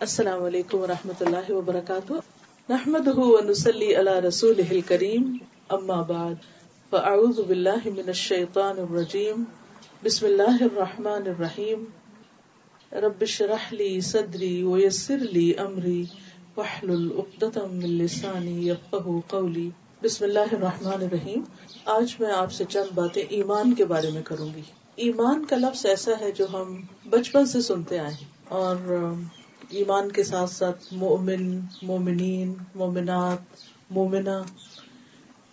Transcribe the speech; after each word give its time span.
السلام 0.00 0.44
علیکم 0.44 0.78
و 0.78 0.86
رحمۃ 0.86 1.20
اللہ 1.20 1.50
وبرکاتہ۔ 1.50 2.12
نحمد 2.68 3.08
ونسلی 3.16 3.94
علی 3.96 4.28
رسول 4.28 4.80
کریم 4.86 5.36
اما 5.68 6.02
بعد، 6.02 6.34
فاعوذ 6.90 7.40
باللہ 7.40 7.84
من 7.84 8.02
الشیطان 8.06 8.78
الرجیم، 8.78 9.44
بسم 10.02 10.26
اللہ 10.26 10.58
الرحمن 10.60 11.22
الرحیم۔ 11.26 11.84
رب 12.92 13.24
شرح 13.24 13.64
لی 13.70 14.00
صدری 14.00 14.62
ویسر 14.62 15.18
لی 15.18 15.52
امری 15.58 16.04
وحلل 16.56 17.08
اقدتم 17.18 17.74
من 17.74 17.90
لسانی 17.90 18.68
یفقہ 18.68 19.20
قولی۔ 19.28 19.70
بسم 20.02 20.24
اللہ 20.24 20.52
الرحمن 20.52 21.02
الرحیم۔ 21.02 21.42
آج 21.84 22.16
میں 22.20 22.32
آپ 22.32 22.52
سے 22.52 22.64
چند 22.68 22.94
باتیں 22.94 23.22
ایمان 23.28 23.74
کے 23.74 23.84
بارے 23.84 24.10
میں 24.10 24.22
کروں 24.22 24.48
گی۔ 24.56 24.62
ایمان 24.96 25.44
کا 25.44 25.56
لفظ 25.56 25.86
ایسا 25.86 26.12
ہے 26.20 26.30
جو 26.30 26.46
ہم 26.52 26.80
بچپن 27.10 27.46
سے 27.46 27.60
سنتے 27.60 27.98
آئے 27.98 28.12
ہیں 28.12 28.28
اور 28.48 28.76
ایمان 29.68 30.12
کے 30.12 30.22
ساتھ 30.22 30.50
ساتھ 30.50 30.94
مومن، 30.94 31.60
مومنین، 31.82 32.54
مومنات 32.74 33.38
مومنا 33.90 34.42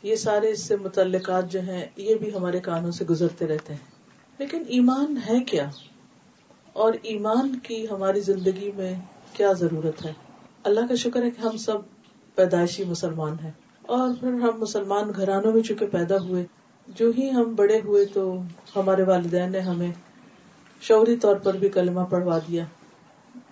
یہ 0.03 0.15
سارے 0.15 0.51
اس 0.51 0.63
سے 0.63 0.75
متعلقات 0.75 1.51
جو 1.51 1.61
ہیں، 1.61 1.85
یہ 1.97 2.15
بھی 2.15 2.33
ہمارے 2.35 2.59
کانوں 2.59 2.91
سے 2.91 3.05
گزرتے 3.05 3.47
رہتے 3.47 3.73
ہیں۔ 3.73 3.91
لیکن 4.37 4.63
ایمان 4.67 5.17
ہے 5.29 5.43
کیا؟ 5.43 5.69
اور 6.73 6.93
ایمان 7.01 7.59
کی 7.59 7.85
ہماری 7.91 8.19
زندگی 8.19 8.71
میں 8.75 8.93
کیا 9.33 9.53
ضرورت 9.53 10.05
ہے؟ 10.05 10.13
اللہ 10.63 10.79
کا 10.89 10.95
شکر 10.95 11.23
ہے 11.23 11.31
کہ 11.31 11.41
ہم 11.41 11.57
سب 11.57 11.77
پیدائشی 12.35 12.83
مسلمان 12.83 13.35
ہیں۔ 13.43 13.51
اور 13.81 14.09
پھر 14.19 14.27
ہم 14.27 14.59
مسلمان 14.59 15.11
گھرانوں 15.15 15.53
میں 15.53 15.61
چونکہ 15.61 15.85
پیدا 15.85 16.17
ہوئے، 16.17 16.45
جو 16.87 17.11
ہی 17.17 17.31
ہم 17.31 17.55
بڑے 17.55 17.79
ہوئے 17.83 18.05
تو 18.05 18.37
ہمارے 18.75 19.03
والدین 19.03 19.51
نے 19.51 19.59
ہمیں 19.59 19.91
شعوری 20.81 21.15
طور 21.15 21.35
پر 21.35 21.53
بھی 21.53 21.69
کلمہ 21.69 22.01
پڑھوا 22.01 22.37
دیا۔ 22.37 22.65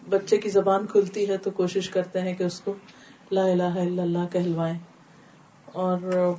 بچے 0.09 0.37
کی 0.37 0.49
زبان 0.49 0.87
کھلتی 0.87 1.29
ہے 1.29 1.37
تو 1.37 1.51
کوشش 1.51 1.89
کرتے 1.89 2.21
ہیں 2.21 2.33
کہ 2.33 2.43
اس 2.43 2.61
کو 2.61 2.73
لا 3.31 3.44
الہ 3.44 3.63
الا 3.63 4.03
اللہ 4.03 4.31
کہلوائیں۔ 4.31 4.80
اور 5.66 5.97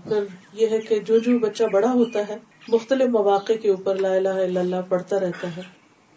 پھر 0.09 0.25
یہ 0.53 0.67
ہے 0.67 0.79
کہ 0.79 0.99
جو 0.99 1.19
جو 1.19 1.39
بچہ 1.39 1.65
بڑا 1.65 1.93
ہوتا 1.93 2.19
ہے، 2.29 2.37
مختلف 2.69 3.09
مواقع 3.09 3.53
کے 3.53 3.71
اوپر 3.71 3.97
لا 3.97 4.15
الہ 4.15 4.29
الا 4.29 4.61
اللہ 4.61 4.77
پڑھتا 4.89 5.21
رہتا 5.21 5.57
ہے۔ 5.57 5.63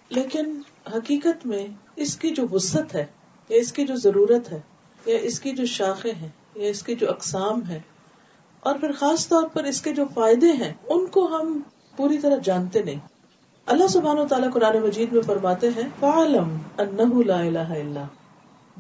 لیکن 0.10 0.62
حقیقت 0.96 1.46
میں 1.46 1.68
اس 1.96 2.18
کی 2.18 2.30
جو 2.30 2.44
وسط 2.52 2.96
ہے، 2.96 3.06
یا 3.50 3.58
اس 3.58 3.74
کی 3.74 3.86
جو 3.86 3.96
ضرورت 3.96 4.52
ہے، 4.52 4.60
یا 5.06 5.18
اس 5.18 5.40
کی 5.40 5.52
جو 5.52 5.66
شاخیں 5.66 6.14
ہیں، 6.22 6.30
یا 6.56 6.70
اس 6.70 6.84
کے 6.84 6.96
جو 6.96 7.10
اقسام 7.10 7.70
ہے 7.70 7.80
اور 8.60 8.76
پھر 8.76 8.92
خاص 8.92 9.28
طور 9.28 9.44
پر 9.54 9.64
اس 9.64 9.82
کے 9.82 9.94
جو 9.94 10.06
فائدے 10.14 10.52
ہیں، 10.52 10.74
ان 10.90 11.06
کو 11.06 11.38
ہم 11.38 11.60
پوری 11.98 12.18
طرح 12.18 12.36
جانتے 12.44 12.84
نہیں۔ 12.84 13.00
اللہ 13.66 13.88
سبحانہ 13.88 14.20
و 14.20 14.28
تعالیٰ 14.28 14.52
قرآن 14.54 14.78
مجید 14.78 15.14
میں 15.14 15.22
فرماتے 15.22 15.70
ہیں، 15.70 15.90
فعلم 16.00 16.58
انہ 16.78 17.24
لا 17.24 17.40
الہ 17.40 17.60
الا 17.60 18.04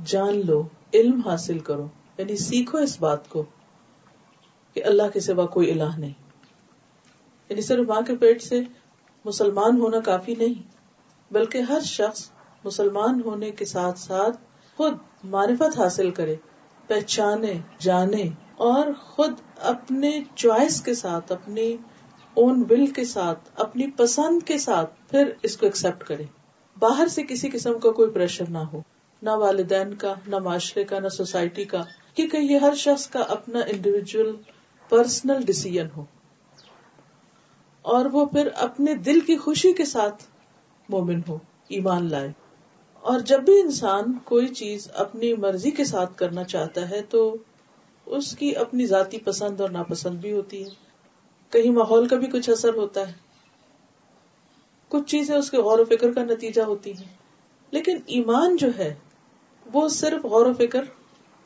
جان 0.06 0.46
لو، 0.46 0.64
علم 0.94 1.22
حاصل 1.26 1.60
کرو۔ 1.60 1.88
یعنی 2.18 2.36
سیکھو 2.36 2.78
اس 2.78 3.00
بات 3.00 3.30
کو 3.30 3.44
کہ 4.74 4.84
اللہ 4.84 5.04
کے 5.14 5.20
سوا 5.20 5.46
کوئی 5.46 5.72
الہ 5.72 5.98
نہیں۔ 5.98 6.14
یعنی 7.50 7.62
صرف 7.62 7.88
ماں 7.88 8.02
کے 8.02 8.16
پیٹ 8.16 8.44
سے 8.44 8.62
مسلمان 9.26 9.78
ہونا 9.78 10.00
کافی 10.00 10.36
نہیں، 10.36 10.62
بلکہ 11.34 11.58
ہر 11.58 11.80
شخص 11.80 12.30
مسلمان 12.64 13.22
ہونے 13.26 13.52
کے 13.52 13.66
ساتھ 13.66 14.00
ساتھ 14.00 14.38
خود 14.78 14.98
معرفت 15.24 15.80
حاصل 15.80 16.12
کرے، 16.12 16.36
پہچانے، 16.88 17.54
جانے 17.80 18.24
اور 18.58 18.88
خود 19.02 19.34
اپنے 19.60 20.20
چوائس 20.36 20.82
کے 20.82 20.94
ساتھ، 20.94 21.32
اپنی 21.32 21.78
اون 22.36 22.64
ول 22.70 22.88
کے 22.88 23.06
ساتھ، 23.06 23.50
اپنی 23.56 23.92
پسند 23.92 24.48
کے 24.48 24.58
ساتھ 24.58 25.12
پھر 25.12 25.32
اس 25.44 25.58
کو 25.58 25.66
ایکسپٹ 25.66 26.04
کرے 26.04 26.24
باہر 26.80 27.08
سے 27.08 27.24
کسی 27.24 27.50
قسم 27.50 27.80
کا 27.80 27.92
کوئی 27.92 28.12
پریشر 28.12 28.50
نہ 28.50 28.58
ہو، 28.58 28.82
نہ 29.22 29.30
والدین 29.30 29.94
کا، 29.94 30.14
نہ 30.28 30.36
معاشرے 30.36 30.84
کا، 30.84 31.00
نہ 31.00 31.08
سوسائٹی 31.08 31.64
کا، 31.64 31.84
کیونکہ 32.14 32.38
یہ 32.38 32.58
ہر 32.58 32.76
شخص 32.76 33.08
کا 33.08 33.20
اپنا 33.20 33.60
انڈیویجل 33.60 34.32
پرسنل 34.90 35.42
ڈسیزن 35.42 35.88
ہو۔ 35.98 36.06
اور 37.82 38.06
وہ 38.06 38.26
پھر 38.26 38.50
اپنے 38.56 38.96
دل 38.96 39.20
کی 39.20 39.38
خوشی 39.38 39.74
کے 39.74 39.86
ساتھ 39.86 40.24
مومن 40.90 41.22
ہو، 41.28 41.38
ایمان 41.68 42.10
لائے۔ 42.10 42.32
اور 43.02 43.20
جب 43.20 43.42
بھی 43.42 43.62
انسان 43.62 44.18
کوئی 44.26 44.48
چیز 44.48 44.88
اپنی 44.94 45.34
مرضی 45.34 45.72
کے 45.72 45.84
ساتھ 45.84 46.18
کرنا 46.18 46.44
چاہتا 46.44 46.90
ہے 46.90 47.02
تو 47.02 47.38
اس 48.06 48.38
کی 48.38 48.56
اپنی 48.56 48.86
ذاتی 48.86 49.18
پسند 49.18 49.62
اور 49.62 49.70
ناپسند 49.70 50.20
بھی 50.20 50.32
ہوتی 50.32 50.66
ہے۔ 50.66 50.85
کہیں 51.56 51.72
ماحول 51.72 52.08
کا 52.08 52.16
بھی 52.16 52.28
کچھ 52.28 52.50
اثر 52.50 52.74
ہوتا 52.74 53.08
ہے۔ 53.08 53.14
کچھ 54.90 55.04
چیزیں 55.08 55.36
اس 55.36 55.52
کے 55.52 55.58
غور 55.58 55.80
و 55.80 55.86
فکر 55.86 56.14
کا 56.14 56.24
نتیجہ 56.24 56.62
ہوتی 56.62 56.92
ہیں۔ 56.92 57.14
لیکن 57.72 57.98
ایمان 58.06 58.56
جو 58.56 58.68
ہے، 58.78 58.94
وہ 59.74 59.90
صرف 59.90 60.26
غور 60.26 60.46
و 60.46 60.54
فکر 60.54 60.84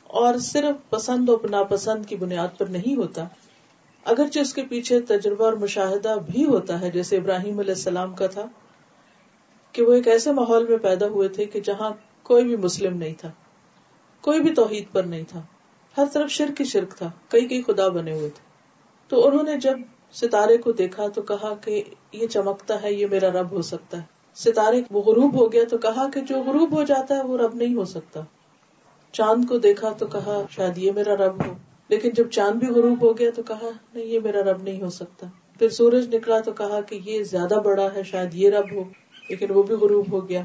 اور 0.04 0.34
صرف 0.38 0.90
پسند 0.90 1.28
اور 1.28 1.48
ناپسند 1.50 2.06
کی 2.06 2.16
بنیاد 2.16 2.48
پر 2.58 2.66
نہیں 2.66 2.96
ہوتا۔ 2.96 3.24
اگرچہ 4.04 4.38
اس 4.38 4.54
کے 4.54 4.62
پیچھے 4.62 5.00
تجربہ 5.00 5.44
اور 5.44 5.52
مشاہدہ 5.52 6.16
بھی 6.32 6.44
ہوتا 6.44 6.80
ہے، 6.80 6.90
جیسے 6.90 7.16
ابراہیم 7.16 7.58
علیہ 7.58 7.74
السلام 7.74 8.14
کا 8.14 8.26
تھا 8.26 8.44
کہ 9.72 9.82
وہ 9.82 9.92
ایک 9.92 10.08
ایسے 10.08 10.32
ماحول 10.32 10.66
میں 10.66 10.78
پیدا 10.78 11.06
ہوئے 11.06 11.28
تھے 11.28 11.44
کہ 11.44 11.60
جہاں 11.60 11.90
کوئی 12.22 12.44
بھی 12.44 12.56
مسلم 12.56 12.96
نہیں 12.96 13.14
تھا، 13.18 13.30
کوئی 14.20 14.40
بھی 14.40 14.54
توحید 14.54 14.84
پر 14.92 15.02
نہیں 15.02 15.24
تھا۔ 15.28 15.42
ہر 15.98 16.04
طرف 16.12 16.30
شرک 16.30 16.60
ہی 16.60 16.66
شرک 16.66 16.90
تھا، 16.90 17.10
کئی 17.28 17.48
کئی 17.48 17.62
خدا 17.62 17.88
بنے 17.88 18.12
ہوئے 18.12 18.30
تھے۔ 18.30 18.50
تو 19.08 19.28
انہوں 19.28 19.42
نے 19.42 19.58
جب 19.58 19.78
ستارے 20.12 20.56
کو 20.56 20.72
دیکھا 20.72 21.08
تو 21.08 21.22
کہا 21.22 21.54
کہ 21.54 21.82
یہ 22.12 22.26
چمکتا 22.26 22.82
ہے، 22.82 22.92
یہ 22.92 23.06
میرا 23.06 23.30
رب 23.30 23.50
ہو 23.50 23.62
سکتا 23.62 23.96
ہے۔ 23.96 24.02
ستارے 24.34 24.82
وہ 24.90 25.02
غروب 25.02 25.40
ہو 25.40 25.52
گیا 25.52 25.64
تو 25.70 25.78
کہا 25.78 26.08
کہ 26.14 26.20
جو 26.20 26.42
غروب 26.42 26.78
ہو 26.78 26.82
جاتا 26.82 27.16
ہے 27.16 27.22
وہ 27.22 27.38
رب 27.38 27.54
نہیں 27.54 27.74
ہو 27.74 27.84
سکتا۔ 27.84 28.20
چاند 29.12 29.44
کو 29.48 29.58
دیکھا 29.58 29.92
تو 29.92 30.06
کہا، 30.06 30.42
شاید 30.50 30.78
یہ 30.78 30.92
میرا 30.92 31.16
رب 31.16 31.46
ہو۔ 31.46 31.52
لیکن 31.88 32.10
جب 32.10 32.30
چاند 32.30 32.58
بھی 32.58 32.66
غروب 32.66 33.02
ہو 33.02 33.18
گیا 33.18 33.30
تو 33.36 33.42
کہا، 33.42 33.70
نہیں، 33.94 34.04
یہ 34.04 34.20
میرا 34.20 34.40
رب 34.40 34.62
نہیں 34.62 34.82
ہو 34.82 34.90
سکتا۔ 34.90 35.26
پھر 35.58 35.68
سورج 35.68 36.14
نکلا 36.14 36.40
تو 36.40 36.52
کہا 36.52 36.80
کہ 36.80 37.00
یہ 37.04 37.22
زیادہ 37.22 37.54
بڑا 37.64 37.88
ہے، 37.94 38.02
شاید 38.02 38.34
یہ 38.34 38.50
رب 38.50 38.74
ہو، 38.74 38.84
لیکن 39.28 39.46
وہ 39.50 39.62
بھی 39.62 39.74
غروب 39.74 40.12
ہو 40.12 40.28
گیا۔ 40.28 40.42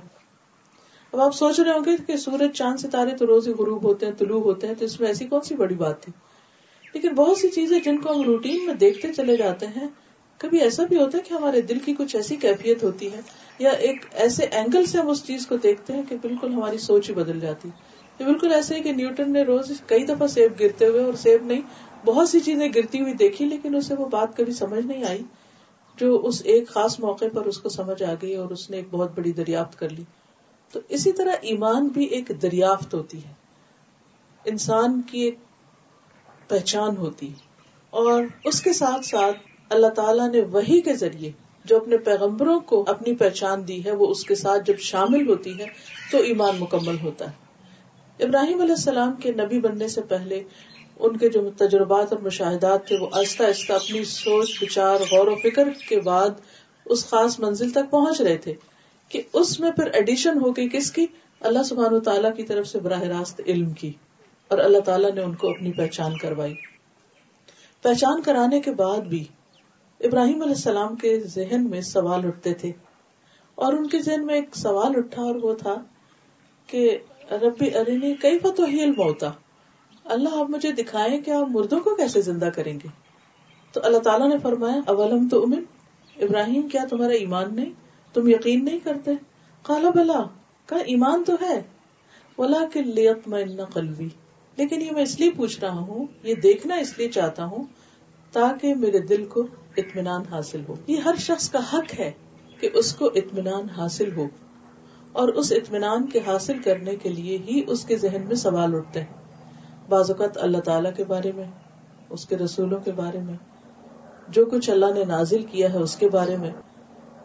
اب 1.13 1.19
آپ 1.19 1.35
سوچ 1.35 1.59
رہے 1.59 1.71
ہوں 1.71 1.85
گے 1.85 1.91
کہ 2.07 2.17
سورج، 2.17 2.51
چاند، 2.53 2.77
ستارے 2.77 3.11
تو 3.17 3.27
روز 3.27 3.47
ہی 3.47 3.53
غروب 3.53 3.83
ہوتے 3.83 4.05
ہیں، 4.05 4.13
طلوع 4.13 4.41
ہوتے 4.41 4.67
ہیں، 4.67 4.73
تو 4.79 4.85
اس 4.85 4.99
میں 4.99 5.07
ایسی 5.07 5.27
کون 5.27 5.41
سی 5.41 5.55
بڑی 5.55 5.75
بات 5.75 6.01
تھی؟ 6.01 6.13
لیکن 6.95 7.13
بہت 7.15 7.37
سی 7.37 7.49
چیزیں 7.49 7.79
جن 7.79 7.97
کو 7.97 8.13
ہم 8.13 8.21
روٹین 8.21 8.65
میں 8.65 8.73
دیکھتے 8.73 9.13
چلے 9.13 9.35
جاتے 9.37 9.67
ہیں، 9.67 9.87
کبھی 10.37 10.61
ایسا 10.61 10.83
بھی 10.83 10.97
ہوتا 10.97 11.17
ہے 11.17 11.23
کہ 11.23 11.33
ہمارے 11.33 11.61
دل 11.61 11.79
کی 11.79 11.93
کچھ 11.97 12.15
ایسی 12.15 12.35
کیفیت 12.35 12.83
ہوتی 12.83 13.11
ہے 13.13 13.21
یا 13.59 13.69
ایک 13.69 14.05
ایسے 14.11 14.45
اینگل 14.51 14.85
سے 14.85 14.97
ہم 14.97 15.09
اس 15.09 15.23
چیز 15.25 15.47
کو 15.47 15.57
دیکھتے 15.57 15.93
ہیں 15.93 16.03
کہ 16.09 16.15
بالکل 16.21 16.53
ہماری 16.53 16.77
سوچ 16.77 17.09
ہی 17.09 17.15
بدل 17.15 17.39
جاتی 17.39 17.69
یہ 18.19 18.25
بالکل 18.25 18.53
ایسے 18.53 18.75
ہے 18.75 18.81
کہ 18.81 18.91
نیوٹن 18.91 19.33
نے 19.33 19.41
روز 19.43 19.71
کئی 19.87 20.05
دفعہ 20.05 20.27
سیب 20.27 20.59
گرتے 20.59 20.85
ہوئے 20.85 21.03
اور 21.03 21.13
سیب 21.13 21.45
نہیں، 21.45 21.61
بہت 22.05 22.29
سی 22.29 22.39
چیزیں 22.39 22.67
گرتی 22.75 23.01
ہوئی 23.01 23.13
دیکھی 23.13 23.45
لیکن 23.45 23.75
اسے 23.75 23.93
وہ 23.93 24.05
بات 24.05 24.37
کبھی 24.37 24.53
سمجھ 24.53 24.85
نہیں 24.85 25.03
آئی 25.03 25.23
جو 25.97 26.21
اس 26.23 26.41
ایک 26.45 26.67
خاص 26.67 26.99
موقع 26.99 27.25
پر 27.33 27.45
اس 27.45 27.57
کو 27.57 27.69
سمجھ 27.69 28.03
آ 28.03 28.13
گئی 28.21 28.35
اور 28.35 28.49
اس 28.49 28.69
نے 28.69 28.77
ایک 28.77 28.87
بہت 28.91 29.11
بڑی 29.15 29.31
دریافت 29.31 29.79
کر 29.79 29.89
لی۔ 29.89 30.03
تو 30.73 30.79
اسی 30.89 31.11
طرح 31.11 31.31
ایمان 31.41 31.87
بھی 31.87 32.03
ایک 32.05 32.31
دریافت 32.41 32.93
ہوتی 32.93 33.17
ہے۔ 33.17 33.33
انسان 34.45 35.01
کی 35.01 35.19
ایک 35.19 35.37
پہچان 36.47 36.97
ہوتی 36.97 37.33
اور 37.89 38.23
اس 38.43 38.61
کے 38.61 38.73
ساتھ 38.73 39.05
ساتھ 39.05 39.37
اللہ 39.69 39.87
تعالیٰ 39.87 40.29
نے 40.31 40.41
وہی 40.41 40.81
کے 40.81 40.93
ذریعے 40.93 41.31
جو 41.65 41.77
اپنے 41.77 41.97
پیغمبروں 41.97 42.59
کو 42.59 42.83
اپنی 42.87 43.15
پہچان 43.15 43.67
دی 43.67 43.85
ہے، 43.85 43.91
وہ 43.91 44.07
اس 44.07 44.23
کے 44.23 44.35
ساتھ 44.35 44.63
جب 44.65 44.77
شامل 44.77 45.27
ہوتی 45.27 45.59
ہے 45.59 45.65
تو 46.11 46.17
ایمان 46.17 46.55
مکمل 46.59 46.95
ہوتا 47.03 47.31
ہے۔ 47.31 47.45
ابراہیم 48.23 48.61
علیہ 48.61 48.75
السلام 48.75 49.13
کے 49.13 49.31
نبی 49.31 49.59
بننے 49.59 49.87
سے 49.87 50.01
پہلے 50.01 50.43
ان 50.99 51.17
کے 51.17 51.29
جو 51.29 51.49
تجربات 51.57 52.13
اور 52.13 52.21
مشاہدات 52.21 52.87
تھے، 52.87 52.97
وہ 53.01 53.07
آہستہ 53.11 53.43
آہستہ 53.43 53.73
اپنی 53.73 54.03
سوچ 54.03 54.63
بچار 54.63 54.95
غور 55.11 55.27
و 55.27 55.35
فکر 55.35 55.69
کے 55.89 55.99
بعد 55.99 56.29
اس 56.85 57.09
خاص 57.09 57.39
منزل 57.39 57.69
تک 57.69 57.91
پہنچ 57.91 58.21
رہے 58.21 58.37
تھے 58.37 58.53
کہ 59.09 59.21
اس 59.33 59.59
میں 59.59 59.71
پھر 59.71 59.85
ایڈیشن 59.85 60.41
ہو 60.41 60.51
گئی 60.51 60.69
کس 60.69 60.91
کی؟ 60.91 61.05
اللہ 61.39 61.63
سبحان 61.63 61.93
و 61.93 61.99
تعالیٰ 61.99 62.35
کی 62.35 62.43
طرف 62.43 62.67
سے 62.67 62.79
براہ 62.79 63.01
راست 63.01 63.41
علم 63.47 63.69
کی۔ 63.69 63.91
اور 64.47 64.57
اللہ 64.57 64.79
تعالیٰ 64.79 65.11
نے 65.11 65.21
ان 65.21 65.35
کو 65.35 65.49
اپنی 65.49 65.71
پہچان 65.71 66.17
کروائی۔ 66.17 66.53
پہچان 67.81 68.21
کرانے 68.21 68.61
کے 68.61 68.71
بعد 68.71 68.97
بھی 68.97 69.23
ابراہیم 69.99 70.41
علیہ 70.41 70.55
السلام 70.55 70.95
کے 70.95 71.19
ذہن 71.19 71.69
میں 71.69 71.81
سوال 71.81 72.25
اٹھتے 72.25 72.53
تھے۔ 72.53 72.71
اور 73.55 73.73
ان 73.73 73.87
کے 73.87 74.01
ذہن 74.01 74.25
میں 74.25 74.35
ایک 74.35 74.55
سوال 74.55 74.91
اٹھا 74.95 75.21
اور 75.21 75.35
وہ 75.35 75.53
تھا 75.53 75.75
کہ 76.67 76.97
ربی 77.31 77.77
ارینی 77.77 78.13
کئی 78.13 78.39
فتو 78.39 78.63
ہی 78.63 78.83
علم 78.83 79.01
ہوتا 79.01 79.31
اللہ 80.03 80.29
آپ 80.33 80.49
مجھے 80.49 80.71
دکھائیں 80.71 81.21
کہ 81.21 81.31
آپ 81.31 81.47
مردوں 81.49 81.79
کو 81.79 81.95
کیسے 81.95 82.21
زندہ 82.21 82.45
کریں 82.45 82.79
گے؟ 82.83 82.87
تو 83.71 83.81
اللہ 83.83 83.97
تعالیٰ 83.97 84.29
نے 84.29 84.37
فرمایا، 84.37 84.79
اولم 84.87 85.27
تو 85.27 85.43
امن 85.43 85.63
ابراہیم، 86.21 86.69
کیا 86.69 86.81
تمہارا 86.89 87.13
ایمان 87.13 87.55
نہیں؟ 87.55 87.71
تم 88.13 88.29
یقین 88.29 88.65
نہیں 88.65 88.79
کرتے؟ 88.79 89.11
کالا 89.61 89.89
بلا، 89.89 90.21
کا 90.65 90.75
ایمان 90.75 91.23
تو 91.23 91.33
ہے 91.41 91.61
ولا 92.37 92.67
کے 92.73 92.81
لیت 92.81 93.27
میں 93.27 93.45
قلبی۔ 93.73 94.09
لیکن 94.57 94.81
یہ 94.81 94.91
میں 94.91 95.03
اس 95.03 95.19
لیے 95.19 95.31
پوچھ 95.31 95.59
رہا 95.59 95.79
ہوں، 95.79 96.07
یہ 96.23 96.35
دیکھنا 96.35 96.75
اس 96.75 96.97
لیے 96.97 97.09
چاہتا 97.09 97.45
ہوں 97.45 97.63
تاکہ 98.31 98.75
میرے 98.75 98.99
دل 98.99 99.25
کو 99.25 99.47
اطمینان 99.77 100.21
حاصل 100.31 100.61
ہو۔ 100.69 100.75
یہ 100.87 100.97
ہر 100.97 101.15
شخص 101.19 101.49
کا 101.49 101.59
حق 101.73 101.99
ہے 101.99 102.11
کہ 102.59 102.69
اس 102.73 102.95
کو 102.95 103.05
اطمینان 103.05 103.69
حاصل 103.77 104.15
ہو 104.17 104.25
اور 105.11 105.27
اس 105.27 105.51
اطمینان 105.51 106.07
کے 106.07 106.19
حاصل 106.27 106.59
کرنے 106.59 106.95
کے 106.95 107.09
لیے 107.09 107.37
ہی 107.37 107.61
اس 107.67 107.85
کے 107.85 107.97
ذہن 107.97 108.21
میں 108.27 108.35
سوال 108.35 108.75
اٹھتے 108.75 108.99
ہیں۔ 108.99 109.25
بعض 109.89 110.11
اوقات 110.11 110.37
اللہ 110.37 110.57
تعالیٰ 110.57 110.91
کے 110.95 111.03
بارے 111.03 111.31
میں، 111.35 111.43
اس 112.09 112.25
کے 112.25 112.37
رسولوں 112.37 112.79
کے 112.79 112.91
بارے 112.91 113.19
میں، 113.19 113.33
جو 114.27 114.45
کچھ 114.45 114.69
اللہ 114.69 114.93
نے 114.95 115.05
نازل 115.05 115.43
کیا 115.43 115.73
ہے 115.73 115.77
اس 115.77 115.95
کے 115.95 116.09
بارے 116.09 116.37
میں۔ 116.37 116.51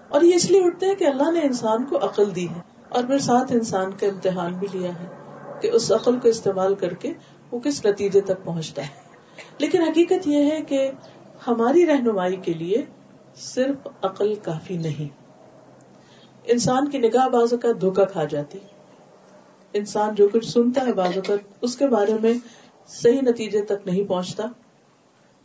اور 0.08 0.22
یہ 0.22 0.34
اس 0.34 0.50
لیے 0.50 0.64
اٹھتے 0.64 0.86
ہیں 0.86 0.94
کہ 0.94 1.04
اللہ 1.04 1.30
نے 1.30 1.40
انسان 1.40 1.84
کو 1.84 1.96
عقل 1.96 2.34
دی 2.34 2.48
ہے 2.48 2.60
اور 2.88 3.04
پھر 3.04 3.18
ساتھ 3.18 3.52
انسان 3.52 3.90
کا 3.92 4.06
امتحان 4.06 4.54
بھی 4.54 4.68
لیا 4.72 4.90
ہے۔ 4.90 5.19
کہ 5.62 5.70
اس 5.72 5.92
عقل 5.92 6.20
کو 6.20 6.28
استعمال 6.28 6.74
کر 6.74 6.94
کے 6.94 7.12
وہ 7.50 7.60
کس 7.60 7.86
نتیجے 7.86 8.20
تک 8.20 8.44
پہنچتا 8.44 8.82
ہے۔ 8.82 9.10
لیکن 9.58 9.82
حقیقت 9.82 10.26
یہ 10.26 10.50
ہے 10.50 10.62
کہ 10.62 10.90
ہماری 11.46 11.86
رہنمائی 11.86 12.36
کے 12.36 12.52
لیے 12.52 12.84
صرف 13.34 13.88
عقل 14.02 14.34
کافی 14.34 14.76
نہیں۔ 14.76 15.20
انسان 16.44 16.90
کی 16.90 16.98
نگاہ 16.98 17.28
بازو 17.28 17.56
کا 17.56 17.68
دھوکا 17.80 18.04
کھا 18.04 18.24
جاتی۔ 18.24 18.58
انسان 19.72 20.14
جو 20.14 20.28
کچھ 20.32 20.46
سنتا 20.46 20.86
ہے 20.86 20.92
بازو 20.92 21.20
کا 21.26 21.34
اس 21.60 21.76
کے 21.76 21.86
بارے 21.86 22.12
میں 22.22 22.34
صحیح 22.86 23.20
نتیجے 23.22 23.62
تک 23.62 23.86
نہیں 23.86 24.08
پہنچتا۔ 24.08 24.44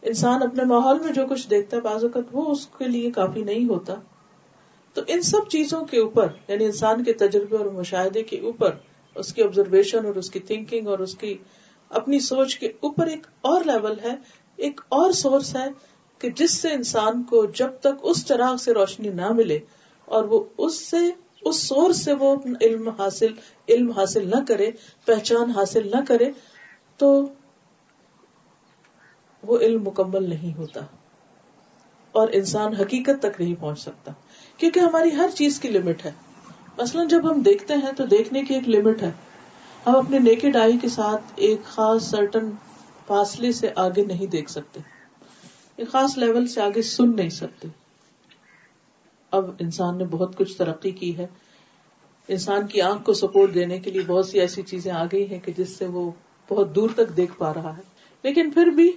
انسان 0.01 0.43
اپنے 0.43 0.63
ماحول 0.63 0.99
میں 0.99 1.13
جو 1.13 1.27
کچھ 1.29 1.49
دیکھتا 1.49 1.77
ہے 1.77 1.81
بعض 1.81 2.03
اوقات 2.03 2.23
وہ 2.31 2.51
اس 2.51 2.67
کے 2.67 2.85
لیے 2.85 3.11
کافی 3.11 3.43
نہیں 3.43 3.69
ہوتا۔ 3.69 3.93
تو 4.93 5.01
ان 5.07 5.21
سب 5.21 5.47
چیزوں 5.49 5.85
کے 5.85 5.99
اوپر 5.99 6.27
یعنی 6.47 6.65
انسان 6.65 7.03
کے 7.03 7.13
تجربے 7.13 7.55
اور 7.55 7.65
مشاہدے 7.65 8.23
کے 8.23 8.39
اوپر 8.39 8.71
اس 9.15 9.33
کی 9.33 9.43
آبزرویشن 9.43 10.05
اور 10.05 10.15
اس 10.15 10.29
کی 10.29 10.39
تھنکنگ 10.39 10.87
اور 10.87 10.99
اس 10.99 11.15
کی 11.15 11.37
اپنی 11.91 12.19
سوچ 12.19 12.57
کے 12.59 12.67
اوپر 12.79 13.07
ایک 13.07 13.27
اور 13.41 13.63
لیول 13.63 13.99
ہے، 13.99 14.15
ایک 14.59 14.81
اور 14.89 15.11
سورس 15.11 15.55
ہے 15.55 15.67
کہ 16.21 16.29
جس 16.29 16.51
سے 16.51 16.71
انسان 16.71 17.23
کو 17.23 17.45
جب 17.45 17.79
تک 17.79 18.03
اس 18.03 18.25
چراغ 18.25 18.55
سے 18.55 18.73
روشنی 18.73 19.09
نہ 19.09 19.31
ملے 19.31 19.59
اور 20.07 20.23
وہ 20.23 20.43
اس 20.57 20.79
سے، 20.79 20.97
اس 21.41 21.61
سورس 21.61 22.03
سے 22.03 22.13
وہ 22.13 22.35
علم 22.61 22.89
حاصل 22.89 23.33
علم 23.69 23.91
حاصل 23.91 24.29
نہ 24.29 24.43
کرے، 24.47 24.69
پہچان 25.05 25.51
حاصل 25.51 25.87
نہ 25.87 26.03
کرے، 26.07 26.29
تو 26.97 27.23
وہ 29.43 29.57
علم 29.57 29.83
مکمل 29.83 30.29
نہیں 30.29 30.57
ہوتا 30.57 30.81
اور 32.11 32.27
انسان 32.31 32.73
حقیقت 32.73 33.21
تک 33.21 33.41
نہیں 33.41 33.55
پہنچ 33.55 33.79
سکتا، 33.79 34.11
کیونکہ 34.57 34.79
ہماری 34.79 35.15
ہر 35.15 35.29
چیز 35.35 35.59
کی 35.59 35.69
لمٹ 35.69 36.05
ہے۔ 36.05 36.11
مثلاً 36.77 37.07
جب 37.07 37.31
ہم 37.31 37.41
دیکھتے 37.41 37.73
ہیں 37.73 37.91
تو 37.91 38.05
دیکھنے 38.05 38.41
کی 38.41 38.53
ایک 38.53 38.69
لمٹ 38.69 39.03
ہے۔ 39.03 39.11
ہم 39.87 39.95
اپنے 39.95 40.19
نیکڈ 40.19 40.55
آئی 40.55 40.77
کے 40.77 40.89
ساتھ 40.89 41.23
ایک 41.35 41.63
خاص 41.63 42.03
سرٹن 42.11 42.51
فاصلے 43.07 43.51
سے 43.51 43.69
آگے 43.75 44.03
نہیں 44.05 44.27
دیکھ 44.27 44.51
سکتے۔ 44.51 44.79
ایک 45.75 45.91
خاص 45.91 46.17
لیول 46.17 46.47
سے 46.47 46.61
آگے 46.61 46.81
سن 46.81 47.15
نہیں 47.15 47.29
سکتے۔ 47.29 47.67
اب 49.31 49.49
انسان 49.59 49.97
نے 49.97 50.05
بہت 50.05 50.37
کچھ 50.37 50.57
ترقی 50.57 50.91
کی 50.91 51.17
ہے۔ 51.17 51.27
انسان 52.27 52.67
کی 52.67 52.81
آنکھ 52.81 53.03
کو 53.03 53.13
سپورٹ 53.13 53.53
دینے 53.53 53.79
کے 53.79 53.91
لیے 53.91 54.01
بہت 54.07 54.25
سی 54.25 54.39
ایسی 54.39 54.61
چیزیں 54.61 54.91
آ 54.91 55.05
گئی 55.05 55.29
ہیں 55.29 55.39
کہ 55.39 55.51
جس 55.57 55.69
سے 55.69 55.85
وہ 55.85 56.11
بہت 56.49 56.75
دور 56.75 56.89
تک 56.95 57.17
دیکھ 57.17 57.33
پا 57.37 57.53
رہا 57.53 57.77
ہے۔ 57.77 57.81
لیکن 58.23 58.51
پھر 58.51 58.67
بھی 58.67 58.91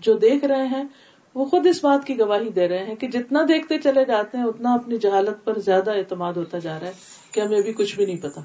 جو 0.00 0.14
دیکھ 0.14 0.44
رہے 0.44 0.66
ہیں 0.66 0.84
وہ 1.34 1.44
خود 1.44 1.66
اس 1.66 1.84
بات 1.84 2.06
کی 2.06 2.18
گواہی 2.18 2.48
دے 2.48 2.68
رہے 2.68 2.84
ہیں 2.84 2.94
کہ 2.94 3.06
جتنا 3.08 3.42
دیکھتے 3.48 3.78
چلے 3.78 4.04
جاتے 4.04 4.38
ہیں، 4.38 4.44
اتنا 4.44 4.74
اپنی 4.74 4.98
جہالت 4.98 5.44
پر 5.44 5.58
زیادہ 5.58 5.90
اعتماد 5.90 6.32
ہوتا 6.32 6.58
جا 6.58 6.80
رہا 6.80 6.86
ہے 6.86 6.92
کہ 7.32 7.40
ہمیں 7.40 7.58
ابھی 7.58 7.72
کچھ 7.72 7.96
بھی 7.96 8.06
نہیں 8.06 8.16
پتا۔ 8.16 8.40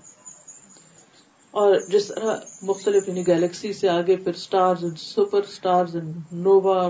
اور 1.52 1.76
جس 1.90 2.08
طرح 2.08 2.36
مختلف 2.62 3.08
یعنی 3.08 3.28
گیلیکسی 3.28 3.74
سے 3.74 3.90
آگے، 3.90 4.16
پھر 4.16 4.34
اسٹارز 4.34 4.86
سپر 4.98 5.42
اسٹارز 5.42 5.96
نووا 6.32 6.90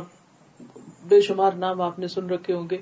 بے 1.08 1.22
شمار 1.22 1.52
نام 1.52 1.82
آپ 1.82 2.00
نے 2.00 2.08
سن 2.08 2.30
رکھے 2.30 2.54
ہوں 2.54 2.70
گے 2.70 2.78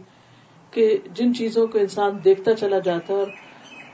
کہ 0.72 0.98
جن 1.14 1.34
چیزوں 1.34 1.68
کو 1.68 1.78
انسان 1.78 2.18
دیکھتا 2.24 2.56
چلا 2.56 2.80
جاتا 2.80 3.14
ہے 3.14 3.20
اور 3.20 3.28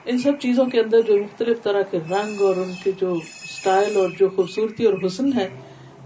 ان 0.06 0.18
سب 0.18 0.40
چیزوں 0.40 0.66
کے 0.66 0.80
اندر 0.80 1.02
جو 1.02 1.18
مختلف 1.18 1.64
طرح 1.64 1.82
کے 1.82 1.98
رنگ 2.10 2.42
اور 2.42 2.56
ان 2.56 2.72
کے 2.84 2.92
جو 2.92 3.14
اسٹائل 3.44 3.98
اور 3.98 4.10
جو 4.20 4.30
خوبصورتی 4.30 4.86
اور 4.86 4.94
حسن 5.06 5.34
ہے، 5.34 5.48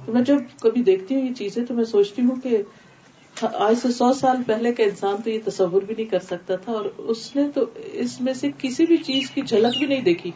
تو 0.05 0.13
میں 0.13 0.21
جب 0.21 0.37
کبھی 0.61 0.83
دیکھتی 0.83 1.15
ہوں 1.15 1.21
یہ 1.21 1.33
چیزیں، 1.33 1.65
تو 1.65 1.73
میں 1.73 1.83
سوچتی 1.83 2.21
ہوں 2.21 2.35
کہ 2.41 2.61
آج 3.43 3.75
سے 3.77 3.91
سو 3.91 4.13
سال 4.13 4.37
پہلے 4.47 4.73
کا 4.73 4.83
انسان 4.83 5.21
تو 5.21 5.29
یہ 5.29 5.39
تصور 5.45 5.81
بھی 5.81 5.95
نہیں 5.95 6.05
کر 6.05 6.19
سکتا 6.19 6.55
تھا 6.55 6.71
اور 6.71 6.85
اس 6.97 7.35
نے 7.35 7.49
تو 7.55 7.65
اس 7.75 8.21
میں 8.21 8.33
سے 8.33 8.49
کسی 8.57 8.85
بھی 8.85 8.97
چیز 8.97 9.31
کی 9.31 9.41
جھلک 9.41 9.77
بھی 9.77 9.85
نہیں 9.87 10.01
دیکھی۔ 10.01 10.31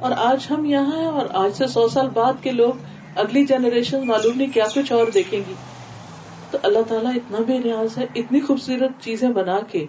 اور 0.00 0.10
آج 0.16 0.46
ہم 0.50 0.64
یہاں 0.64 0.96
ہیں 0.96 1.06
اور 1.06 1.26
آج 1.34 1.52
سے 1.52 1.66
سو 1.66 1.88
سال 1.88 2.08
بعد 2.08 2.32
کے 2.42 2.52
لوگ 2.52 2.72
اگلی 3.16 3.44
جنریشن 3.46 4.06
معلوم 4.06 4.38
نہیں 4.38 4.52
کیا 4.54 4.64
کچھ 4.74 4.92
اور 4.92 5.06
دیکھیں 5.14 5.40
گی۔ 5.48 5.54
تو 6.50 6.58
اللہ 6.62 6.78
تعالیٰ 6.88 7.12
اتنا 7.14 7.38
بے 7.46 7.58
نیاز 7.58 7.98
ہے، 7.98 8.06
اتنی 8.14 8.40
خوبصورت 8.40 8.90
چیزیں 9.00 9.28
بنا 9.28 9.60
کے 9.60 9.86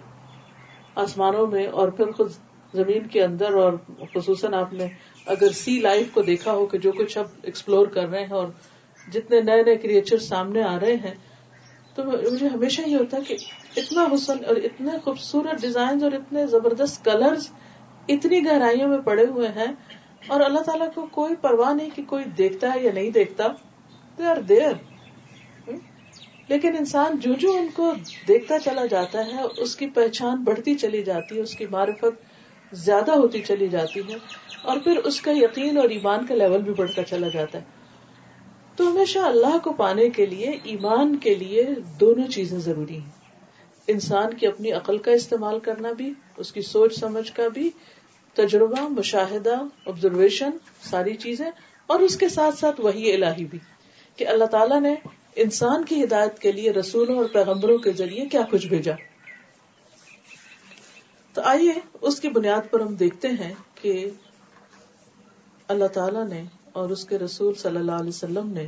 آسمانوں 0.94 1.46
میں 1.46 1.66
اور 1.66 1.88
پھر 1.88 2.10
خود 2.10 2.30
زمین 2.74 3.06
کے 3.06 3.22
اندر 3.24 3.54
اور 3.54 3.72
خصوصاً 4.14 4.54
آپ 4.54 4.72
نے 4.72 4.86
اگر 5.26 5.52
سی 5.52 5.78
لائف 5.78 6.06
کو 6.14 6.22
دیکھا 6.22 6.52
ہو 6.52 6.66
کہ 6.66 6.78
جو 6.78 6.92
کچھ 6.92 7.18
اب 7.18 7.26
ایکسپلور 7.42 7.86
کر 7.86 8.08
رہے 8.08 8.20
ہیں 8.20 8.32
اور 8.32 8.46
جتنے 9.12 9.40
نئے 9.40 9.62
نئے 9.62 9.76
کریچر 9.76 10.18
سامنے 10.18 10.62
آ 10.62 10.80
رہے 10.80 10.94
ہیں 10.94 11.14
تو 11.94 12.04
مجھے 12.04 12.48
ہمیشہ 12.48 12.82
یہ 12.86 12.96
ہوتا 12.96 13.16
ہے 13.16 13.22
کہ 13.22 13.36
اتنا 13.76 14.04
حسن 14.14 14.44
اور 14.46 14.56
اتنے 14.56 14.90
خوبصورت 15.04 15.60
ڈیزائن 15.60 16.02
اور 16.02 16.12
اتنے 16.12 16.46
زبردست 16.46 17.04
کلرز 17.04 17.48
اتنی 18.08 18.44
گہرائیوں 18.44 18.88
میں 18.88 18.98
پڑے 18.98 19.24
ہوئے 19.26 19.48
ہیں 19.48 19.72
اور 20.26 20.40
اللہ 20.40 20.60
تعالیٰ 20.60 20.88
کو 20.94 21.06
کوئی 21.06 21.34
پرواہ 21.36 21.74
نہیں 21.74 21.90
کہ 21.94 22.02
کوئی 22.02 22.24
دیکھتا 22.24 22.74
ہے 22.74 22.84
یا 22.84 22.92
نہیں 22.92 23.10
دیکھتا۔ 23.10 23.46
دے 24.18 24.24
آر 24.24 24.36
دیر 24.36 24.72
لیکن 26.48 26.76
انسان 26.78 27.18
جو 27.18 27.34
جو 27.34 27.52
ان 27.52 27.66
کو 27.74 27.92
دیکھتا 28.28 28.58
چلا 28.58 28.86
جاتا 28.86 29.26
ہے، 29.26 29.42
اس 29.56 29.76
کی 29.76 29.86
پہچان 29.86 30.42
بڑھتی 30.44 30.74
چلی 30.74 31.02
جاتی 31.02 31.36
ہے، 31.36 31.40
اس 31.40 31.54
کی 31.56 31.66
معرفت 31.70 32.74
زیادہ 32.74 33.10
ہوتی 33.10 33.40
چلی 33.40 33.68
جاتی 33.68 34.00
ہے 34.08 34.16
اور 34.62 34.76
پھر 34.76 34.96
اس 34.96 35.20
کا 35.20 35.30
یقین 35.34 35.78
اور 35.78 35.88
ایمان 35.88 36.26
کا 36.26 36.34
لیول 36.34 36.62
بھی 36.62 36.72
بڑھتا 36.72 37.02
چلا 37.02 37.28
جاتا 37.28 37.58
ہے۔ 37.58 37.79
تو 38.80 38.88
ہمیشہ 38.88 39.18
اللہ 39.18 39.58
کو 39.64 39.72
پانے 39.72 40.10
کے 40.10 40.26
لیے، 40.26 40.50
ایمان 40.64 41.16
کے 41.16 41.34
لیے 41.34 41.64
دونوں 42.00 42.26
چیزیں 42.26 42.58
ضروری 42.58 42.98
ہیں۔ 42.98 43.10
انسان 43.88 44.34
کی 44.34 44.46
اپنی 44.46 44.72
عقل 44.72 44.98
کا 44.98 45.10
استعمال 45.10 45.58
کرنا 45.58 45.92
بھی، 45.92 46.12
اس 46.36 46.52
کی 46.52 46.62
سوچ 46.62 46.98
سمجھ 46.98 47.32
کا 47.32 47.48
بھی، 47.48 47.70
تجربہ، 48.34 48.88
مشاہدہ 48.88 49.56
آبزرویشن 49.86 50.50
ساری 50.90 51.14
چیزیں، 51.14 51.50
اور 51.86 52.00
اس 52.00 52.16
کے 52.16 52.28
ساتھ 52.28 52.58
ساتھ 52.58 52.80
وہی 52.80 53.12
الہی 53.12 53.44
بھی، 53.44 53.58
کہ 54.16 54.26
اللہ 54.26 54.44
تعالیٰ 54.44 54.80
نے 54.80 54.94
انسان 55.36 55.84
کی 55.84 56.04
ہدایت 56.04 56.38
کے 56.38 56.52
لیے 56.52 56.72
رسولوں 56.72 57.16
اور 57.16 57.24
پیغمبروں 57.24 57.78
کے 57.78 57.92
ذریعے 57.92 58.26
کیا 58.26 58.42
کچھ 58.50 58.66
بھیجا۔ 58.66 58.94
تو 61.34 61.42
آئیے 61.44 61.72
اس 62.00 62.20
کی 62.20 62.28
بنیاد 62.28 62.70
پر 62.70 62.80
ہم 62.80 62.94
دیکھتے 62.94 63.28
ہیں 63.28 63.52
کہ 63.74 64.10
اللہ 65.68 65.86
تعالیٰ 65.86 66.28
نے 66.28 66.42
اور 66.72 66.90
اس 66.90 67.04
کے 67.04 67.18
رسول 67.18 67.54
صلی 67.54 67.76
اللہ 67.76 67.92
علیہ 67.92 68.08
وسلم 68.08 68.52
نے 68.52 68.66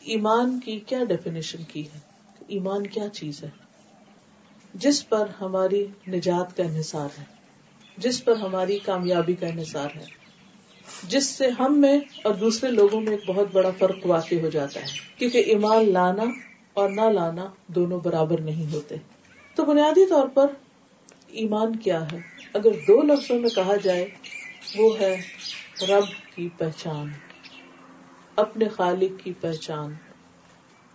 ایمان 0.00 0.60
کی 0.60 0.80
کیا 0.80 1.04
ڈیفینیشن 1.04 1.62
کی 1.62 1.86
ہے؟ 1.86 1.98
ایمان 2.46 2.86
کیا 2.86 3.08
چیز 3.08 3.44
ہے؟ 3.44 3.48
جس 4.74 5.08
پر 5.08 5.26
ہماری 5.40 5.86
نجات 6.08 6.56
کا 6.56 6.62
انحصار 6.62 7.08
ہے، 7.18 7.24
جس 7.96 8.24
پر 8.24 8.36
ہماری 8.36 8.78
کامیابی 8.78 9.34
کا 9.34 9.46
انحصار 9.46 9.88
ہے، 9.96 10.04
جس 11.02 11.26
سے 11.26 11.48
ہم 11.48 11.80
میں 11.80 12.00
اور 12.24 12.34
دوسرے 12.34 12.70
لوگوں 12.70 13.00
میں 13.00 13.12
ایک 13.12 13.20
بہت 13.26 13.46
بڑا 13.52 13.70
فرق 13.78 14.06
واقع 14.06 14.34
ہو 14.42 14.48
جاتا 14.48 14.80
ہے۔ 14.80 14.86
کیونکہ 15.18 15.38
ایمان 15.38 15.92
لانا 15.92 16.24
اور 16.72 16.90
نہ 16.90 17.00
لانا 17.00 17.46
دونوں 17.66 18.00
برابر 18.00 18.40
نہیں 18.40 18.72
ہوتے۔ 18.72 18.94
تو 19.54 19.64
بنیادی 19.64 20.06
طور 20.06 20.28
پر 20.28 20.46
ایمان 21.26 21.76
کیا 21.76 22.12
ہے؟ 22.12 22.18
اگر 22.54 22.70
دو 22.70 23.02
لفظوں 23.02 23.38
میں 23.38 23.50
کہا 23.50 23.76
جائے، 23.76 24.08
وہ 24.78 25.00
ہے 25.00 25.22
رب 25.80 26.36
کی 26.36 26.48
پہچان، 26.58 27.10
اپنے 28.36 28.68
خالق 28.68 29.24
کی 29.24 29.32
پہچان، 29.32 29.94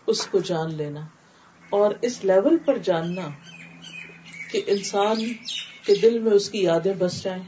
اس 0.08 0.28
کو 0.28 0.40
جان 0.40 0.76
لینا 0.76 1.00
اور 1.70 1.96
اس 2.02 2.26
لیول 2.26 2.58
پر 2.58 2.78
جاننا 2.78 3.22
کہ 4.52 4.62
انسان 4.68 5.34
کے 5.86 5.96
دل 5.96 6.20
میں 6.20 6.32
اس 6.32 6.50
کی 6.50 6.64
یادیں 6.64 6.94
بس 6.98 7.24
جائیں۔ 7.24 7.44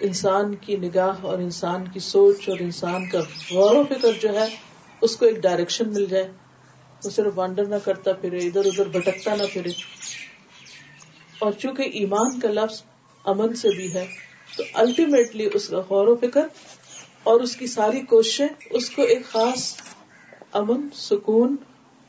انسان 0.00 0.54
کی 0.54 0.76
نگاہ 0.76 1.14
اور 1.20 1.38
انسان 1.38 1.84
کی 1.88 2.00
سوچ 2.00 2.48
اور 2.48 2.58
انسان 2.58 3.08
کا 3.08 3.18
غور 3.50 3.76
و 3.76 3.84
فکر 3.84 4.08
جو 4.20 4.40
ہے، 4.40 4.56
اس 5.00 5.16
کو 5.16 5.26
ایک 5.26 5.36
ڈائریکشن 5.36 5.88
مل 5.88 6.06
جائے۔ 6.06 6.32
وہ 7.04 7.10
صرف 7.10 7.32
وانڈر 7.34 7.64
نہ 7.64 7.74
کرتا 7.84 8.12
پھرے، 8.12 8.38
ادھر 8.38 8.64
ادھر 8.64 8.88
بھٹکتا 8.88 9.34
نہ 9.34 9.42
پھرے۔ 9.52 9.70
اور 11.38 11.52
چونکہ 11.52 11.82
ایمان 11.82 12.40
کا 12.40 12.48
لفظ 12.48 12.82
امن 13.24 13.54
سے 13.54 13.68
بھی 13.68 13.94
ہے 13.94 14.29
تو 14.56 14.62
الٹیمیٹلی 14.74 15.48
اس 15.54 15.68
کا 15.68 15.78
غور 15.78 16.08
و 16.08 16.16
فکر 16.16 16.46
اور 17.22 17.40
اس 17.40 17.56
کی 17.56 17.66
ساری 17.66 18.00
کوششیں 18.00 18.48
اس 18.70 18.90
کو 18.90 19.02
ایک 19.02 19.26
خاص 19.26 19.74
امن، 20.52 20.88
سکون 20.94 21.56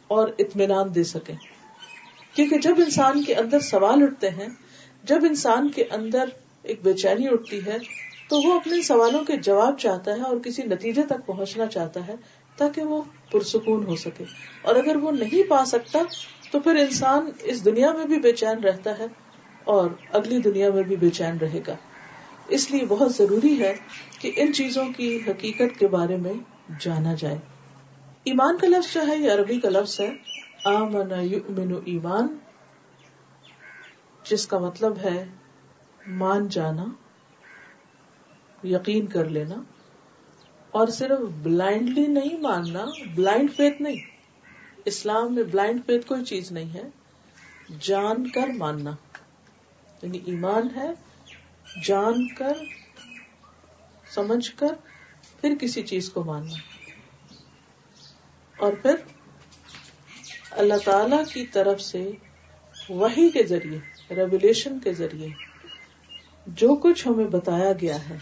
اور 0.07 0.27
اطمینان 0.39 0.95
دے 0.95 1.03
سکے 1.03 1.33
کیونکہ 2.33 2.57
جب 2.57 2.75
انسان 2.77 3.23
کے 3.23 3.35
اندر 3.35 3.59
سوال 3.59 4.03
اٹھتے 4.03 4.29
ہیں، 4.29 4.47
جب 5.03 5.25
انسان 5.29 5.69
کے 5.69 5.83
اندر 5.91 6.29
ایک 6.63 6.83
بے 6.83 6.93
چینی 6.93 7.27
اٹھتی 7.27 7.65
ہے، 7.65 7.77
تو 8.29 8.41
وہ 8.41 8.53
اپنے 8.53 8.81
سوالوں 8.81 9.23
کے 9.23 9.37
جواب 9.37 9.79
چاہتا 9.79 10.11
ہے 10.11 10.21
اور 10.21 10.37
کسی 10.37 10.63
نتیجے 10.63 11.03
تک 11.03 11.25
پہنچنا 11.25 11.65
چاہتا 11.65 12.07
ہے 12.07 12.15
تاکہ 12.57 12.81
وہ 12.81 13.01
پرسکون 13.31 13.85
ہو 13.87 13.95
سکے۔ 13.95 14.23
اور 14.61 14.75
اگر 14.75 14.95
وہ 14.95 15.11
نہیں 15.11 15.49
پا 15.49 15.65
سکتا، 15.65 15.99
تو 16.51 16.59
پھر 16.59 16.75
انسان 16.75 17.29
اس 17.43 17.65
دنیا 17.65 17.91
میں 17.91 18.05
بھی 18.05 18.19
بے 18.19 18.31
چین 18.31 18.59
رہتا 18.59 18.99
ہے 18.99 19.05
اور 19.63 19.89
اگلی 20.13 20.37
دنیا 20.37 20.71
میں 20.71 20.83
بھی 20.83 20.95
بے 20.95 21.09
چین 21.09 21.37
رہے 21.37 21.59
گا۔ 21.67 21.75
اس 22.51 22.71
لیے 22.71 22.85
بہت 22.85 23.15
ضروری 23.15 23.61
ہے 23.61 23.77
کہ 24.19 24.31
ان 24.35 24.53
چیزوں 24.53 24.85
کی 24.97 25.19
حقیقت 25.27 25.79
کے 25.79 25.87
بارے 25.87 26.17
میں 26.17 26.33
جانا 26.79 27.13
جائے۔ 27.13 27.37
ایمان 28.23 28.57
کا 28.57 28.67
لفظ 28.67 28.93
جو 28.93 29.07
ہے 29.07 29.17
یہ 29.17 29.31
عربی 29.31 29.59
کا 29.59 29.69
لفظ 29.69 29.99
ہے، 29.99 30.13
آمن 30.65 31.11
یؤمن 31.21 31.73
ایمان، 31.85 32.37
جس 34.29 34.47
کا 34.47 34.57
مطلب 34.57 34.97
ہے 34.97 35.25
مان 36.07 36.47
جانا، 36.47 36.85
یقین 38.63 39.07
کر 39.07 39.25
لینا، 39.25 39.55
اور 40.71 40.87
صرف 40.87 41.19
بلائنڈلی 41.43 42.07
نہیں 42.07 42.39
ماننا، 42.39 42.85
بلائنڈ 43.15 43.53
فیتھ 43.55 43.81
نہیں۔ 43.81 44.01
اسلام 44.85 45.35
میں 45.35 45.43
بلائنڈ 45.43 45.85
فیتھ 45.85 46.07
کوئی 46.07 46.23
چیز 46.23 46.51
نہیں 46.51 46.73
ہے، 46.73 46.83
جان 47.79 48.29
کر 48.29 48.47
ماننا۔ 48.47 48.91
یعنی 50.01 50.19
ایمان 50.25 50.67
ہے 50.75 51.10
جان 51.83 52.27
کر، 52.27 52.53
سمجھ 54.13 54.51
کر، 54.55 54.73
پھر 55.41 55.55
کسی 55.61 55.81
چیز 55.83 56.09
کو 56.09 56.23
ماننا۔ 56.23 56.53
اور 58.57 58.73
پھر 58.73 58.95
اللہ 60.51 60.73
تعالی 60.85 61.15
کی 61.33 61.45
طرف 61.45 61.81
سے 61.81 62.11
وہی 62.89 63.29
کے 63.29 63.43
ذریعے 63.43 63.79
ریگولیشن 64.15 64.79
کے 64.79 64.93
ذریعے 64.93 65.27
جو 66.47 66.75
کچھ 66.75 67.07
ہمیں 67.07 67.25
بتایا 67.25 67.73
گیا 67.81 68.09
ہے۔ 68.09 68.17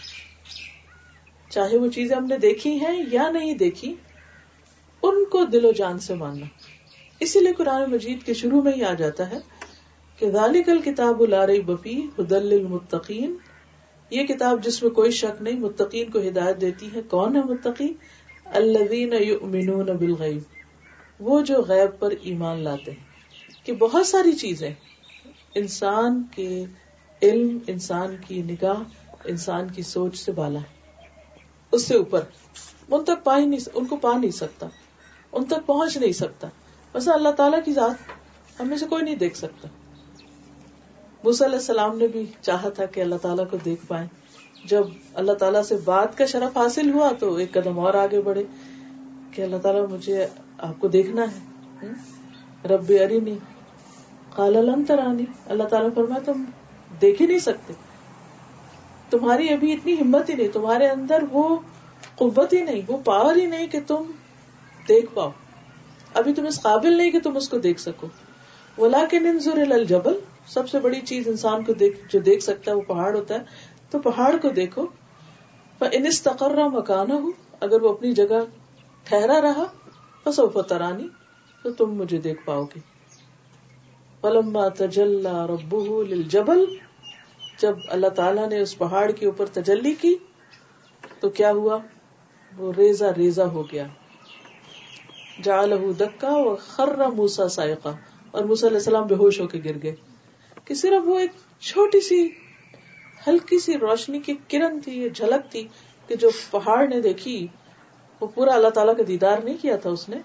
چاہے 1.49 1.77
وہ 1.77 1.87
چیزیں 1.87 2.15
ہم 2.15 2.25
نے 2.25 2.37
دیکھی 2.37 2.85
ہیں 2.85 3.03
یا 3.11 3.29
نہیں 3.29 3.53
دیکھی، 3.53 3.95
ان 5.03 5.25
کو 5.25 5.45
دل 5.45 5.65
و 5.65 5.71
جان 5.71 5.99
سے 5.99 6.13
ماننا۔ 6.13 6.45
اسی 7.19 7.39
لیے 7.39 7.53
قرآن 7.53 7.91
مجید 7.91 8.23
کے 8.23 8.33
شروع 8.33 8.61
میں 8.61 8.73
ہی 8.73 8.83
آ 8.83 8.93
جاتا 8.93 9.29
ہے 9.29 9.37
کہ 10.19 10.31
ذالک 10.31 10.69
الکتاب 10.69 11.21
الار 11.21 11.49
بفی 11.65 12.01
حدل 12.19 12.51
المتقین 12.51 13.35
یہ 14.09 14.23
کتاب 14.23 14.63
جس 14.63 14.83
میں 14.83 14.91
کوئی 14.91 15.11
شک 15.11 15.41
نہیں، 15.41 15.59
متقین 15.59 16.11
کو 16.11 16.19
ہدایت 16.19 16.61
دیتی 16.61 16.89
ہے۔ 16.95 17.01
کون 17.01 17.35
ہے 17.35 17.41
متقی 17.41 17.93
الذین 18.45 19.13
یؤمنون 19.13 19.85
بالغیب۔ 19.85 20.41
وہ 21.19 21.41
جو 21.41 21.61
غیب 21.61 21.99
پر 21.99 22.13
ایمان 22.21 22.59
لاتے 22.59 22.91
ہیں۔ 22.91 23.03
کہ 23.65 23.73
بہت 23.73 24.07
ساری 24.07 24.31
چیزیں۔ 24.31 24.73
انسان 25.55 26.23
کے 26.35 26.65
علم، 27.21 27.57
انسان 27.67 28.15
کی 28.27 28.41
نگاہ، 28.41 28.83
انسان 29.23 29.67
کی 29.67 29.81
سوچ 29.81 30.17
سے 30.17 30.31
بالا 30.31 30.59
ہے۔ 30.59 30.97
اس 31.71 31.87
سے 31.87 31.97
اوپر۔ 31.97 32.21
ان 32.91 33.03
تک 33.03 33.23
پا 33.23 33.37
ہی 33.37 33.45
نہیں، 33.45 33.69
ان 33.73 33.85
کو 33.85 33.97
پا 33.97 34.17
نہیں 34.17 34.31
سکتا۔ 34.31 34.67
ان 35.31 35.45
تک 35.45 35.65
پہنچ 35.65 35.97
نہیں 35.97 36.11
سکتا۔ 36.11 36.47
بس 36.93 37.07
اللہ 37.07 37.29
تعالیٰ 37.29 37.59
کی 37.65 37.73
ذات 37.73 37.95
ہمیں 38.61 38.77
سے 38.77 38.85
کوئی 38.85 39.03
نہیں 39.03 39.15
دیکھ 39.15 39.37
سکتا۔ 39.37 39.67
علیہ 41.23 41.45
السلام 41.45 41.97
نے 41.97 42.07
بھی 42.07 42.25
چاہا 42.41 42.69
تھا 42.69 42.85
کہ 42.85 43.01
اللہ 43.01 43.15
تعالیٰ 43.21 43.45
کو 43.51 43.57
دیکھ 43.65 43.85
پائے 43.87 44.07
جب 44.65 44.83
اللہ 45.13 45.31
تعالیٰ 45.31 45.63
سے 45.63 45.75
بات 45.85 46.17
کا 46.17 46.25
شرف 46.25 46.57
حاصل 46.57 46.93
ہوا 46.93 47.11
تو 47.19 47.35
ایک 47.35 47.51
قدم 47.51 47.79
اور 47.79 47.93
آگے 47.93 48.21
بڑھے 48.21 48.43
کہ 49.31 49.41
اللہ 49.41 49.57
تعالیٰ 49.57 49.85
مجھے 49.89 50.27
آپ 50.57 50.81
کو 50.81 50.87
دیکھنا 50.87 51.23
ہے۔ 51.23 51.39
رب 52.67 52.91
اری 53.01 53.19
نہیں 53.19 53.37
کال 54.35 54.85
ترانی۔ 54.87 55.25
اللہ 55.45 55.63
تعالیٰ 55.63 55.89
فرمایا، 55.95 56.21
تم 56.25 56.43
دیکھ 57.01 57.21
ہی 57.21 57.27
نہیں 57.27 57.39
سکتے۔ 57.39 57.73
تمہاری 59.09 59.53
ابھی 59.53 59.73
اتنی 59.73 59.93
ہمت 59.93 60.29
ہی 60.29 60.35
نہیں، 60.35 60.47
تمہارے 60.47 60.89
اندر 60.89 61.23
وہ 61.31 61.57
قوت 62.15 62.53
ہی 62.53 62.63
نہیں، 62.63 62.81
وہ 62.87 62.97
پاور 62.97 63.35
ہی 63.35 63.45
نہیں 63.45 63.67
کہ 63.67 63.79
تم 63.87 64.03
دیکھ 64.87 65.05
پاؤ۔ 65.13 65.29
ابھی 66.13 66.33
تم 66.33 66.45
اس 66.45 66.61
قابل 66.61 66.97
نہیں 66.97 67.11
کہ 67.11 67.19
تم 67.19 67.37
اس 67.37 67.49
کو 67.49 67.57
دیکھ 67.57 67.81
سکو۔ 67.81 68.07
ولا 68.77 69.05
کے 69.09 69.19
ننظر 69.19 69.57
الجبل 69.57 70.19
سب 70.49 70.69
سے 70.69 70.79
بڑی 70.79 71.01
چیز 71.01 71.27
انسان 71.27 71.63
کو 71.63 71.73
دیکھ 71.73 71.99
جو 72.13 72.19
دیکھ 72.19 72.43
سکتا 72.43 72.71
ہے، 72.71 72.75
وہ 72.75 72.81
پہاڑ 72.81 73.15
ہوتا 73.15 73.33
ہے۔ 73.33 73.39
تو 73.89 73.99
پہاڑ 73.99 74.35
کو 74.41 74.49
دیکھو۔ 74.49 74.87
انس 75.81 76.21
تقرر 76.21 76.61
ہو 77.09 77.31
اگر 77.59 77.81
وہ 77.81 77.93
اپنی 77.93 78.11
جگہ 78.11 78.39
ٹھہرا 79.03 79.41
رہا 79.41 79.63
بس 80.25 80.39
وہ 80.39 80.61
ترانی، 80.61 81.07
تو 81.63 81.71
تم 81.71 81.93
مجھے 81.93 82.17
دیکھ 82.17 82.41
پاؤ 82.45 82.63
گے۔ 82.63 82.79
پلما 84.21 84.67
تجلا 84.67 85.47
ربو 85.47 86.03
للجبل، 86.03 86.65
جب 87.59 87.75
اللہ 87.87 88.07
تعالیٰ 88.07 88.49
نے 88.49 88.61
اس 88.61 88.77
پہاڑ 88.77 89.11
کے 89.11 89.25
اوپر 89.25 89.45
تجلی 89.45 89.93
کی، 89.93 90.15
تو 91.19 91.29
کیا 91.29 91.51
ہوا؟ 91.51 91.77
وہ 92.57 92.73
ریزا 92.77 93.13
ریزا 93.17 93.45
ہو 93.45 93.63
گیا۔ 93.71 93.87
جا 95.43 95.65
لہو 95.65 95.91
دکا 95.91 96.55
خر 96.59 97.09
موسا 97.09 97.47
سائقہ 97.47 97.89
اور 98.31 98.43
موسا 98.43 98.67
علیہ 98.67 98.77
السلام 98.77 99.07
بے 99.07 99.15
ہوش 99.15 99.39
ہو 99.41 99.47
کے 99.47 99.59
گر 99.65 99.81
گئے۔ 99.83 99.95
کہ 100.69 100.75
صرف 100.75 101.07
وہ 101.07 101.19
ایک 101.19 101.31
چھوٹی 101.61 102.01
سی 102.01 102.29
ہلکی 103.27 103.59
سی 103.59 103.77
روشنی 103.77 104.19
کی 104.19 104.33
کرن 104.49 104.79
تھی، 104.79 105.03
یہ 105.03 105.09
جھلک 105.09 105.51
تھی 105.51 105.67
کہ 106.07 106.15
جو 106.15 106.29
پہاڑ 106.51 106.87
نے 106.87 107.01
دیکھی، 107.01 107.47
وہ 108.21 108.27
پورا 108.27 108.53
اللہ 108.53 108.67
تعالیٰ 108.67 108.97
کا 108.97 109.03
دیدار 109.07 109.37
نہیں 109.37 109.57
کیا 109.61 109.75
تھا 109.75 109.89
اس 109.89 110.09
نے۔ 110.09 110.17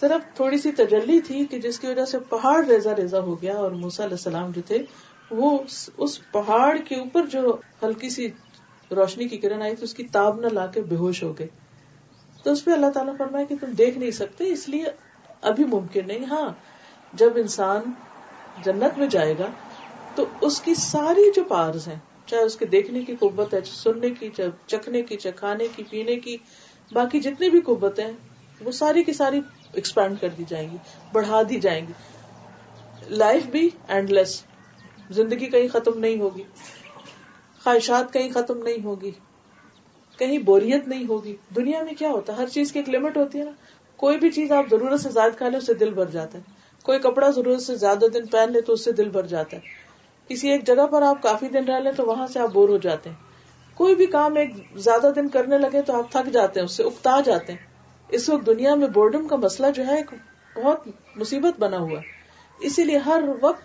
صرف 0.00 0.36
تھوڑی 0.36 0.58
سی 0.58 0.72
تجلی 0.72 1.20
تھی 1.20 1.46
کہ 1.46 1.58
جس 1.58 1.80
کی 1.80 1.86
وجہ 1.86 2.04
سے 2.04 2.18
پہاڑ 2.18 2.66
ریزا 2.66 2.96
ریزا 2.96 3.20
ہو 3.20 3.42
گیا 3.42 3.56
اور 3.56 3.70
موسا 3.70 4.04
علیہ 4.04 4.14
السلام 4.14 4.50
جو 4.50 4.60
تھے، 4.66 4.78
وہ 5.30 5.58
اس 5.96 6.32
پہاڑ 6.32 6.76
کے 6.76 6.94
اوپر 6.94 7.26
جو 7.26 7.56
ہلکی 7.82 8.10
سی 8.10 8.28
روشنی 8.90 9.28
کی 9.28 9.38
کرن 9.38 9.62
آئی 9.62 9.76
تھی، 9.76 9.84
اس 9.84 9.94
کی 9.94 10.04
تاب 10.04 10.40
نہ 10.40 10.46
لا 10.46 10.66
کے 10.66 10.80
بے 10.80 10.96
ہوش 10.96 11.22
ہو 11.22 11.38
گئے۔ 11.38 11.46
تو 12.42 12.52
اس 12.52 12.64
پہ 12.64 12.70
اللہ 12.70 12.90
تعالیٰ 12.94 13.16
فرمایا 13.16 13.44
کہ 13.44 13.54
تم 13.60 13.72
دیکھ 13.72 13.98
نہیں 13.98 14.10
سکتے، 14.10 14.44
اس 14.46 14.68
لیے 14.68 14.84
ابھی 15.40 15.64
ممکن 15.64 16.06
نہیں۔ 16.06 16.24
ہاں 16.24 16.50
جب 17.12 17.30
انسان 17.36 17.82
جنت 18.56 18.98
میں 18.98 19.06
جائے 19.06 19.34
گا، 19.38 19.46
تو 20.14 20.26
اس 20.40 20.60
کی 20.60 20.74
ساری 20.74 21.30
جو 21.36 21.44
پارز 21.44 21.88
ہیں، 21.88 21.98
چاہے 22.26 22.42
اس 22.42 22.56
کے 22.56 22.66
دیکھنے 22.66 23.02
کی 23.02 23.16
قوت 23.16 23.54
ہے 23.54 23.60
سننے 23.64 24.10
کی 24.10 24.30
چکھنے 24.66 25.02
کی 25.02 25.16
چکھانے 25.16 25.66
کی، 25.76 25.82
پینے 25.90 26.16
کی، 26.16 26.36
باقی 26.92 27.20
جتنی 27.20 27.50
بھی 27.50 27.60
قوت 27.60 27.98
ہیں، 27.98 28.12
وہ 28.60 28.72
ساری 28.72 29.04
کی 29.04 29.12
ساری 29.12 29.40
ایکسپینڈ 29.72 30.20
کر 30.20 30.28
دی 30.28 30.44
جائیں 30.48 30.70
گی، 30.70 30.76
بڑھا 31.12 31.42
دی 31.42 31.60
جائیں 31.60 31.86
گی۔ 31.86 31.92
لائف 33.08 33.46
بھی 33.46 33.68
اینڈ 33.88 34.10
لیس 34.10 34.42
زندگی 35.10 35.46
کہیں 35.46 35.68
ختم 35.68 35.98
نہیں 35.98 36.20
ہوگی، 36.20 36.42
خواہشات 37.64 38.12
کہیں 38.12 38.30
ختم 38.30 38.62
نہیں 38.62 38.84
ہوگی، 38.84 39.10
کہیں 40.18 40.38
بوریت 40.38 40.88
نہیں 40.88 41.04
ہوگی۔ 41.08 41.36
دنیا 41.56 41.82
میں 41.82 41.92
کیا 41.92 42.08
ہوتا 42.08 42.32
ہے؟ 42.32 42.38
ہر 42.38 42.46
چیز 42.46 42.72
کی 42.72 42.78
ایک 42.78 42.88
لمٹ 42.88 43.16
ہوتی 43.16 43.38
ہے 43.38 43.44
نا۔ 43.44 43.50
کوئی 43.96 44.18
بھی 44.18 44.30
چیز 44.30 44.52
آپ 44.52 44.70
ضرورت 44.70 45.00
سے 45.00 45.10
زائد 45.10 45.36
کھا 45.36 45.48
لیں، 45.48 45.58
اس 45.58 45.66
سے 45.66 45.74
دل 45.74 45.90
بھر 45.90 46.06
جاتا 46.06 46.38
ہے۔ 46.38 46.42
کوئی 46.82 46.98
کپڑا 46.98 47.30
ضرورت 47.30 47.62
سے 47.62 47.76
زیادہ 47.76 48.04
دن 48.14 48.26
پہن 48.26 48.52
لے 48.52 48.60
تو 48.60 48.72
اس 48.72 48.84
سے 48.84 48.92
دل 48.92 49.08
بھر 49.08 49.26
جاتا 49.26 49.56
ہے۔ 49.56 49.60
کسی 50.28 50.50
ایک 50.50 50.66
جگہ 50.66 50.86
پر 50.86 51.02
آپ 51.02 51.22
کافی 51.22 51.48
دن 51.48 51.64
رہ 51.64 51.80
لیں 51.80 51.92
تو 51.92 52.06
وہاں 52.06 52.26
سے 52.26 52.40
آپ 52.40 52.52
بور 52.52 52.68
ہو 52.68 52.76
جاتے 52.76 53.10
ہیں۔ 53.10 53.16
کوئی 53.74 53.94
بھی 53.94 54.06
کام 54.06 54.36
ایک 54.36 54.50
زیادہ 54.74 55.10
دن 55.16 55.28
کرنے 55.28 55.58
لگے 55.58 55.82
تو 55.82 55.96
آپ 55.96 56.12
تھک 56.12 56.32
جاتے 56.32 56.60
ہیں، 56.60 56.64
اس 56.64 56.72
سے 56.72 56.82
اکتا 56.82 57.20
جاتے 57.24 57.52
ہیں۔ 57.52 57.66
اس 58.08 58.28
وقت 58.28 58.46
دنیا 58.46 58.74
میں 58.74 58.86
بورڈم 58.86 59.28
کا 59.28 59.36
مسئلہ 59.36 59.66
جو 59.70 59.86
ہے 59.86 59.96
ایک 59.96 60.14
بہت 60.56 60.88
مصیبت 61.16 61.60
بنا 61.60 61.78
ہوا 61.78 61.98
ہے۔ 61.98 62.22
اسی 62.60 62.84
لیے 62.84 62.98
ہر 62.98 63.22
وقت 63.42 63.62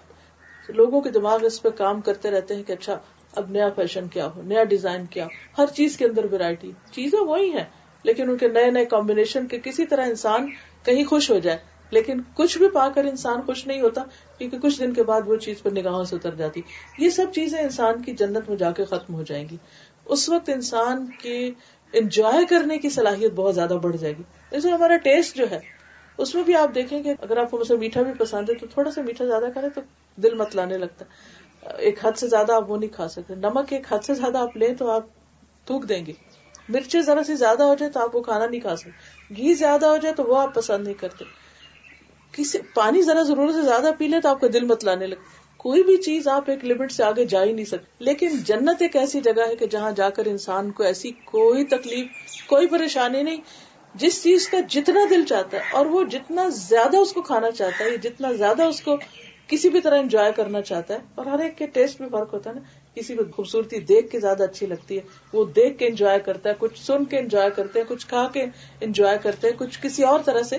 لوگوں 0.69 1.01
کے 1.01 1.09
دماغ 1.09 1.45
اس 1.45 1.61
پہ 1.61 1.69
کام 1.69 2.01
کرتے 2.01 2.31
رہتے 2.31 2.55
ہیں 2.55 2.63
کہ 2.63 2.71
اچھا 2.71 2.99
اب 3.35 3.49
نیا 3.49 3.69
فیشن 3.69 4.07
کیا 4.07 4.27
ہو، 4.35 4.41
نیا 4.41 4.63
ڈیزائن 4.63 5.05
کیا 5.05 5.25
ہو۔ 5.25 5.61
ہر 5.61 5.67
چیز 5.67 5.97
کے 5.97 6.05
اندر 6.05 6.25
ویرائٹی 6.31 6.71
چیزیں 6.91 7.19
وہی 7.19 7.51
ہیں، 7.51 7.63
لیکن 8.03 8.29
ان 8.29 8.37
کے 8.37 8.47
نئے 8.47 8.71
نئے 8.71 8.85
کمبینیشن 8.85 9.47
کے 9.47 9.59
کسی 9.63 9.85
طرح 9.85 10.05
انسان 10.05 10.49
کہیں 10.83 11.03
خوش 11.05 11.31
ہو 11.31 11.39
جائے۔ 11.39 11.57
لیکن 11.89 12.21
کچھ 12.33 12.57
بھی 12.57 12.69
پا 12.69 12.89
کر 12.89 13.03
انسان 13.03 13.41
خوش 13.41 13.67
نہیں 13.67 13.81
ہوتا، 13.81 14.03
کیونکہ 14.37 14.59
کچھ 14.59 14.79
دن 14.79 14.93
کے 14.93 15.03
بعد 15.03 15.21
وہ 15.25 15.35
چیز 15.35 15.61
پر 15.61 15.71
نگاہوں 15.71 16.03
سے 16.03 16.15
اتر 16.15 16.35
جاتی۔ 16.35 16.61
یہ 16.97 17.09
سب 17.09 17.25
چیزیں 17.35 17.59
انسان 17.59 18.01
کی 18.01 18.11
جنت 18.11 18.49
میں 18.49 18.57
جا 18.57 18.71
کے 18.71 18.85
ختم 18.85 19.13
ہو 19.13 19.23
جائیں 19.23 19.45
گی۔ 19.51 19.57
اس 20.05 20.29
وقت 20.29 20.49
انسان 20.49 21.07
کی 21.21 21.51
انجوائے 21.93 22.45
کرنے 22.45 22.77
کی 22.77 22.89
صلاحیت 22.89 23.33
بہت 23.33 23.55
زیادہ 23.55 23.77
بڑھ 23.83 23.97
جائے 23.97 24.13
گی۔ 24.17 24.23
جیسے 24.51 24.71
ہمارا 24.71 24.97
ٹیسٹ 24.97 25.37
جو 25.37 25.45
ہے، 25.51 25.59
اس 26.17 26.35
میں 26.35 26.43
بھی 26.43 26.55
آپ 26.55 26.75
دیکھیں 26.75 27.03
کہ 27.03 27.13
اگر 27.21 27.37
آپ 27.37 27.51
کو 27.51 27.57
مجھے 27.57 27.77
میٹھا 27.77 28.01
بھی 28.01 28.11
پسند 28.13 28.49
ہے 28.49 28.55
تو 28.55 28.67
تھوڑا 28.67 28.91
سا 28.91 29.01
میٹھا 29.01 29.25
زیادہ 29.25 29.45
کرے 29.55 29.69
تو 29.69 29.81
دل 30.15 30.33
مت 30.33 30.55
لانے 30.55 30.77
لگتا 30.77 31.05
ایک 31.77 32.05
حد 32.05 32.11
سے 32.17 32.27
زیادہ 32.27 32.53
آپ 32.53 32.71
وہ 32.71 32.77
نہیں 32.77 32.95
کھا 32.95 33.07
سکتے۔ 33.07 33.35
نمک 33.35 33.73
ایک 33.73 33.93
حد 33.93 33.99
سے 34.03 34.13
زیادہ 34.13 34.37
آپ 34.37 34.57
لیں 34.57 34.73
تو 34.75 34.91
آپ 34.91 35.03
تھوک 35.65 35.89
دیں 35.89 36.05
گے۔ 36.05 36.13
مرچیں 36.69 37.01
ذرا 37.01 37.23
سی 37.23 37.35
زیادہ 37.35 37.63
ہو 37.63 37.75
جائے 37.75 37.91
تو 37.91 37.99
آپ 37.99 38.15
وہ 38.15 38.21
کھانا 38.21 38.45
نہیں 38.45 38.61
کھا 38.61 38.75
سکتے۔ 38.75 39.35
گھی 39.35 39.53
زیادہ 39.53 39.85
ہو 39.85 39.97
جائے 39.97 40.15
تو 40.15 40.23
وہ 40.23 40.37
آپ 40.37 40.55
پسند 40.55 40.83
نہیں 40.83 40.93
کرتے۔ 40.93 41.25
کسی 42.31 42.57
پانی 42.73 43.01
ذرا 43.01 43.21
ضرورت 43.21 43.55
سے 43.55 43.61
زیادہ 43.61 43.91
پی 43.97 44.07
لے 44.07 44.21
تو 44.21 44.29
آپ 44.29 44.41
کا 44.41 44.47
دل 44.53 44.65
مت 44.65 44.83
لانے 44.83 45.07
لگے۔ 45.07 45.47
کوئی 45.57 45.83
بھی 45.83 45.97
چیز 45.97 46.27
آپ 46.27 46.49
ایک 46.49 46.65
لمٹ 46.65 46.91
سے 46.91 47.03
آگے 47.03 47.25
جا 47.25 47.43
ہی 47.43 47.51
نہیں 47.51 47.65
سکتے 47.65 47.85
لیکن 47.99 48.37
جنت 48.45 48.81
ایک 48.81 48.95
ایسی 48.95 49.21
جگہ 49.21 49.47
ہے 49.47 49.55
کہ 49.55 49.65
جہاں 49.65 49.91
جا 49.91 50.09
کر 50.09 50.25
انسان 50.25 50.71
کو 50.71 50.83
ایسی 50.83 51.11
کوئی 51.11 51.63
تکلیف، 51.63 52.07
کوئی 52.47 52.67
پریشانی 52.67 53.23
نہیں، 53.23 53.37
جس 53.95 54.23
چیز 54.23 54.49
کا 54.49 54.57
جتنا 54.69 54.99
دل 55.09 55.25
چاہتا 55.25 55.57
ہے 55.57 55.61
اور 55.73 55.85
وہ 55.85 56.03
جتنا 56.03 56.49
زیادہ 56.49 56.97
اس 56.97 57.13
کو 57.13 57.21
کھانا 57.21 57.51
چاہتا 57.51 57.83
ہے 57.83 57.97
جتنا 57.97 58.31
زیادہ 58.31 58.63
اس 58.63 58.81
کو 58.81 58.97
کسی 59.47 59.69
بھی 59.69 59.81
طرح 59.81 59.99
انجوائے 59.99 60.31
کرنا 60.35 60.61
چاہتا 60.61 60.93
ہے۔ 60.93 60.99
اور 61.15 61.25
ہر 61.25 61.39
ایک 61.39 61.57
کے 61.57 61.65
ٹیسٹ 61.65 62.01
میں 62.01 62.09
فرق 62.09 62.33
ہوتا 62.33 62.49
ہے 62.49 62.55
نا۔ 62.55 62.61
کسی 62.95 63.15
کو 63.15 63.23
خوبصورتی 63.35 63.79
دیکھ 63.79 64.11
کے 64.11 64.19
زیادہ 64.19 64.43
اچھی 64.43 64.67
لگتی 64.67 64.95
ہے، 64.95 65.01
وہ 65.33 65.45
دیکھ 65.45 65.77
کے 65.77 65.87
انجوائے 65.87 66.19
کرتا 66.19 66.49
ہے، 66.49 66.55
کچھ 66.59 66.83
سن 66.83 67.05
کے 67.05 67.17
انجوائے 67.17 67.49
کرتے 67.55 67.79
ہیں، 67.79 67.85
کچھ 67.89 68.07
کھا 68.07 68.27
کے 68.33 68.45
انجوائے 68.81 69.17
کرتے 69.23 69.47
ہیں، 69.47 69.59
کچھ 69.59 69.79
کسی 69.81 70.03
اور 70.03 70.19
طرح 70.25 70.41
سے۔ 70.41 70.57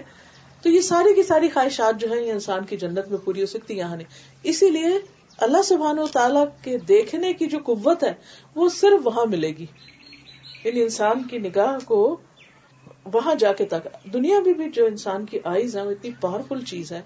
تو 0.62 0.68
یہ 0.68 0.80
ساری 0.80 1.14
کی 1.14 1.22
ساری 1.22 1.48
خواہشات 1.48 2.00
جو 2.00 2.10
ہے 2.10 2.24
یہ 2.24 2.32
انسان 2.32 2.64
کی 2.64 2.76
جنت 2.76 3.08
میں 3.08 3.18
پوری 3.18 3.40
ہو 3.40 3.46
سکتی 3.46 3.76
یہاں 3.76 3.96
نہیں۔ 3.96 4.08
اسی 4.42 4.70
لیے 4.70 4.88
اللہ 5.38 5.62
سبحان 5.62 5.98
و 5.98 6.06
تعالیٰ 6.06 6.44
کے 6.62 6.78
دیکھنے 6.78 7.32
کی 7.32 7.46
جو 7.46 7.58
قوت 7.58 8.04
ہے، 8.04 8.14
وہ 8.54 8.68
صرف 8.68 9.06
وہاں 9.06 9.26
ملے 9.26 9.48
گی۔ 9.48 9.66
ان 10.64 10.72
انسان 10.74 11.22
کی 11.22 11.38
نگاہ 11.38 11.78
کو 11.84 12.16
وہاں 13.04 13.34
جا 13.34 13.52
کے 13.52 13.64
تک۔ 13.64 14.12
دنیا 14.12 14.40
میں 14.40 14.52
بھی 14.52 14.70
جو 14.70 14.86
انسان 14.86 15.26
کی 15.26 15.38
آئیز 15.44 15.76
ہے 15.76 15.82
وہ 15.82 15.90
اتنی 15.90 16.10
پاورفل 16.20 16.64
چیز 16.64 16.92
ہے 16.92 17.02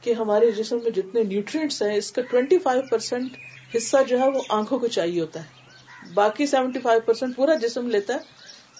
کہ 0.00 0.12
ہمارے 0.12 0.50
جسم 0.50 0.78
میں 0.82 0.90
جتنے 0.90 1.22
نیوٹرینٹس 1.22 1.82
ہیں، 1.82 1.94
اس 1.94 2.12
کا 2.12 2.22
ٹوینٹی 2.22 2.58
فائیو 2.58 2.82
پرسینٹ 2.90 3.36
حصہ 3.76 3.96
جو 4.08 4.20
ہے، 4.20 4.30
وہ 4.30 4.40
آنکھوں 4.48 4.78
کو 4.78 4.86
چاہیے 4.86 5.20
ہوتا 5.20 5.40
ہے۔ 5.40 5.48
باقی 6.14 6.46
سیونٹی 6.46 6.80
فائیو 6.80 7.00
پرسینٹ 7.00 7.36
پورا 7.36 7.54
جسم 7.54 7.88
لیتا 7.88 8.14
ہے 8.14 8.18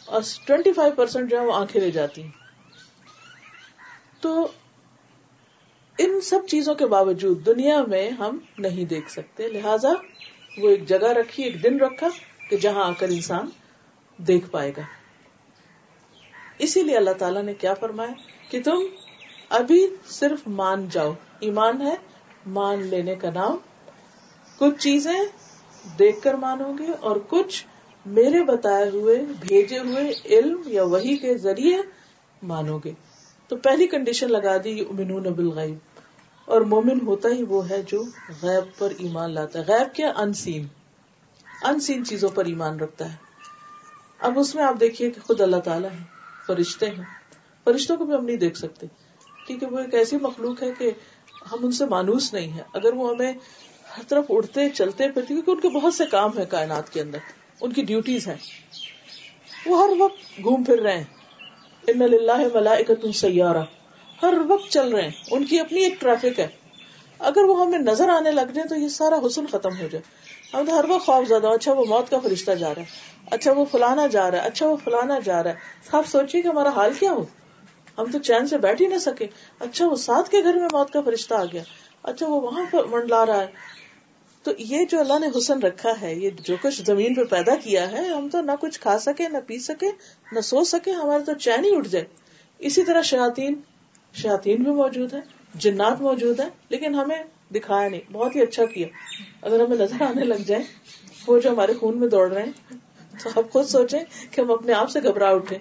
اور 0.05 0.23
ٹوینٹی 0.47 0.73
فائیو 0.73 0.93
پرسینٹ 0.97 1.31
جو 1.31 1.41
ہے، 1.41 1.47
وہ 1.47 1.53
آنکھیں 1.53 1.83
لے 1.83 1.91
جاتی 1.91 2.23
ہیں۔ 2.23 2.48
تو 4.21 4.49
ان 5.99 6.21
سب 6.21 6.41
چیزوں 6.49 6.75
کے 6.75 6.87
باوجود 6.87 7.47
دنیا 7.47 7.83
میں 7.83 8.11
ہم 8.11 8.39
نہیں 8.59 8.85
دیکھ 8.85 9.11
سکتے۔ 9.11 9.49
لہذا 9.49 9.89
وہ 10.59 10.69
ایک 10.69 10.89
جگہ 10.89 11.07
رکھی، 11.07 11.43
ایک 11.43 11.63
دن 11.63 11.81
رکھا 11.81 12.09
کہ 12.51 12.57
جہاں 12.57 12.85
آ 12.85 12.93
کر 12.93 13.09
انسان 13.09 13.49
دیکھ 14.17 14.51
پائے 14.51 14.73
گا۔ 14.77 14.83
اسی 16.59 16.83
لیے 16.83 16.97
اللہ 16.97 17.11
تعالیٰ 17.11 17.43
نے 17.43 17.55
کیا 17.55 17.75
فرمایا 17.75 18.13
کہ 18.51 18.63
تم 18.63 18.81
ابھی 19.49 19.87
صرف 20.07 20.49
مان 20.49 20.89
جاؤ۔ 20.91 21.13
ایمان 21.41 21.83
ہے، 21.83 21.95
مان 22.47 22.83
لینے 22.83 23.15
کا 23.15 23.31
نام۔ 23.31 23.57
کچھ 24.59 24.83
چیزیں 24.83 25.19
دیکھ 25.99 26.23
کر 26.23 26.35
مانو 26.35 26.73
گے 26.79 26.87
اور 27.01 27.17
کچھ 27.29 27.67
میرے 28.07 28.45
بتائے 28.45 28.91
ہوئے، 28.91 29.17
بھیجے 29.41 29.79
ہوئے 29.79 30.13
علم 30.25 30.63
یا 30.67 30.85
وہی 30.85 31.17
کے 31.17 31.39
ذریعے 31.39 31.77
مانو 32.43 32.79
گے۔ 32.79 32.93
تو 33.49 33.57
پہلی 33.57 33.87
کنڈیشن 33.87 34.33
لگا 34.33 34.57
دی 34.65 34.81
امنون 34.81 35.23
بالغیب۔ 35.23 35.79
اور 36.45 36.61
مومن 36.61 37.07
ہوتا 37.07 37.29
ہی 37.29 37.43
وہ 37.43 37.71
ہے 37.71 37.83
جو 37.83 38.03
غیب 38.43 38.79
پر 38.79 38.93
ایمان 38.99 39.31
لاتا 39.31 39.59
ہے۔ 39.59 39.65
غیب 39.65 39.95
کیا؟ 39.95 40.13
انسین 40.17 40.67
انسین 41.63 42.05
چیزوں 42.05 42.29
پر 42.29 42.45
ایمان 42.45 42.81
رکھتا 42.81 43.13
ہے۔ 43.13 43.17
اب 44.19 44.39
اس 44.39 44.55
میں 44.55 44.65
آپ 44.65 44.75
دیکھیے 44.81 45.11
کہ 45.11 45.21
خود 45.21 45.41
اللہ 45.41 45.57
تعالیٰ 45.57 45.91
ہے 45.91 46.05
فرشتے 46.47 46.87
ہیں۔ 46.87 47.05
فرشتوں 47.65 47.97
کو 47.97 48.05
بھی 48.05 48.15
ہم 48.15 48.25
نہیں 48.25 48.37
دیکھ 48.37 48.59
سکتے۔ 48.59 48.87
کیونکہ 49.47 49.67
وہ 49.67 49.79
ایک 49.79 49.95
ایسی 49.95 50.17
مخلوق 50.17 50.63
ہے 50.63 50.73
کہ 50.79 50.91
ہم 51.53 51.59
ان 51.63 51.73
سے 51.73 51.87
مانوس 51.87 52.35
نہیں 52.35 52.53
ہے 52.53 52.63
اگر 52.75 52.93
وہ 52.93 53.11
ہمیں 53.11 53.33
ہر 53.99 54.03
طرف 54.09 54.25
اڑتے، 54.29 54.69
چلتے 54.69 55.09
پھرتے، 55.09 55.27
کیونکہ 55.27 55.51
ان 55.51 55.61
کے 55.61 55.69
بہت 55.69 55.95
سے 55.95 56.07
کام 56.07 56.39
ہے 56.39 56.45
کائنات 56.45 56.93
کے 56.93 57.01
اندر۔ 57.01 57.19
ان 57.61 57.73
کی 57.73 57.83
ڈیوٹیز 57.83 58.29
ہیں۔ 58.29 58.37
وہ 59.67 59.83
ہر 59.83 59.91
وقت 59.99 60.43
گھوم 60.43 60.65
پھر 60.65 60.79
رہے 60.79 60.97
ہیں۔ 60.97 61.18
ان 61.89 62.03
اللہ 62.03 62.47
ملائکۃ 62.55 63.13
سیارہ۔ 63.15 63.63
ہر 64.23 64.35
وقت 64.49 64.73
چل 64.73 64.89
رہے 64.89 65.03
ہیں۔ 65.03 65.11
ان 65.31 65.45
کی 65.45 65.61
اپنی 65.61 65.81
ایک 65.83 66.01
ٹریفک 66.01 66.41
ہے۔ 66.41 66.47
اگر 67.19 67.45
وہ 67.45 67.61
ہمیں 67.61 67.79
نظر 67.79 68.09
آنے 68.09 68.33
لگ 68.33 68.51
جائے 68.55 68.69
تو 68.69 68.75
یہ 68.75 68.89
سارا 68.89 69.17
حسن 69.27 69.47
ختم 69.47 69.81
ہو 69.81 69.89
جائے۔ 69.91 70.01
ہم 70.55 70.67
تو 70.67 70.79
ہر 70.79 70.85
وقت 70.89 71.07
خوف 71.07 71.29
زیادہ 71.29 71.47
اچھا 71.47 71.73
وہ 71.73 71.85
موت 71.85 72.11
کا 72.11 72.19
فرشتہ 72.19 72.51
جا 72.51 72.75
رہا 72.75 72.83
ہے۔ 72.83 72.87
اچھا 73.31 73.53
وہ 73.53 73.65
فلانا 73.65 74.07
جا 74.07 74.31
رہا 74.31 74.43
ہے۔ 74.43 74.47
اچھا 74.47 74.69
وہ 74.69 74.77
فلانا 74.85 75.19
جا 75.25 75.43
رہا 75.43 75.51
ہے۔ 75.51 75.57
آپ 75.93 76.07
سوچیے 76.07 76.43
کہ 76.43 76.49
ہمارا 76.49 76.69
حال 76.69 76.93
کیا 77.01 77.13
ہو۔ 77.13 77.25
ہم 77.99 78.05
تو 78.11 78.19
چین 78.19 78.47
سے 78.47 78.59
بیٹھ 78.59 78.83
ہی 78.83 78.87
نہ 78.87 78.99
سکے۔ 78.99 79.27
اچھا 79.61 79.87
وہ 79.87 79.97
ساتھ 79.97 80.31
کے 80.31 80.43
گھر 80.43 80.55
میں 80.55 80.69
موت 80.73 80.91
کا 80.91 81.01
فرشتہ 81.01 81.35
آ 81.35 81.45
گیا۔ 81.45 81.63
اچھا 82.03 82.27
وہ 82.27 82.41
وہاں 82.41 82.77
منڈلا 82.91 83.27
رہا 83.27 83.41
ہے۔ 83.41 83.47
تو 84.43 84.51
یہ 84.59 84.85
جو 84.85 85.01
اللہ 85.01 85.19
نے 85.19 85.39
حسن 85.39 85.63
رکھا 85.63 86.01
ہے، 86.01 86.15
یہ 86.15 86.31
جو 86.43 86.57
کچھ 86.63 86.83
زمین 86.87 87.15
پہ 87.15 87.25
پیدا 87.25 87.55
کیا 87.57 87.93
ہے، 87.93 88.09
ہم 88.09 88.29
تو 88.29 88.41
نہ 88.41 88.53
کچھ 88.61 88.81
کھا 88.81 88.99
سکے، 88.99 89.29
نہ 89.29 89.39
پی 89.47 89.59
سکے، 89.59 89.87
نہ 90.33 90.41
سو 90.41 90.65
سکے 90.65 90.91
ہمارے 90.91 91.25
تو 91.25 91.33
چین 91.35 91.65
ہی 91.65 91.77
اٹھ 91.77 91.89
جائے۔ 91.89 92.05
اسی 92.59 92.85
طرح 92.85 93.03
شاطین 93.03 93.61
شاطین 94.15 94.63
بھی 94.63 94.73
موجود 94.73 95.15
ہے 95.15 95.21
جنات 95.55 96.01
موجود 96.01 96.41
ہے 96.41 96.49
لیکن 96.69 96.95
ہمیں 96.95 97.23
دکھایا 97.55 97.89
نہیں، 97.89 98.01
بہت 98.13 98.37
ہی 98.37 98.43
اچھا 98.43 98.65
کیا۔ 98.65 98.87
اگر 99.43 99.61
ہمیں 99.61 99.77
نظر 99.77 100.03
آنے 100.03 100.25
لگ 100.25 100.43
جائے، 100.47 100.63
وہ 101.27 101.39
جو 101.39 101.51
ہمارے 101.51 101.73
خون 101.75 101.99
میں 101.99 102.09
دوڑ 102.09 102.33
رہے 102.33 102.43
ہیں، 102.43 102.77
تو 103.23 103.31
آپ 103.37 103.53
خود 103.53 103.67
سوچیں 103.67 104.01
کہ 104.31 104.41
ہم 104.41 104.51
اپنے 104.51 104.73
آپ 104.73 104.91
سے 104.91 105.01
گھبرا 105.03 105.31
اٹھے۔ 105.31 105.59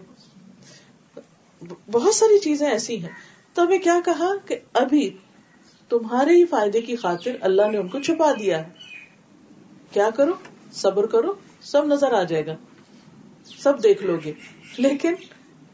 بہت 1.92 2.16
ساری 2.16 2.40
چیزیں 2.40 2.70
ایسی 2.70 3.02
ہیں۔ 3.02 3.10
تو 3.54 3.64
ہمیں 3.64 3.80
کیا 3.80 4.00
کہا 4.06 4.30
کہ 4.46 4.56
ابھی 4.74 5.18
تمہارے 5.90 6.32
ہی 6.32 6.46
فائدے 6.46 6.82
کی 6.82 6.96
خاطر 6.96 7.32
اللہ 7.42 7.62
نے 7.72 7.78
ان 7.78 7.88
کو 7.88 8.00
چھپا 8.00 8.32
دیا 8.40 8.68
ہے۔ 8.68 8.70
کیا 9.92 10.10
کرو؟ 10.10 10.32
صبر 10.72 11.06
کرو، 11.06 11.34
سب 11.62 11.86
نظر 11.86 12.12
آ 12.12 12.24
جائے 12.24 12.46
گا۔ 12.46 12.56
سب 13.44 13.84
دیکھ 13.84 14.04
لو 14.04 14.18
گے۔ 14.26 14.34
لیکن 14.78 15.14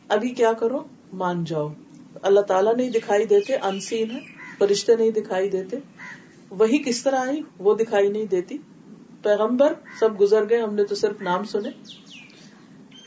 ابھی 0.07 0.29
کیا 0.29 0.53
کرو؟ 0.53 0.83
مان 1.13 1.43
جاؤ۔ 1.43 1.73
اللہ 2.21 2.39
تعالیٰ 2.39 2.75
نہیں 2.75 2.89
دکھائی 2.89 3.25
دیتے، 3.25 3.55
انسین 3.55 4.11
ہے 4.11 4.19
فرشتے 4.59 4.95
نہیں 4.95 5.11
دکھائی 5.11 5.49
دیتے۔ 5.49 5.77
وہی 6.49 6.77
کس 6.77 7.03
طرح 7.03 7.19
آئی؟ 7.19 7.41
وہ 7.59 7.75
دکھائی 7.75 8.09
نہیں 8.09 8.25
دیتی۔ 8.25 8.57
پیغمبر 9.23 9.73
سب 9.99 10.21
گزر 10.21 10.49
گئے، 10.49 10.61
ہم 10.61 10.73
نے 10.73 10.83
تو 10.83 10.95
صرف 10.95 11.21
نام 11.21 11.43
سنے۔ 11.43 11.69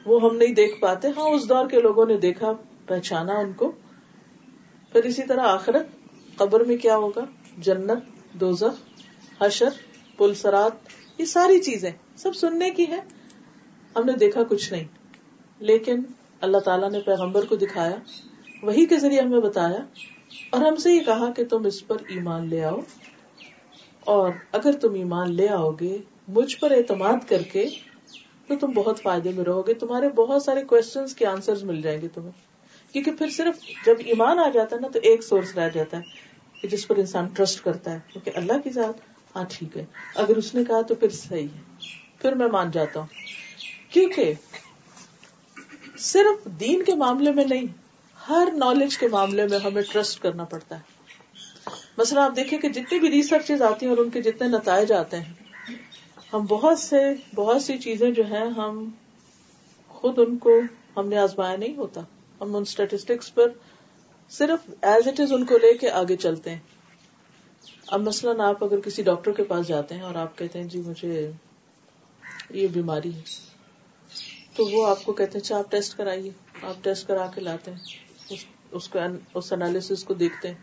وہ 0.06 0.22
ہم 0.22 0.36
نہیں 0.36 0.54
دیکھ 0.54 0.80
پاتے۔ 0.80 1.08
ہاں 1.08 1.28
اس 1.28 1.48
دور 1.48 1.68
کے 1.68 1.80
لوگوں 1.80 2.06
نے 2.06 2.16
دیکھا، 2.16 2.52
پہچانا 2.86 3.32
ان 3.32 3.52
کو۔ 3.52 3.72
پھر 4.92 5.04
اسی 5.04 5.22
طرح 5.22 5.40
آخرت۔ 5.40 5.95
قبر 6.36 6.60
میں 6.60 6.76
کیا 6.76 6.96
ہوگا؟ 6.96 7.24
جنت، 7.58 8.02
دوزخ، 8.32 8.82
حشر، 9.42 9.68
پلسرات، 10.16 10.72
یہ 11.18 11.24
ساری 11.24 11.58
چیزیں 11.58 11.90
سب 12.16 12.36
سننے 12.36 12.70
کی 12.70 12.86
ہے 12.88 13.00
ہم 13.96 14.04
نے 14.04 14.12
دیکھا 14.12 14.42
کچھ 14.42 14.72
نہیں۔ 14.72 14.84
لیکن 15.58 16.02
اللہ 16.40 16.58
تعالیٰ 16.58 16.90
نے 16.90 17.00
پیغمبر 17.00 17.44
کو 17.44 17.56
دکھایا، 17.56 17.96
وہی 18.62 18.86
کے 18.86 18.98
ذریعے 18.98 19.20
ہمیں 19.20 19.40
بتایا 19.40 19.78
اور 20.50 20.62
ہم 20.62 20.76
سے 20.76 20.92
یہ 20.92 21.00
کہا 21.00 21.32
کہ 21.32 21.44
تم 21.44 21.66
اس 21.66 21.86
پر 21.86 21.96
ایمان 22.08 22.48
لے 22.48 22.64
آؤ۔ 22.64 22.80
اور 24.00 24.32
اگر 24.52 24.72
تم 24.72 24.94
ایمان 24.94 25.34
لے 25.34 25.48
آؤ 25.48 25.70
گے، 25.70 25.98
مجھ 26.28 26.56
پر 26.56 26.70
اعتماد 26.70 27.28
کر 27.28 27.42
کے، 27.42 27.68
تو 28.48 28.56
تم 28.56 28.66
بہت 28.66 29.02
فائدے 29.02 29.30
میں 29.36 29.44
رہو 29.44 29.66
گے۔ 29.66 29.74
تمہارے 29.74 30.08
بہت 30.08 30.42
سارے 30.42 30.64
کوشچنس 30.64 31.14
کے 31.14 31.26
آنسر 31.26 31.64
مل 31.64 31.82
جائیں 31.82 32.02
گے 32.02 32.08
تمہیں۔ 32.08 32.30
کیونکہ 32.92 33.12
پھر 33.12 33.30
صرف 33.30 33.86
جب 33.86 33.94
ایمان 33.98 34.38
آ 34.38 34.48
جاتا 34.54 34.76
ہے 34.76 34.80
نا، 34.80 34.88
تو 34.88 34.98
ایک 35.02 35.22
سورس 35.22 35.56
رہ 35.56 35.68
جاتا 35.68 35.96
ہے۔ 35.96 36.25
کہ 36.62 36.68
جس 36.68 36.88
پر 36.88 36.96
انسان 36.96 37.28
ٹرسٹ 37.28 37.64
کرتا 37.64 37.92
ہے، 37.92 37.98
کیونکہ 38.12 38.30
اللہ 38.34 38.52
کی 38.64 38.70
ذات 38.70 38.94
ہاں 39.36 39.44
ٹھیک 39.48 39.76
ہے۔ 39.76 39.84
اگر 40.14 40.36
اس 40.36 40.54
نے 40.54 40.64
کہا 40.64 40.82
تو 40.82 40.94
پھر 40.94 41.08
صحیح 41.08 41.48
ہے۔ 41.56 41.60
پھر 42.18 42.32
میں 42.32 42.46
مان 42.46 42.70
جاتا 42.70 43.00
ہوں۔ 43.00 43.06
کیونکہ 43.90 44.32
صرف 45.98 46.44
دین 46.44 46.84
کے 46.84 46.94
معاملے 46.94 47.32
میں 47.32 47.44
نہیں، 47.44 47.64
ہر 48.28 48.48
نالج 48.56 48.98
کے 48.98 49.08
معاملے 49.08 49.46
میں 49.46 49.58
ہمیں 49.58 49.82
ٹرسٹ 49.92 50.22
کرنا 50.22 50.44
پڑتا 50.44 50.76
ہے۔ 50.76 50.80
مثلا 51.98 52.24
آپ 52.24 52.36
دیکھیں 52.36 52.58
کہ 52.58 52.68
جتنی 52.68 52.98
بھی 52.98 53.10
ریسرچ 53.10 53.50
آتی 53.50 53.86
ہیں 53.86 53.92
اور 53.92 54.04
ان 54.04 54.10
کے 54.10 54.22
جتنے 54.22 54.48
نتائج 54.48 54.92
آتے 54.92 55.16
ہیں، 55.16 55.32
ہم 56.32 56.46
بہت 56.46 56.78
سے، 56.78 57.14
بہت 57.34 57.62
سی 57.62 57.78
چیزیں 57.78 58.10
جو 58.10 58.26
ہیں، 58.26 58.46
ہم 58.46 58.90
خود 59.88 60.18
ان 60.18 60.38
کو، 60.38 60.60
ہم 60.96 61.08
نے 61.08 61.18
آزمایا 61.18 61.56
نہیں 61.56 61.76
ہوتا۔ 61.76 62.00
ہم 62.40 62.56
ان 62.56 62.62
اسٹیٹسٹکس 62.62 63.34
پر 63.34 63.46
صرف 64.30 64.70
ایز 64.82 65.08
اٹ 65.08 65.20
از 65.20 65.32
ان 65.32 65.44
کو 65.46 65.58
لے 65.58 65.74
کے 65.74 65.90
آگے 65.90 66.16
چلتے 66.16 66.50
ہیں۔ 66.50 66.58
اب 67.86 68.00
مثلاً 68.00 68.40
آپ 68.40 68.64
اگر 68.64 68.80
کسی 68.80 69.02
ڈاکٹر 69.02 69.32
کے 69.32 69.44
پاس 69.44 69.66
جاتے 69.68 69.94
ہیں 69.94 70.02
اور 70.02 70.14
آپ 70.14 70.38
کہتے 70.38 70.58
ہیں 70.58 70.66
جی 70.66 70.82
مجھے 70.86 71.30
یہ 72.50 72.66
بیماری 72.66 73.14
ہے۔ 73.14 73.20
تو 74.56 74.66
وہ 74.66 74.86
آپ 74.86 75.04
کو 75.04 75.12
کہتے 75.12 75.30
ہیں 75.30 75.40
اچھا 75.40 75.58
آپ 75.58 75.70
ٹیسٹ 75.70 75.96
کرائیے۔ 75.96 76.30
آپ 76.62 76.84
ٹیسٹ 76.84 77.08
کرا 77.08 77.26
کے 77.26 77.40
لاتے 77.40 77.70
ہیں۔ 77.70 77.78
اس 78.70 78.88
کو 78.88 78.98
اس 79.34 79.52
انالیس 79.52 80.04
کو 80.04 80.14
دیکھتے 80.14 80.48
ہیں۔ 80.48 80.54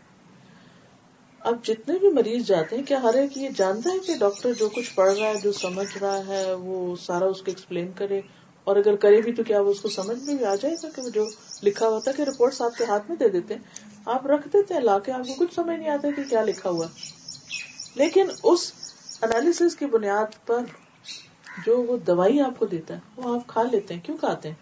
اب 1.40 1.64
جتنے 1.64 1.98
بھی 1.98 2.10
مریض 2.10 2.46
جاتے 2.46 2.76
ہیں، 2.76 2.82
کیا 2.82 3.02
ہر 3.02 3.14
ایک 3.14 3.38
یہ 3.38 3.48
جانتا 3.56 3.90
ہے 3.90 3.98
کہ 3.98 4.14
ڈاکٹر 4.18 4.52
جو 4.52 4.68
کچھ 4.68 4.94
پڑھ 4.94 5.18
رہا 5.18 5.26
ہے، 5.26 5.34
جو 5.42 5.52
سمجھ 5.52 5.98
رہا 5.98 6.26
ہے، 6.26 6.54
وہ 6.54 6.96
سارا 6.96 7.24
اس 7.24 7.38
کو 7.38 7.44
ایکسپلین 7.46 7.92
کرے۔ 7.96 8.20
اور 8.64 8.76
اگر 8.76 8.96
کرے 8.96 9.20
بھی 9.20 9.32
تو 9.32 9.42
کیا 9.42 9.60
وہ 9.60 9.70
اس 9.70 9.80
کو 9.80 9.88
سمجھ 9.88 10.22
میں 10.22 10.34
بھی 10.34 10.44
آ 10.44 10.54
جائے 10.54 10.74
گا 10.82 10.88
کہ 10.96 11.02
وہ 11.02 11.08
جو 11.08 11.26
لکھا 11.64 11.88
ہوتا 11.88 12.10
ہے 12.10 12.16
کہ 12.16 12.30
رپورٹس 12.30 12.62
آپ 12.62 12.78
کے 12.78 12.84
ہاتھ 12.84 13.04
میں 13.08 13.16
دے 13.16 13.28
دیتے 13.28 13.54
ہیں۔ 13.54 13.62
آپ 14.06 14.26
رکھ 14.26 14.48
دیتے 14.52 14.74
ہیں، 14.74 14.80
لا 14.80 14.98
کے 14.98 15.12
آپ 15.12 15.20
کو 15.20 15.34
کچھ 15.34 15.54
سمجھ 15.54 15.76
نہیں 15.76 15.90
آتا 15.90 16.08
کہ 16.16 16.22
کیا 16.22 16.44
لکھا 16.44 16.70
ہوا۔ 16.70 16.86
لیکن 17.94 18.26
اس 18.42 18.72
انالیس 19.22 19.76
کی 19.76 19.86
بنیاد 19.86 20.46
پر 20.46 20.58
جو 21.66 21.82
وہ 21.82 21.96
دوائی 21.96 22.40
آپ 22.40 22.58
کو 22.58 22.66
دیتا 22.66 22.94
ہے، 22.94 23.00
وہ 23.16 23.34
آپ 23.34 23.46
کھا 23.46 23.62
لیتے 23.62 23.94
ہیں۔ 23.94 24.00
کیوں 24.00 24.16
کھاتے 24.16 24.48
ہیں؟ 24.48 24.56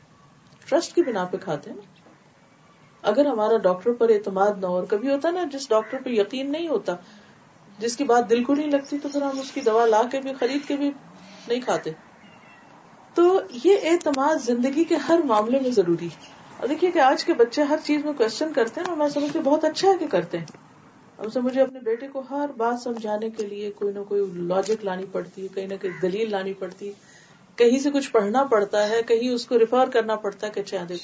ٹرسٹ 0.69 0.95
کی 0.95 1.03
بنا 1.03 1.25
پہ 1.25 1.37
کھاتے 1.37 1.71
ہیں 1.71 1.77
نا۔ 1.77 1.83
اگر 3.03 3.27
ہمارا 3.27 3.57
ڈاکٹر 3.57 3.93
پر 3.93 4.09
اعتماد 4.09 4.51
نہ 4.61 4.67
ہو، 4.67 4.75
اور 4.75 4.85
کبھی 4.85 5.09
ہوتا 5.15 5.31
نا، 5.31 5.45
جس 5.53 5.69
ڈاکٹر 5.69 5.99
پہ 6.05 6.11
یقین 6.11 6.53
نہیں 6.53 6.69
ہوتا، 6.69 6.93
جس 7.79 7.97
کی 7.97 8.05
بات 8.05 8.31
دل 8.31 8.45
کو 8.45 8.55
نہیں 8.55 8.71
لگتی، 8.71 8.99
تو 8.99 9.09
پھر 9.09 9.23
ہم 9.23 9.41
اس 9.41 9.51
کی 9.51 9.61
دوا 9.61 9.87
لا 9.87 10.03
کے 10.11 10.21
بھی، 10.21 10.33
خرید 10.35 10.69
کے 10.69 10.77
بھی 10.77 10.91
نہیں 11.49 11.61
کھاتے۔ 11.61 11.91
تو 13.15 13.41
یہ 13.65 13.77
اعتماد 13.83 14.37
زندگی 14.45 14.85
کے 14.85 14.97
ہر 14.97 15.19
معاملے 15.25 15.61
میں 15.61 15.71
ضروری 15.71 16.07
ہے۔ 16.07 16.42
اور 16.63 16.69
دیکھیے 16.69 16.91
کہ 16.91 16.99
آج 16.99 17.25
کے 17.25 17.35
بچے 17.35 17.63
ہر 17.63 17.77
چیز 17.85 18.05
میں 18.05 18.13
کوشچن 18.13 18.53
کرتے 18.53 18.81
ہیں 18.81 18.89
اور 18.89 18.97
میں 18.97 19.09
سمجھتی 19.09 19.39
بہت 19.39 19.65
اچھا 19.65 19.89
ہے 19.89 19.99
کہ 19.99 20.07
کرتے 20.07 20.39
ہیں۔ 20.39 20.45
اب 21.19 21.33
سے 21.33 21.41
مجھے 21.41 21.63
اپنے 21.63 21.79
بیٹے 21.81 22.09
کو 22.09 22.23
ہر 22.31 22.51
بات 22.57 22.83
سمجھانے 22.83 23.31
کے 23.31 23.47
لیے 23.47 23.71
کوئی 23.71 23.95
نہ 23.95 23.99
کوئی 24.09 24.23
لاجک 24.35 24.85
لانی 24.85 25.05
پڑتی 25.13 25.43
ہے، 25.43 25.49
کہیں 25.49 25.67
نہ 25.67 25.75
کہیں 25.81 26.01
دلیل 26.03 26.31
لانی 26.31 26.53
پڑتی 26.53 26.89
ہے۔ 26.89 26.93
کہیں 27.57 27.79
سے 27.79 27.91
کچھ 27.91 28.13
پڑھنا 28.13 28.45
پڑتا 28.45 28.89
ہے، 28.89 29.03
کہیں 29.03 29.29
اس 29.29 29.47
کو 29.47 29.59
ریفر 29.59 29.89
کرنا 29.89 30.17
پڑتا 30.17 30.47
ہے 30.47 30.53
کہ 30.53 30.61
اچھا 30.61 30.77
دیکھ، 30.89 31.03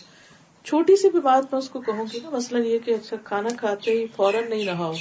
چھوٹی 0.64 0.96
سی 0.96 1.08
بھی 1.08 1.20
بات 1.20 1.44
میں 1.52 1.58
اس 1.58 1.70
کو 1.70 1.80
کہوں 1.80 2.04
گی 2.12 2.18
نا، 2.22 2.30
مثلاً 2.30 2.64
یہ 2.64 2.78
کہ 2.78 2.90
اچھا 2.90 3.16
کھانا 3.24 3.48
کھاتے 3.58 3.90
ہی 3.90 4.06
فوراً 4.16 4.50
نہیں 4.50 4.66
رہا 4.66 4.86
ہو 4.86 4.94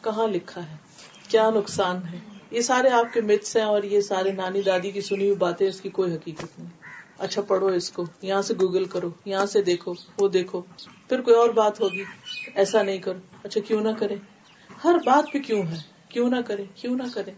کہاں 0.00 0.26
لکھا 0.28 0.70
ہے؟ 0.70 0.76
کیا 1.28 1.50
نقصان 1.50 1.96
ہے؟ 2.12 2.18
یہ 2.50 2.60
سارے 2.60 2.88
آپ 2.88 3.12
کے 3.12 3.20
متس 3.20 3.56
ہیں 3.56 3.64
اور 3.64 3.82
یہ 3.82 4.00
سارے 4.00 4.32
نانی 4.32 4.62
دادی 4.62 4.90
کی 4.90 5.00
سنی 5.00 5.24
ہوئی 5.24 5.36
باتیں، 5.36 5.68
اس 5.68 5.80
کی 5.80 5.88
کوئی 5.88 6.14
حقیقت 6.14 6.58
نہیں۔ 6.58 6.89
اچھا 7.20 7.42
پڑھو 7.42 7.66
اس 7.66 7.90
کو، 7.90 8.04
یہاں 8.22 8.42
سے 8.42 8.54
گوگل 8.60 8.84
کرو، 8.84 9.10
یہاں 9.24 9.46
سے 9.46 9.62
دیکھو، 9.62 9.92
وہ 10.18 10.28
دیکھو۔ 10.28 10.60
پھر 11.08 11.20
کوئی 11.20 11.36
اور 11.36 11.48
بات 11.48 11.80
ہوگی، 11.80 12.04
ایسا 12.54 12.82
نہیں 12.82 12.98
کرو۔ 12.98 13.18
اچھا 13.42 13.60
کیوں 13.60 13.80
نہ 13.80 13.88
کرے؟ 13.98 14.16
ہر 14.84 14.94
بات 15.06 15.32
پہ 15.32 15.38
کیوں 15.38 15.62
ہے؟ 15.62 15.76
کیوں 16.08 16.30
نہ 16.30 16.36
کرے، 16.46 16.64
کیوں 16.74 16.96
نہ 16.96 17.02
کرے؟ 17.14 17.30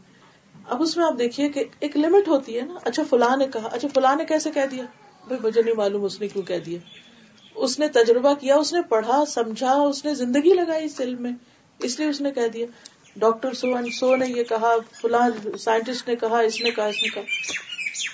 اب 0.68 0.83
اس 0.83 0.97
میں 0.97 1.05
آپ 1.05 1.18
دیکھیے 1.18 1.49
کہ 1.49 1.64
ایک 1.81 1.97
لمٹ 1.97 2.29
ہوتی 2.29 2.57
ہے 2.57 2.62
نا۔ 2.62 2.75
اچھا 2.85 3.03
فلاں 3.11 3.37
نے 3.37 3.47
کہا 3.47 3.68
اچھا 3.73 3.88
فلاں 3.95 4.16
نے 4.16 4.25
کیسے 4.25 4.51
کہہ 4.51 4.66
دیا؟ 4.71 4.85
بھائی، 5.27 5.47
مجھے 5.47 5.62
نہیں 5.62 5.75
معلوم 5.75 6.05
اس 6.05 6.21
نے 6.21 6.29
کیوں 6.29 6.42
کہہ 6.42 6.59
دیا۔ 6.59 6.79
اس 7.55 7.79
نے 7.79 7.88
تجربہ 7.88 8.35
کیا، 8.35 8.57
اس 8.57 8.73
نے 8.73 8.83
پڑھا، 8.83 9.25
سمجھا، 9.29 9.73
اس 9.73 10.05
نے 10.05 10.14
زندگی 10.14 10.55
لگائی 10.55 10.85
اس 10.85 11.01
علم 11.01 11.23
میں۔ 11.23 11.33
اس 11.79 12.01
لیے 12.01 12.09
اس 12.09 12.21
نے 12.21 12.31
کہہ 12.31 12.49
دیا۔ 12.53 12.66
ڈاکٹر 13.16 13.53
سو 13.53 13.75
اینڈ 13.75 13.95
سو 13.95 14.16
نے 14.16 14.27
یہ 14.29 14.42
کہا، 14.42 14.75
فلاں 15.01 15.57
سائنٹسٹ 15.59 16.09
نے 16.09 16.16
کہا، 16.16 16.38
اس 16.38 16.61
نے 16.61 16.71
کہا، 16.71 16.87
اس 16.87 17.03
نے 17.03 17.09
کہا۔ 17.09 17.23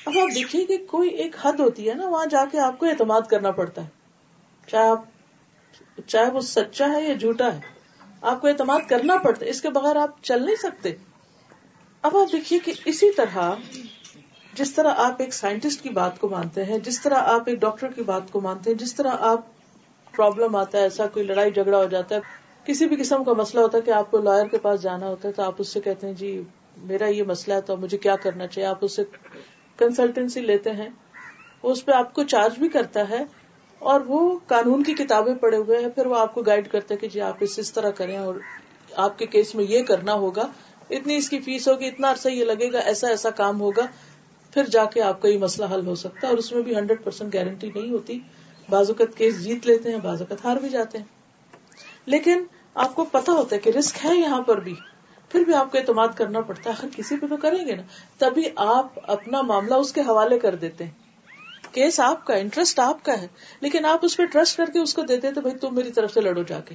اب 0.08 0.18
آپ 0.18 0.34
دیکھیے 0.34 0.64
کہ 0.64 0.76
کوئی 0.86 1.08
ایک 1.08 1.36
حد 1.42 1.60
ہوتی 1.60 1.88
ہے 1.88 1.94
نا، 1.94 2.08
وہاں 2.08 2.26
جا 2.26 2.44
کے 2.52 2.58
آپ 2.58 2.78
کو 2.78 2.86
اعتماد 2.86 3.22
کرنا 3.30 3.50
پڑتا 3.50 3.82
ہے۔ 3.82 3.88
چاہے 4.68 4.88
آپ، 4.88 5.04
چاہے 6.06 6.30
وہ 6.30 6.40
سچا 6.40 6.88
ہے 6.92 7.02
یا 7.02 7.14
جھوٹا 7.14 7.52
ہے، 7.54 7.60
آپ 8.22 8.40
کو 8.40 8.48
اعتماد 8.48 8.88
کرنا 8.88 9.16
پڑتا 9.16 9.44
ہے، 9.44 9.50
اس 9.50 9.60
کے 9.62 9.70
بغیر 9.70 9.96
آپ 9.96 10.22
چل 10.22 10.44
نہیں 10.44 10.54
سکتے۔ 10.54 10.92
اب 12.04 12.16
آپ 12.16 12.32
دیکھیے 12.32 12.58
کہ 12.58 12.72
اسی 12.84 13.10
طرح 13.12 13.54
جس 14.52 14.72
طرح 14.74 14.94
آپ 14.96 15.16
ایک 15.18 15.34
سائنٹسٹ 15.34 15.82
کی 15.82 15.88
بات 15.88 16.18
کو 16.20 16.28
مانتے 16.28 16.64
ہیں، 16.64 16.78
جس 16.78 17.00
طرح 17.02 17.14
آپ 17.26 17.42
ایک 17.46 17.60
ڈاکٹر 17.60 17.88
کی 17.88 18.02
بات 18.02 18.32
کو 18.32 18.40
مانتے 18.40 18.70
ہیں، 18.70 18.78
جس 18.78 18.94
طرح 18.94 19.16
آپ 19.20 19.40
پرابلم 20.14 20.56
آتا 20.56 20.78
ہے، 20.78 20.82
ایسا 20.82 21.06
کوئی 21.06 21.26
لڑائی 21.26 21.50
جھگڑا 21.50 21.78
ہو 21.78 21.84
جاتا 21.84 22.14
ہے، 22.14 22.20
کسی 22.64 22.86
بھی 22.86 22.96
قسم 22.96 23.24
کا 23.24 23.32
مسئلہ 23.32 23.62
ہوتا 23.62 23.78
ہے 23.78 23.82
کہ 23.82 23.90
آپ 23.90 24.10
کو 24.10 24.18
لائر 24.18 24.46
کے 24.46 24.58
پاس 24.58 24.82
جانا 24.82 25.08
ہوتا 25.08 25.28
ہے 25.28 25.32
تو 25.32 25.42
آپ 25.42 25.54
اس 25.58 25.68
سے 25.68 25.80
کہتے 25.80 26.06
ہیں 26.06 26.14
جی 26.14 26.42
میرا 26.82 27.06
یہ 27.06 27.22
مسئلہ 27.22 27.54
ہے 27.54 27.60
تو 27.60 27.76
مجھے 27.76 27.98
کیا 27.98 28.16
کرنا 28.16 28.46
چاہیے؟ 28.46 28.68
آپ 28.68 28.84
اس 28.84 28.96
سے 28.96 29.02
کنسلٹینسی 29.78 30.40
لیتے 30.40 30.70
ہیں، 30.70 30.88
وہ 31.62 31.70
اس 31.70 31.84
پہ 31.84 31.92
آپ 31.92 32.14
کو 32.14 32.22
چارج 32.22 32.58
بھی 32.58 32.68
کرتا 32.68 33.08
ہے 33.08 33.24
اور 33.78 34.00
وہ 34.00 34.38
قانون 34.46 34.82
کی 34.82 34.94
کتابیں 34.94 35.34
پڑھے 35.34 35.56
ہوئے 35.56 35.78
ہیں، 35.78 35.88
پھر 35.88 36.06
وہ 36.06 36.16
آپ 36.16 36.34
کو 36.34 36.42
گائڈ 36.42 36.68
کرتے 36.68 36.96
کہ 36.96 37.08
جی 37.08 37.20
آپ 37.20 37.36
اس 37.40 37.58
اس 37.58 37.72
طرح 37.72 37.90
کریں 37.90 38.16
اور 38.16 38.34
آپ 38.94 39.18
کے 39.18 39.26
کیس 39.26 39.54
میں 39.54 39.64
یہ 39.64 39.82
کرنا 39.82 40.12
ہوگا۔ 40.12 40.48
اتنی 40.90 41.16
اس 41.16 41.28
کی 41.28 41.38
فیس 41.38 41.68
ہوگی، 41.68 41.86
اتنا 41.86 42.10
عرصہ 42.10 42.28
یہ 42.28 42.44
لگے 42.44 42.72
گا، 42.72 42.78
ایسا 42.78 43.08
ایسا 43.08 43.30
کام 43.30 43.60
ہوگا، 43.60 43.86
پھر 44.54 44.64
جا 44.64 44.84
کے 44.84 45.02
آپ 45.02 45.22
کا 45.22 45.28
یہ 45.28 45.38
مسئلہ 45.38 45.66
حل 45.74 45.86
ہو 45.86 45.94
سکتا 45.94 46.20
ہے 46.22 46.28
اور 46.28 46.38
اس 46.38 46.52
میں 46.52 46.62
بھی 46.62 46.76
ہنڈریڈ 46.76 47.04
پرسینٹ 47.04 47.34
گارنٹی 47.34 47.70
نہیں 47.74 47.90
ہوتی۔ 47.90 48.18
بعض 48.70 48.90
اوقات 48.90 49.18
کیس 49.18 49.44
جیت 49.44 49.66
لیتے 49.66 49.90
ہیں، 49.90 49.98
بعض 49.98 50.20
اوقات 50.20 50.44
ہار 50.44 50.56
بھی 50.56 50.68
جاتے 50.68 50.98
ہیں۔ 50.98 51.04
لیکن 52.06 52.44
آپ 52.74 52.94
کو 52.94 53.04
پتا 53.04 53.32
ہوتا 53.32 53.56
ہے 53.56 53.60
کہ 53.60 53.70
رسک 53.70 53.96
ہے 54.04 54.14
یہاں 54.14 54.42
پر 54.42 54.60
بھی۔ 54.60 54.74
پھر 55.28 55.40
بھی 55.40 55.54
آپ 55.54 55.72
کو 55.72 55.78
اعتماد 55.78 56.08
کرنا 56.16 56.40
پڑتا 56.40 56.70
ہے۔ 56.70 56.74
ہر 56.82 56.88
کسی 56.96 57.16
پہ 57.16 57.26
تو 57.26 57.36
کریں 57.36 57.66
گے 57.66 57.76
نا، 57.76 57.82
تبھی 58.18 58.42
آپ 58.56 58.86
اپنا 59.02 59.42
معاملہ 59.42 59.74
اس 59.74 59.92
کے 59.92 60.00
حوالے 60.00 60.38
کر 60.38 60.54
دیتے 60.54 60.84
ہیں۔ 60.84 60.90
کیس 61.72 62.00
آپ 62.00 62.26
کا 62.26 62.34
انٹرسٹ 62.34 62.78
آپ 62.78 63.04
کا 63.04 63.22
ہے۔ 63.22 63.26
لیکن 63.60 63.84
آپ 63.84 63.98
اس 64.02 64.16
پہ 64.16 64.24
ٹرسٹ 64.24 64.56
کر 64.56 64.66
کے 64.66 64.78
اس 64.78 64.94
کو 64.94 65.02
دیتے 65.02 65.32
تو 65.32 65.40
بھائی 65.40 65.58
تم 65.58 65.74
میری 65.74 65.92
طرف 65.92 66.14
سے 66.14 66.20
لڑو 66.20 66.42
جا 66.42 66.60
کے۔ 66.60 66.74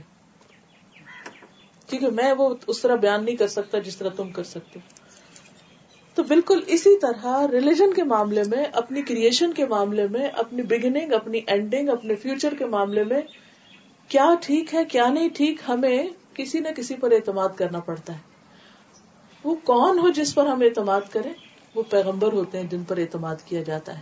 کیونکہ 1.88 2.08
میں 2.10 2.34
وہ 2.34 2.56
اس 2.68 2.82
طرح 2.82 2.96
بیان 2.96 3.26
نہیں 3.26 3.36
کر 3.36 3.48
سکتا 3.48 3.80
جس 3.80 3.98
طرح 3.98 4.10
تم 4.10 4.32
کر 4.32 4.44
سکتے۔ 4.44 4.80
تو 6.16 6.24
بالکل 6.24 6.60
اسی 6.68 7.00
طرح 7.00 7.48
ریلیجن 7.52 7.94
کے 7.94 8.04
معاملے 8.04 8.44
میں، 8.48 8.66
اپنی 8.74 9.02
کریشن 9.02 9.54
کے 9.54 9.66
معاملے 9.66 10.08
میں، 10.08 10.28
اپنی 10.28 10.62
بگننگ 10.62 11.14
اپنی 11.14 11.40
اینڈنگ 11.48 11.90
اپنے 11.90 12.16
فیوچر 12.16 12.54
کے 12.60 12.66
معاملے 12.66 13.04
میں 13.04 13.22
کیا 14.08 14.30
ٹھیک 14.42 14.74
ہے، 14.74 14.86
کیا 14.86 15.10
نہیں 15.10 15.30
ٹھیک، 15.30 15.62
ہمیں 15.68 16.04
کسی 16.34 16.60
نہ 16.60 16.68
کسی 16.68 16.96
پر 16.96 17.12
اعتماد 17.12 17.50
کرنا 17.58 17.80
پڑتا 17.80 18.14
ہے۔ 18.14 18.33
وہ 19.44 19.56
کون 19.64 20.00
ہو 20.00 20.10
جس 20.10 20.36
پر 20.36 20.46
ہم 20.46 20.62
اعتماد 20.62 21.02
کریں؟ 21.12 21.34
وہ 21.76 21.84
پیغمبر 21.90 22.34
ہوتے 22.34 22.60
ہیں 22.60 22.68
جن 22.68 22.84
پر 22.84 22.98
اعتماد 22.98 23.36
کیا 23.46 23.64
جاتا 23.64 23.96
ہے۔ 23.96 24.02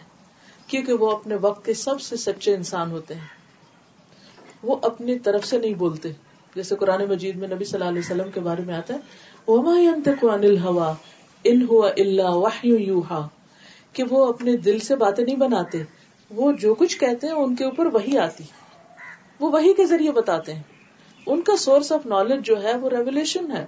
کیونکہ 0.67 0.93
وہ 0.93 1.11
اپنے 1.11 1.35
وقت 1.41 1.65
کے 1.65 1.73
سب 1.73 2.01
سے 2.01 2.17
سچے 2.17 2.55
انسان 2.55 2.91
ہوتے 2.91 3.13
ہیں۔ 3.13 3.41
وہ 4.63 4.75
اپنی 4.81 5.19
طرف 5.19 5.45
سے 5.45 5.57
نہیں 5.57 5.73
بولتے۔ 5.73 6.11
جیسے 6.55 6.75
قرآن 6.75 7.05
مجید 7.09 7.35
میں 7.35 7.47
نبی 7.47 7.65
صلی 7.65 7.79
اللہ 7.79 7.89
علیہ 7.89 8.01
وسلم 8.05 8.31
کے 8.31 8.39
بارے 8.39 8.61
میں 8.61 8.75
آتا 8.75 8.93
ہے 8.93 8.99
ان 11.43 11.65
ہوا 11.69 11.89
اللہ 11.97 12.65
یوہا 12.65 13.27
کہ 13.93 14.03
وہ 14.09 14.25
اپنے 14.25 14.57
دل 14.57 14.79
سے 14.79 14.95
باتیں 14.95 15.25
نہیں 15.25 15.35
بناتے۔ 15.35 15.83
وہ 16.29 16.51
جو 16.51 16.75
کچھ 16.75 16.99
کہتے 16.99 17.27
ہیں، 17.27 17.33
ان 17.33 17.55
کے 17.55 17.63
اوپر 17.63 17.85
وہی 17.85 18.17
آتی۔ 18.17 18.43
وہ 19.39 19.51
وہی 19.51 19.73
کے 19.73 19.85
ذریعے 19.85 20.11
بتاتے 20.11 20.53
ہیں۔ 20.53 20.63
ان 21.25 21.41
کا 21.41 21.57
سورس 21.57 21.91
آف 21.91 22.05
نالج 22.05 22.45
جو 22.45 22.63
ہے، 22.63 22.77
وہ 22.77 22.89
ریولیشن 22.89 23.51
ہے۔ 23.51 23.65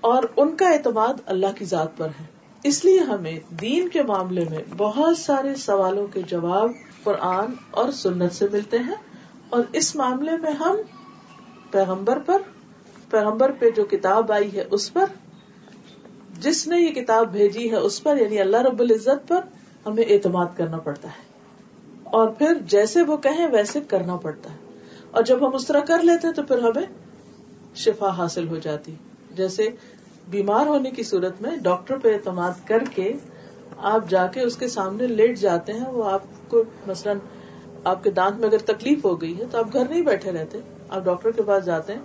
اور 0.00 0.22
ان 0.36 0.56
کا 0.56 0.68
اعتماد 0.68 1.14
اللہ 1.26 1.46
کی 1.58 1.64
ذات 1.64 1.96
پر 1.96 2.06
ہے۔ 2.06 2.24
اس 2.62 2.84
لیے 2.84 3.00
ہمیں 3.00 3.38
دین 3.50 3.88
کے 3.88 4.02
معاملے 4.02 4.44
میں 4.50 4.58
بہت 4.76 5.18
سارے 5.18 5.54
سوالوں 5.54 6.06
کے 6.06 6.22
جواب 6.22 6.70
قرآن 7.02 7.46
اور 7.70 7.90
سنت 7.90 8.32
سے 8.32 8.46
ملتے 8.52 8.78
ہیں۔ 8.78 8.94
اور 9.48 9.64
اس 9.72 9.96
معاملے 9.96 10.36
میں 10.36 10.50
ہم 10.50 10.76
پیغمبر 11.70 12.18
پر، 12.18 12.42
پیغمبر 13.10 13.52
پہ 13.58 13.70
جو 13.70 13.84
کتاب 13.84 14.32
آئی 14.32 14.56
ہے 14.56 14.64
اس 14.70 14.92
پر، 14.92 15.04
جس 16.40 16.68
نے 16.68 16.80
یہ 16.80 16.90
کتاب 16.90 17.32
بھیجی 17.32 17.70
ہے 17.70 17.76
اس 17.76 18.02
پر 18.02 18.16
یعنی 18.16 18.40
اللہ 18.40 18.56
رب 18.56 18.80
العزت 18.80 19.28
پر، 19.28 19.40
ہمیں 19.86 20.04
اعتماد 20.08 20.46
کرنا 20.56 20.78
پڑتا 20.78 21.08
ہے۔ 21.08 21.30
اور 22.04 22.28
پھر 22.28 22.54
جیسے 22.54 23.02
وہ 23.02 23.16
کہیں 23.16 23.46
ویسے 23.46 23.80
کرنا 23.80 24.16
پڑتا 24.16 24.52
ہے۔ 24.52 24.58
اور 25.10 25.22
جب 25.22 25.48
ہم 25.48 25.54
اس 25.54 25.66
طرح 25.66 25.80
کر 25.80 26.02
لیتے 26.02 26.32
تو 26.32 26.42
پھر 26.42 26.58
ہمیں 26.58 26.86
شفا 27.74 28.08
حاصل 28.08 28.48
ہو 28.48 28.56
جاتی۔ 28.56 28.94
جیسے 29.34 29.68
بیمار 30.30 30.66
ہونے 30.66 30.90
کی 30.90 31.02
صورت 31.02 31.40
میں 31.42 31.56
ڈاکٹر 31.62 31.98
پہ 31.98 32.12
اعتماد 32.14 32.64
کر 32.66 32.84
کے 32.94 33.12
آپ 33.76 34.08
جا 34.08 34.26
کے 34.26 34.40
اس 34.40 34.56
کے 34.56 34.68
سامنے 34.68 35.06
لیٹ 35.08 35.38
جاتے 35.38 35.72
ہیں، 35.72 35.88
وہ 35.88 36.04
آپ 36.04 36.22
کو 36.48 36.62
مثلاً 36.86 37.18
آپ 37.84 38.02
کے 38.04 38.10
دانت 38.10 38.38
میں 38.38 38.48
اگر 38.48 38.58
تکلیف 38.66 39.04
ہو 39.04 39.20
گئی 39.20 39.38
ہے 39.40 39.46
تو 39.46 39.58
آپ 39.58 39.72
گھر 39.72 39.88
نہیں 39.88 40.02
بیٹھے 40.02 40.32
رہتے، 40.32 40.58
آپ 40.88 41.04
ڈاکٹر 41.04 41.30
کے 41.30 41.42
پاس 41.42 41.64
جاتے 41.64 41.92
ہیں 41.92 42.00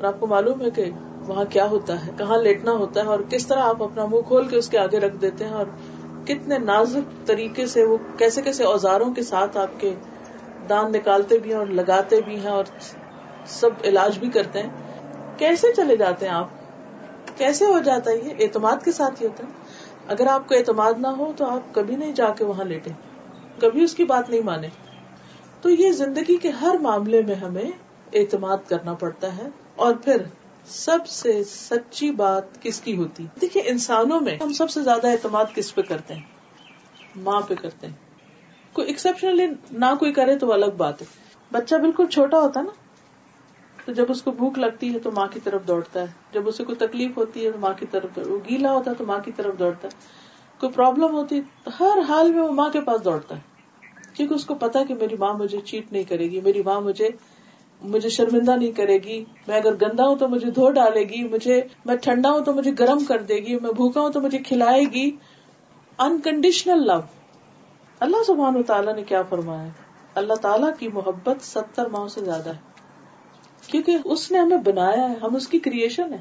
اور 0.00 0.04
آپ 0.04 0.20
کو 0.20 0.26
معلوم 0.26 0.62
ہے 0.62 0.70
کہ 0.70 0.90
وہاں 1.26 1.44
کیا 1.44 1.64
ہوتا 1.66 2.04
ہے، 2.06 2.12
کہاں 2.18 2.38
لیٹنا 2.38 2.72
ہوتا 2.72 3.00
ہے 3.00 3.06
اور 3.06 3.20
کس 3.30 3.46
طرح 3.46 3.62
آپ 3.64 3.82
اپنا 3.82 4.06
منہ 4.06 4.22
کھول 4.22 4.48
کے 4.48 4.56
اس 4.56 4.68
کے 4.68 4.78
آگے 4.78 4.98
رکھ 4.98 5.16
دیتے 5.16 5.44
ہیں 5.44 5.52
اور 5.52 5.66
کتنے 6.26 6.58
نازک 6.58 7.26
طریقے 7.26 7.66
سے 7.66 7.84
وہ 7.84 7.96
کیسے 8.18 8.42
کیسے 8.42 8.64
اوزاروں 8.64 9.12
کے 9.14 9.22
ساتھ 9.22 9.56
آپ 9.56 9.78
کے 9.80 9.94
دان 10.62 10.92
نکالتے 10.92 11.38
بھی 11.38 11.50
ہیں 11.50 11.58
اور 11.58 11.66
لگاتے 11.72 12.20
بھی 12.20 12.36
ہیں 12.36 12.50
اور 12.50 12.64
سب 13.48 13.84
علاج 13.84 14.18
بھی 14.18 14.30
کرتے 14.30 14.62
ہیں۔ 14.62 14.70
کیسے 15.38 15.72
چلے 15.76 15.96
جاتے 15.96 16.26
ہیں 16.26 16.32
آپ؟ 16.32 16.63
کیسے 17.36 17.64
ہو 17.64 17.78
جاتا 17.78 18.10
ہے؟ 18.10 18.16
یہ 18.16 18.34
اعتماد 18.38 18.76
کے 18.84 18.92
ساتھ 18.92 19.22
ہی 19.22 19.26
ہوتا 19.26 19.44
ہے۔ 19.46 19.52
اگر 20.08 20.26
آپ 20.26 20.48
کو 20.48 20.54
اعتماد 20.54 20.92
نہ 20.98 21.06
ہو 21.06 21.32
تو 21.36 21.46
آپ 21.46 21.74
کبھی 21.74 21.96
نہیں 21.96 22.12
جا 22.12 22.30
کے 22.30 22.44
وہاں 22.44 22.64
لیٹے 22.64 22.90
کبھی 23.60 23.84
اس 23.84 23.94
کی 23.94 24.04
بات 24.04 24.30
نہیں 24.30 24.40
مانے 24.40 24.68
تو 25.60 25.70
یہ 25.70 25.92
زندگی 25.92 26.36
کے 26.36 26.50
ہر 26.50 26.74
معاملے 26.80 27.22
میں 27.22 27.34
ہمیں 27.34 27.70
اعتماد 28.12 28.56
کرنا 28.68 28.94
پڑتا 28.94 29.36
ہے۔ 29.36 29.48
اور 29.76 29.94
پھر 29.94 30.16
سب 30.66 31.06
سے 31.06 31.44
سچی 31.44 32.10
بات 32.10 32.62
کس 32.62 32.80
کی 32.80 32.96
ہوتی؟ 32.96 33.26
دیکھیے، 33.40 33.62
انسانوں 33.66 34.20
میں 34.20 34.38
ہم 34.42 34.52
سب 34.52 34.70
سے 34.70 34.82
زیادہ 34.82 35.06
اعتماد 35.06 35.44
کس 35.54 35.74
پہ 35.74 35.82
کرتے 35.82 36.14
ہیں؟ 36.14 36.22
ماں 37.16 37.40
پہ 37.40 37.54
کرتے 37.54 37.86
ہیں۔ 37.86 37.94
کوئی 38.72 38.86
ایکسپشنلی 38.86 39.46
نہ 39.70 39.94
کوئی 39.98 40.12
کرے 40.12 40.38
تو 40.38 40.52
الگ 40.52 40.70
بات 40.76 41.02
ہے۔ 41.02 41.06
بچہ 41.52 41.74
بالکل 41.74 42.06
چھوٹا 42.06 42.40
ہوتا 42.40 42.60
ہے 42.60 42.64
نا 42.64 42.83
تو 43.84 43.92
جب 43.92 44.04
اس 44.08 44.22
کو 44.22 44.30
بھوک 44.30 44.58
لگتی 44.58 44.94
ہے 44.94 44.98
تو 44.98 45.10
ماں 45.10 45.26
کی 45.26 45.40
طرف 45.40 45.66
دوڑتا 45.68 46.00
ہے۔ 46.00 46.06
جب 46.32 46.48
اسے 46.48 46.64
کوئی 46.64 46.76
تکلیف 46.76 47.16
ہوتی 47.16 47.46
ہے 47.46 47.50
تو 47.50 47.58
ماں 47.58 47.72
کی 47.78 47.86
طرف 47.90 48.18
وہ 48.26 48.38
گیلا 48.50 48.72
ہوتا 48.72 48.90
ہے 48.90 48.96
تو 48.96 49.06
ماں 49.06 49.18
کی 49.18 49.32
طرف 49.36 49.58
دوڑتا 49.58 49.88
ہے۔ 49.88 50.24
کوئی 50.60 50.72
پرابلم 50.72 51.14
ہوتی 51.14 51.38
ہے 51.38 51.68
ہر 51.80 51.98
حال 52.08 52.32
میں 52.32 52.42
وہ 52.42 52.52
ماں 52.52 52.70
کے 52.70 52.80
پاس 52.80 53.04
دوڑتا 53.04 53.36
ہے۔ 53.36 53.40
کیونکہ 54.14 54.34
اس 54.34 54.44
کو 54.44 54.54
پتا 54.54 54.84
کہ 54.84 54.94
میری 54.94 55.16
ماں 55.16 55.34
مجھے 55.34 55.60
چیٹ 55.60 55.92
نہیں 55.92 56.02
کرے 56.02 56.30
گی، 56.30 56.40
میری 56.40 56.62
ماں 56.62 56.80
مجھے 56.80 57.08
مجھے 57.82 58.08
شرمندہ 58.08 58.56
نہیں 58.56 58.72
کرے 58.72 58.98
گی۔ 58.98 59.24
میں 59.46 59.56
اگر 59.56 59.74
گندا 59.74 60.06
ہوں 60.06 60.16
تو 60.16 60.28
مجھے 60.28 60.50
دھو 60.50 60.70
ڈالے 60.70 61.00
گی، 61.00 61.28
مجھے 61.28 61.62
میں 61.84 61.96
ٹھنڈا 61.96 62.30
ہوں 62.30 62.40
تو 62.40 62.52
مجھے 62.52 62.70
گرم 62.78 62.98
کر 62.98 63.22
دے 63.22 63.34
گی، 63.34 63.58
میں 63.58 63.72
بھوکا 63.72 64.00
ہوں 64.00 64.10
تو 64.10 64.20
مجھے 64.20 64.38
کھلائے 64.38 64.80
گی۔ 64.80 65.10
انکنڈیشنل 65.98 66.86
لو 66.86 67.00
اللہ 68.00 68.22
سبحان 68.26 68.56
و 68.56 68.62
تعالیٰ 68.62 68.94
نے 68.94 69.02
کیا 69.02 69.22
فرمایا 69.22 69.68
اللہ 70.14 70.34
تعالیٰ 70.34 70.70
کی 70.78 70.88
محبت 70.88 71.36
ستر 71.40 71.86
ماہ 71.86 72.08
سے 72.08 72.20
زیادہ 72.20 72.48
ہے۔ 72.48 72.73
کیونکہ 73.66 73.96
اس 74.04 74.30
نے 74.32 74.38
ہمیں 74.38 74.56
بنایا 74.56 75.08
ہے، 75.10 75.14
ہم 75.22 75.34
اس 75.34 75.48
کی 75.48 75.58
کریشن 75.58 76.12
ہے 76.12 76.20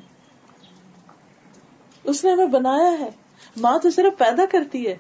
اس 2.04 2.24
نے 2.24 2.32
ہمیں 2.32 2.46
بنایا 2.46 2.92
ہے۔ 3.00 3.10
ماں 3.58 3.78
تو 3.80 3.90
صرف 3.90 4.18
پیدا 4.18 4.46
کرتی 4.52 4.88
ہے، 4.88 4.96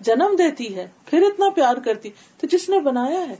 جنم 0.00 0.34
دیتی 0.38 0.74
ہے، 0.76 0.86
پھر 1.04 1.22
اتنا 1.22 1.48
پیار 1.50 1.76
کرتی۔ 1.84 2.10
تو 2.38 2.46
جس 2.46 2.68
نے 2.68 2.80
بنایا 2.80 3.28
ہے، 3.28 3.36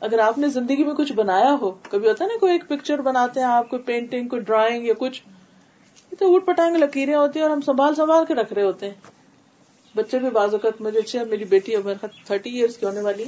اگر 0.00 0.18
آپ 0.18 0.38
نے 0.38 0.48
زندگی 0.48 0.84
میں 0.84 0.94
کچھ 0.94 1.12
بنایا 1.12 1.54
ہو، 1.60 1.70
کبھی 1.90 2.08
ہوتا 2.08 2.24
ہے 2.24 2.28
نا 2.28 2.38
کوئی 2.38 2.52
ایک 2.52 2.68
پکچر 2.68 3.00
بناتے 3.00 3.40
ہیں 3.40 3.46
آپ، 3.46 3.70
کوئی 3.70 3.82
پینٹنگ 3.82 4.28
کوئی 4.28 4.42
ڈرائنگ 4.42 4.86
یا 4.86 4.94
کچھ 4.98 5.22
تو 6.18 6.34
اٹ 6.36 6.46
پٹانگ 6.46 6.76
لکیریں 6.76 7.14
ہوتی 7.14 7.38
ہیں 7.38 7.46
اور 7.46 7.56
ہم 7.56 7.60
سنبھال 7.60 7.94
سنبھال 7.94 8.24
کے 8.24 8.34
رکھ 8.34 8.52
رہے 8.52 8.62
ہوتے 8.62 8.86
ہیں۔ 8.86 8.94
بچے 9.94 10.18
بھی 10.18 10.30
بعض 10.30 10.52
اوقات 10.52 10.80
مجھے 10.80 10.98
اچھا 10.98 11.24
میری 11.24 11.44
بیٹی 11.44 11.74
تھرٹی 12.24 12.50
ایئرس 12.50 12.76
کی 12.76 12.86
ہونے 12.86 13.00
والی 13.00 13.24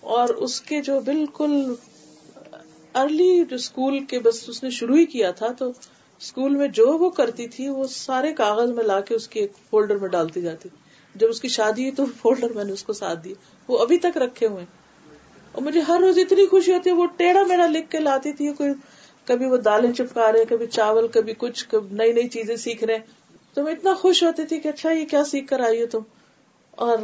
اور 0.00 0.28
اس 0.28 0.60
کے 0.60 0.80
جو 0.82 1.00
بالکل 1.00 1.74
ارلی 2.96 3.44
جو 3.44 3.56
اسکول 3.56 3.98
کے 4.04 4.18
بس 4.18 4.48
اس 4.48 4.62
نے 4.62 4.70
شروع 4.70 4.96
ہی 4.96 5.04
کیا 5.06 5.30
تھا، 5.30 5.48
تو 5.48 5.70
اسکول 6.20 6.54
میں 6.56 6.68
جو 6.68 6.86
وہ 6.98 7.10
کرتی 7.10 7.46
تھی، 7.48 7.68
وہ 7.68 7.84
سارے 7.86 8.32
کاغذ 8.32 8.70
میں 8.70 8.84
لا 8.84 9.00
کے 9.00 9.14
اس 9.14 9.28
کی 9.28 9.40
ایک 9.40 9.52
فولڈر 9.70 9.96
میں 9.96 10.08
ڈالتی 10.08 10.42
جاتی۔ 10.42 10.68
جب 11.14 11.28
اس 11.30 11.40
کی 11.40 11.48
شادی 11.48 11.82
ہوئی 11.82 11.92
تو 11.92 12.04
فولڈر 12.22 12.52
میں 12.52 12.64
نے 12.64 12.72
اس 12.72 12.82
کو 12.84 12.92
ساتھ 12.92 13.18
دی 13.24 13.32
وہ 13.68 13.78
ابھی 13.78 13.98
تک 13.98 14.16
رکھے 14.16 14.46
ہوئے 14.46 14.64
اور 15.52 15.62
مجھے 15.62 15.80
ہر 15.80 16.00
روز 16.00 16.18
اتنی 16.18 16.46
خوشی 16.46 16.72
ہوتی 16.72 16.90
ہے، 16.90 16.94
وہ 16.94 17.06
ٹیڑھا 17.16 17.42
میڑا 17.48 17.66
لکھ 17.66 17.90
کے 17.90 17.98
لاتی 17.98 18.32
تھی، 18.32 18.52
کوئی 18.52 18.72
کبھی 19.24 19.46
وہ 19.46 19.56
دالیں 19.56 19.92
چپکا 19.92 20.32
رہے 20.32 20.44
کبھی 20.44 20.66
چاول، 20.66 21.06
کبھی 21.08 21.34
کچھ 21.38 21.74
نئی 21.74 22.12
نئی 22.12 22.28
چیزیں 22.28 22.56
سیکھ 22.56 22.84
رہے 22.84 22.98
تو 23.54 23.62
میں 23.62 23.72
اتنا 23.72 23.94
خوش 23.94 24.22
ہوتی 24.22 24.44
تھی 24.46 24.60
کہ 24.60 24.68
اچھا 24.68 24.90
یہ 24.90 25.04
کیا 25.04 25.24
سیکھ 25.24 25.46
کر 25.46 25.60
آئی 25.60 25.80
ہو 25.82 25.86
تم؟ 25.86 26.02
اور 26.78 26.98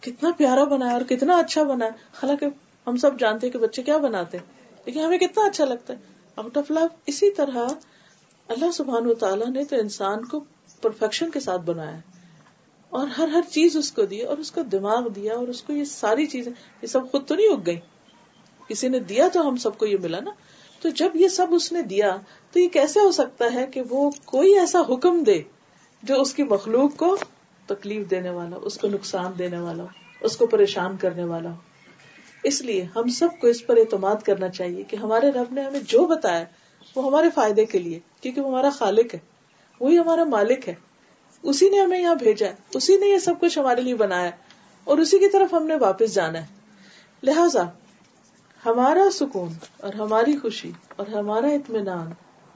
کتنا 0.00 0.30
پیارا 0.36 0.64
بنا 0.64 0.88
ہے 0.88 0.92
اور 0.92 1.02
کتنا 1.08 1.38
اچھا 1.38 1.62
بنا 1.62 1.84
ہے 1.84 1.90
حالانکہ 2.22 2.46
ہم 2.86 2.96
سب 2.96 3.18
جانتے 3.18 3.46
ہیں 3.46 3.52
کہ 3.52 3.58
بچے 3.58 3.82
کیا 3.82 3.96
بناتے 3.98 4.38
ہیں۔ 4.38 4.57
لیکن 4.88 5.00
ہمیں 5.00 5.18
کتنا 5.18 5.44
اچھا 5.46 5.64
لگتا 5.64 5.94
ہے۔ 5.94 5.98
آؤٹ 6.36 6.56
آف 6.56 6.70
لو 6.70 6.80
اسی 7.06 7.30
طرح 7.30 7.68
اللہ 8.48 8.70
سبحان 8.70 9.06
و 9.06 9.14
تعالیٰ 9.14 9.46
نے 9.46 9.64
تو 9.64 9.76
انسان 9.76 10.24
کو 10.24 10.44
پرفیکشن 10.82 11.30
کے 11.30 11.40
ساتھ 11.40 11.62
بنایا۔ 11.62 11.98
اور 12.88 13.06
ہر 13.06 13.28
ہر 13.28 13.40
چیز 13.50 13.76
اس 13.76 13.92
کو 13.92 14.02
دی، 14.02 14.20
اور 14.20 14.38
اس 14.38 14.50
کو 14.50 14.62
دماغ 14.62 15.08
دیا، 15.08 15.34
اور 15.34 15.48
اس 15.48 15.62
کو 15.62 15.72
یہ 15.72 15.84
ساری 15.84 16.26
چیزیں، 16.26 16.52
یہ 16.82 16.86
سب 16.86 17.10
خود 17.10 17.28
تو 17.28 17.34
نہیں 17.34 17.48
اگ 17.48 17.62
گئی 17.66 17.78
کسی 18.68 18.88
نے 18.88 19.00
دیا 19.00 19.28
تو 19.32 19.48
ہم 19.48 19.56
سب 19.56 19.78
کو 19.78 19.86
یہ 19.86 19.96
ملا 20.02 20.20
نا۔ 20.20 20.30
تو 20.82 20.88
جب 20.88 21.10
یہ 21.14 21.28
سب 21.28 21.46
اس 21.50 21.72
نے 21.72 21.82
دیا، 21.82 22.16
تو 22.52 22.60
یہ 22.60 22.68
کیسے 22.68 23.00
ہو 23.00 23.12
سکتا 23.12 23.54
ہے 23.54 23.66
کہ 23.66 23.82
وہ 23.90 24.10
کوئی 24.24 24.58
ایسا 24.58 24.80
حکم 24.88 25.22
دے 25.22 25.42
جو 26.02 26.20
اس 26.20 26.34
کی 26.34 26.42
مخلوق 26.42 26.96
کو 26.96 27.16
تکلیف 27.66 28.10
دینے 28.10 28.30
والا، 28.30 28.56
اس 28.62 28.78
کو 28.78 28.88
نقصان 28.88 29.32
دینے 29.38 29.58
والا، 29.58 29.84
اس 30.20 30.36
کو 30.36 30.46
پریشان 30.46 30.96
کرنے 30.96 31.24
والا 31.24 31.50
ہو؟ 31.50 31.67
اس 32.42 32.62
لیے 32.62 32.86
ہم 32.96 33.08
سب 33.08 33.28
کو 33.40 33.46
اس 33.46 33.66
پر 33.66 33.76
اعتماد 33.76 34.16
کرنا 34.16 34.48
چاہیے 34.48 34.82
کہ 34.82 34.96
ہمارے 34.96 35.30
رب 35.30 35.52
نے 35.52 35.62
ہمیں 35.62 35.80
جو 35.80 36.06
بتایا 36.06 36.44
وہ 36.96 37.06
ہمارے 37.06 37.30
فائدے 37.34 37.66
کے 37.66 37.78
لیے، 37.78 37.98
کیونکہ 38.20 38.40
وہ 38.40 38.48
ہمارا 38.48 38.70
خالق 38.70 39.14
ہے، 39.14 39.18
وہی 39.80 39.98
ہمارا 39.98 40.24
مالک 40.24 40.68
ہے۔ 40.68 40.74
اسی 41.42 41.68
نے 41.68 41.80
ہمیں 41.80 42.00
یہاں 42.00 42.14
بھیجا 42.14 42.46
ہے 42.46 42.54
اسی 42.74 42.96
نے 42.96 43.06
یہ 43.06 43.18
سب 43.18 43.34
کچھ 43.40 43.58
ہمارے 43.58 43.80
لیے 43.80 43.94
بنایا 43.94 44.30
اور 44.84 44.98
اسی 44.98 45.18
کی 45.18 45.28
طرف 45.28 45.54
ہم 45.54 45.66
نے 45.66 45.74
واپس 45.76 46.14
جانا 46.14 46.40
ہے۔ 46.40 46.46
لہذا 47.22 47.64
ہمارا 48.66 49.10
سکون 49.12 49.48
اور 49.80 49.92
ہماری 49.92 50.36
خوشی 50.36 50.72
اور 50.96 51.06
ہمارا 51.06 51.46
اطمینان 51.46 52.12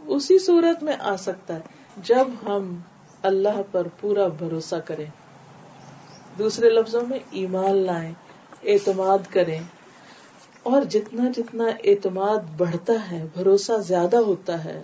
اسی 0.07 0.39
صورت 0.39 0.83
میں 0.83 0.97
آ 1.01 1.17
سکتا 1.17 1.55
ہے 1.55 1.61
جب 1.97 2.29
ہم 2.47 2.81
اللہ 3.23 3.61
پر 3.71 3.87
پورا 4.01 4.29
بھروسہ 4.29 4.77
کریں۔ 4.77 5.07
دوسرے 6.39 6.71
لفظوں 6.71 7.03
میں 7.09 7.19
ایمان 7.31 7.77
لائیں۔ 7.77 8.13
اعتماد 8.65 9.19
کریں۔ 9.31 9.61
اور 10.63 10.83
جتنا 10.83 11.31
جتنا 11.37 11.65
اعتماد 11.85 12.39
بڑھتا 12.57 13.11
ہے، 13.11 13.25
بھروسہ 13.35 13.73
زیادہ 13.79 14.17
ہوتا 14.17 14.65
ہے، 14.65 14.83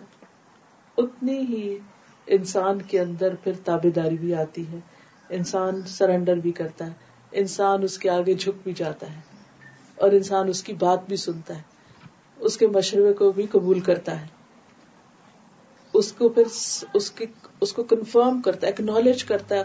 اتنی 0.96 1.38
ہی 1.38 1.78
انسان 2.26 2.82
کے 2.82 3.00
اندر 3.00 3.34
پھر 3.34 3.52
تابے 3.64 3.90
داری 3.90 4.16
بھی 4.16 4.34
آتی 4.34 4.64
ہے۔ 4.72 4.78
انسان 5.28 5.82
سرینڈر 5.86 6.36
بھی 6.36 6.52
کرتا 6.52 6.86
ہے۔ 6.86 6.92
انسان 7.32 7.82
اس 7.82 7.98
کے 7.98 8.10
آگے 8.10 8.34
جھک 8.34 8.58
بھی 8.64 8.72
جاتا 8.72 9.16
ہے۔ 9.16 9.20
اور 9.96 10.10
انسان 10.10 10.48
اس 10.48 10.62
کی 10.62 10.72
بات 10.72 11.08
بھی 11.08 11.16
سنتا 11.16 11.56
ہے۔ 11.56 11.62
اس 12.36 12.56
کے 12.56 12.66
مشورے 12.66 13.12
کو 13.12 13.32
بھی 13.32 13.46
قبول 13.46 13.80
کرتا 13.80 14.20
ہے۔ 14.20 14.26
اس 15.92 16.12
کو 16.12 16.28
پھر 16.28 16.42
اس 16.94 17.10
کی 17.10 17.26
اس 17.60 17.72
کو 17.72 17.82
کنفرم 17.82 18.42
کرتا 18.42 18.66
ہے 18.66 18.72
اکنالج 18.72 19.24
کرتا 19.24 19.54
ہے 19.54 19.62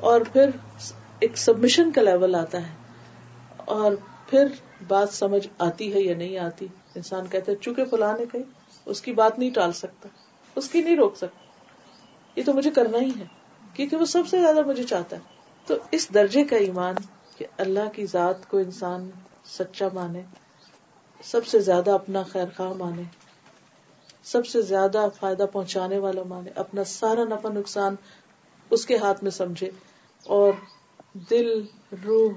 اور 0.00 0.20
پھر 0.32 0.50
ایک 1.20 1.38
سبمشن 1.38 1.92
کا 1.92 2.02
لیول 2.02 2.34
آتا 2.34 2.70
ہے۔ 2.70 2.79
اور 3.64 3.92
پھر 4.26 4.46
بات 4.88 5.12
سمجھ 5.12 5.48
آتی 5.58 5.94
ہے 5.94 6.00
یا 6.00 6.16
نہیں 6.16 6.38
آتی؟ 6.38 6.66
انسان 6.94 7.26
کہتا 7.26 7.52
ہے، 7.52 7.56
چونکہ 7.56 7.84
فلاں 7.84 8.18
نے 8.18 8.24
کہی، 8.32 8.42
اس 8.86 9.02
کی 9.02 9.12
بات 9.12 9.38
نہیں 9.38 9.50
ٹال 9.50 9.72
سکتا، 9.72 10.08
اس 10.56 10.68
کی 10.68 10.80
نہیں 10.80 10.96
روک 10.96 11.16
سکتا۔ 11.16 11.44
یہ 12.36 12.42
تو 12.46 12.52
مجھے 12.52 12.70
کرنا 12.70 12.98
ہی 12.98 13.10
ہے، 13.18 13.24
کیونکہ 13.74 13.96
وہ 13.96 14.04
سب 14.04 14.28
سے 14.28 14.40
زیادہ 14.40 14.66
مجھے 14.66 14.82
چاہتا 14.82 15.16
ہے۔ 15.16 15.20
تو 15.66 15.74
اس 15.90 16.14
درجے 16.14 16.44
کا 16.44 16.56
ایمان 16.56 16.94
کہ 17.36 17.46
اللہ 17.58 17.88
کی 17.92 18.06
ذات 18.06 18.48
کو 18.48 18.58
انسان 18.58 19.10
سچا 19.44 19.88
مانے، 19.94 20.22
سب 21.24 21.46
سے 21.46 21.60
زیادہ 21.60 21.90
اپنا 21.90 22.22
خیر 22.22 22.46
خواہ 22.56 22.72
مانے، 22.72 23.02
سب 24.24 24.46
سے 24.46 24.62
زیادہ 24.62 25.08
فائدہ 25.20 25.46
پہنچانے 25.52 25.98
والا 25.98 26.22
مانے، 26.22 26.50
اپنا 26.54 26.84
سارا 26.84 27.24
نفع 27.24 27.48
نقصان 27.48 27.94
اس 28.70 28.86
کے 28.86 28.96
ہاتھ 28.96 29.22
میں 29.22 29.30
سمجھے 29.30 29.70
اور 30.26 30.52
دل، 31.30 31.62
روح 32.04 32.32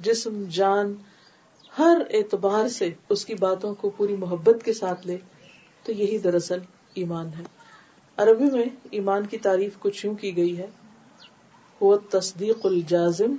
جسم، 0.00 0.44
جان، 0.50 0.94
ہر 1.78 2.02
اعتبار 2.10 2.68
سے 2.68 2.90
اس 3.08 3.24
کی 3.26 3.34
باتوں 3.34 3.74
کو 3.74 3.90
پوری 3.90 4.16
محبت 4.16 4.64
کے 4.64 4.72
ساتھ 4.72 5.06
لے، 5.06 5.16
تو 5.82 5.92
یہی 5.92 6.18
دراصل 6.18 6.58
ایمان 6.94 7.28
ہے۔ 7.38 7.42
عربی 8.18 8.44
میں 8.44 8.64
ایمان 8.90 9.26
کی 9.26 9.38
تعریف 9.38 9.78
کچھ 9.78 10.06
یوں 10.06 10.14
کی 10.14 10.36
گئی 10.36 10.58
ہے 10.58 10.66
وہ 11.80 11.96
تصدیق 12.10 12.66
الجازم 12.66 13.34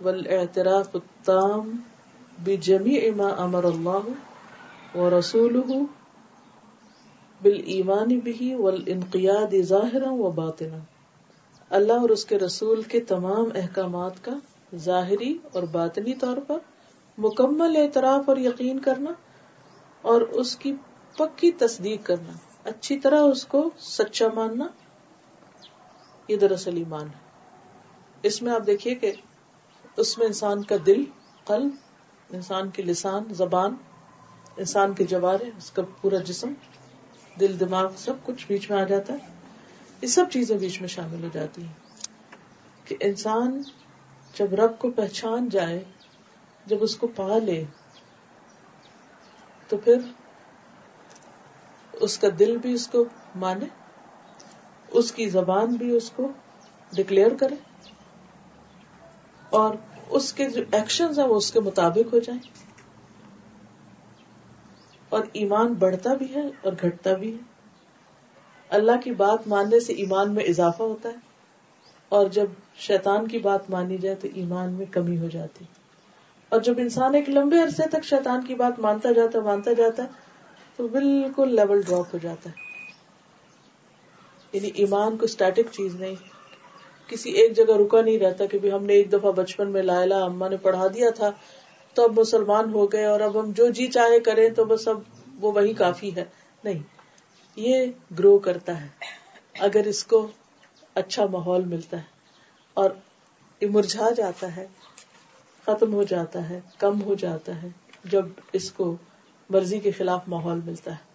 والاعتراف 0.00 0.88
التام 0.94 1.70
بجمیع 2.38 3.10
ما 3.16 3.28
امر 3.28 3.64
اللہ 3.64 4.96
و 4.96 5.18
رسول 5.18 5.60
بال 7.40 7.60
ایمان 7.66 8.18
بھی 8.18 8.54
والانقیاد 8.54 9.54
ظاہرا 9.62 10.10
و 10.10 10.30
اللہ 11.70 11.92
اور 11.92 12.08
اس 12.08 12.24
کے 12.24 12.38
رسول 12.38 12.82
کے 12.82 13.00
تمام 13.00 13.44
احکامات 13.54 14.24
کا 14.24 14.32
ظاہری 14.76 15.38
اور 15.52 15.62
باطنی 15.62 16.14
طور 16.14 16.36
پر 16.36 16.58
مکمل 17.18 17.76
اعتراف 17.76 18.28
اور 18.28 18.36
یقین 18.36 18.78
کرنا 18.78 19.10
اور 20.02 20.20
اس 20.20 20.56
کی 20.56 20.74
پکی 21.16 21.52
تصدیق 21.52 22.06
کرنا۔ 22.06 22.32
اچھی 22.64 23.00
طرح 23.00 23.20
اس 23.20 23.46
کو 23.46 23.70
سچا 23.78 24.26
ماننا 24.34 24.66
یہ 26.28 26.36
دراصل 26.36 26.76
ایمان 26.76 27.02
ہے۔ 27.02 27.30
اس 28.22 28.42
میں 28.42 28.52
آپ 28.52 28.66
دیکھیے 28.66 28.94
کہ 28.94 29.12
اس 29.96 30.18
میں 30.18 30.26
انسان 30.26 30.62
کا 30.62 30.76
دل، 30.86 31.04
قلب، 31.44 31.68
انسان 32.30 32.70
کے 32.70 32.82
لسان، 32.82 33.24
زبان، 33.30 33.74
انسان 34.56 34.92
کے 34.92 35.04
جوارے، 35.04 35.50
اس 35.58 35.70
کا 35.70 35.82
پورا 36.00 36.16
جسم، 36.16 36.52
دل، 37.40 37.60
دماغ، 37.60 37.92
سب 37.96 38.14
کچھ 38.24 38.46
بیچ 38.48 38.70
میں 38.70 38.80
آ 38.80 38.84
جاتا 38.84 39.12
ہے۔ 39.12 39.18
یہ 40.02 40.06
سب 40.06 40.24
چیزیں 40.32 40.58
بیچ 40.58 40.80
میں 40.80 40.88
شامل 40.88 41.22
ہو 41.22 41.28
جاتی 41.32 41.62
ہیں 41.62 41.72
کہ 42.84 42.96
انسان 43.00 43.62
جب 44.34 44.54
رب 44.54 44.78
کو 44.78 44.90
پہچان 44.90 45.48
جائے، 45.48 45.84
جب 46.66 46.76
اس 46.80 46.96
کو 46.96 47.06
پا 47.06 47.38
لے، 47.38 47.64
تو 49.68 49.76
پھر 49.76 49.98
اس 51.92 52.18
کا 52.18 52.28
دل 52.38 52.56
بھی 52.56 52.72
اس 52.72 52.86
کو 52.86 53.04
مانے، 53.34 53.66
اس 54.88 55.12
کی 55.12 55.28
زبان 55.28 55.66
بھی 55.66 55.96
اس 55.96 56.10
کو 56.10 56.32
ڈکلیئر 56.94 57.34
کرے 57.34 57.54
اور 59.50 59.74
اس 60.08 60.32
کے 60.32 60.50
جو 60.50 60.62
ایکشن 60.72 61.18
ہیں 61.18 61.26
وہ 61.26 61.36
اس 61.36 61.52
کے 61.52 61.60
مطابق 61.60 62.14
ہو 62.14 62.18
جائیں۔ 62.18 62.40
اور 65.08 65.24
ایمان 65.32 65.72
بڑھتا 65.72 66.14
بھی 66.14 66.34
ہے 66.34 66.46
اور 66.46 66.72
گھٹتا 66.82 67.12
بھی 67.12 67.34
ہے۔ 67.34 67.38
اللہ 68.68 69.00
کی 69.04 69.10
بات 69.10 69.48
ماننے 69.48 69.80
سے 69.80 69.92
ایمان 69.92 70.34
میں 70.34 70.44
اضافہ 70.44 70.82
ہوتا 70.82 71.08
ہے۔ 71.08 71.29
اور 72.10 72.26
جب 72.26 72.46
شیطان 72.76 73.28
کی 73.28 73.38
بات 73.38 73.70
مانی 73.70 73.98
جائے 73.98 74.16
تو 74.16 74.28
ایمان 74.34 74.72
میں 74.72 74.86
کمی 74.86 75.18
ہو 75.18 75.28
جاتی۔ 75.28 75.64
اور 76.48 76.60
جب 76.60 76.74
انسان 76.78 77.14
ایک 77.14 77.28
لمبے 77.28 77.62
عرصے 77.62 77.88
تک 77.88 78.04
شیطان 78.04 78.44
کی 78.46 78.54
بات 78.54 78.78
مانتا 78.78 79.12
جاتا 79.12 79.38
ہے 79.38 79.44
مانتا 79.44 79.72
جاتا 79.72 80.02
ہے 80.02 80.08
تو 80.76 80.88
بالکل 80.88 81.54
لیول 81.54 81.82
ڈراپ 81.82 82.06
ہو 82.12 82.18
جاتا۔ 82.22 82.50
ہے 82.50 82.54
یعنی 84.52 84.70
ایمان 84.74 85.16
کو 85.16 85.24
اسٹیٹک 85.24 85.72
چیز 85.72 85.94
نہیں۔ 85.94 86.14
کسی 87.06 87.30
ایک 87.30 87.56
جگہ 87.56 87.76
رکا 87.76 88.00
نہیں 88.00 88.18
رہتا 88.18 88.46
کہ 88.46 88.70
ہم 88.70 88.84
نے 88.84 88.92
ایک 88.92 89.12
دفعہ 89.12 89.32
بچپن 89.32 89.68
میں 89.68 89.82
لائلا 89.82 90.18
اما 90.24 90.48
نے 90.48 90.56
پڑھا 90.56 90.86
دیا 90.86 91.10
تھا، 91.10 91.30
تو 91.94 92.04
اب 92.04 92.18
مسلمان 92.18 92.74
ہو 92.74 92.92
گئے 92.92 93.04
اور 93.04 93.20
اب 93.20 93.40
ہم 93.40 93.52
جو 93.52 93.68
جی 93.68 93.86
چاہے 93.86 94.20
کریں 94.20 94.48
تو 94.48 94.64
بس 94.64 94.88
اب 94.88 95.00
وہ 95.40 95.52
وہی 95.52 95.72
کافی 95.72 96.16
ہے۔ 96.16 96.24
نہیں، 96.64 96.78
یہ 97.56 97.86
گرو 98.18 98.38
کرتا 98.38 98.80
ہے۔ 98.80 98.88
اگر 99.58 99.86
اس 99.86 100.04
کو 100.04 100.28
اچھا 101.00 101.26
ماحول 101.26 101.64
ملتا 101.64 101.96
ہے 101.96 102.18
اور 102.74 102.90
مرجھا 103.62 104.10
جاتا 104.10 104.56
ہے، 104.56 104.66
ختم 105.66 105.94
ہو 105.94 106.02
جاتا 106.02 106.48
ہے، 106.50 106.60
کم 106.78 107.02
ہو 107.02 107.14
جاتا 107.14 107.62
ہے 107.62 107.68
جب 108.04 108.26
اس 108.52 108.72
کو 108.72 108.96
مرضی 109.50 109.78
کے 109.78 109.90
خلاف 109.90 110.28
ماحول 110.28 110.60
ملتا 110.64 110.90
ہے۔ 110.90 111.08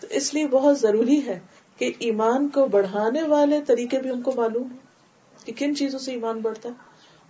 تو 0.00 0.06
اس 0.10 0.34
لیے 0.34 0.46
بہت 0.46 0.80
ضروری 0.80 1.26
ہے 1.26 1.38
کہ 1.76 1.92
ایمان 1.98 2.48
کو 2.48 2.66
بڑھانے 2.66 3.22
والے 3.22 3.60
طریقے 3.66 4.00
بھی 4.00 4.10
ہم 4.10 4.22
کو 4.22 4.32
معلوم 4.36 4.72
ہو 4.72 4.76
کہ 5.44 5.52
کن 5.58 5.76
چیزوں 5.76 5.98
سے 5.98 6.12
ایمان 6.12 6.40
بڑھتا 6.40 6.68
ہے 6.68 6.74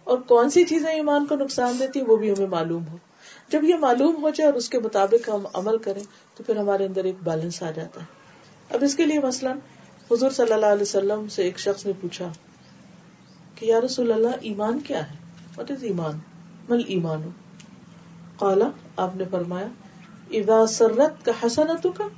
اور 0.05 0.19
کون 0.19 0.51
سی 0.51 0.65
چیزیں 0.65 0.91
ایمان 0.91 1.27
کو 1.27 1.35
نقصان 1.35 1.79
دیتی 1.79 2.01
وہ 2.01 2.17
بھی 2.17 2.31
ہمیں 2.31 2.47
معلوم 2.47 2.89
ہو۔ 2.89 2.97
جب 3.49 3.65
یہ 3.65 3.75
معلوم 3.75 4.23
ہو 4.23 4.31
جائے 4.31 4.51
اور 4.51 4.55
اس 4.55 4.69
کے 4.69 4.79
مطابق 4.79 5.29
ہم 5.29 5.47
عمل 5.55 5.79
کریں 5.79 6.03
تو 6.37 6.45
پھر 6.45 6.57
ہمارے 6.57 6.87
اندر 6.87 7.05
ایک 7.05 7.23
بیلنس 7.23 7.63
آ 7.63 7.71
جاتا 7.71 8.01
ہے۔ 8.01 8.07
اب 8.71 8.85
اس 8.85 8.95
کے 8.95 9.07
لیے 9.07 9.21
مثلاً 9.21 9.59
حضور 10.11 10.31
صلی 10.31 10.53
اللہ 10.53 10.67
علیہ 10.67 10.83
وسلم 10.83 11.29
سے 11.29 11.43
ایک 11.43 11.59
شخص 11.59 11.85
نے 11.87 11.93
پوچھا 12.01 12.31
کہ 13.55 13.67
یا 13.67 13.81
رسول 13.81 14.13
اللہ، 14.13 14.37
ایمان 14.41 14.81
کیا 14.81 15.01
ہے؟ 15.11 15.17
وٹ 15.59 15.71
از 15.71 15.85
ایمان؟ 15.85 16.19
مل 16.69 16.83
ایمان 16.87 17.29
کالا 18.39 18.69
آپ 18.97 19.17
نے 19.17 19.25
فرمایا، 19.31 19.67
اذا 20.31 20.65
سرت 20.67 21.25
کا 21.25 21.33
حسنت 21.43 21.87
کا 21.97 22.09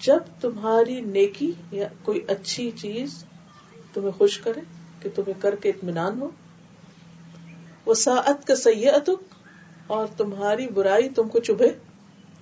جب 0.00 0.20
تمہاری 0.40 1.00
نیکی 1.00 1.52
یا 1.70 1.88
کوئی 2.02 2.20
اچھی 2.28 2.70
چیز 2.70 3.24
تمہیں 3.92 4.10
خوش 4.18 4.38
کرے، 4.38 4.60
کہ 5.02 5.08
تمہیں 5.14 5.40
کر 5.40 5.54
کے 5.54 5.68
اطمینان 5.68 6.20
ہو 6.20 6.30
وہ 7.86 7.94
ساعت 7.94 8.46
کا 8.46 8.56
سید 8.56 9.10
اور 9.86 10.06
تمہاری 10.16 10.66
برائی 10.68 11.08
تم 11.08 11.28
کو 11.28 11.38
چبھے، 11.40 11.72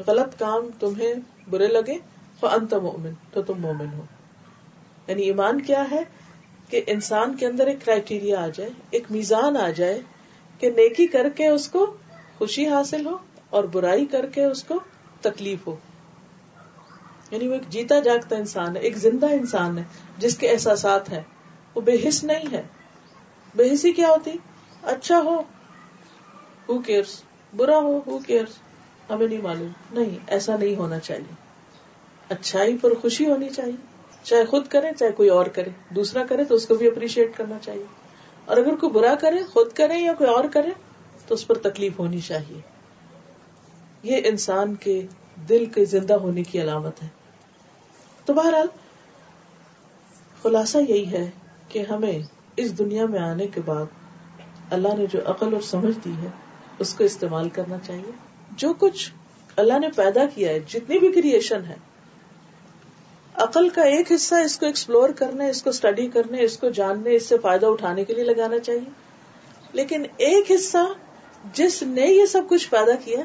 غلط 0.07 0.39
کام 0.39 0.69
تمہیں 0.81 1.15
برے 1.51 1.67
لگے 1.69 1.99
وہ 2.43 2.49
انت 2.49 2.75
مومن، 2.75 3.13
تو 3.31 3.43
تم 3.43 3.61
مومن 3.61 3.93
ہو۔ 3.95 4.05
یعنی 5.07 5.23
ایمان 5.23 5.61
کیا 5.61 5.91
ہے 5.91 6.03
کہ 6.69 6.83
انسان 6.87 7.37
کے 7.37 7.47
اندر 7.47 7.67
ایک 7.67 7.77
کرائٹیریا 7.85 8.41
آ 8.41 8.49
جائے، 8.49 8.71
ایک 8.91 9.05
میزان 9.11 9.57
آ 9.57 9.71
جائے 9.71 10.01
کہ 10.59 10.71
نیکی 10.71 11.07
کر 11.07 11.29
کے 11.29 11.47
اس 11.47 11.69
کو 11.69 11.97
خوشی 12.39 12.69
حاصل 12.69 13.07
ہو 13.07 13.19
اور 13.51 13.65
برائی 13.65 14.07
کر 14.07 14.27
کے 14.27 14.45
اس 14.45 14.65
کو 14.65 14.81
تکلیف 15.21 15.67
ہو۔ 15.67 15.77
یعنی 17.31 17.49
وہ 17.49 17.53
ایک 17.53 17.69
جیتا 17.69 18.01
جاگتا 18.01 18.37
انسان 18.37 18.77
ہے، 18.77 18.81
ایک 18.81 18.97
زندہ 18.97 19.27
انسان 19.27 19.79
ہے، 19.79 19.85
جس 20.19 20.39
کے 20.39 20.51
احساسات 20.51 21.13
ہیں، 21.13 21.23
وہ 21.75 21.81
بے 21.81 22.09
حص 22.09 22.25
نہیں 22.25 22.53
ہے۔ 22.53 22.63
بے 23.57 23.73
حصی 23.73 23.93
کیا 23.93 24.09
ہوتی؟ 24.09 24.31
اچھا 24.83 25.19
ہو 25.19 25.41
ہو 26.69 26.79
کیئرس 26.79 27.23
برا 27.57 27.77
ہو 27.77 28.01
ہو 28.07 28.19
کیئرس 28.19 28.49
ہمیں 29.11 29.27
نہیں 29.27 29.43
معلوم۔ 29.43 29.69
نہیں، 29.93 30.19
ایسا 30.27 30.57
نہیں 30.57 30.77
ہونا 30.77 30.99
چاہیے۔ 30.99 31.35
اچھائی 32.29 32.79
پر 32.79 32.95
خوشی 32.95 33.31
ہونی 33.31 33.49
چاہیے۔ 33.49 33.96
چاہے 34.23 34.45
خود 34.45 34.67
کرے، 34.67 34.87
چاہے 34.99 35.13
کوئی 35.13 35.29
اور 35.29 35.47
کرے۔ 35.47 35.71
دوسرا 35.91 36.25
کرے 36.27 36.45
تو 36.45 36.55
اس 36.55 36.67
کو 36.67 36.75
بھی 36.75 36.87
اپریشیٹ 36.87 37.37
کرنا 37.37 37.59
چاہیے۔ 37.63 37.85
اور 38.45 38.57
اگر 38.57 38.75
کوئی 38.75 38.93
برا 38.93 39.15
کرے، 39.15 39.37
خود 39.53 39.73
کرے 39.73 39.99
یا 39.99 40.13
کوئی 40.13 40.31
اور 40.31 40.45
کرے، 40.53 40.71
تو 41.27 41.35
اس 41.35 41.47
پر 41.47 41.59
تکلیف 41.59 41.99
ہونی 41.99 42.21
چاہیے۔ 42.21 42.61
یہ 44.03 44.21
انسان 44.25 44.75
کے 44.75 45.07
دل 45.49 45.65
کے 45.65 45.85
زندہ 45.85 46.15
ہونے 46.15 46.43
کی 46.43 46.63
علامت 46.63 47.03
ہے۔ 47.03 47.09
تو 48.25 48.35
بہرحال، 48.35 48.67
خلاصہ 50.43 50.79
یہی 50.89 51.13
ہے 51.13 51.31
کہ 51.69 51.85
ہمیں 51.91 52.19
اس 52.57 52.79
دنیا 52.79 53.07
میں 53.07 53.21
آنے 53.21 53.47
کے 53.47 53.61
بعد 53.65 53.85
اللہ 54.71 54.97
نے 54.99 55.07
جو 55.07 55.19
عقل 55.27 55.55
اور 55.55 55.63
سمجھ 55.63 55.99
دی 56.05 56.13
ہے، 56.23 56.29
اس 56.79 56.95
کو 56.95 57.05
استعمال 57.05 57.49
کرنا 57.49 57.77
چاہیے۔ 57.87 58.11
جو 58.51 58.75
کچھ 58.79 59.13
اللہ 59.57 59.79
نے 59.79 59.89
پیدا 59.97 60.21
کیا 60.35 60.49
ہے، 60.49 60.61
جتنی 60.61 60.99
بھی 60.99 61.13
کریشن 61.13 61.65
ہے 61.65 61.77
عقل 63.47 63.69
کا 63.69 63.83
ایک 63.83 64.13
حصہ 64.13 64.35
اس 64.35 64.59
کو 64.59 64.67
ایکسپلور 64.67 65.09
کرنے، 65.09 65.51
اس 65.51 65.63
کو 65.63 65.71
اسٹڈی 65.71 66.09
کرنے، 66.09 66.43
اس 66.43 66.59
کو 66.59 66.69
جاننے، 66.69 67.15
اس 67.15 67.27
سے 67.27 67.39
فائدہ 67.39 67.67
اٹھانے 67.67 68.05
کے 68.05 68.15
لیے 68.15 68.25
لگانا 68.25 68.59
چاہیے۔ 68.59 68.91
لیکن 69.73 70.03
ایک 70.17 70.51
حصہ 70.51 70.79
جس 71.53 71.83
نے 71.83 72.07
یہ 72.07 72.27
سب 72.27 72.43
کچھ 72.49 72.71
پیدا 72.71 72.93
کیا، 73.05 73.21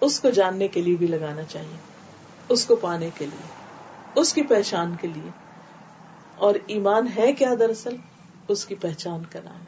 اس 0.00 0.20
کو 0.20 0.30
جاننے 0.30 0.68
کے 0.68 0.82
لیے 0.82 0.96
بھی 0.96 1.06
لگانا 1.06 1.42
چاہیے، 1.42 1.76
اس 2.48 2.66
کو 2.66 2.76
پانے 2.76 3.10
کے 3.18 3.26
لیے، 3.26 3.46
اس 4.20 4.34
کی 4.34 4.42
پہچان 4.42 4.94
کے 5.00 5.08
لیے۔ 5.08 5.30
اور 6.36 6.54
ایمان 6.66 7.06
ہے 7.16 7.32
کیا 7.32 7.54
دراصل؟ 7.58 7.96
اس 8.48 8.66
کی 8.66 8.74
پہچان 8.74 9.22
کا 9.30 9.38
نام۔ 9.44 9.64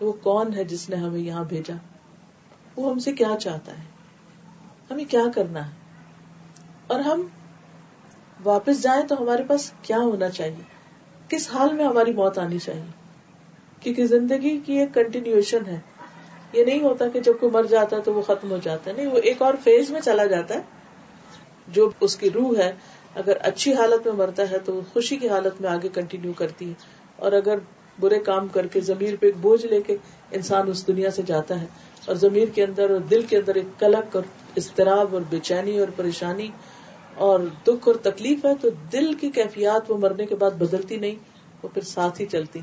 وہ 0.00 0.12
کون 0.12 0.54
ہے 0.54 0.64
جس 0.64 0.90
نے 0.90 0.96
ہمیں 0.96 1.20
یہاں 1.20 1.44
بھیجا؟ 1.44 1.74
وہ 2.76 2.90
ہم 2.90 2.98
سے 2.98 3.12
کیا 3.12 3.36
چاہتا 3.40 3.72
ہے؟ 3.78 3.84
ہمیں 4.90 5.04
کیا 5.04 5.24
کرنا 5.34 5.66
ہے؟ 5.66 5.74
اور 6.86 7.00
ہم 7.00 7.26
واپس 8.46 8.82
جائیں 8.82 9.06
تو 9.06 9.22
ہمارے 9.22 9.42
پاس 9.42 9.72
کیا 9.82 9.98
ہونا 9.98 10.28
چاہیے؟ 10.28 10.62
کس 11.28 11.54
حال 11.54 11.72
میں 11.72 11.84
ہماری 11.84 12.12
موت 12.12 12.38
آنی 12.38 12.58
چاہیے؟ 12.58 12.84
کیونکہ 13.80 14.06
زندگی 14.06 14.60
کی 14.66 14.72
ایک 14.78 14.94
کنٹینیوشن 14.94 15.66
ہے۔ 15.66 15.80
یہ 16.52 16.64
نہیں 16.64 16.82
ہوتا 16.82 17.08
کہ 17.08 17.20
جب 17.20 17.32
کوئی 17.40 17.52
مر 17.52 17.62
جاتا 17.62 17.96
ہے 17.96 18.02
تو 18.02 18.14
وہ 18.14 18.22
ختم 18.22 18.50
ہو 18.50 18.58
جاتا 18.62 18.90
ہے۔ 18.90 18.96
نہیں، 18.96 19.06
وہ 19.06 19.18
ایک 19.18 19.42
اور 19.42 19.54
فیز 19.64 19.90
میں 19.90 20.00
چلا 20.00 20.26
جاتا 20.26 20.54
ہے۔ 20.54 20.60
جو 21.68 21.90
اس 22.00 22.16
کی 22.16 22.30
روح 22.30 22.56
ہے، 22.58 22.72
اگر 23.14 23.36
اچھی 23.40 23.74
حالت 23.74 24.06
میں 24.06 24.14
مرتا 24.14 24.50
ہے 24.50 24.58
تو 24.58 24.80
خوشی 24.92 25.16
کی 25.16 25.28
حالت 25.28 25.60
میں 25.60 25.70
آگے 25.70 25.88
کنٹینیو 25.94 26.32
کرتی 26.32 26.68
ہے۔ 26.68 26.74
اور 27.16 27.32
اگر 27.32 27.58
برے 28.00 28.18
کام 28.18 28.48
کر 28.48 28.66
کے 28.66 28.80
زمیر 28.80 29.16
پہ 29.20 29.26
ایک 29.26 29.34
بوجھ 29.40 29.66
لے 29.66 29.82
کے 29.82 29.96
انسان 30.30 30.68
اس 30.68 30.86
دنیا 30.86 31.10
سے 31.10 31.22
جاتا 31.26 31.60
ہے 31.60 31.66
اور 32.06 32.16
زمیر 32.16 32.48
کے 32.54 32.64
اندر 32.64 32.90
اور 32.90 33.00
دل 33.00 33.22
کے 33.22 33.36
اندر 33.36 33.54
ایک 33.54 33.80
کلک 33.80 34.16
اور 34.16 34.24
اضطراب 34.56 35.06
اور 35.12 35.22
بے 35.30 35.38
چینی 35.38 35.78
اور 35.78 35.88
پریشانی 35.96 36.48
اور 37.16 37.40
دکھ 37.64 37.88
اور 37.88 37.94
تکلیف 37.94 38.44
ہے 38.44 38.54
تو 38.54 38.68
دل 38.92 39.14
کی 39.14 39.30
کیفیات 39.30 39.90
وہ 39.90 39.98
مرنے 39.98 40.26
کے 40.26 40.34
بعد 40.34 40.50
بدلتی 40.50 40.96
نہیں، 40.96 41.14
وہ 41.62 41.68
پھر 41.68 41.82
ساتھ 41.82 42.20
ہی 42.20 42.26
چلتی۔ 42.26 42.60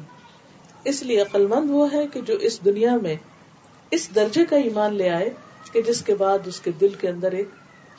اس 0.86 1.04
لیے 1.04 1.22
عقل 1.22 1.48
مند 1.48 1.70
وہ 1.70 1.94
ہے 1.94 2.08
کہ 2.08 2.22
جو 2.22 2.34
اس 2.34 2.66
دنیا 2.66 2.98
میں 2.98 3.16
اس 3.92 4.16
درجے 4.16 4.46
کا 4.46 4.56
ایمان 4.56 4.94
لے 4.94 5.10
آئے 5.10 5.30
کہ 5.72 5.82
جس 5.82 6.02
کے 6.02 6.16
بعد 6.16 6.39
اس 6.46 6.62
کے 6.62 6.72
دل 6.72 6.89
کے 6.89 7.10
اندر 7.10 7.32
ایک 7.32 7.50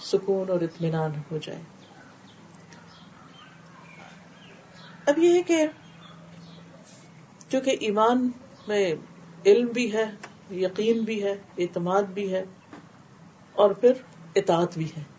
سکون 0.00 0.50
اور 0.50 0.60
اطمینان 0.60 1.10
ہو 1.30 1.38
جائے۔ 1.42 1.62
اب 5.06 5.18
یہ 5.18 5.32
ہے 5.32 5.42
کہ 5.42 5.66
چونکہ 7.48 7.76
ایمان 7.80 8.30
میں 8.68 8.94
علم 9.46 9.66
بھی 9.66 9.92
ہے، 9.92 10.04
یقین 10.50 11.00
بھی 11.00 11.22
ہے، 11.22 11.34
اعتماد 11.58 12.02
بھی 12.02 12.32
ہے 12.32 12.44
اور 13.52 13.70
پھر 13.70 13.92
اطاعت 14.36 14.78
بھی 14.78 14.88
ہے۔ 14.96 15.13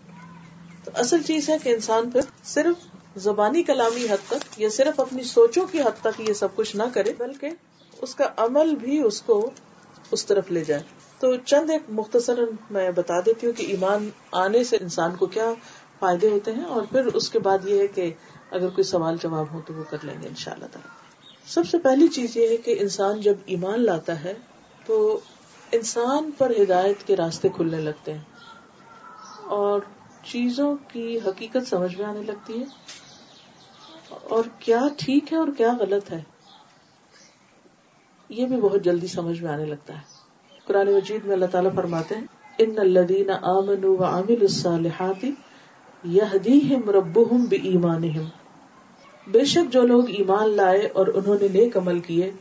تو 0.85 0.91
اصل 0.95 1.21
چیز 1.23 1.49
ہے 1.49 1.57
کہ 1.63 1.69
انسان 1.69 2.09
پھر 2.09 2.21
صرف 2.45 3.17
زبانی 3.19 3.63
کلامی 3.63 4.05
حد 4.09 4.27
تک 4.27 4.59
یا 4.59 4.69
صرف 4.71 4.99
اپنی 4.99 5.23
سوچوں 5.25 5.65
کی 5.71 5.81
حد 5.81 6.01
تک 6.01 6.19
یہ 6.19 6.33
سب 6.33 6.55
کچھ 6.55 6.75
نہ 6.75 6.83
کرے، 6.93 7.13
بلکہ 7.17 7.49
اس 8.01 8.15
کا 8.15 8.27
عمل 8.37 8.75
بھی 8.75 9.01
اس 9.03 9.21
کو 9.21 9.39
اس 10.11 10.25
طرف 10.25 10.51
لے 10.51 10.63
جائے۔ 10.63 10.81
تو 11.21 11.35
چند 11.45 11.69
ایک 11.69 11.83
مختصر 11.91 12.39
میں 12.71 12.89
بتا 12.91 13.19
دیتی 13.25 13.47
ہوں 13.47 13.53
کہ 13.53 13.65
ایمان 13.67 14.09
آنے 14.39 14.63
سے 14.63 14.77
انسان 14.81 15.15
کو 15.15 15.25
کیا 15.27 15.51
فائدے 15.99 16.29
ہوتے 16.29 16.51
ہیں، 16.53 16.65
اور 16.65 16.83
پھر 16.91 17.05
اس 17.13 17.29
کے 17.29 17.39
بعد 17.39 17.67
یہ 17.67 17.81
ہے 17.81 17.87
کہ 17.87 18.11
اگر 18.51 18.69
کوئی 18.69 18.83
سوال 18.83 19.17
جواب 19.21 19.53
ہو 19.53 19.61
تو 19.67 19.73
وہ 19.73 19.83
کر 19.89 20.03
لیں 20.03 20.21
گے 20.21 20.27
ان 20.27 20.35
شاء 20.35 20.51
اللہ 20.51 20.71
تعالیٰ۔ 20.71 20.93
سب 21.47 21.67
سے 21.71 21.77
پہلی 21.79 22.07
چیز 22.09 22.37
یہ 22.37 22.47
ہے 22.47 22.57
کہ 22.57 22.75
انسان 22.79 23.21
جب 23.21 23.35
ایمان 23.45 23.85
لاتا 23.85 24.23
ہے 24.23 24.33
تو 24.85 24.97
انسان 25.71 26.29
پر 26.37 26.51
ہدایت 26.61 27.07
کے 27.07 27.15
راستے 27.15 27.49
کھلنے 27.55 27.81
لگتے 27.81 28.13
ہیں، 28.13 28.21
اور 29.57 29.79
چیزوں 30.25 30.75
کی 30.87 31.19
حقیقت 31.27 31.67
سمجھ 31.67 31.97
میں 31.97 32.05
آنے 32.05 32.21
لگتی 32.21 32.59
ہے؟ 32.59 32.65
اور 34.09 34.43
کیا 34.59 34.81
ٹھیک 34.97 35.33
ہے 35.33 35.37
اور 35.37 35.47
کیا 35.57 35.73
غلط 35.79 36.11
ہے؟ 36.11 36.23
یہ 38.29 38.45
بھی 38.45 38.61
بہت 38.61 38.83
جلدی 38.83 39.07
سمجھ 39.07 39.43
میں 39.43 39.51
آنے 39.51 39.65
لگتا 39.65 39.93
ہے۔ 39.93 39.99
قرآن 40.65 40.87
مجید 40.87 41.25
میں 41.25 41.33
اللہ 41.33 41.45
تعالیٰ 41.45 41.75
فرماتے 41.75 42.15
ہیں، 42.15 42.25
ان 42.57 42.73
الدین 42.77 43.29
امن 43.41 43.85
و 43.85 44.03
عامل 44.03 44.35
الصالحات 44.41 45.25
یہدیہم 46.03 46.89
ربہم 46.89 47.45
بایمانہم۔ 47.45 48.23
بے 49.27 49.45
شک 49.45 49.73
جو 49.73 49.81
لوگ 49.81 50.09
ایمان 50.09 50.49
لائے 50.49 50.87
اور 50.87 51.07
انہوں 51.07 51.35
نے 51.41 51.47
نیک 51.47 51.77
عمل 51.77 51.99
کیے، 51.99 52.31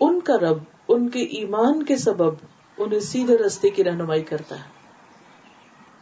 ان 0.00 0.20
کا 0.20 0.36
رب، 0.36 0.58
ان 0.88 1.08
کے 1.08 1.20
ایمان 1.20 1.82
کے 1.82 1.96
سبب 1.96 2.34
انہیں 2.78 3.00
سیدھے 3.00 3.38
رستے 3.38 3.70
کی 3.70 3.84
رہنمائی 3.84 4.22
کرتا 4.22 4.56
ہے۔ 4.56 4.80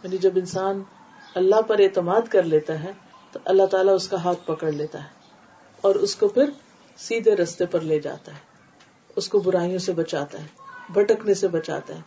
یعنی 0.02 0.18
جب 0.18 0.30
انسان 0.34 0.82
اللہ 1.38 1.60
پر 1.62 1.78
اعتماد 1.78 2.20
کر 2.30 2.42
لیتا 2.42 2.82
ہے، 2.82 2.92
تو 3.32 3.38
اللہ 3.44 3.66
تعالیٰ 3.66 3.94
اس 3.94 4.08
کا 4.08 4.24
ہاتھ 4.24 4.38
پکڑ 4.46 4.72
لیتا 4.72 5.04
ہے 5.04 5.08
اور 5.80 5.94
اس 5.94 6.16
کو 6.16 6.28
پھر 6.28 6.50
سیدھے 6.96 7.36
رستے 7.36 7.66
پر 7.66 7.80
لے 7.80 8.00
جاتا 8.00 8.32
ہے۔ 8.32 8.38
اس 9.16 9.28
کو 9.28 9.40
برائیوں 9.40 9.78
سے 9.78 9.92
بچاتا 9.92 10.42
ہے، 10.42 10.46
بھٹکنے 10.92 11.34
سے 11.34 11.48
بچاتا 11.48 11.94
ہے، 11.94 12.00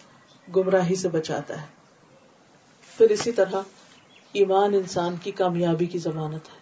گمراہی 0.56 0.96
سے 0.96 1.10
بچاتا 1.10 1.62
ہے۔ 1.62 1.65
پھر 2.98 3.10
اسی 3.10 3.32
طرح 3.32 3.62
ایمان 4.34 4.74
انسان 4.74 5.15
کی 5.24 5.32
کامیابی 5.32 5.86
کی 5.86 5.98
ضمانت 5.98 6.50
ہے۔ 6.50 6.62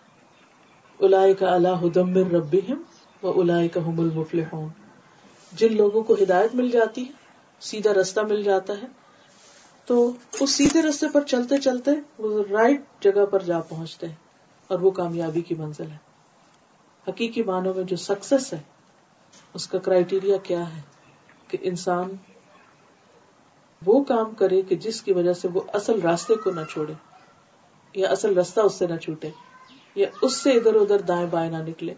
الاائے 1.05 1.34
کا 1.34 1.53
اللہ 1.53 1.88
دمر 1.95 2.32
رب 2.32 2.55
و 3.23 3.41
الاائے 3.41 3.67
کا 3.67 3.79
حم 3.79 3.99
المفل 3.99 4.41
جن 5.53 5.75
لوگوں 5.77 6.03
کو 6.03 6.13
ہدایت 6.13 6.55
مل 6.55 6.69
جاتی 6.69 7.03
ہے، 7.03 7.12
سیدھا 7.60 7.93
رستہ 7.93 8.21
مل 8.21 8.43
جاتا 8.43 8.73
ہے 8.73 8.88
تو 9.89 10.12
اس 10.39 10.49
سیدھے 10.49 10.82
رستے 10.82 11.06
پر 11.13 11.21
چلتے 11.21 11.58
چلتے 11.58 11.91
وہ 12.17 12.43
رائٹ 12.52 12.82
جگہ 12.99 13.25
پر 13.25 13.41
جا 13.41 13.60
پہنچتے 13.60 14.08
ہیں 14.08 14.15
اور 14.67 14.79
وہ 14.79 14.92
کامیابی 14.92 15.42
کی 15.42 15.56
منزل 15.56 15.92
ہے۔ 15.92 15.98
حقیقی 17.08 17.44
معنوں 17.44 17.73
میں 17.73 17.83
جو 17.83 17.96
سکسیس 17.96 18.54
ہے، 18.54 18.60
اس 19.54 19.67
کا 19.67 19.77
کرائٹیریا 19.77 20.37
کیا 20.37 20.75
ہے 20.75 20.81
کہ 21.48 21.58
انسان 21.62 22.15
وہ 23.85 24.04
کام 24.04 24.35
کرے 24.35 24.62
کہ 24.62 24.75
جس 24.75 25.02
کی 25.02 25.13
وجہ 25.13 25.33
سے 25.33 25.48
وہ 25.54 25.62
اصل 25.73 26.02
راستے 26.02 26.35
کو 26.35 26.52
نہ 26.52 26.62
چھوڑے 26.71 26.94
یا 27.94 28.10
اصل 28.10 28.33
راستہ 28.33 28.60
اس 28.60 28.73
سے 28.73 28.87
نہ 28.87 28.98
چھوٹے 28.98 29.29
یا 29.96 30.08
اس 30.21 30.33
سے 30.33 30.52
ادھر 30.52 30.75
ادھر 30.75 31.02
دائیں 31.02 31.27
بائیں 31.31 31.52
نہ 31.52 31.58
نکلے۔ 31.58 31.94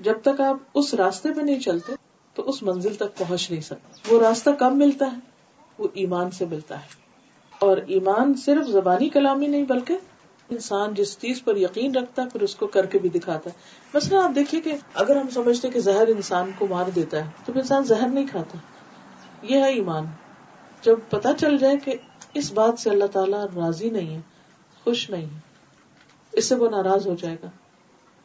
جب 0.00 0.20
تک 0.22 0.40
آپ 0.40 0.56
اس 0.74 0.94
راستے 0.94 1.32
پہ 1.32 1.40
نہیں 1.40 1.60
چلتے 1.60 1.92
تو 2.34 2.48
اس 2.48 2.62
منزل 2.62 2.94
تک 2.94 3.18
پہنچ 3.18 3.50
نہیں 3.50 3.60
سکتے۔ 3.60 4.14
وہ 4.14 4.20
راستہ 4.20 4.50
کب 4.50 4.72
ملتا 4.72 5.06
ہے؟ 5.06 5.35
وہ 5.78 5.88
ایمان 5.94 6.30
سے 6.30 6.44
ملتا 6.44 6.80
ہے۔ 6.80 6.86
اور 7.58 7.76
ایمان 7.76 8.34
صرف 8.34 8.66
زبانی 8.66 9.08
کلامی 9.08 9.46
نہیں 9.46 9.64
بلکہ 9.64 9.98
انسان 10.50 10.94
جس 10.94 11.18
چیز 11.18 11.44
پر 11.44 11.56
یقین 11.56 11.94
رکھتا 11.96 12.22
ہے، 12.22 12.28
پھر 12.28 12.40
اس 12.40 12.54
کو 12.54 12.66
کر 12.66 12.86
کے 12.86 12.98
بھی 12.98 13.08
دکھاتا 13.08 13.50
ہے۔ 13.50 13.54
مثلا 13.94 14.24
آپ 14.24 14.30
دیکھیے 14.34 14.60
کہ 14.60 14.72
اگر 14.94 15.16
ہم 15.16 15.28
سمجھتے 15.28 15.70
کہ 15.70 15.80
زہر 15.80 16.06
انسان 16.06 16.50
کو 16.58 16.66
مار 16.66 16.84
دیتا 16.94 17.24
ہے، 17.24 17.30
تو 17.44 17.52
انسان 17.54 17.84
زہر 17.84 18.08
نہیں 18.08 18.26
کھاتا۔ 18.30 18.58
یہ 19.42 19.56
ہے 19.56 19.72
ایمان۔ 19.72 20.04
جب 20.82 20.98
پتا 21.10 21.34
چل 21.34 21.58
جائے 21.58 21.76
کہ 21.76 21.94
اس 22.34 22.52
بات 22.52 22.78
سے 22.78 22.90
اللہ 22.90 23.04
تعالیٰ 23.04 23.44
راضی 23.56 23.90
نہیں 23.90 24.16
ہے، 24.16 24.20
خوش 24.84 25.10
نہیں 25.10 25.26
ہے، 25.26 25.40
اس 26.32 26.44
سے 26.44 26.54
وہ 26.54 26.68
ناراض 26.68 27.06
ہو 27.06 27.14
جائے 27.14 27.36
گا۔ 27.42 27.50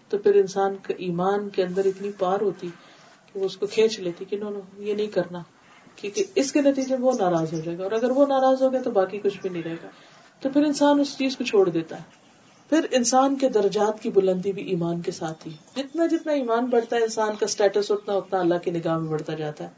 تو 0.10 0.18
پھر 0.18 0.36
انسان 0.36 0.76
کا 0.84 0.94
ایمان 0.98 1.50
کے 1.50 1.64
اندر 1.64 1.86
اتنی 1.86 2.12
پار 2.20 2.42
ہوتی 2.42 2.70
کہ 3.34 3.40
وہ 3.40 3.46
اس 3.46 3.58
کو 3.58 3.68
کھینچ 3.68 4.00
لیتی 4.00 4.26
کہ 4.26 4.38
نو 4.38 4.50
نو، 4.50 4.60
یہ 4.78 4.94
نہیں 4.94 5.08
کرنا۔ 5.08 5.40
کیونکہ 5.96 6.24
اس 6.36 6.52
کے 6.52 6.62
نتیجے 6.62 6.98
میں 6.98 7.08
وہ 7.08 7.12
ناراض 7.20 7.54
ہو 7.54 7.60
جائے 7.60 7.78
گا 7.78 7.84
اور 7.84 7.92
اگر 7.92 8.12
وہ 8.12 8.26
ناراض 8.26 8.62
ہو 8.62 8.72
گیا 8.72 8.82
تو 8.82 8.92
باقی 8.92 9.18
کچھ 9.18 9.42
بھی 9.42 9.50
نہیں 9.50 9.64
رہے 9.64 9.76
گا۔ 9.84 9.88
تو 10.40 10.50
پھر 10.50 10.66
انسان 10.66 11.00
اس 11.00 11.18
چیز 11.18 11.38
کو 11.38 11.44
چھوڑ 11.44 11.70
دیتا 11.70 11.98
ہے۔ 11.98 12.22
پھر 12.70 12.86
انسان 12.92 13.36
کے 13.36 13.50
درجات 13.50 14.02
کی 14.02 14.10
بلندی 14.10 14.52
بھی 14.52 14.64
ایمان 14.64 15.02
کے 15.02 15.12
ساتھ 15.12 15.48
ہی۔ 15.48 15.54
جتنا 15.76 16.06
جتنا 16.06 16.32
ایمان 16.32 16.66
بڑھتا 16.66 16.96
ہے، 16.96 17.02
انسان 17.02 17.30
کا 17.40 17.46
اسٹیٹس 17.46 17.92
اتنا 17.92 18.14
اتنا 18.14 18.40
اللہ 18.40 18.56
کی 18.64 18.72
نگاہ 18.72 18.98
میں 18.98 19.12
بڑھتا 19.12 19.34
جاتا 19.34 19.64
ہے۔ 19.64 19.70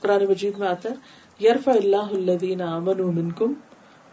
قرآن 0.00 0.24
مجید 0.28 0.58
میں 0.58 0.68
آتا 0.68 0.88
ہے 0.88 0.94
یرف 1.44 1.68
اللہ 1.68 1.96
الدین 1.96 2.62
امن 2.62 3.16
منکم 3.16 3.52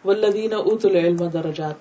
ولدین 0.06 0.54
ات 0.54 0.86
العلم 0.86 1.28
درجات 1.28 1.76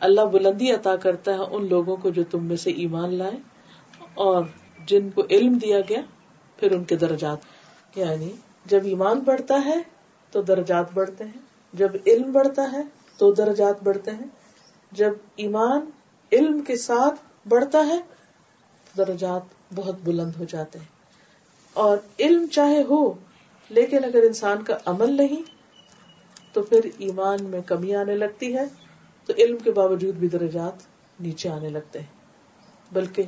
اللہ 0.00 0.20
بلندی 0.20 0.70
عطا 0.72 0.96
کرتا 0.96 1.34
ہے 1.34 1.38
ان 1.50 1.68
لوگوں 1.68 1.96
کو 1.96 2.10
جو 2.10 2.22
تم 2.30 2.44
میں 2.44 2.56
سے 2.56 2.70
ایمان 2.70 3.14
لائے 3.14 3.36
اور 4.14 4.44
جن 4.86 5.10
کو 5.10 5.22
علم 5.30 5.52
دیا 5.52 5.80
گیا، 5.80 6.00
پھر 6.56 6.72
ان 6.72 6.84
کے 6.84 6.96
درجات۔ 6.96 7.38
یعنی 7.96 8.32
جب 8.66 8.80
ایمان 8.84 9.20
بڑھتا 9.20 9.62
ہے 9.64 9.74
تو 10.30 10.42
درجات 10.42 10.86
بڑھتے 10.94 11.24
ہیں، 11.24 11.40
جب 11.72 11.88
علم 12.06 12.32
بڑھتا 12.32 12.72
ہے 12.72 12.82
تو 13.16 13.32
درجات 13.32 13.82
بڑھتے 13.82 14.10
ہیں، 14.10 14.26
جب 14.92 15.12
ایمان 15.36 15.90
علم 16.32 16.60
کے 16.60 16.76
ساتھ 16.76 17.48
بڑھتا 17.48 17.86
ہے 17.86 17.98
تو 18.84 19.04
درجات 19.04 19.40
بہت 19.74 19.94
بلند 20.04 20.32
ہو 20.38 20.44
جاتے 20.44 20.78
ہیں۔ 20.78 20.86
اور 21.72 21.98
علم 22.20 22.46
چاہے 22.46 22.82
ہو، 22.82 23.12
لیکن 23.68 24.04
اگر 24.04 24.22
انسان 24.22 24.62
کا 24.62 24.78
عمل 24.86 25.16
نہیں، 25.16 25.42
تو 26.52 26.62
پھر 26.62 26.80
ایمان 26.98 27.44
میں 27.44 27.60
کمی 27.60 27.94
آنے 27.94 28.14
لگتی 28.16 28.56
ہے، 28.56 28.64
تو 29.26 29.32
علم 29.38 29.58
کے 29.58 29.70
باوجود 29.70 30.14
بھی 30.14 30.28
درجات 30.28 30.72
نیچے 31.20 31.48
آنے 31.48 31.68
لگتے 31.68 31.98
ہیں۔ 31.98 32.22
بلکہ 32.92 33.22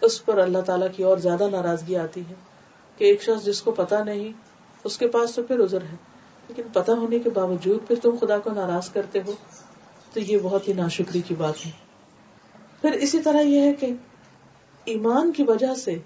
اس 0.00 0.24
پر 0.24 0.38
اللہ 0.38 0.58
تعالیٰ 0.58 0.88
کی 0.96 1.02
اور 1.02 1.18
زیادہ 1.18 1.48
ناراضگی 1.50 1.96
آتی 1.96 2.20
ہے۔ 2.20 2.34
کہ 2.96 3.04
ایک 3.04 3.22
شخص 3.22 3.44
جس 3.44 3.62
کو 3.62 3.70
پتا 3.70 4.04
نہیں، 4.04 4.32
اس 4.84 4.98
کے 4.98 5.08
پاس 5.08 5.34
تو 5.34 5.42
پھر 5.42 5.58
ازر 5.58 5.82
ہے۔ 5.82 5.96
لیکن 6.48 6.62
پتا 6.72 6.92
ہونے 6.92 7.18
کے 7.18 7.30
باوجود 7.30 7.88
پھر 7.88 7.96
تم 8.02 8.16
خدا 8.20 8.38
کو 8.38 8.50
ناراض 8.50 8.90
کرتے 8.90 9.18
ہو، 9.26 9.32
تو 10.12 10.20
یہ 10.20 10.38
بہت 10.42 10.68
ہی 10.68 10.72
ناشکری 10.72 11.20
کی 11.20 11.34
بات 11.34 11.66
ہے۔ 11.66 11.70
پھر 12.80 12.92
اسی 12.92 13.20
طرح 13.20 13.40
یہ 13.40 13.60
ہے 13.60 13.72
کہ 13.72 13.86
ایمان 14.84 15.32
کی 15.32 15.42
وجہ 15.42 15.74
سے 15.74 15.98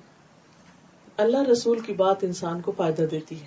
اللہ 1.16 1.42
رسول 1.42 1.80
کی 1.80 1.92
بات 1.92 2.24
انسان 2.24 2.60
کو 2.60 2.72
فائدہ 2.76 3.02
دیتی 3.02 3.42
ہے۔ 3.42 3.46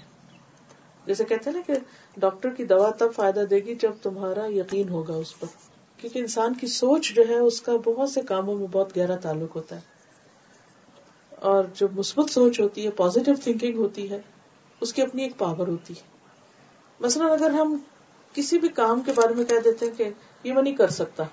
جیسے 1.05 1.23
کہتے 1.23 1.49
ہیں 1.49 1.57
نا 1.57 1.61
کہ 1.67 1.73
ڈاکٹر 2.17 2.49
کی 2.49 2.65
دوا 2.65 2.91
تب 2.97 3.07
فائدہ 3.15 3.39
دے 3.39 3.55
گی 3.55 3.75
جب 3.75 3.91
تمہارا 4.01 4.45
یقین 4.45 4.89
ہوگا 4.89 5.13
اس 5.13 5.39
پر۔ 5.39 5.47
کیونکہ 5.97 6.19
انسان 6.19 6.53
کی 6.53 6.67
سوچ 6.67 7.15
جو 7.15 7.23
ہے، 7.29 7.35
اس 7.35 7.61
کا 7.61 7.71
بہت 7.85 8.09
سے 8.09 8.21
کاموں 8.21 8.55
میں 8.55 8.67
بہت 8.71 8.97
گہرا 8.97 9.15
تعلق 9.15 9.55
ہوتا 9.55 9.75
ہے۔ 9.75 9.92
اور 11.43 11.63
جو 11.73 11.87
مثبت 11.95 12.29
سوچ 12.29 12.59
ہوتی 12.59 12.85
ہے 12.85 12.89
پازیٹو 12.89 13.31
تھنکنگ 13.43 13.77
ہوتی 13.77 14.09
ہے، 14.09 14.21
اس 14.81 14.93
کی 14.93 15.01
اپنی 15.01 15.23
ایک 15.23 15.37
پاور 15.37 15.67
ہوتی 15.67 15.93
ہے۔ 15.93 16.01
مثلاً 16.99 17.31
اگر 17.31 17.49
ہم 17.49 17.77
کسی 18.33 18.59
بھی 18.59 18.67
کام 18.67 19.01
کے 19.01 19.11
بارے 19.15 19.33
میں 19.33 19.45
کہہ 19.45 19.59
دیتے 19.63 19.85
ہیں 19.85 19.97
کہ 19.97 20.09
یہ 20.43 20.53
میں 20.53 20.63
نہیں 20.63 20.75
کر 20.75 20.87
سکتا 20.87 21.23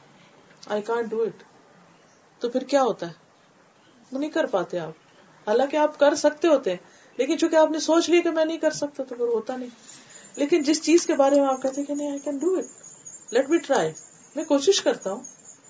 آئی 0.66 0.82
کانٹ 0.82 1.10
ڈو 1.10 1.22
اٹ 1.22 1.42
تو 2.40 2.48
پھر 2.48 2.60
کیا 2.60 2.82
ہوتا 2.82 3.06
ہے؟ 3.06 3.12
وہ 4.12 4.18
نہیں 4.18 4.30
کر 4.30 4.46
پاتے 4.46 4.78
آپ۔ 4.78 4.92
حالانکہ 5.46 5.76
آپ 5.76 5.98
کر 5.98 6.14
سکتے 6.14 6.48
ہوتے 6.48 6.70
ہیں، 6.70 6.78
لیکن 7.16 7.38
چونکہ 7.38 7.56
آپ 7.56 7.70
نے 7.70 7.78
سوچ 7.78 8.10
لیا 8.10 8.20
کہ 8.20 8.30
میں 8.30 8.44
نہیں 8.44 8.58
کر 8.58 8.70
سکتا، 8.70 9.02
تو 9.04 9.14
پھر 9.14 9.24
ہوتا 9.24 9.56
نہیں۔ 9.56 9.70
لیکن 10.36 10.62
جس 10.62 10.82
چیز 10.82 11.06
کے 11.06 11.14
بارے 11.14 11.40
میں 11.40 11.48
آپ 11.48 11.62
کہتے 11.62 11.80
ہیں 11.80 11.88
کہ 11.88 11.94
نہیں 11.94 12.10
I 12.10 12.18
can 12.18 12.36
do 12.36 12.54
it 12.54 12.64
let 13.32 13.66
try 13.66 13.92
میں 14.36 14.44
کوشش 14.44 14.82
کرتا 14.82 15.12
ہوں، 15.12 15.20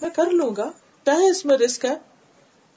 میں 0.01 0.11
کر 0.11 0.31
لوں 0.31 0.51
گا 0.57 0.71
چاہے 1.07 1.31
اس 1.31 1.47
میں 1.47 1.59
رسک 1.59 1.85
ہے۔ 1.85 2.10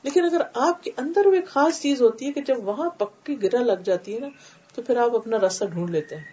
لیکن 0.04 0.26
اگر 0.26 0.41
آپ 0.54 0.84
کے 0.84 0.91
اندر 0.97 1.26
وہ 1.26 1.34
ایک 1.34 1.47
خاص 1.47 1.82
چیز 1.82 2.01
ہوتی 2.01 2.28
ہے 2.28 2.32
کہ 2.32 2.41
جب 2.41 2.68
وہاں 2.68 2.89
پکی 2.89 3.41
گرا 3.43 3.60
لگ 3.60 3.82
جاتی 3.84 4.16
ہے 4.16 4.20
نا، 4.20 4.28
تو 4.76 4.82
پھر 4.82 4.97
آپ 4.97 5.16
اپنا 5.16 5.39
راستہ 5.39 5.66
ڈھونڈ 5.66 5.89
لیتے 5.89 6.16
ہیں۔ 6.16 6.24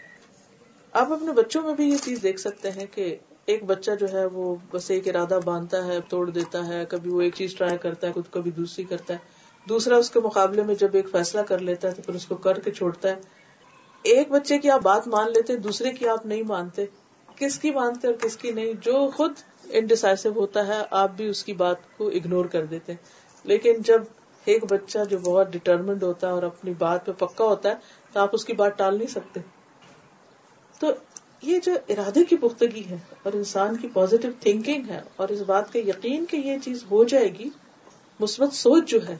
آپ 0.93 1.12
اپنے 1.12 1.33
بچوں 1.33 1.62
میں 1.62 1.75
بھی 1.75 1.91
یہ 1.91 1.97
چیز 2.05 2.23
دیکھ 2.23 2.41
سکتے 2.41 2.71
ہیں 2.71 2.87
کہ 2.91 3.16
ایک 3.47 3.64
بچہ 3.64 3.91
جو 4.01 4.07
ہے 4.12 4.27
وہ 4.27 4.55
بس 4.71 4.91
ایک 4.91 5.09
ارادہ 5.09 5.41
باندھتا 5.45 5.87
ہے، 5.87 5.99
توڑ 6.09 6.31
دیتا 6.31 6.66
ہے، 6.66 6.85
کبھی 6.89 7.11
وہ 7.11 7.21
ایک 7.21 7.35
چیز 7.35 7.55
ٹرائی 7.55 7.79
کرتا 7.79 8.07
ہے 8.07 8.12
کبھی 8.31 8.51
دوسری 8.51 8.85
کرتا 8.85 9.14
ہے۔ 9.14 9.18
دوسرا 9.68 9.97
اس 9.97 10.11
کے 10.11 10.21
مقابلے 10.21 10.62
میں 10.62 10.75
جب 10.75 10.89
ایک 10.93 11.11
فیصلہ 11.11 11.41
کر 11.41 11.59
لیتا 11.59 11.89
ہے 11.89 11.95
تو 11.95 12.03
پھر 12.03 12.14
اس 12.14 12.27
کو 12.27 12.35
کر 12.35 12.59
کے 12.59 12.71
چھوڑتا 12.71 13.09
ہے۔ 13.09 13.14
ایک 14.03 14.31
بچے 14.31 14.59
کی 14.59 14.71
آپ 14.71 14.81
بات 14.83 15.09
مان 15.09 15.31
لیتے، 15.31 15.57
دوسرے 15.57 15.91
کی 15.91 16.09
آپ 16.09 16.27
نہیں 16.27 16.43
مانتے۔ 16.43 16.87
کس 17.37 17.59
کی 17.59 17.71
مانتے 17.71 18.07
اور 18.07 18.16
کس 18.16 18.37
کی 18.37 18.51
نہیں، 18.51 18.73
جو 18.73 19.11
خود 19.16 19.33
انڈیسائسو 19.71 20.31
ہوتا 20.31 20.66
ہے، 20.66 20.83
آپ 20.91 21.11
بھی 21.16 21.29
اس 21.29 21.45
کی 21.45 21.53
بات 21.53 21.77
کو 21.97 22.09
اگنور 22.09 22.45
کر 22.45 22.64
دیتے 22.64 22.93
لیکن 23.45 23.72
جب 23.78 24.03
ایک 24.45 24.64
بچہ 24.64 24.99
جو 25.11 25.18
بہت 25.18 25.53
ڈٹرمنڈ 25.53 26.03
ہوتا 26.03 26.26
ہے 26.26 26.32
اور 26.32 26.43
اپنی 26.43 26.74
بات 26.78 27.07
پہ 27.07 27.12
پکا 27.12 27.45
ہوتا 27.45 27.68
ہے، 27.68 27.74
تو 28.12 28.20
آپ 28.20 28.30
اس 28.32 28.45
کی 28.45 28.53
بات 28.53 28.78
ٹال 28.78 28.97
نہیں 28.99 29.07
سکتے۔ 29.07 29.41
تو 30.80 30.86
یہ 31.43 31.59
جو 31.64 31.72
ارادے 31.88 32.24
کی 32.24 32.36
پختگی 32.36 32.82
ہے 32.91 32.97
اور 33.22 33.32
انسان 33.32 33.76
کی 33.76 33.88
پازیٹو 33.93 34.28
تھنکنگ 34.41 34.88
ہے 34.88 35.01
اور 35.16 35.28
اس 35.28 35.41
بات 35.41 35.72
کا 35.72 35.78
یقین 35.78 36.26
کہ 36.26 36.36
یہ 36.36 36.59
چیز 36.64 36.84
ہو 36.91 37.05
جائے 37.05 37.28
گی، 37.38 37.49
مثبت 38.20 38.53
سوچ 38.53 38.91
جو 38.91 39.09
ہے، 39.09 39.16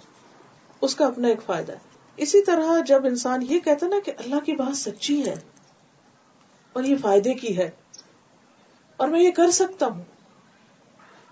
اس 0.81 0.95
کا 0.95 1.07
اپنا 1.07 1.29
ایک 1.29 1.43
فائدہ 1.43 1.73
ہے۔ 1.73 1.79
اسی 2.17 2.45
طرح 2.45 2.81
جب 2.87 3.07
انسان 3.07 3.43
یہ 3.43 3.59
کہتا 3.59 3.87
نا 3.87 3.97
کہ 4.05 4.13
اللہ 4.19 4.45
کی 4.45 4.53
بات 4.53 4.77
سچی 4.77 5.25
ہے 5.27 5.35
اور 6.73 6.85
یہ 6.85 6.97
فائدے 6.97 7.35
کی 7.35 7.57
ہے 7.59 7.71
اور 8.97 9.09
میں 9.09 9.23
یہ 9.23 9.31
کر 9.31 9.51
سکتا 9.51 9.87
ہوں، 9.87 10.03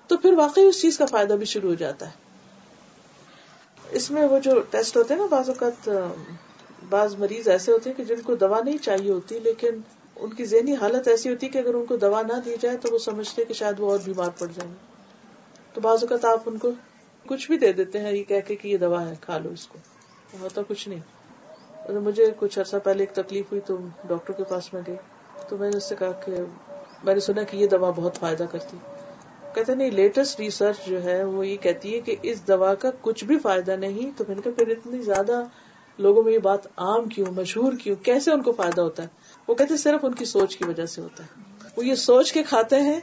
تو 0.06 0.16
پھر 0.16 0.32
واقعی 0.32 0.64
اس 0.64 0.80
چیز 0.82 0.98
کا 0.98 1.06
فائدہ 1.06 1.32
بھی 1.32 1.46
شروع 1.46 1.68
ہو 1.68 1.74
جاتا 1.74 2.06
ہے۔ 2.06 2.27
اس 3.90 4.10
میں 4.10 4.24
وہ 4.24 4.38
جو 4.38 4.60
ٹیسٹ 4.70 4.96
ہوتے 4.96 5.14
ہیں 5.14 5.20
نا، 5.20 5.26
بعض 5.26 5.48
اوقات، 5.48 5.88
بعض 6.88 7.14
مریض 7.14 7.48
ایسے 7.48 7.72
ہوتے 7.72 7.90
ہیں 7.90 7.96
کہ 7.96 8.04
جن 8.04 8.20
کو 8.20 8.34
دوا 8.34 8.60
نہیں 8.64 8.78
چاہیے 8.78 9.10
ہوتی، 9.10 9.38
لیکن 9.38 9.80
ان 10.16 10.32
کی 10.32 10.44
ذہنی 10.44 10.74
حالت 10.74 11.08
ایسی 11.08 11.30
ہوتی 11.30 11.46
ہے 11.46 11.50
کہ 11.50 11.58
اگر 11.58 11.74
ان 11.74 11.86
کو 11.86 11.96
دوا 11.96 12.22
نہ 12.22 12.32
دی 12.44 12.56
جائے 12.60 12.76
تو 12.76 12.88
وہ 12.92 12.98
سمجھتے 12.98 13.44
کہ 13.44 13.54
شاید 13.54 13.80
وہ 13.80 13.90
اور 13.90 13.98
بیمار 14.04 14.28
پڑ 14.38 14.46
جائیں۔ 14.54 14.70
گے 14.70 14.76
تو 15.74 15.80
بعض 15.80 16.04
اوقات 16.04 16.24
آپ 16.24 16.42
ان 16.46 16.58
کو 16.58 16.70
کچھ 17.26 17.46
بھی 17.46 17.58
دے 17.58 17.72
دیتے 17.72 17.98
ہیں، 17.98 18.12
یہ 18.12 18.24
کہہ 18.24 18.40
کے 18.46 18.56
کہ 18.56 18.68
یہ 18.68 18.76
دوا 18.76 19.08
ہے، 19.08 19.14
کھا 19.20 19.38
لو 19.38 19.50
اس 19.50 19.66
کو۔ 19.66 19.78
ہوتا 20.40 20.62
کچھ 20.68 20.88
نہیں۔ 20.88 21.00
مجھے 21.90 22.30
کچھ 22.38 22.58
عرصہ 22.58 22.76
پہلے 22.84 23.02
ایک 23.02 23.12
تکلیف 23.12 23.44
ہوئی 23.52 23.60
تو 23.66 23.76
ڈاکٹر 24.06 24.32
کے 24.32 24.44
پاس 24.44 24.74
میں 24.74 24.82
گئی۔ 24.86 24.96
تو 25.48 25.56
میں 25.56 25.70
نے 25.70 25.76
اس 25.76 25.84
سے 25.84 25.94
کہا 25.98 26.12
کہ، 26.12 26.32
میں 27.04 27.14
نے 27.14 27.20
سنا 27.20 27.42
کہ 27.42 27.56
یہ 27.56 27.66
دوا 27.66 27.90
بہت 27.90 28.16
فائدہ 28.16 28.44
کرتی۔ 28.50 28.76
کہتے 29.58 29.74
نہیں 29.74 29.90
لیٹسٹ 29.90 30.40
ریسرچ 30.40 30.76
جو 30.86 31.04
ہے 31.04 31.24
وہ 31.24 31.46
یہ 31.46 31.56
کہتی 31.56 31.94
ہے 31.94 32.00
کہ 32.00 32.16
اس 32.22 32.48
دوا 32.48 32.74
کا 32.74 32.90
کچھ 33.00 33.24
بھی 33.24 33.38
فائدہ 33.38 33.70
نہیں 33.70 34.18
تو 34.18 34.24
میں 34.28 34.36
نے 34.36 34.42
کہا، 34.42 34.52
پھر 34.56 34.68
اتنی 34.68 35.02
زیادہ 35.02 35.44
لوگوں 35.98 36.22
میں 36.22 36.32
یہ 36.32 36.38
بات 36.38 36.66
عام 36.76 37.04
کیوں، 37.04 37.26
مشہور 37.26 37.72
کیوں، 37.72 37.96
کیسے 37.96 38.30
ان 38.30 38.42
کو 38.42 38.52
فائدہ 38.52 38.80
ہوتا 38.80 39.02
ہے؟ 39.02 39.08
وہ 39.48 39.54
کہتے 39.54 39.76
صرف 39.76 40.04
ان 40.04 40.14
کی 40.14 40.24
سوچ 40.24 40.56
کی 40.56 40.64
وجہ 40.64 40.86
سے 40.86 41.00
ہوتا 41.00 41.24
ہے۔ 41.24 41.42
وہ 41.76 41.86
یہ 41.86 41.94
سوچ 41.94 42.32
کے 42.32 42.42
کھاتے 42.42 42.76
ہیں، 42.76 43.00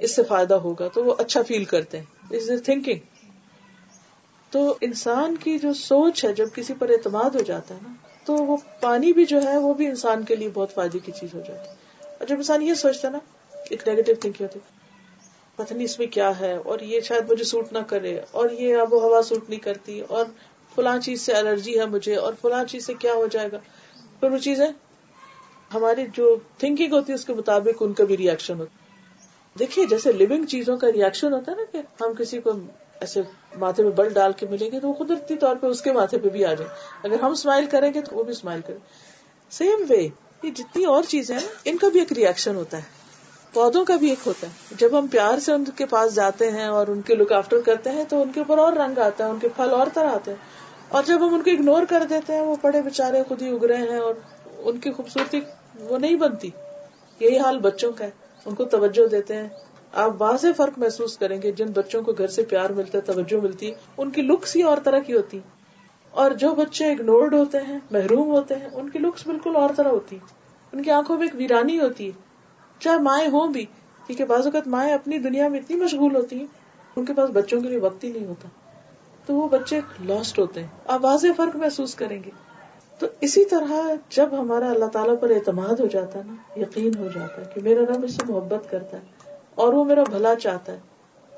اس 0.00 0.16
سے 0.16 0.22
فائدہ 0.22 0.54
ہوگا 0.54 0.88
تو 0.88 1.04
وہ 1.04 1.14
اچھا 1.18 1.42
فیل 1.42 1.64
کرتے 1.64 1.98
ہیں۔ 1.98 2.04
از 2.30 2.50
تھنکنگ 2.64 2.98
تو 4.50 4.74
انسان 4.80 5.36
کی 5.36 5.58
جو 5.58 5.72
سوچ 5.72 6.24
ہے، 6.24 6.32
جب 6.32 6.46
کسی 6.54 6.74
پر 6.78 6.88
اعتماد 6.88 7.30
ہو 7.30 7.40
جاتا 7.40 7.74
ہے 7.74 7.80
نا، 7.86 7.94
تو 8.24 8.34
وہ 8.34 8.56
پانی 8.80 9.12
بھی 9.12 9.24
جو 9.24 9.42
ہے، 9.42 9.58
وہ 9.58 9.74
بھی 9.74 9.86
انسان 9.86 10.24
کے 10.24 10.36
لیے 10.36 10.48
بہت 10.54 10.74
فائدے 10.74 10.98
کی 10.98 11.12
چیز 11.12 11.34
ہو 11.34 11.40
جاتی 11.40 11.68
ہے۔ 11.68 11.74
اور 12.18 12.26
جب 12.26 12.36
انسان 12.36 12.62
یہ 12.62 12.74
سوچتا 12.74 13.08
ہے 13.08 13.12
نا، 13.12 13.18
ایک 13.70 13.88
نیگیٹو 13.88 14.12
تھنک 14.20 14.42
ہوتی 14.42 14.58
پتہ 15.58 15.74
نہیں 15.74 15.84
اس 15.84 15.98
میں 15.98 16.06
کیا 16.06 16.30
ہے، 16.40 16.52
اور 16.54 16.78
یہ 16.80 17.00
شاید 17.00 17.30
مجھے 17.30 17.44
سوٹ 17.44 17.72
نہ 17.72 17.78
کرے، 17.88 18.18
اور 18.30 18.50
یہ 18.50 18.76
آب 18.76 18.92
و 18.92 19.00
ہوا 19.00 19.22
سوٹ 19.22 19.48
نہیں 19.48 19.60
کرتی، 19.60 20.00
اور 20.08 20.24
فلاں 20.74 20.98
چیز 20.98 21.20
سے 21.20 21.32
الرجی 21.32 21.78
ہے 21.80 21.86
مجھے، 21.86 22.16
اور 22.16 22.32
فلاں 22.40 22.64
چیز 22.64 22.86
سے 22.86 22.94
کیا 22.94 23.14
ہو 23.14 23.26
جائے 23.26 23.52
گا؟ 23.52 23.58
پھر 24.20 24.30
وہ 24.30 24.38
چیزیں، 24.38 24.66
ہماری 25.70 26.06
جو 26.14 26.34
تھنکنگ 26.58 26.92
ہوتی 26.92 27.12
ہے 27.12 27.14
اس 27.14 27.24
کے 27.24 27.34
مطابق 27.34 27.82
ان 27.82 27.92
کا 27.92 28.04
بھی 28.04 28.16
ریئیکشن 28.16 28.58
ہوتا 28.60 28.84
دیکھیے، 29.56 29.84
جیسے 29.86 30.12
لونگ 30.12 30.44
چیزوں 30.44 30.76
کا 30.76 30.92
ریئیکشن 30.92 31.32
ہوتا 31.32 31.52
ہے 31.52 31.56
نا 31.56 31.64
کہ 31.72 31.78
ہم 32.02 32.14
کسی 32.14 32.40
کو 32.40 32.52
ایسے 33.00 33.20
ماتھے 33.58 33.82
میں 33.82 33.90
بل 33.92 34.12
ڈال 34.12 34.32
کے 34.32 34.46
ملیں 34.50 34.70
گے 34.72 34.80
تو 34.80 34.88
وہ 34.88 34.94
قدرتی 34.98 35.36
طور 35.36 35.56
پہ 35.56 35.66
اس 35.66 35.80
کے 35.82 35.92
ماتھے 35.92 36.18
پہ 36.18 36.28
بھی 36.28 36.44
آ 36.44 36.52
جائے 36.54 36.70
اگر 37.04 37.22
ہم 37.22 37.30
اسمائل 37.30 37.66
کریں 37.66 37.92
گے 37.94 38.00
تو 38.00 38.16
وہ 38.16 38.22
بھی 38.22 38.32
اسمائل 38.32 38.60
کریں۔ 38.66 38.78
سیم 39.52 39.84
وے 39.88 40.02
یہ 40.42 40.50
جتنی 40.50 40.84
اور 40.84 41.02
چیزیں 41.08 41.34
ہیں، 41.36 41.48
ان 41.64 41.76
کا 41.76 41.88
بھی 41.88 42.00
ایک 42.00 42.12
ریئیکشن 42.12 42.56
ہوتا 42.56 42.78
ہے۔ 42.78 42.94
پودوں 43.56 43.84
کا 43.84 43.96
بھی 43.96 44.08
ایک 44.08 44.18
ہوتا 44.26 44.46
ہے۔ 44.46 44.52
جب 44.70 44.98
ہم 44.98 45.06
پیار 45.06 45.38
سے 45.38 45.52
ان 45.52 45.64
کے 45.64 45.86
پاس 45.86 46.14
جاتے 46.14 46.50
ہیں 46.50 46.64
اور 46.64 46.86
ان 46.86 47.00
کے 47.00 47.14
لک 47.14 47.32
آفٹر 47.32 47.60
کرتے 47.60 47.90
ہیں، 47.90 48.04
تو 48.08 48.22
ان 48.22 48.32
کے 48.32 48.40
اوپر 48.40 48.58
اور 48.58 48.72
رنگ 48.72 48.98
آتا 48.98 49.26
ہے، 49.26 49.30
ان 49.30 49.38
کے 49.38 49.48
پھل 49.48 49.70
اور 49.70 49.86
طرح 49.94 50.10
آتے 50.10 50.30
ہیں۔ 50.30 50.38
اور 50.88 51.02
جب 51.06 51.28
ہم 51.28 51.34
ان 51.34 51.42
کو 51.42 51.50
اگنور 51.50 51.82
کر 51.88 52.02
دیتے 52.10 52.32
ہیں، 52.32 52.40
وہ 52.40 52.56
پڑے 52.62 52.82
بےچارے 52.82 53.22
خود 53.28 53.42
ہی 53.42 53.48
اگ 53.48 53.64
رہے 53.64 53.76
ہیں 53.76 53.98
اور 53.98 54.14
ان 54.58 54.78
کی 54.78 54.92
خوبصورتی 54.92 55.40
وہ 55.80 55.98
نہیں 55.98 56.16
بنتی۔ 56.16 56.50
یہی 57.20 57.38
حال 57.38 57.58
بچوں 57.58 57.92
کا 57.92 58.04
ہے۔ 58.04 58.10
ان 58.46 58.54
کو 58.54 58.64
توجہ 58.64 59.06
دیتے 59.06 59.36
ہیں۔ 59.36 59.48
آپ 59.92 60.22
واضح 60.22 60.46
فرق 60.56 60.78
محسوس 60.78 61.18
کریں 61.18 61.42
گے۔ 61.42 61.52
جن 61.52 61.66
بچوں 61.66 62.02
کو 62.02 62.12
گھر 62.12 62.26
سے 62.26 62.42
پیار 62.42 62.70
ملتا 62.70 62.98
ہے، 62.98 63.02
توجہ 63.02 63.36
ملتی۔ 63.42 63.72
ان 63.98 64.10
کی 64.10 64.22
لکس 64.22 64.56
ہی 64.56 64.62
اور 64.62 64.76
طرح 64.84 64.98
کی 64.98 65.12
ہوتی۔ 65.12 65.40
اور 66.10 66.30
جو 66.30 66.54
بچے 66.54 66.84
اگنورڈ 66.84 67.34
ہوتے 67.34 67.58
ہیں، 67.58 67.78
محروم 67.90 68.30
ہوتے 68.30 68.54
ہیں، 68.54 68.68
ان 68.72 68.90
کی 68.90 68.98
لکس 68.98 69.26
بالکل 69.26 69.56
اور 69.56 69.70
طرح 69.76 69.88
ہوتی۔ 69.88 70.18
ان 70.72 70.82
کی 70.82 70.90
آنکھوں 70.90 71.16
میں 71.16 71.26
ایک 71.26 71.34
ویرانی 71.34 71.80
ہوتی۔ 71.80 72.08
ہے 72.08 72.25
چاہے 72.80 72.98
مائیں 72.98 73.28
ہوں 73.28 73.52
بھی، 73.52 73.64
کیونکہ 74.06 74.24
بعض 74.24 74.46
اوقات 74.46 74.66
مائیں 74.66 74.94
اپنی 74.94 75.18
دنیا 75.18 75.48
میں 75.48 75.58
اتنی 75.58 75.76
مشغول 75.76 76.16
ہوتی 76.16 76.38
ہیں، 76.38 76.46
ان 76.96 77.04
کے 77.04 77.12
پاس 77.12 77.30
بچوں 77.30 77.60
کے 77.60 77.68
لیے 77.68 77.78
وقت 77.78 78.04
ہی 78.04 78.12
نہیں 78.12 78.26
ہوتا۔ 78.26 78.48
تو 79.26 79.34
وہ 79.34 79.48
بچے 79.48 79.80
لاسٹ 80.04 80.38
ہوتے 80.38 80.60
ہیں 80.60 80.68
آپ 80.86 81.04
واضح 81.04 81.26
فرق 81.36 81.56
محسوس 81.56 81.94
کریں 81.94 82.22
گے۔ 82.24 82.30
تو 82.98 83.06
اسی 83.20 83.44
طرح 83.44 83.94
جب 84.10 84.28
ہمارا 84.32 84.70
اللہ 84.70 84.84
تعالیٰ 84.84 85.14
پر 85.20 85.30
اعتماد 85.30 85.80
ہو 85.80 85.86
جاتا 85.86 86.18
ہے 86.18 86.24
نا، 86.26 86.58
یقین 86.58 86.98
ہو 86.98 87.08
جاتا 87.14 87.42
ہے 87.42 87.46
کہ 87.54 87.60
میرا 87.60 87.80
رب 87.80 88.04
اس 88.04 88.14
سے 88.14 88.32
محبت 88.32 88.70
کرتا 88.70 88.96
ہے 88.96 89.02
اور 89.54 89.72
وہ 89.72 89.84
میرا 89.84 90.02
بھلا 90.02 90.34
چاہتا 90.34 90.72
ہے، 90.72 90.78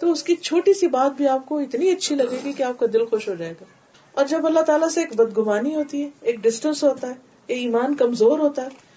تو 0.00 0.12
اس 0.12 0.22
کی 0.22 0.36
چھوٹی 0.36 0.74
سی 0.74 0.88
بات 0.88 1.16
بھی 1.16 1.28
آپ 1.28 1.46
کو 1.46 1.58
اتنی 1.58 1.90
اچھی 1.90 2.14
لگے 2.14 2.38
گی 2.44 2.52
کہ 2.52 2.62
آپ 2.62 2.78
کا 2.78 2.86
دل 2.92 3.06
خوش 3.06 3.28
ہو 3.28 3.34
جائے 3.34 3.52
گا۔ 3.52 3.64
اور 4.12 4.24
جب 4.24 4.46
اللہ 4.46 4.60
تعالیٰ 4.60 4.88
سے 4.88 5.00
ایک 5.00 5.16
بدگمانی 5.16 5.74
ہوتی 5.74 6.04
ہے، 6.04 6.08
ایک 6.20 6.36
ڈسٹینس 6.40 6.84
ہوتا 6.84 7.06
ہے، 7.06 7.14
ایک 7.46 7.58
ایمان 7.58 7.94
کمزور 7.94 8.38
ہوتا 8.38 8.62
ہے 8.62 8.87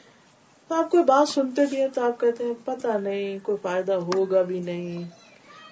تو 0.72 0.76
آپ 0.76 0.91
کوئی 0.91 1.03
بات 1.03 1.30
سنتے 1.30 1.65
بھی 1.65 1.82
ہیں 1.82 1.88
تو 1.88 2.05
آپ 2.05 2.19
کہتے 2.19 2.43
ہیں 2.43 2.53
پتا 2.65 2.97
نہیں، 2.97 3.39
کوئی 3.43 3.57
فائدہ 3.61 3.93
ہوگا 3.93 4.41
بھی 4.41 4.59
نہیں، 4.59 5.03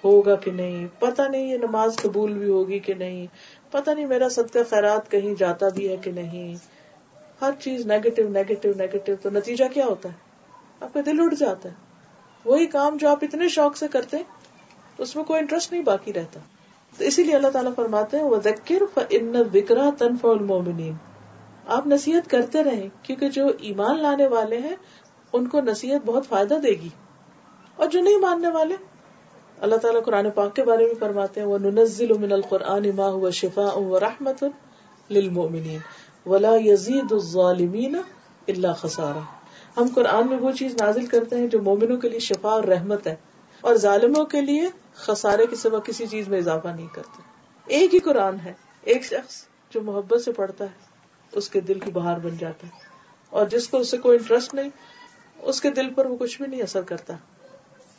ہوگا 0.04 0.34
کہ 0.36 0.50
نہیں 0.50 0.86
پتا 0.98 1.28
نہیں 1.28 1.52
یہ 1.52 1.58
نماز 1.58 1.96
قبول 1.96 2.32
بھی 2.32 2.48
ہوگی 2.48 2.78
کہ 2.78 2.94
نہیں 2.94 3.26
پتا 3.70 3.94
نہیں 3.94 4.06
میرا 4.06 4.28
صدقہ 4.28 4.58
خیرات 4.70 5.10
کہیں 5.10 5.34
جاتا 5.38 5.68
بھی 5.68 5.88
ہے 5.88 5.96
کہ 5.96 6.10
نہیں۔ 6.10 6.54
ہر 7.42 7.50
چیز 7.60 7.86
نیگیٹو 7.86 8.22
نیگیٹو 8.28 8.68
نیگیٹو 8.76 9.12
تو 9.22 9.30
نتیجہ 9.30 9.64
کیا 9.74 9.86
ہوتا 9.86 10.08
ہے؟ 10.08 10.14
آپ 10.80 10.94
کا 10.94 11.00
دل 11.06 11.20
اٹھ 11.20 11.34
جاتا 11.34 11.68
ہے۔ 11.68 11.74
وہی 12.44 12.66
کام 12.66 12.96
جو 12.96 13.08
آپ 13.08 13.18
اتنے 13.22 13.48
شوق 13.48 13.76
سے 13.76 13.88
کرتے 13.88 14.16
اس 14.98 15.16
میں 15.16 15.24
کوئی 15.24 15.40
انٹرسٹ 15.40 15.72
نہیں 15.72 15.82
باقی 15.82 16.12
رہتا۔ 16.12 16.40
تو 16.98 17.04
اسی 17.04 17.22
لیے 17.22 17.36
اللہ 17.36 17.48
تعالیٰ 17.48 17.74
فرماتے 17.74 18.16
ہیں 18.16 18.24
وہ 18.24 18.36
ذکر 18.44 19.00
ان 19.10 19.36
وکرا 19.54 19.90
تنف 19.98 20.24
المومنین 20.24 20.92
آپ 21.70 21.86
نصیحت 21.86 22.30
کرتے 22.30 22.62
رہیں، 22.64 22.88
کیونکہ 23.02 23.28
جو 23.30 23.46
ایمان 23.60 24.00
لانے 24.02 24.26
والے 24.26 24.58
ہیں، 24.58 24.76
ان 25.32 25.46
کو 25.48 25.60
نصیحت 25.60 26.06
بہت 26.06 26.26
فائدہ 26.26 26.54
دے 26.54 26.70
گی۔ 26.80 26.88
اور 27.76 27.88
جو 27.88 28.00
نہیں 28.00 28.18
ماننے 28.18 28.48
والے، 28.48 28.76
اللہ 29.60 29.76
تعالیٰ 29.76 30.02
قرآن 30.04 30.30
پاک 30.30 30.54
کے 30.56 30.64
بارے 30.64 30.86
میں 30.86 30.94
فرماتے 30.98 31.40
ہیں 31.40 31.46
وہ 31.48 31.58
ننزل 31.58 32.12
من 32.18 32.32
القرآن 32.32 32.88
ما 32.96 33.08
هو 33.10 33.30
شفاء 33.30 33.74
و 33.78 34.00
رحمت 34.00 34.44
للمؤمنین 35.10 35.78
ولا 36.26 36.54
يزيد 36.56 37.12
الظالمین 37.12 37.96
الا 38.48 38.72
خسارا۔ 38.72 39.24
ہم 39.76 39.88
قرآن 39.94 40.28
میں 40.28 40.38
وہ 40.38 40.52
چیز 40.52 40.74
نازل 40.80 41.06
کرتے 41.06 41.36
ہیں 41.36 41.46
جو 41.46 41.62
مومنوں 41.62 41.96
کے 41.96 42.08
لیے 42.08 42.20
شفا 42.20 42.50
اور 42.50 42.64
رحمت 42.64 43.06
ہے، 43.06 43.14
اور 43.64 43.74
ظالموں 43.78 44.24
کے 44.24 44.40
لیے 44.40 44.68
خسارے 44.96 45.46
کے 45.46 45.56
سوا 45.56 45.78
کسی 45.78 46.06
چیز 46.06 46.28
میں 46.28 46.38
اضافہ 46.38 46.68
نہیں 46.68 46.86
کرتے۔ 46.94 47.22
ایک 47.66 47.94
ہی 47.94 47.98
قرآن 47.98 48.40
ہے، 48.40 48.52
ایک 48.82 49.04
شخص 49.04 49.42
جو 49.74 49.82
محبت 49.82 50.20
سے 50.20 50.32
پڑھتا 50.32 50.64
ہے۔ 50.64 50.89
اس 51.32 51.48
کے 51.48 51.60
دل 51.60 51.78
کی 51.78 51.90
بہار 51.90 52.18
بن 52.18 52.36
جاتا 52.38 52.66
ہے۔ 52.66 52.72
اور 53.30 53.46
جس 53.46 53.68
کو 53.68 53.78
اس 53.78 53.90
سے 53.90 53.98
کوئی 53.98 54.18
انٹرسٹ 54.18 54.54
نہیں، 54.54 54.68
اس 55.38 55.60
کے 55.60 55.70
دل 55.70 55.94
پر 55.94 56.06
وہ 56.06 56.16
کچھ 56.16 56.42
بھی 56.42 56.48
نہیں 56.48 56.62
اثر 56.62 56.82
کرتا۔ 56.82 57.14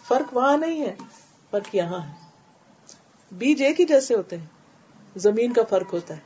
فرق 0.07 0.37
وہاں 0.37 0.57
نہیں 0.57 0.81
ہے، 0.81 0.95
فرق 1.51 1.75
یہاں 1.75 2.07
ہے۔ 2.07 2.13
بیج 3.31 3.63
ایک 3.63 3.79
ہی 3.79 3.85
جیسے 3.85 4.15
ہوتے 4.15 4.37
ہیں، 4.37 4.45
زمین 5.15 5.53
کا 5.53 5.63
فرق 5.69 5.93
ہوتا 5.93 6.13
ہے۔ 6.13 6.19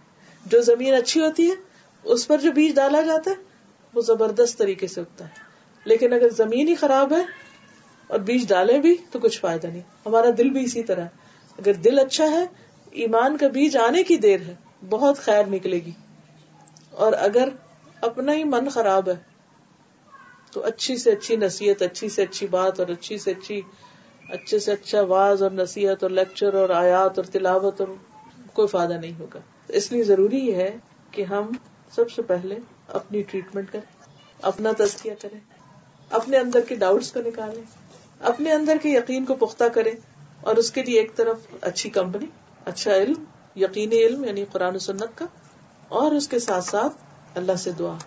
جو 0.46 0.62
زمین 0.62 0.94
اچھی 0.94 1.22
ہوتی 1.22 1.50
ہے، 1.50 1.56
اس 2.04 2.28
پر 2.28 2.38
جو 2.38 2.52
بیج 2.52 2.76
ڈالا 2.76 3.02
جاتا 3.02 3.32
ہے، 3.32 3.36
وہ 3.94 4.02
زبردست 4.02 4.58
طریقے 4.58 4.88
سے 4.88 5.02
اگتا 5.02 5.26
ہے۔ 5.26 5.34
لیکن 5.86 6.14
اگر 6.14 6.30
زمین 6.30 6.68
ہی 6.68 6.76
خراب 6.76 7.14
ہے 7.14 7.24
اور 8.08 8.20
بیج 8.20 8.48
ڈالے 8.48 8.80
بھی، 8.80 8.96
تو 9.12 9.20
کچھ 9.20 9.40
فائدہ 9.40 9.68
نہیں۔ 9.68 9.82
ہمارا 10.06 10.28
دل 10.38 10.50
بھی 10.50 10.64
اسی 10.64 10.84
طرح 10.84 11.06
اگر 11.58 11.74
دل 11.74 12.00
اچھا 12.00 12.32
ہے، 12.32 12.46
ایمان 12.92 13.38
کا 13.38 13.48
بیج 13.48 13.78
آنے 13.78 14.04
کی 14.04 14.18
دیر 14.18 14.42
ہے، 14.42 14.56
بہت 14.90 15.18
خیر 15.18 15.46
نکلے 15.46 15.78
گی۔ 15.78 15.92
اور 16.96 17.14
اگر 17.14 17.50
اپنا 18.02 18.34
ہی 18.34 18.44
من 18.44 18.70
خراب 18.70 19.10
ہے، 19.10 19.16
تو 20.52 20.64
اچھی 20.64 20.96
سے 20.98 21.12
اچھی 21.12 21.36
نصیحت، 21.36 21.82
اچھی 21.82 22.10
سے 22.10 22.24
اچھی 22.24 22.48
بات 22.48 22.80
اور 22.80 22.88
اچھی 22.88 23.18
سے 23.18 23.32
اچھی، 23.32 23.62
اچھے 24.30 24.60
سے 24.60 24.72
اچھا 24.72 25.02
واز 25.02 25.44
اور 25.44 25.52
نصیحت 25.52 26.04
اور 26.04 26.12
لیکچر 26.12 26.54
اور 26.54 26.70
آیات 26.70 27.18
اور 27.18 27.26
تلاوت 27.32 27.82
اور 27.82 27.90
کوئی 28.54 28.68
فائدہ 28.68 28.94
نہیں 28.94 29.20
ہوگا۔ 29.20 29.40
اس 29.70 29.92
لیے 29.92 30.04
ضروری 30.04 30.56
ہے 30.56 30.70
کہ 31.12 31.24
ہم 31.24 31.52
سب 31.92 32.12
سے 32.12 32.22
پہلے 32.22 32.56
اپنی 32.88 33.22
ٹریٹمنٹ 33.22 33.72
کریں، 33.72 33.94
اپنا 34.44 34.72
تزکیہ 34.78 35.14
کریں، 35.22 35.40
اپنے 36.12 36.38
اندر 36.38 36.60
کے 36.68 36.76
ڈاؤٹس 36.76 37.12
کو 37.12 37.22
نکالیں، 37.22 37.64
اپنے 38.20 38.52
اندر 38.52 38.78
کے 38.82 38.90
یقین 38.90 39.26
کو 39.26 39.36
پختہ 39.36 39.64
کریں 39.74 39.92
اور 40.42 40.56
اس 40.56 40.72
کے 40.72 40.84
لیے 40.84 41.00
ایک 41.00 41.16
طرف 41.16 41.48
اچھی 41.62 41.90
کمپنی 41.90 42.26
اچھا 42.66 42.96
علم، 42.96 43.24
یقینی 43.56 44.06
علم 44.06 44.24
یعنی 44.24 44.46
قرآن 44.52 44.80
سنت 44.80 45.18
کا 45.18 45.26
اور 45.88 46.12
اس 46.12 46.28
کے 46.28 46.40
ساتھ 46.40 46.64
ساتھ 46.64 46.94
اللہ 47.36 47.56
سے 47.56 47.72
دعا۔ 47.72 47.98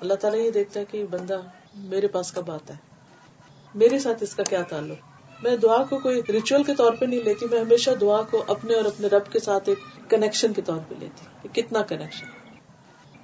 اللہ 0.00 0.14
تعالیٰ 0.14 0.40
یہ 0.40 0.50
دیکھتا 0.50 0.80
ہے 0.80 0.84
کہ 0.84 1.04
بندہ 1.10 1.40
میرے 1.74 2.08
پاس 2.08 2.32
کب 2.32 2.50
آتا 2.50 2.74
ہے؟ 2.74 2.78
میرے 3.74 3.98
ساتھ 3.98 4.22
اس 4.22 4.34
کا 4.34 4.42
کیا 4.42 4.62
تعلق؟ 4.62 4.98
میں 5.42 5.56
دعا 5.56 5.82
کو 5.84 5.98
کوئی 5.98 6.22
ریچول 6.28 6.62
کے 6.62 6.74
طور 6.74 6.92
پہ 6.92 7.04
نہیں 7.04 7.20
لیتی، 7.20 7.46
میں 7.50 7.60
ہمیشہ 7.60 7.90
دعا 8.00 8.22
کو 8.22 8.44
اپنے 8.46 8.74
اور 8.74 8.84
اپنے 8.84 9.06
رب 9.06 9.32
کے 9.32 9.38
ساتھ 9.38 9.68
ایک 9.68 10.10
کنیکشن 10.10 10.52
کے 10.52 10.62
طور 10.62 10.78
پہ 10.88 10.94
لیتی۔ 10.98 11.48
کتنا 11.52 11.82
کنیکشن 11.82 12.26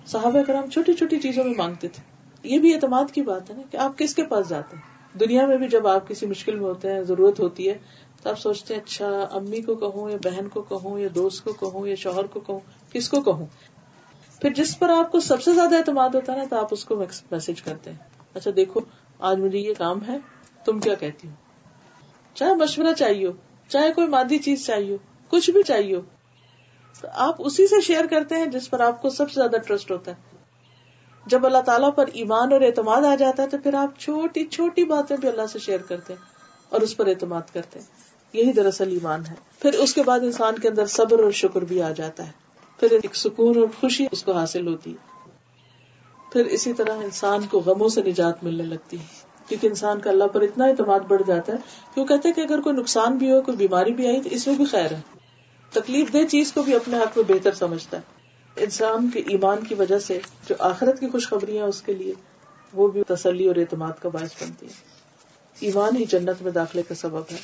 صحابہ 0.06 0.42
کرام 0.46 0.70
چھوٹی 0.70 0.92
چھوٹی 0.92 1.20
چیزوں 1.20 1.44
میں 1.44 1.54
مانگتے 1.58 1.88
تھے۔ 1.88 2.02
یہ 2.48 2.58
بھی 2.58 2.74
اعتماد 2.74 3.04
کی 3.12 3.22
بات 3.22 3.50
ہے 3.50 3.54
نا 3.54 3.62
کہ 3.70 3.76
آپ 3.76 3.98
کس 3.98 4.14
کے 4.14 4.24
پاس 4.24 4.48
جاتے 4.48 4.76
ہیں؟ 4.76 5.18
دنیا 5.18 5.46
میں 5.46 5.56
بھی 5.56 5.68
جب 5.68 5.86
آپ 5.86 6.08
کسی 6.08 6.26
مشکل 6.26 6.54
میں 6.54 6.64
ہوتے 6.64 6.92
ہیں، 6.92 7.02
ضرورت 7.02 7.40
ہوتی 7.40 7.68
ہے، 7.68 7.78
تو 8.22 8.30
آپ 8.30 8.38
سوچتے 8.38 8.74
ہیں 8.74 8.80
اچھا 8.80 9.28
امی 9.30 9.60
کو 9.60 9.74
کہوں 9.74 10.10
یا 10.10 10.16
بہن 10.24 10.48
کو 10.48 10.62
کہوں 10.62 10.98
یا 10.98 11.08
دوست 11.14 11.44
کو 11.44 11.52
کہوں 11.52 11.86
یا 11.86 11.94
شوہر 11.94 12.26
کو 12.26 12.40
کہوں؟ 12.40 12.60
کس 12.92 13.08
کو 13.08 13.20
کہوں؟ 13.20 13.46
پھر 14.42 14.52
جس 14.52 14.78
پر 14.78 14.90
آپ 14.90 15.12
کو 15.12 15.20
سب 15.20 15.42
سے 15.42 15.54
زیادہ 15.54 15.76
اعتماد 15.76 16.10
ہوتا 16.14 16.32
ہے 16.32 16.38
نا، 16.38 16.44
تو 16.50 16.56
آپ 16.56 16.68
اس 16.70 16.84
کو 16.84 16.96
میسج 17.30 17.62
کرتے 17.62 17.90
ہیں۔ 17.90 17.98
اچھا 18.34 18.50
دیکھو، 18.56 18.80
آج 19.18 19.38
مجھے 19.38 19.58
یہ 19.58 19.74
کام 19.78 20.04
ہے، 20.08 20.18
تم 20.64 20.80
کیا 20.80 20.94
کہتی 20.94 21.28
ہو؟ 21.28 21.32
چاہے 22.34 22.54
مشورہ 22.54 22.94
چاہیے 22.94 23.30
چاہے 23.68 23.92
کوئی 23.92 24.06
مادی 24.06 24.38
چیز 24.38 24.66
چاہیے 24.66 24.96
کچھ 25.28 25.50
بھی 25.50 25.62
چاہیے 25.62 26.00
تو 27.00 27.08
آپ 27.12 27.34
اسی 27.38 27.66
سے 27.66 27.80
شیئر 27.80 28.06
کرتے 28.06 28.34
ہیں 28.34 28.46
جس 28.46 28.70
پر 28.70 28.80
آپ 28.80 29.02
کو 29.02 29.10
سب 29.10 29.30
سے 29.30 29.34
زیادہ 29.34 29.56
ٹرسٹ 29.66 29.90
ہوتا 29.90 30.10
ہے۔ 30.10 30.16
جب 31.26 31.46
اللہ 31.46 31.58
تعالیٰ 31.58 31.94
پر 31.94 32.04
ایمان 32.12 32.52
اور 32.52 32.60
اعتماد 32.60 33.02
آ 33.02 33.14
جاتا 33.14 33.42
ہے، 33.42 33.48
تو 33.48 33.58
پھر 33.58 33.74
آپ 33.74 34.00
چھوٹی 34.00 34.46
چھوٹی 34.46 34.84
باتیں 34.84 35.16
بھی 35.16 35.28
اللہ 35.28 35.46
سے 35.52 35.58
شیئر 35.58 35.78
کرتے 35.78 36.12
ہیں 36.12 36.20
اور 36.68 36.80
اس 36.80 36.96
پر 36.96 37.06
اعتماد 37.06 37.54
کرتے 37.54 37.78
ہیں۔ 37.78 37.86
یہی 38.32 38.52
دراصل 38.52 38.92
ایمان 38.92 39.26
ہے۔ 39.26 39.34
پھر 39.58 39.72
اس 39.72 39.94
کے 39.94 40.02
بعد 40.02 40.20
انسان 40.20 40.58
کے 40.58 40.68
اندر 40.68 40.86
صبر 40.86 41.22
اور 41.22 41.30
شکر 41.30 41.64
بھی 41.64 41.82
آ 41.82 41.90
جاتا 41.90 42.26
ہے۔ 42.26 42.51
پھر 42.82 42.92
ایک 43.02 43.16
سکون 43.16 43.58
اور 43.58 43.66
خوشی 43.80 44.06
اس 44.12 44.22
کو 44.22 44.32
حاصل 44.32 44.66
ہوتی 44.66 44.90
ہے۔ 44.90 45.28
پھر 46.32 46.44
اسی 46.44 46.72
طرح 46.72 46.92
انسان 46.92 47.46
کو 47.46 47.60
غموں 47.60 47.88
سے 47.88 48.02
نجات 48.02 48.44
ملنے 48.44 48.62
لگتی 48.62 48.98
ہے۔ 48.98 49.04
کیونکہ 49.48 49.66
انسان 49.66 50.00
کا 50.00 50.10
اللہ 50.10 50.24
پر 50.24 50.40
اتنا 50.40 50.64
اعتماد 50.64 51.00
بڑھ 51.00 51.22
جاتا 51.26 51.52
ہے 51.52 51.58
کہ 51.94 52.00
وہ 52.00 52.06
کہتے 52.06 52.28
ہیں 52.28 52.34
کہ 52.34 52.40
اگر 52.40 52.60
کوئی 52.60 52.76
نقصان 52.76 53.16
بھی 53.16 53.32
ہو، 53.32 53.40
کوئی 53.40 53.56
بیماری 53.56 53.92
بھی 53.92 54.06
آئی 54.06 54.22
تو 54.22 54.28
اس 54.32 54.46
میں 54.46 54.54
بھی 54.54 54.64
خیر 54.64 54.92
ہے۔ 54.92 55.00
تکلیف 55.70 56.12
دہ 56.12 56.26
چیز 56.30 56.52
کو 56.52 56.62
بھی 56.62 56.74
اپنے 56.74 56.98
حق 56.98 57.18
میں 57.18 57.24
بہتر 57.28 57.52
سمجھتا 57.52 57.96
ہے۔ 57.96 58.02
انسان 58.56 59.10
کے 59.10 59.20
ایمان 59.20 59.64
کی 59.64 59.74
وجہ 59.74 59.98
سے 59.98 60.20
جو 60.48 60.54
آخرت 60.58 61.00
کی 61.00 61.08
خوشخبری 61.08 61.56
ہے 61.56 61.62
اس 61.62 61.82
کے 61.82 61.94
لیے 61.94 62.12
وہ 62.72 62.88
بھی 62.88 63.02
تسلی 63.08 63.48
اور 63.48 63.56
اعتماد 63.56 64.02
کا 64.02 64.08
باعث 64.08 64.42
بنتی 64.42 64.66
ہے 64.66 64.72
ایمان 65.60 65.96
ہی 65.96 66.04
جنت 66.04 66.42
میں 66.42 66.52
داخلے 66.52 66.82
کا 66.82 66.94
سبب 66.94 67.22
ہے۔ 67.32 67.36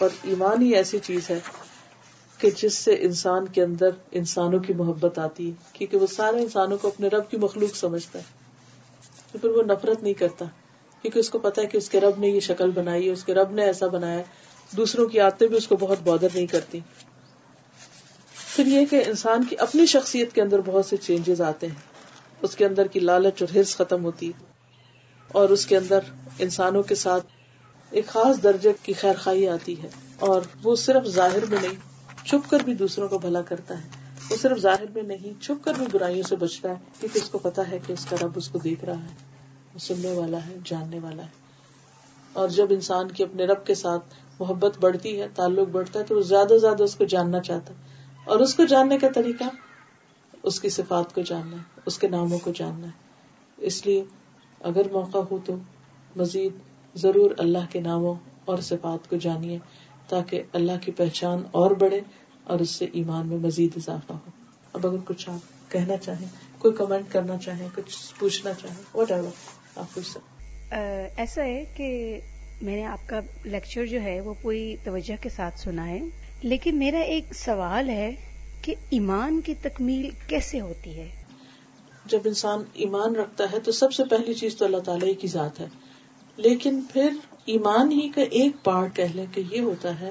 اور 0.00 0.10
ایمان 0.22 0.62
ہی 0.62 0.74
ایسی 0.74 0.98
چیز 0.98 1.30
ہے 1.30 1.40
کہ 2.38 2.50
جس 2.56 2.74
سے 2.74 2.96
انسان 3.00 3.46
کے 3.46 3.62
اندر 3.62 3.88
انسانوں 4.12 4.58
کی 4.58 4.72
محبت 4.72 5.18
آتی 5.18 5.46
ہے، 5.46 5.52
کیونکہ 5.72 5.96
وہ 5.96 6.06
سارے 6.06 6.42
انسانوں 6.42 6.78
کو 6.78 6.88
اپنے 6.88 7.08
رب 7.08 7.30
کی 7.30 7.36
مخلوق 7.36 7.76
سمجھتا 7.76 8.18
ہے۔ 8.18 8.24
تو 9.32 9.38
پھر 9.38 9.48
وہ 9.48 9.62
نفرت 9.62 10.02
نہیں 10.02 10.14
کرتا، 10.14 10.44
کیونکہ 11.02 11.18
اس 11.18 11.30
کو 11.30 11.38
پتا 11.38 11.62
ہے 11.62 11.66
کہ 11.66 11.76
اس 11.76 11.90
کے 11.90 12.00
رب 12.00 12.18
نے 12.18 12.28
یہ 12.28 12.40
شکل 12.40 12.70
بنائی 12.70 13.06
ہے، 13.06 13.12
اس 13.12 13.24
کے 13.24 13.34
رب 13.34 13.50
نے 13.50 13.64
ایسا 13.64 13.86
بنایا 13.86 14.22
دوسروں 14.76 15.08
کی 15.08 15.20
آتے 15.20 15.46
بھی 15.46 15.56
اس 15.56 15.66
کو 15.66 15.76
بہت 15.76 15.98
بادر 16.04 16.26
نہیں 16.34 16.46
کرتی۔ 16.46 16.80
پھر 18.46 18.66
یہ 18.66 18.86
کہ 18.86 19.02
انسان 19.06 19.44
کی 19.44 19.56
اپنی 19.58 19.86
شخصیت 19.86 20.32
کے 20.32 20.42
اندر 20.42 20.60
بہت 20.66 20.86
سے 20.86 20.96
چینجز 20.96 21.40
آتے 21.40 21.66
ہیں۔ 21.66 21.94
اس 22.42 22.56
کے 22.56 22.66
اندر 22.66 22.86
کی 22.86 23.00
لالچ 23.00 23.42
اور 23.42 23.56
ہرس 23.56 23.76
ختم 23.76 24.04
ہوتی 24.04 24.32
اور 25.28 25.48
اس 25.48 25.66
کے 25.66 25.76
اندر 25.76 25.98
انسانوں 26.38 26.82
کے 26.82 26.94
ساتھ 26.94 27.26
ایک 27.90 28.06
خاص 28.06 28.42
درجے 28.42 28.72
کی 28.82 28.92
خیر 28.92 29.14
خائی 29.18 29.48
آتی 29.48 29.82
ہے۔ 29.82 29.88
اور 30.18 30.42
وہ 30.62 30.76
صرف 30.76 31.06
ظاہر 31.06 31.46
میں 31.48 31.58
نہیں 31.62 31.93
چھپ 32.24 32.50
کر 32.50 32.58
بھی 32.64 32.74
دوسروں 32.74 33.08
کو 33.08 33.18
بھلا 33.18 33.42
کرتا 33.42 33.84
ہے۔ 33.84 33.88
وہ 34.30 34.36
صرف 34.36 34.58
ظاہر 34.58 34.84
میں 34.94 35.02
نہیں، 35.02 35.42
چھپ 35.42 35.64
کر 35.64 35.72
بھی 35.78 35.86
برائیوں 35.92 36.22
سے 36.22 36.36
بچتا 36.36 36.68
ہے 36.68 36.74
کیونکہ 37.00 37.18
اس 37.18 37.30
کو 37.30 37.38
پتا 37.38 37.70
ہے 37.70 37.78
کہ 37.86 37.92
اس 37.92 38.06
کا 38.06 38.16
رب 38.22 38.30
اس 38.34 38.48
کو 38.48 38.58
دیکھ 38.58 38.84
رہا 38.84 39.02
ہے۔ 39.02 39.14
وہ 39.74 39.78
سننے 39.78 40.12
والا 40.12 40.38
ہے، 40.46 40.56
جاننے 40.64 40.98
والا 40.98 41.22
ہے۔ 41.22 41.28
اور 42.32 42.48
جب 42.48 42.66
انسان 42.70 43.08
کی 43.08 43.22
اپنے 43.22 43.44
رب 43.44 43.66
کے 43.66 43.74
ساتھ 43.74 44.04
محبت 44.40 44.78
بڑھتی 44.78 45.20
ہے، 45.20 45.28
تعلق 45.34 45.68
بڑھتا 45.68 45.98
ہے، 45.98 46.04
تو 46.04 46.16
وہ 46.16 46.20
زیادہ 46.20 46.54
زیادہ 46.60 46.82
اس 46.82 46.94
کو 46.94 47.04
جاننا 47.04 47.40
چاہتا 47.40 47.74
ہے۔ 47.74 47.78
اور 48.24 48.40
اس 48.40 48.54
کو 48.54 48.64
جاننے 48.64 48.98
کا 48.98 49.08
طریقہ، 49.14 49.44
اس 50.42 50.60
کی 50.60 50.68
صفات 50.68 51.14
کو 51.14 51.20
جاننا 51.20 51.56
ہے، 51.56 51.80
اس 51.86 51.98
کے 51.98 52.08
ناموں 52.08 52.38
کو 52.38 52.52
جاننا 52.56 52.86
ہے۔ 52.86 53.04
اس 53.56 53.86
لیے 53.86 54.04
اگر 54.60 54.82
موقع 54.92 55.18
ہو 55.18 55.38
تو 55.44 55.56
مزید 56.16 56.52
ضرور 56.94 57.30
اللہ 57.38 57.58
کے 57.70 57.80
ناموں 57.80 58.14
اور 58.44 58.58
صفات 58.58 59.10
کو 59.10 59.16
جانیے۔ 59.16 59.58
تاکہ 60.08 60.42
اللہ 60.52 60.72
کی 60.82 60.92
پہچان 60.92 61.42
اور 61.52 61.70
بڑھے 61.70 62.00
اور 62.44 62.60
اس 62.60 62.70
سے 62.70 62.86
ایمان 62.92 63.28
میں 63.28 63.36
مزید 63.36 63.70
اضافہ 63.76 64.12
ہو۔ 64.12 64.30
اب 64.72 64.86
اگر 64.86 64.96
کچھ 65.04 65.30
آپ 65.30 65.72
کہنا 65.72 65.96
چاہیں 65.96 66.28
کوئی 66.58 66.74
کمنٹ 66.74 67.12
کرنا 67.12 67.38
چاہیں 67.38 67.68
کچھ 67.74 68.20
پوچھنا 68.20 68.54
چاہیں 68.54 68.96
وٹ 68.96 69.12
ایور 69.12 69.30
آپ 69.76 69.94
پوچھ 69.94 70.06
سکتے 70.06 70.34
ایسا 71.16 71.44
ہے 71.44 71.64
کہ 71.76 72.20
میں 72.62 72.76
نے 72.76 72.84
آپ 72.84 73.08
کا 73.08 73.20
لیکچر 73.44 73.86
جو 73.86 74.02
ہے 74.02 74.20
وہ 74.20 74.34
پوری 74.42 74.76
توجہ 74.84 75.22
کے 75.22 75.28
ساتھ 75.28 75.60
سنا 75.60 75.88
ہے 75.88 76.00
لیکن 76.42 76.76
میرا 76.76 76.98
ایک 76.98 77.34
سوال 77.34 77.88
ہے 77.88 78.14
کہ 78.62 78.74
ایمان 78.90 79.40
کی 79.40 79.54
تکمیل 79.54 80.10
کیسے 80.28 80.60
ہوتی 80.60 80.96
ہے؟ 80.96 81.08
جب 82.06 82.18
انسان 82.24 82.62
ایمان 82.74 83.16
رکھتا 83.16 83.44
ہے 83.52 83.58
تو 83.58 83.72
سب 83.72 83.92
سے 83.92 84.04
پہلی 84.04 84.34
چیز 84.34 84.56
تو 84.56 84.64
اللہ 84.64 84.76
تعالیٰ 84.76 85.20
کی 85.20 85.26
ذات 85.28 85.60
ہے 85.60 85.66
لیکن 86.36 86.80
پھر 86.92 87.08
ایمان 87.46 87.92
ہی 87.92 88.08
کا 88.08 88.22
ایک 88.22 88.64
پارٹ 88.64 88.96
کہہ 88.96 89.12
لیں 89.14 89.26
کہ 89.32 89.42
یہ 89.50 89.60
ہوتا 89.60 90.00
ہے 90.00 90.10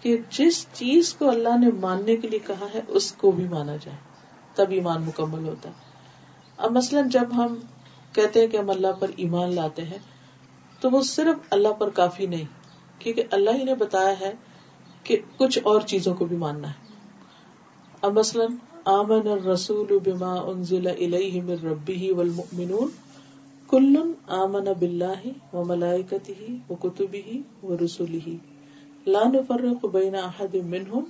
کہ 0.00 0.18
جس 0.30 0.66
چیز 0.72 1.14
کو 1.14 1.30
اللہ 1.30 1.58
نے 1.58 1.70
ماننے 1.70 2.16
کے 2.16 2.28
لیے 2.28 2.38
کہا 2.38 2.66
ہے، 2.74 2.80
اس 2.88 3.12
کو 3.12 3.30
بھی 3.30 3.44
مانا 3.44 3.76
جائے۔ 3.76 3.96
تب 4.54 4.64
ایمان 4.70 5.02
مکمل 5.02 5.48
ہوتا 5.48 5.68
ہے۔ 5.68 5.74
اب 6.56 6.72
مثلاً 6.72 7.08
جب 7.08 7.24
ہم 7.36 7.54
کہتے 8.12 8.40
ہیں 8.40 8.46
کہ 8.46 8.56
ہم 8.56 8.70
اللہ 8.70 8.92
پر 8.92 9.10
ایمان 9.16 9.54
لاتے 9.54 9.82
ہیں، 9.84 9.98
تو 10.80 10.90
وہ 10.90 11.00
صرف 11.02 11.46
اللہ 11.50 11.68
پر 11.68 11.90
کافی 11.90 12.26
نہیں، 12.26 12.44
کیونکہ 12.98 13.22
اللہ 13.30 13.50
ہی 13.50 13.64
نے 13.64 13.74
بتایا 13.74 14.20
ہے 14.20 14.32
کہ 15.02 15.18
کچھ 15.36 15.58
اور 15.62 15.80
چیزوں 15.80 16.14
کو 16.14 16.24
بھی 16.24 16.36
ماننا 16.36 16.68
ہے۔ 16.68 16.84
اب 18.02 18.18
مثلاً، 18.18 18.46
آمن 18.84 19.28
الرسول 19.28 19.98
بما 19.98 20.34
انزل 20.34 20.86
الیہ 20.86 21.42
من 21.42 21.56
ربہ 21.62 22.12
والمؤمنون 22.16 22.88
کل 23.68 23.96
آمن 24.26 24.68
باللہ 24.80 25.28
وملائکتہ 25.52 26.32
وکتبہ 26.70 27.38
ورسلہ 27.66 28.36
لا 29.06 29.22
نفرق 29.24 29.84
بین 29.84 30.14
احد 30.14 30.54
منہم 30.54 31.04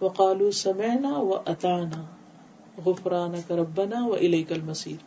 وقالوا 0.00 0.50
سمعنا 0.50 1.18
واطعنا 1.18 2.02
غفرانک 2.86 3.52
ربنا 3.52 4.06
والیک 4.06 4.52
المصیر 4.52 5.02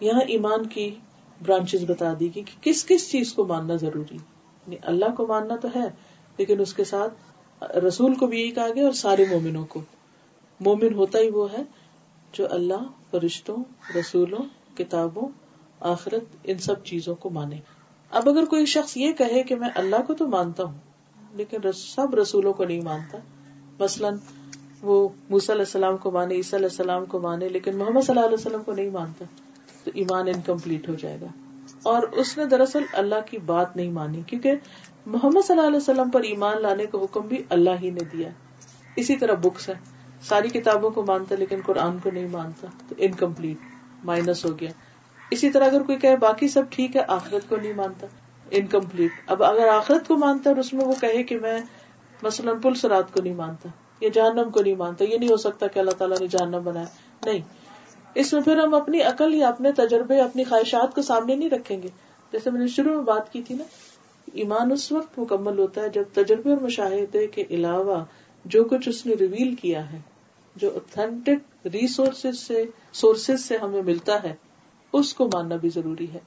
یہاں 0.00 0.20
ایمان 0.26 0.66
کی 0.66 0.90
برانچز 1.42 1.84
بتا 1.88 2.12
دی 2.20 2.34
گئی 2.34 2.42
کہ 2.42 2.56
کس 2.60 2.86
کس 2.86 3.10
چیز 3.10 3.32
کو 3.32 3.44
ماننا 3.44 3.76
ضروری 3.76 4.16
یعنی 4.16 4.76
اللہ 4.82 5.14
کو 5.16 5.26
ماننا 5.26 5.56
تو 5.56 5.68
ہے، 5.74 5.88
لیکن 6.38 6.60
اس 6.60 6.74
کے 6.74 6.84
ساتھ 6.84 7.76
رسول 7.76 8.14
کو 8.14 8.26
بھی 8.26 8.40
یہی 8.40 8.50
کہا 8.50 8.68
گیا 8.74 8.84
اور 8.84 8.92
سارے 8.92 9.24
مومنوں 9.30 9.64
کو۔ 9.64 9.80
مومن 10.60 10.94
ہوتا 10.94 11.18
ہی 11.18 11.30
وہ 11.30 11.52
ہے 11.52 11.62
جو 12.34 12.46
اللہ، 12.50 12.82
فرشتوں، 13.10 13.56
رسولوں، 13.96 14.42
کتابوں 14.74 15.28
آخرت 15.82 16.36
ان 16.44 16.58
سب 16.58 16.84
چیزوں 16.84 17.14
کو 17.14 17.30
مانے۔ 17.30 17.58
اب 18.10 18.28
اگر 18.28 18.44
کوئی 18.44 18.66
شخص 18.66 18.96
یہ 18.96 19.12
کہے 19.12 19.42
کہ 19.42 19.54
میں 19.54 19.68
اللہ 19.74 19.96
کو 20.06 20.14
تو 20.14 20.26
مانتا 20.26 20.64
ہوں، 20.64 20.78
لیکن 21.32 21.72
سب 21.74 22.14
رسولوں 22.14 22.52
کو 22.52 22.64
نہیں 22.64 22.80
مانتا۔ 22.80 23.18
مثلاً 23.80 24.16
وہ 24.82 25.08
موسی 25.30 25.52
علیہ 25.52 25.62
السلام 25.62 25.96
کو 25.96 26.10
مانے، 26.10 26.34
عیسی 26.34 26.56
علیہ 26.56 26.66
السلام 26.66 27.04
کو 27.04 27.20
مانے، 27.20 27.48
لیکن 27.48 27.76
محمد 27.76 28.00
صلی 28.00 28.16
اللہ 28.16 28.26
علیہ 28.26 28.46
وسلم 28.46 28.62
کو 28.62 28.72
نہیں 28.72 28.90
مانتا، 28.90 29.24
تو 29.84 29.90
ایمان 29.94 30.28
انکمپلیٹ 30.28 30.88
ہو 30.88 30.94
جائے 30.94 31.18
گا۔ 31.20 31.26
اور 31.82 32.02
اس 32.02 32.38
نے 32.38 32.44
دراصل 32.44 32.82
اللہ 32.92 33.14
کی 33.30 33.38
بات 33.38 33.76
نہیں 33.76 33.90
مانی، 33.90 34.22
کیونکہ 34.26 34.52
محمد 35.06 35.46
صلی 35.46 35.56
اللہ 35.56 35.68
علیہ 35.68 35.76
وسلم 35.76 36.10
پر 36.10 36.22
ایمان 36.22 36.62
لانے 36.62 36.86
کا 36.86 36.98
حکم 36.98 37.20
بھی 37.20 37.42
اللہ 37.48 37.70
ہی 37.82 37.90
نے 37.90 38.00
دیا۔ 38.12 38.28
اسی 38.96 39.16
طرح 39.16 39.34
بکس 39.34 39.68
ہے 39.68 39.74
ساری 40.22 40.48
کتابوں 40.48 40.90
کو 40.90 41.02
مانتا، 41.02 41.34
لیکن 41.34 41.60
قرآن 41.66 41.98
کو 41.98 42.10
نہیں 42.10 42.28
مانتا، 42.28 42.66
تو 42.88 42.94
انکمپلیٹ 42.98 43.56
مائنس 44.04 44.44
ہو 44.44 44.60
گیا۔ 44.60 44.70
اسی 45.32 45.50
طرح 45.50 45.64
اگر 45.64 45.82
کوئی 45.82 45.98
کہ 45.98 46.16
باقی 46.16 46.48
سب 46.48 46.62
ٹھیک 46.70 46.96
ہے، 46.96 47.02
آخرت 47.08 47.48
کو 47.48 47.56
نہیں 47.56 47.72
مانتا 47.72 48.06
انکمپلیٹ 48.50 49.10
اب 49.26 49.42
اگر 49.42 49.68
آخرت 49.68 50.08
کو 50.08 50.16
مانتا 50.16 50.50
اور 50.50 50.56
اس 50.56 50.72
میں 50.72 50.84
وہ 50.84 50.92
کہے 51.00 51.22
کہ 51.22 51.38
میں 51.38 51.60
مثلاً 52.22 52.60
پل 52.60 52.74
سرات 52.74 53.12
کو 53.12 53.22
نہیں 53.22 53.34
مانتا 53.34 53.68
یا 54.00 54.08
جہنم 54.14 54.50
کو 54.50 54.62
نہیں 54.62 54.74
مانتا، 54.74 55.04
یہ 55.04 55.18
نہیں 55.18 55.30
ہو 55.30 55.36
سکتا 55.36 55.66
کہ 55.66 55.78
اللہ 55.78 55.90
تعالیٰ 55.90 56.16
نے 56.20 56.26
جہنم 56.26 56.60
بنایا۔ 56.64 56.86
نہیں۔ 57.24 57.40
اس 58.14 58.32
میں 58.32 58.42
پھر 58.42 58.56
ہم 58.56 58.74
اپنی 58.74 59.02
عقل 59.02 59.34
یا 59.34 59.48
اپنے 59.48 59.72
تجربے، 59.72 60.20
اپنی 60.20 60.44
خواہشات 60.44 60.94
کو 60.94 61.02
سامنے 61.02 61.34
نہیں 61.34 61.50
رکھیں 61.50 61.82
گے۔ 61.82 61.88
جیسے 62.32 62.50
میں 62.50 62.60
نے 62.60 62.66
شروع 62.66 62.94
میں 62.94 63.02
بات 63.02 63.32
کی 63.32 63.42
تھی 63.42 63.54
نا، 63.54 63.64
ایمان 64.32 64.72
اس 64.72 64.92
وقت 64.92 65.18
مکمل 65.18 65.58
ہوتا 65.58 65.80
ہے 65.80 65.88
جب 65.88 66.02
تجربے 66.12 66.50
اور 66.50 66.58
مشاہدے 66.58 67.26
کے 67.26 67.44
علاوہ 67.50 68.04
جو 68.44 68.64
کچھ 68.64 68.88
اس 68.88 69.06
نے 69.06 69.14
ریویل 69.14 69.54
کیا 69.54 69.92
ہے، 69.92 70.00
جو 70.56 70.70
اوتھینٹک 70.74 71.66
ریسورسز 71.66 72.38
سے 72.38 72.64
سورسز 72.92 73.44
سے 73.44 73.56
ہمیں 73.56 73.82
ملتا 73.82 74.22
ہے۔ 74.22 74.51
اس 74.92 75.14
کو 75.14 75.28
ماننا 75.34 75.56
بھی 75.56 75.68
ضروری 75.68 76.12
ہے۔ 76.14 76.18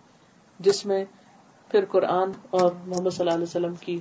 جس 0.60 0.86
میں 0.86 1.04
پھر 1.72 1.86
قرآن 1.86 2.32
اور 2.50 2.72
محمد 2.86 3.10
صلی 3.12 3.20
اللہ 3.20 3.34
علیہ 3.34 3.44
وسلم 3.44 3.76
کی 3.76 4.00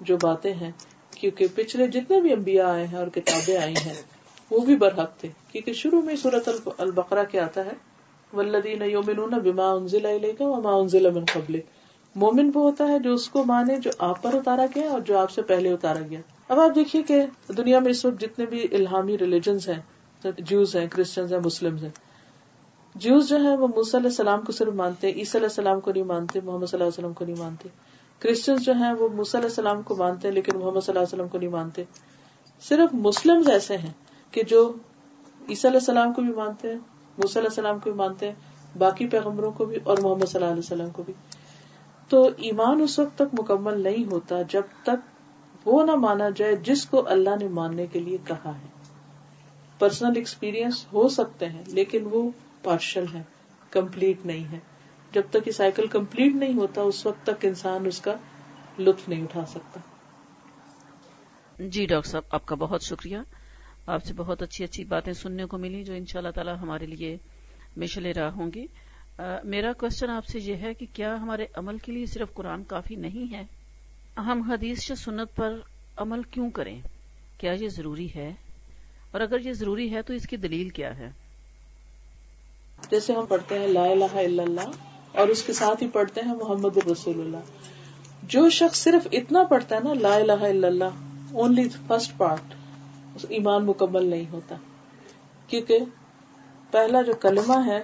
جو 0.00 0.16
باتیں 0.16 0.52
ہیں، 0.54 0.70
کیونکہ 1.10 1.46
پچھلے 1.54 1.86
جتنے 1.86 2.20
بھی 2.20 2.32
انبیاء 2.32 2.68
آئے 2.68 2.86
ہیں 2.86 2.98
اور 2.98 3.06
کتابیں 3.06 3.56
آئی 3.56 3.74
ہیں، 3.86 3.94
وہ 4.50 4.60
بھی 4.60 4.76
برحق 4.76 5.16
تھے۔ 5.18 5.28
کیونکہ 5.52 5.72
شروع 5.72 6.02
میں 6.02 6.16
صورت 6.16 6.48
البقرا 6.78 7.24
کیا 7.24 7.44
آتا 7.44 7.64
ہے 7.64 7.74
ولدین 8.32 8.82
یومنون 8.82 9.30
بما 9.30 9.70
انزل 9.72 10.06
الیک 10.06 10.40
وما 10.40 10.74
انزل 10.76 11.10
من 11.10 11.24
قبلک 11.32 11.64
مومن 12.16 12.50
وہ 12.54 12.62
ہوتا 12.62 12.88
ہے 12.88 12.98
جو 12.98 13.14
اس 13.14 13.28
کو 13.28 13.44
مانے 13.44 13.76
جو 13.76 13.90
آپ 13.98 14.22
پر 14.22 14.34
اتارا 14.34 14.66
گیا 14.74 14.90
اور 14.90 15.00
جو 15.00 15.18
آپ 15.18 15.30
سے 15.30 15.42
پہلے 15.42 15.72
اتارا 15.72 16.00
گیا۔ 16.10 16.20
اب 16.48 16.60
آپ 16.60 16.74
دیکھیے 16.74 17.02
کہ 17.02 17.22
دنیا 17.56 17.78
میں 17.78 17.90
اس 17.90 18.04
وقت 18.04 18.20
جتنے 18.20 18.46
بھی 18.46 18.66
الہامی 18.72 19.18
ریلیجنس 19.18 19.68
ہیں، 19.68 20.30
جوز 20.38 20.76
ہیں 20.76 20.86
کرسچنز 20.86 21.32
ہیں 21.32 21.40
مسلم 21.44 21.76
ہیں 21.76 21.90
جوز 22.94 23.28
جو 23.28 23.36
ہے 23.44 23.56
وہ 23.56 23.68
موسی 23.68 23.96
علیہ 23.96 24.08
السلام 24.08 24.40
کو 24.42 24.52
صرف 24.52 24.74
مانتے، 24.74 25.08
عیسی 25.08 25.38
علیہ 25.38 25.48
السلام 25.48 25.80
کو 25.80 25.92
نہیں 25.92 26.04
مانتے، 26.04 26.40
محمد 26.44 26.66
صلی 26.66 26.80
اللہ 26.80 26.84
علیہ 26.84 26.98
وسلم 26.98 27.12
کو 27.12 27.24
نہیں 27.24 27.36
مانتے۔ 27.38 27.68
کرسچنس 28.18 28.64
جو 28.64 28.72
ہیں 28.72 28.92
وہ 28.92 29.08
موسی 29.08 29.38
علیہ 29.38 29.48
السلام 29.48 29.82
کو 29.82 29.96
مانتے 29.96 30.28
ہیں 30.28 30.34
لیکن 30.34 30.58
محمد 30.58 30.80
صلی 30.80 30.92
اللہ 30.92 30.98
علیہ 30.98 31.14
وسلم 31.14 31.28
کو 31.28 31.38
نہیں 31.38 31.50
مانتے۔ 31.50 31.84
صرف 32.60 32.94
مسلم 32.94 33.42
ایسے 33.50 33.76
ہیں 33.76 33.92
کہ 34.30 34.42
جو 34.42 34.72
عیسی 35.48 35.68
علیہ 35.68 35.80
السلام 35.80 36.12
کو 36.12 36.22
بھی 36.22 36.32
مانتے 36.32 36.68
ہیں 36.68 36.78
موسی 37.18 37.38
علیہ 37.38 37.48
السلام 37.48 37.78
کو 37.78 37.90
بھی 37.90 37.98
مانتے 37.98 38.26
ہیں 38.26 38.34
باقی 38.78 39.06
پیغمبروں 39.06 39.52
کو 39.52 39.64
بھی 39.64 39.76
اور 39.84 39.98
محمد 39.98 40.26
صلی 40.26 40.42
اللہ 40.42 40.52
علیہ 40.52 40.62
وسلم 40.64 40.90
کو 40.90 41.02
بھی۔ 41.02 41.14
تو 42.08 42.30
ایمان 42.36 42.80
اس 42.80 42.98
وقت 42.98 43.18
تک 43.18 43.40
مکمل 43.40 43.82
نہیں 43.82 44.04
ہوتا 44.12 44.42
جب 44.42 44.62
تک 44.82 45.68
وہ 45.68 45.84
نہ 45.84 45.94
مانا 45.94 46.28
جائے 46.36 46.56
جس 46.56 46.86
کو 46.86 47.08
اللہ 47.08 47.30
نے 47.40 47.48
ماننے 47.48 47.86
کے 47.86 48.00
لیے 48.00 48.18
کہا 48.24 48.52
ہے۔ 48.54 48.68
پرسنل 49.78 50.12
ایکسپیرئنس 50.16 50.86
ہو 50.92 51.08
سکتے 51.08 51.46
ہیں 51.46 51.62
لیکن 51.66 52.08
وہ 52.10 52.30
پارشل 52.62 53.04
ہے 53.14 53.22
کمپلیٹ 53.70 54.26
نہیں 54.26 54.52
ہے. 54.52 54.58
جب 55.12 55.22
تک 55.30 55.46
یہ 55.46 55.52
سائیکل 55.52 55.86
کمپلیٹ 55.86 56.34
نہیں 56.34 56.54
ہوتا، 56.54 56.80
اس 56.80 57.06
وقت 57.06 57.26
تک 57.26 57.46
انسان 57.46 57.86
اس 57.86 58.00
کا 58.00 58.14
لطف 58.78 59.08
نہیں 59.08 59.22
اٹھا 59.22 59.46
سکتا۔ 59.46 59.80
جی 61.68 61.86
ڈاکٹر 61.86 62.10
صاحب، 62.10 62.22
آپ 62.30 62.46
کا 62.46 62.54
بہت 62.54 62.82
شکریہ۔ 62.82 63.18
آپ 63.86 64.04
سے 64.04 64.14
بہت 64.14 64.42
اچھی 64.42 64.64
اچھی 64.64 64.84
باتیں 64.84 65.12
سننے 65.12 65.44
کو 65.44 65.58
ملی، 65.58 65.84
جو 65.84 65.94
ان 65.94 66.04
شاء 66.04 66.20
اللہ 66.20 66.30
تعالی 66.30 66.50
ہمارے 66.50 66.86
لیے 66.86 67.16
مشل 67.76 68.06
راہ 68.06 68.30
ہوں 68.30 68.50
گی۔ 68.54 68.66
میرا 69.44 69.72
کوشچن 69.72 70.10
آپ 70.10 70.26
سے 70.26 70.38
یہ 70.40 70.56
ہے 70.56 70.74
کہ 70.74 70.86
کیا 70.92 71.14
ہمارے 71.14 71.46
عمل 71.54 71.78
کے 71.78 71.92
لیے 71.92 72.06
صرف 72.06 72.34
قرآن 72.34 72.64
کافی 72.64 72.94
نہیں 72.94 73.34
ہے؟ 73.34 73.42
ہم 74.16 74.42
حدیث 74.42 74.84
سے 74.84 74.94
سنت 74.94 75.36
پر 75.36 75.52
عمل 75.96 76.22
کیوں 76.22 76.50
کریں؟ 76.50 76.80
کیا 77.38 77.52
یہ 77.52 77.68
ضروری 77.68 78.08
ہے؟ 78.16 78.34
اور 79.10 79.20
اگر 79.20 79.40
یہ 79.40 79.52
ضروری 79.52 79.94
ہے 79.94 80.02
تو 80.02 80.14
اس 80.14 80.26
کی 80.26 80.36
دلیل 80.36 80.68
کیا 80.68 80.98
ہے؟ 80.98 81.10
جیسے 82.90 83.12
ہم 83.12 83.26
پڑھتے 83.26 83.58
ہیں 83.58 83.66
لا 83.66 83.84
الہ 83.84 84.12
الا 84.12 84.42
اللہ 84.42 84.70
اور 85.14 85.28
اس 85.28 85.42
کے 85.42 85.52
ساتھ 85.52 85.82
ہی 85.82 85.88
پڑھتے 85.88 86.20
ہیں 86.20 86.34
محمد 86.34 86.76
الرسول 86.76 87.20
اللہ۔ 87.20 87.36
جو 88.22 88.50
شخص 88.50 88.78
صرف 88.78 89.08
اتنا 89.12 89.42
پڑھتا 89.42 89.76
ہے 89.76 89.80
نا 89.80 89.94
لا 89.94 90.14
الہ 90.14 90.32
الا 90.32 90.68
اللہ 90.68 90.84
اونلی 91.32 91.68
فرسٹ 91.86 92.18
پارٹ 92.18 92.54
ایمان 93.28 93.66
مکمل 93.66 94.06
نہیں 94.06 94.24
ہوتا۔ 94.32 94.54
کیونکہ 95.46 95.78
پہلا 96.70 97.02
جو 97.02 97.12
کلمہ 97.14 97.66
ہے، 97.66 97.82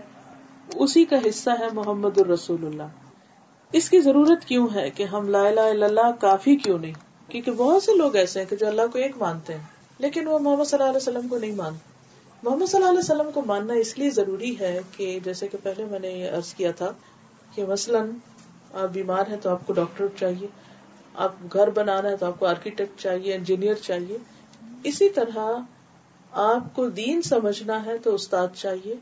اسی 0.75 1.05
کا 1.05 1.17
حصہ 1.29 1.51
ہے 1.51 1.67
محمد 1.73 2.19
الرسول 2.19 2.67
اللہ۔ 2.67 2.83
اس 3.73 3.91
کی 3.91 4.01
ضرورت 4.01 4.45
کیوں 4.45 4.69
ہے 4.75 4.91
کہ 4.91 5.03
ہم 5.03 5.29
لا 5.29 5.49
الہ 5.49 5.61
الا 5.61 5.87
اللہ 5.87 6.13
کافی 6.21 6.57
کیوں 6.57 6.79
نہیں؟ 6.79 6.93
کیونکہ 7.29 7.51
بہت 7.51 7.83
سے 7.83 7.95
لوگ 7.95 8.17
ایسے 8.17 8.39
ہیں 8.39 8.47
کہ 8.51 8.57
جو 8.57 8.67
اللہ 8.67 8.83
کو 8.93 8.99
ایک 8.99 9.17
مانتے 9.19 9.55
ہیں، 9.55 9.63
لیکن 9.99 10.27
وہ 10.27 10.39
محمد 10.39 10.65
صلی 10.65 10.79
اللہ 10.79 10.91
علیہ 10.91 11.09
وسلم 11.09 11.29
کو 11.29 11.39
نہیں 11.39 11.55
مانتے۔ 11.55 11.96
محمد 12.43 12.67
صلی 12.67 12.77
اللہ 12.77 12.89
علیہ 12.89 12.99
وسلم 12.99 13.31
کو 13.35 13.43
ماننا 13.43 13.75
اس 13.75 13.99
لیے 13.99 14.11
ضروری 14.11 14.61
ہے 14.61 14.81
کہ 14.97 15.19
جیسے 15.25 15.49
کہ 15.49 15.59
پہلے 15.63 15.85
میں 15.85 15.99
نے 15.99 16.09
یہ 16.09 16.31
عرض 16.31 16.55
کیا 16.55 16.71
تھا 16.71 16.93
کہ 17.55 17.67
مثلاً 17.67 18.11
آپ 18.73 18.89
بیمار 18.89 19.25
ہیں 19.31 19.37
تو 19.43 19.51
آپ 19.51 19.67
کو 19.67 19.73
ڈاکٹر 19.73 20.07
چاہیے، 20.19 20.47
آپ 21.15 21.33
گھر 21.53 21.71
بنانا 21.71 22.11
ہے 22.11 22.17
تو 22.17 22.27
آپ 22.27 22.39
کو 22.39 22.47
آرکیٹیکٹ 22.47 23.01
چاہیے 23.01 23.35
انجینئر 23.35 23.75
چاہیے۔ 23.75 24.19
اسی 24.85 25.09
طرح 25.09 25.39
آپ 26.31 26.75
کو 26.75 26.89
دین 26.91 27.23
سمجھنا 27.23 27.85
ہے 27.87 27.99
تو 27.99 28.15
استاد 28.15 28.49
چاہیے، 28.55 28.95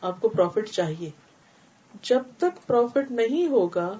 آپ 0.00 0.20
کو 0.20 0.28
پروفٹ 0.28 0.70
چاہیے۔ 0.70 1.10
جب 2.02 2.22
تک 2.38 2.66
پروفٹ 2.66 3.10
نہیں 3.10 3.46
ہوگا، 3.46 3.98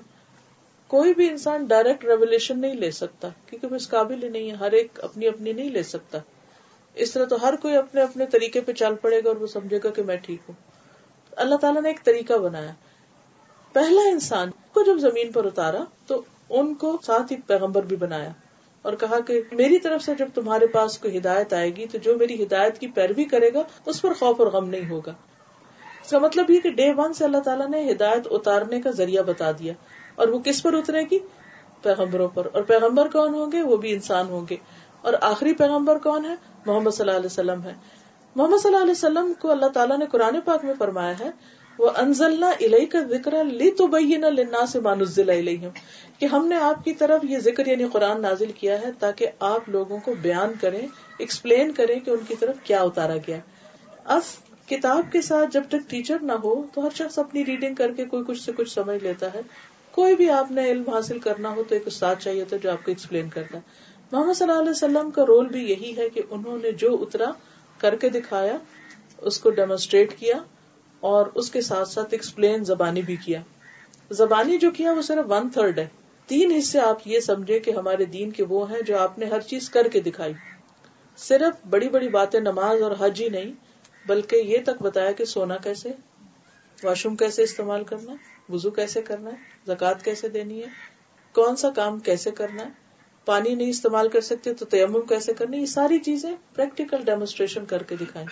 کوئی 0.86 1.14
بھی 1.14 1.28
انسان 1.28 1.64
ڈائریکٹ 1.64 2.04
ریولیشن 2.04 2.58
نہیں 2.58 2.74
لے 2.74 2.90
سکتا، 2.90 3.28
کیونکہ 3.46 3.66
وہ 3.66 3.74
اس 3.74 3.88
قابل 3.88 4.22
ہی 4.22 4.28
نہیں 4.28 4.50
ہے، 4.50 4.56
ہر 4.56 4.72
ایک 4.72 5.00
اپنی 5.02 5.28
اپنی 5.28 5.52
نہیں 5.52 5.70
لے 5.70 5.82
سکتا۔ 5.82 6.18
اس 6.94 7.12
طرح 7.12 7.24
تو 7.24 7.36
ہر 7.42 7.56
کوئی 7.56 7.76
اپنے 7.76 8.02
اپنے 8.02 8.26
طریقے 8.26 8.60
پہ 8.60 8.72
چل 8.72 8.94
پڑے 8.94 9.20
گا 9.24 9.28
اور 9.28 9.36
وہ 9.36 9.46
سمجھے 9.46 9.78
گا 9.84 9.90
کہ 9.90 10.02
میں 10.02 10.16
ٹھیک 10.16 10.40
ہوں۔ 10.48 10.70
اللہ 11.36 11.54
تعالیٰ 11.54 11.82
نے 11.82 11.88
ایک 11.88 12.04
طریقہ 12.04 12.32
بنایا۔ 12.32 12.72
پہلا 13.72 14.08
انسان 14.08 14.50
کو 14.72 14.82
جب 14.82 14.96
زمین 14.98 15.32
پر 15.32 15.44
اتارا 15.44 15.84
تو 16.06 16.22
ان 16.50 16.74
کو 16.74 16.98
ساتھ 17.02 17.32
ہی 17.32 17.36
پیغمبر 17.46 17.82
بھی 17.82 17.96
بنایا 17.96 18.30
اور 18.82 18.92
کہا 18.92 19.20
کہ 19.20 19.42
میری 19.52 19.78
طرف 19.78 20.02
سے 20.02 20.14
جب 20.14 20.28
تمہارے 20.34 20.66
پاس 20.66 20.98
کوئی 20.98 21.18
ہدایت 21.18 21.52
آئے 21.52 21.76
گی 21.76 21.86
تو 21.86 21.98
جو 21.98 22.16
میری 22.18 22.42
ہدایت 22.44 22.78
کی 22.78 22.86
پیروی 22.86 23.24
کرے 23.24 23.52
گا 23.54 23.62
اس 23.86 24.02
پر 24.02 24.12
خوف 24.12 24.40
اور 24.40 24.46
غم 24.46 24.68
نہیں 24.68 24.90
ہوگا۔ 24.90 25.12
اس 26.04 26.10
کا 26.10 26.18
مطلب 26.18 26.50
یہ 26.50 26.60
کہ 26.60 26.70
ڈے 26.70 26.92
ون 26.96 27.12
سے 27.12 27.24
اللہ 27.24 27.38
تعالیٰ 27.38 27.68
نے 27.68 27.92
ہدایت 27.92 28.28
اتارنے 28.30 28.80
کا 28.80 28.90
ذریعہ 28.90 29.22
بتا 29.22 29.50
دیا 29.52 29.72
اور 30.14 30.28
وہ 30.28 30.38
کس 30.38 30.62
پر 30.62 30.72
اترے 30.72 31.02
گی؟ 31.10 31.18
پیغمبروں 31.82 32.28
پر۔ 32.28 32.48
اور 32.52 32.62
پیغمبر 32.62 33.08
کون 33.08 33.34
ہوں 33.34 33.52
گے؟ 33.52 33.62
وہ 33.62 33.76
بھی 33.76 33.92
انسان 33.92 34.26
ہوں 34.28 34.46
گے۔ 34.50 34.56
اور 35.02 35.12
آخری 35.20 35.52
پیغمبر 35.52 35.98
کون 35.98 36.24
ہے؟ 36.24 36.34
محمد 36.66 36.90
صلی 36.90 37.06
اللہ 37.06 37.16
علیہ 37.16 37.26
وسلم 37.26 37.62
ہے۔ 37.64 37.74
محمد 38.36 38.62
صلی 38.62 38.74
اللہ 38.74 38.82
علیہ 38.82 38.90
وسلم 38.90 39.32
کو 39.38 39.50
اللہ 39.50 39.66
تعالیٰ 39.66 39.98
نے 39.98 40.06
قرآن 40.06 40.40
پاک 40.44 40.64
میں 40.64 40.74
فرمایا 40.78 41.18
ہے 41.18 41.30
وہ 41.78 41.90
انزلنا 41.96 42.48
الہی 42.48 42.86
کا 42.86 43.00
ذکر 43.00 43.44
لی 43.44 43.70
تو 43.70 43.86
لنا 44.30 44.66
سے 44.66 44.80
مانزل 44.80 45.56
کہ 46.18 46.26
ہم 46.26 46.46
نے 46.46 46.56
آپ 46.56 46.84
کی 46.84 46.92
طرف 46.92 47.24
یہ 47.24 47.38
ذکر 47.38 47.66
یعنی 47.66 47.84
قرآن 47.92 48.22
نازل 48.22 48.52
کیا 48.52 48.80
ہے 48.80 48.90
تاکہ 48.98 49.26
آپ 49.40 49.68
لوگوں 49.68 49.98
کو 50.04 50.14
بیان 50.22 50.52
کریں 50.60 50.86
ایکسپلین 51.18 51.72
کریں 51.72 52.00
کہ 52.00 52.10
ان 52.10 52.18
کی 52.28 52.34
طرف 52.40 52.56
کیا 52.62 52.82
اتارا 52.82 53.16
گیا۔ 53.26 53.36
اب 54.04 54.20
کتاب 54.68 55.12
کے 55.12 55.20
ساتھ 55.20 55.50
جب 55.52 55.62
تک 55.68 55.90
ٹیچر 55.90 56.16
نہ 56.22 56.32
ہو 56.32 56.62
تو 56.74 56.84
ہر 56.84 56.90
شخص 56.94 57.18
اپنی 57.18 57.46
ریڈنگ 57.46 57.74
کر 57.74 57.92
کے 57.92 58.04
کوئی 58.04 58.24
کچھ 58.26 58.40
سے 58.40 58.52
کچھ 58.56 58.74
سمجھ 58.74 59.04
لیتا 59.04 59.34
ہے۔ 59.34 59.40
کوئی 59.90 60.16
بھی 60.16 60.30
آپ 60.30 60.50
نے 60.50 60.70
علم 60.70 60.90
حاصل 60.90 61.18
کرنا 61.18 61.50
ہو 61.50 61.62
تو 61.68 61.74
ایک 61.74 61.82
استاد 61.86 62.16
چاہیے 62.18 62.44
تھا 62.44 62.56
جو 62.56 62.70
آپ 62.70 62.84
کو 62.84 62.90
ایکسپلین 62.90 63.28
کرتا 63.28 63.58
محمد 64.12 64.34
صلی 64.34 64.48
اللہ 64.48 64.60
علیہ 64.60 64.70
وسلم 64.70 65.10
کا 65.10 65.26
رول 65.26 65.48
بھی 65.48 65.70
یہی 65.70 65.96
ہے 65.96 66.10
کہ 66.10 66.22
انہوں 66.30 66.58
نے 66.58 66.72
جو 66.72 66.98
اترا 67.00 67.30
کر 67.78 67.96
کے 67.96 68.08
دکھایا، 68.08 68.56
اس 69.18 69.40
کو 69.40 69.50
ڈیمونسٹریٹ 69.50 70.18
کیا 70.18 70.36
اور 71.00 71.26
اس 71.34 71.50
کے 71.50 71.60
ساتھ 71.60 71.88
ساتھ 71.88 72.08
ایکسپلین 72.10 72.64
زبانی 72.64 73.02
بھی 73.02 73.16
کیا۔ 73.16 73.40
زبانی 74.10 74.58
جو 74.58 74.70
کیا 74.70 74.92
وہ 74.92 75.02
صرف 75.02 75.32
ون 75.32 75.48
تھرڈ 75.48 75.78
ہے۔ 75.78 75.88
تین 76.26 76.52
حصے 76.52 76.78
آپ 76.78 76.98
یہ 77.04 77.20
سمجھے 77.20 77.58
کہ 77.58 77.70
ہمارے 77.70 78.04
دین 78.04 78.30
کے 78.30 78.44
وہ 78.44 78.70
ہیں 78.70 78.82
جو 78.82 78.98
آپ 78.98 79.18
نے 79.18 79.26
ہر 79.26 79.40
چیز 79.40 79.70
کر 79.70 79.88
کے 79.88 80.00
دکھائی۔ 80.00 80.32
صرف 81.16 81.66
بڑی 81.66 81.88
بڑی 81.88 82.08
باتیں 82.08 82.40
نماز 82.40 82.82
اور 82.82 82.92
حج 82.98 83.22
ہی 83.22 83.28
نہیں، 83.28 83.52
بلکہ 84.06 84.36
یہ 84.36 84.58
تک 84.66 84.82
بتایا 84.82 85.12
کہ 85.12 85.24
سونا 85.24 85.56
کیسے 85.56 85.88
واش 86.84 87.06
روم 87.06 87.16
کیسے 87.16 87.42
استعمال 87.42 87.84
کرنا 87.84 88.12
ہے 88.12 88.52
وزو 88.52 88.70
کیسے 88.70 89.02
کرنا 89.02 89.30
ہے 89.30 89.36
زکات 89.66 90.04
کیسے 90.04 90.28
دینی 90.28 90.60
ہے، 90.60 90.68
کون 91.32 91.56
سا 91.56 91.70
کام 91.70 91.98
کیسے 91.98 92.30
کرنا 92.30 92.62
ہے۔ 92.62 92.79
پانی 93.24 93.54
نہیں 93.54 93.70
استعمال 93.70 94.08
کر 94.08 94.20
سکتے، 94.20 94.54
تو 94.54 94.64
تیمم 94.64 95.00
کیسے 95.00 95.32
کرنی؟ 95.34 95.56
یہ 95.56 95.66
ساری 95.66 95.98
چیزیں 95.98 96.36
پریکٹیکل 96.54 97.04
ڈیمونسٹریشن 97.04 97.64
کر 97.64 97.82
کے 97.82 97.96
دکھائیں۔ 97.96 98.28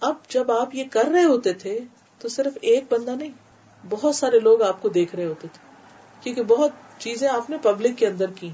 اب 0.00 0.14
جب 0.28 0.52
آپ 0.52 0.74
یہ 0.74 0.84
کر 0.90 1.04
رہے 1.04 1.24
ہوتے 1.24 1.52
تھے، 1.52 1.78
تو 2.18 2.28
صرف 2.28 2.58
ایک 2.60 2.84
بندہ 2.90 3.10
نہیں، 3.10 3.30
بہت 3.90 4.14
سارے 4.14 4.40
لوگ 4.40 4.62
آپ 4.62 4.82
کو 4.82 4.88
دیکھ 4.88 5.14
رہے 5.14 5.24
ہوتے 5.24 5.48
تھے۔ 5.52 5.70
کیونکہ 6.22 6.42
بہت 6.42 6.70
چیزیں 6.98 7.28
آپ 7.28 7.50
نے 7.50 7.56
پبلک 7.62 7.98
کے 7.98 8.06
اندر 8.06 8.30
کی 8.30 8.50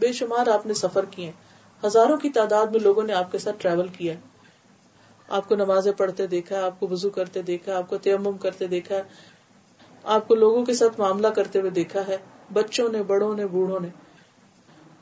بے 0.00 0.12
شمار 0.12 0.46
آپ 0.46 0.66
نے 0.66 0.74
سفر 0.74 1.04
کیے 1.04 1.32
ہزاروں 1.84 2.16
کی 2.16 2.30
تعداد 2.30 2.66
میں 2.66 2.80
لوگوں 2.80 3.02
نے 3.02 3.12
آپ 3.12 3.32
کے 3.32 3.38
ساتھ 3.38 3.56
ٹریول 3.58 3.88
کیا 3.88 4.14
آپ 5.28 5.48
کو 5.48 5.56
نمازیں 5.56 5.92
پڑھتے 5.92 6.26
دیکھا 6.26 6.66
آپ 6.66 6.80
کو 6.80 6.88
وزو 6.90 7.10
کرتے 7.10 7.42
دیکھا 7.42 7.78
آپ 7.78 7.88
کو 7.88 7.98
تیمم 7.98 8.38
کرتے 8.38 8.66
دیکھا 8.66 8.96
آپ 10.04 10.28
کو 10.28 10.34
لوگوں 10.34 10.64
کے 10.64 10.74
ساتھ 10.74 11.00
معاملہ 11.00 11.28
کرتے 11.28 11.58
ہوئے 11.58 11.70
دیکھا 11.70 12.06
ہے۔ 12.08 12.16
بچوں 12.52 12.88
نے، 12.88 13.02
بڑوں 13.02 13.36
نے، 13.36 13.46
بوڑھوں 13.46 13.80
نے۔ 13.80 13.88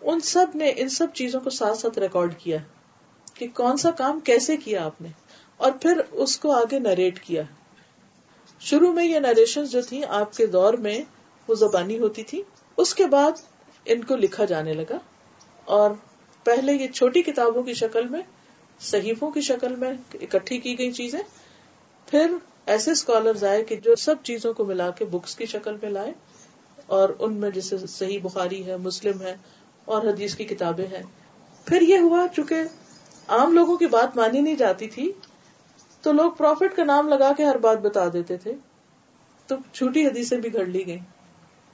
ان 0.01 0.21
سب 0.21 0.47
نے 0.55 0.73
ان 0.77 0.89
سب 0.89 1.07
چیزوں 1.15 1.41
کو 1.41 1.51
ساتھ 1.51 1.79
ساتھ 1.79 1.99
ریکارڈ 1.99 2.35
کیا 2.39 2.59
کہ 3.35 3.47
کون 3.55 3.77
سا 3.77 3.91
کام 3.91 4.21
کیسے 4.21 4.57
کیا 4.57 4.85
آپ 4.85 5.01
نے۔ 5.01 5.09
اور 5.57 5.73
پھر 5.73 6.01
اس 6.11 6.39
کو 6.39 6.53
آگے 6.53 6.79
نریٹ 6.79 7.21
کیا 7.21 7.43
شروع 8.61 8.93
میں 8.93 9.05
یہ 9.05 9.19
نریشن 9.19 9.65
جو 9.65 9.83
تھی 9.83 10.05
آپ 10.05 10.37
کے 10.37 10.47
دور 10.47 10.75
میں 10.75 11.01
وہ 11.49 11.55
زبانی 11.55 11.99
ہوتی 11.99 12.23
تھی 12.23 12.43
اس 12.77 12.95
کے 12.95 13.07
بعد 13.07 13.33
ان 13.85 14.05
کو 14.05 14.17
لکھا 14.17 14.45
جانے 14.45 14.73
لگا۔ 14.73 14.99
اور 15.65 15.91
پہلے 16.45 16.73
یہ 16.73 16.89
چھوٹی 16.89 17.23
کتابوں 17.23 17.63
کی 17.63 17.75
شکل 17.75 18.09
میں، 18.09 18.23
صحیفوں 18.81 19.31
کی 19.31 19.41
شکل 19.41 19.77
میں 19.77 19.95
اکٹھی 20.15 20.59
کی 20.59 20.79
گئی 20.79 20.93
چیزیں۔ 20.93 21.21
پھر 22.07 22.31
ایسے 22.67 22.91
اسکالر 22.91 23.45
آئے 23.45 23.65
کہ 23.65 23.77
جو 23.77 23.95
سب 23.97 24.15
چیزوں 24.23 24.55
کو 24.55 24.65
ملا 24.65 24.91
کے 24.91 25.05
بکس 25.05 25.37
کی 25.37 25.47
شکل 25.47 25.77
میں 25.83 25.91
لائے۔ 25.91 26.13
اور 26.89 27.09
ان 27.19 27.35
میں 27.35 27.51
جیسے 27.51 27.79
صحیح 27.79 28.19
بخاری 28.23 28.67
ہے، 28.67 28.77
مسلم 28.77 29.23
ہے 29.23 29.37
اور 29.85 30.03
حدیث 30.03 30.35
کی 30.35 30.45
کتابیں 30.45 30.87
ہیں۔ 30.87 31.03
پھر 31.65 31.83
یہ 31.83 31.99
ہوا، 31.99 32.27
چونکہ 32.37 32.55
عام 33.29 33.53
لوگوں 33.53 33.77
کی 33.77 33.87
بات 33.87 34.17
مانی 34.17 34.41
نہیں 34.41 34.55
جاتی 34.55 34.89
تھی، 34.89 35.13
تو 36.03 36.13
لوگ 36.13 36.33
پروفٹ 36.33 36.77
کا 36.77 36.85
نام 36.85 37.09
لگا 37.09 37.33
کے 37.37 37.45
ہر 37.45 37.59
بات 37.59 37.79
بتا 37.79 38.09
دیتے 38.13 38.37
تھے۔ 38.37 38.53
تو 39.47 39.57
چھوٹی 39.73 40.07
حدیثیں 40.07 40.39
بھی 40.39 40.55
گھڑ 40.55 40.65
لی 40.65 40.87
گئی 40.87 40.99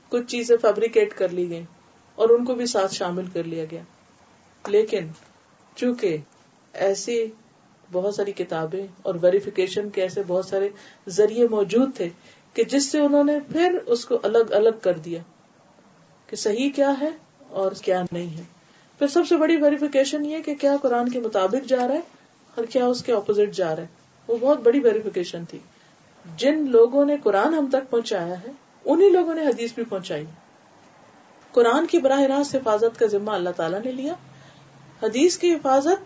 کچھ 0.08 0.26
چیزیں 0.26 0.56
فیبریکیٹ 0.56 1.14
کر 1.14 1.28
لی 1.28 1.50
گئی 1.50 1.64
اور 2.14 2.28
ان 2.28 2.44
کو 2.44 2.54
بھی 2.54 2.66
ساتھ 2.66 2.94
شامل 2.94 3.24
کر 3.32 3.44
لیا 3.44 3.64
گیا۔ 3.70 3.82
لیکن 4.66 5.08
چونکہ 5.74 6.16
ایسی 6.72 7.26
بہت 7.92 8.14
ساری 8.14 8.32
کتابیں 8.32 8.86
اور 9.02 9.14
ویریفیکیشن 9.22 9.90
کے 9.90 10.02
ایسے 10.02 10.22
بہت 10.26 10.46
سارے 10.46 10.68
ذریعے 11.08 11.48
موجود 11.48 11.96
تھے 11.96 12.08
کہ 12.55 12.64
جس 12.64 12.90
سے 12.92 13.00
انہوں 13.00 13.24
نے 13.24 13.38
پھر 13.52 13.78
اس 13.86 14.05
کو 14.05 14.18
الگ 14.22 14.38
الگ 14.38 14.78
کر 14.82 14.98
دیا 14.98 15.18
کہ 16.26 16.36
صحیح 16.36 16.70
کیا 16.70 16.94
ہے 17.00 17.09
اور 17.48 17.72
کیا 17.72 18.02
نہیں 18.12 18.38
ہے۔ 18.38 18.42
پھر 18.98 19.07
سب 19.07 19.22
سے 19.28 19.36
بڑی 19.36 19.57
ویریفیکیشن 19.57 20.24
یہ 20.24 20.38
کہ 20.38 20.55
کیا 20.55 20.76
قرآن 20.82 21.09
کے 21.09 21.20
مطابق 21.20 21.68
جا 21.68 21.88
رہا 21.88 21.94
ہے 21.94 22.00
اور 22.55 22.64
کیا 22.64 22.86
اس 22.86 23.05
کے 23.05 23.12
اپوزٹ 23.12 23.55
جا 23.55 23.76
رہا 23.76 23.82
ہے۔ 23.82 23.88
وہ 24.28 24.36
بہت 24.40 24.61
بڑی 24.61 24.80
ویریفیکیشن 24.80 25.44
تھی۔ 25.44 25.59
جن 26.36 26.70
لوگوں 26.70 27.05
نے 27.05 27.16
قرآن 27.22 27.55
ہم 27.55 27.66
تک 27.72 27.90
پہنچایا 27.90 28.40
ہے 28.40 28.52
انہیں 28.84 29.11
لوگوں 29.11 29.34
نے 29.34 29.46
حدیث 29.46 29.72
بھی 29.74 29.84
پہنچائی۔ 29.84 30.24
قرآن 31.52 31.86
کی 31.86 31.98
براہ 31.98 32.20
راست 32.20 32.55
حفاظت 32.55 32.98
کا 32.98 33.07
ذمہ 33.07 33.30
اللہ 33.30 33.50
تعالیٰ 33.57 33.80
نے 33.84 33.92
لیا۔ 33.92 34.14
حدیث 35.02 35.38
کی 35.38 35.52
حفاظت 35.52 36.05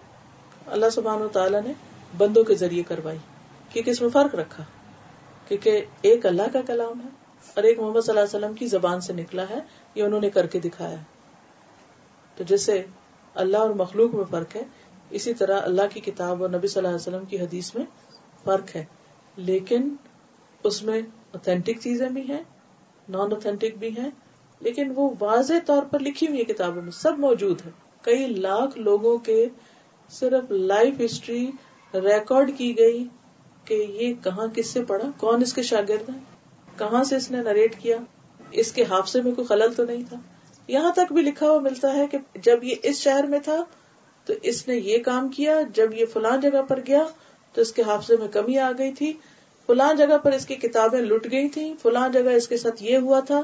اللہ 0.67 0.91
سبحان 0.93 1.23
و 1.23 1.29
تعالیٰ 1.29 1.63
نے 1.63 1.73
بندوں 2.19 2.45
کے 2.45 2.55
ذریعے 2.55 2.83
کروائی 2.83 3.19
کیونکہ 3.73 3.91
اس 3.91 4.01
میں 4.01 4.09
فرق 4.09 4.35
رکھا۔ 4.35 4.65
کیونکہ 5.49 5.85
ایک 6.03 6.27
اللہ 6.27 6.53
کا 6.53 6.61
کلام 6.67 7.01
ہے 7.01 7.09
اور 7.57 7.65
ایک 7.65 7.79
محمد 7.79 8.01
صلی 8.01 8.13
اللہ 8.13 8.21
علیہ 8.21 8.37
وسلم 8.37 8.55
کی 8.55 8.67
زبان 8.67 9.01
سے 9.01 9.13
نکلا 9.13 9.45
ہے، 9.51 9.61
یہ 9.95 10.03
انہوں 10.03 10.21
نے 10.21 10.31
کر 10.31 10.47
کے 10.47 10.59
دکھایا 10.59 10.97
تو 12.37 12.45
جیسے 12.45 12.83
اللہ 13.35 13.57
اور 13.57 13.71
مخلوق 13.71 14.15
میں 14.15 14.25
فرق 14.31 14.57
ہے، 14.57 14.63
اسی 15.11 15.35
طرح 15.35 15.61
اللہ 15.63 15.95
کی 15.95 16.01
کتاب 16.01 16.43
اور 16.43 16.51
نبی 16.51 16.67
صلی 16.67 16.79
اللہ 16.79 16.89
علیہ 16.89 17.09
وسلم 17.09 17.25
کی 17.25 17.39
حدیث 17.41 17.75
میں 17.75 17.85
فرق 18.45 18.77
ہے۔ 18.77 18.85
لیکن 19.37 19.95
اس 20.65 20.83
میں 20.83 21.01
اوتھینٹک 21.33 21.81
چیزیں 21.81 22.09
بھی 22.09 22.23
ہیں 22.23 22.43
نان 23.09 23.33
اوتھینٹک 23.33 23.79
بھی 23.79 23.89
ہیں، 23.99 24.11
لیکن 24.61 24.93
وہ 24.95 25.11
واضح 25.21 25.67
طور 25.67 25.83
پر 25.83 26.01
لکھی 26.01 26.27
ہوئی 26.27 26.45
کتابوں 26.45 26.83
میں، 26.83 26.91
سب 26.91 27.19
موجود 27.19 27.67
ہے 27.67 27.71
کئی 28.03 28.27
لاکھ 28.27 28.79
لوگوں 28.79 29.17
کے 29.19 29.45
صرف 30.11 30.51
لائف 30.51 31.01
ہسٹری 31.05 31.51
ریکارڈ 31.95 32.51
کی 32.57 32.79
گئی 32.79 33.07
کہ 33.69 33.75
یہ 33.75 34.15
کہاں 34.25 34.47
کس 34.55 34.67
سے 34.67 34.85
پڑھا؟ 34.85 35.11
کون 35.17 35.43
اس 35.43 35.53
کے 35.53 35.63
شاگرد 35.63 36.09
ہیں؟ 36.09 36.19
کہاں 36.79 37.05
سے 37.05 37.17
اس 37.17 37.31
نے 37.31 37.39
نریٹ 37.39 37.79
کیا؟ 37.79 37.97
اس 38.51 38.73
کے 38.73 38.83
حادثے 38.83 39.23
میں 39.23 39.33
کوئی 39.33 39.47
خلل 39.47 39.75
تو 39.75 39.85
نہیں 39.85 40.03
تھا؟ 40.09 40.17
یہاں 40.69 40.93
تک 40.93 41.13
بھی 41.13 41.23
لکھا 41.23 41.51
ہوا 41.51 41.61
ملتا 41.61 41.95
ہے 41.95 42.07
کہ 42.07 42.19
جب 42.43 42.65
یہ 42.65 42.75
اس 42.83 42.99
شہر 42.99 43.25
میں 43.25 43.39
تھا 43.39 43.65
تو 44.27 44.33
اس 44.43 44.69
نے 44.69 44.77
یہ 44.77 44.99
کام 44.99 45.29
کیا، 45.29 45.61
جب 45.75 45.95
یہ 45.95 46.05
فلان 46.13 46.41
جگہ 46.41 46.63
پر 46.63 46.81
گیا 46.87 47.03
تو 47.55 47.61
اس 47.61 47.73
کے 47.73 47.83
حافظے 47.83 48.17
میں 48.17 48.29
کمی 48.29 48.59
آ 48.59 48.71
گئی 48.79 48.93
تھی۔ 48.93 49.13
فلان 49.67 49.97
جگہ 49.97 50.19
پر 50.19 50.33
اس 50.33 50.47
کی 50.47 50.55
کتابیں 50.55 51.01
لٹ 51.01 51.27
گئی 51.33 51.49
تھی 51.49 51.75
فلان 51.83 52.13
جگہ 52.13 52.31
اس 52.31 52.49
کے 52.49 52.57
ساتھ 52.57 52.83
یہ 52.83 52.97
ہوا 52.97 53.21
تھا، 53.21 53.41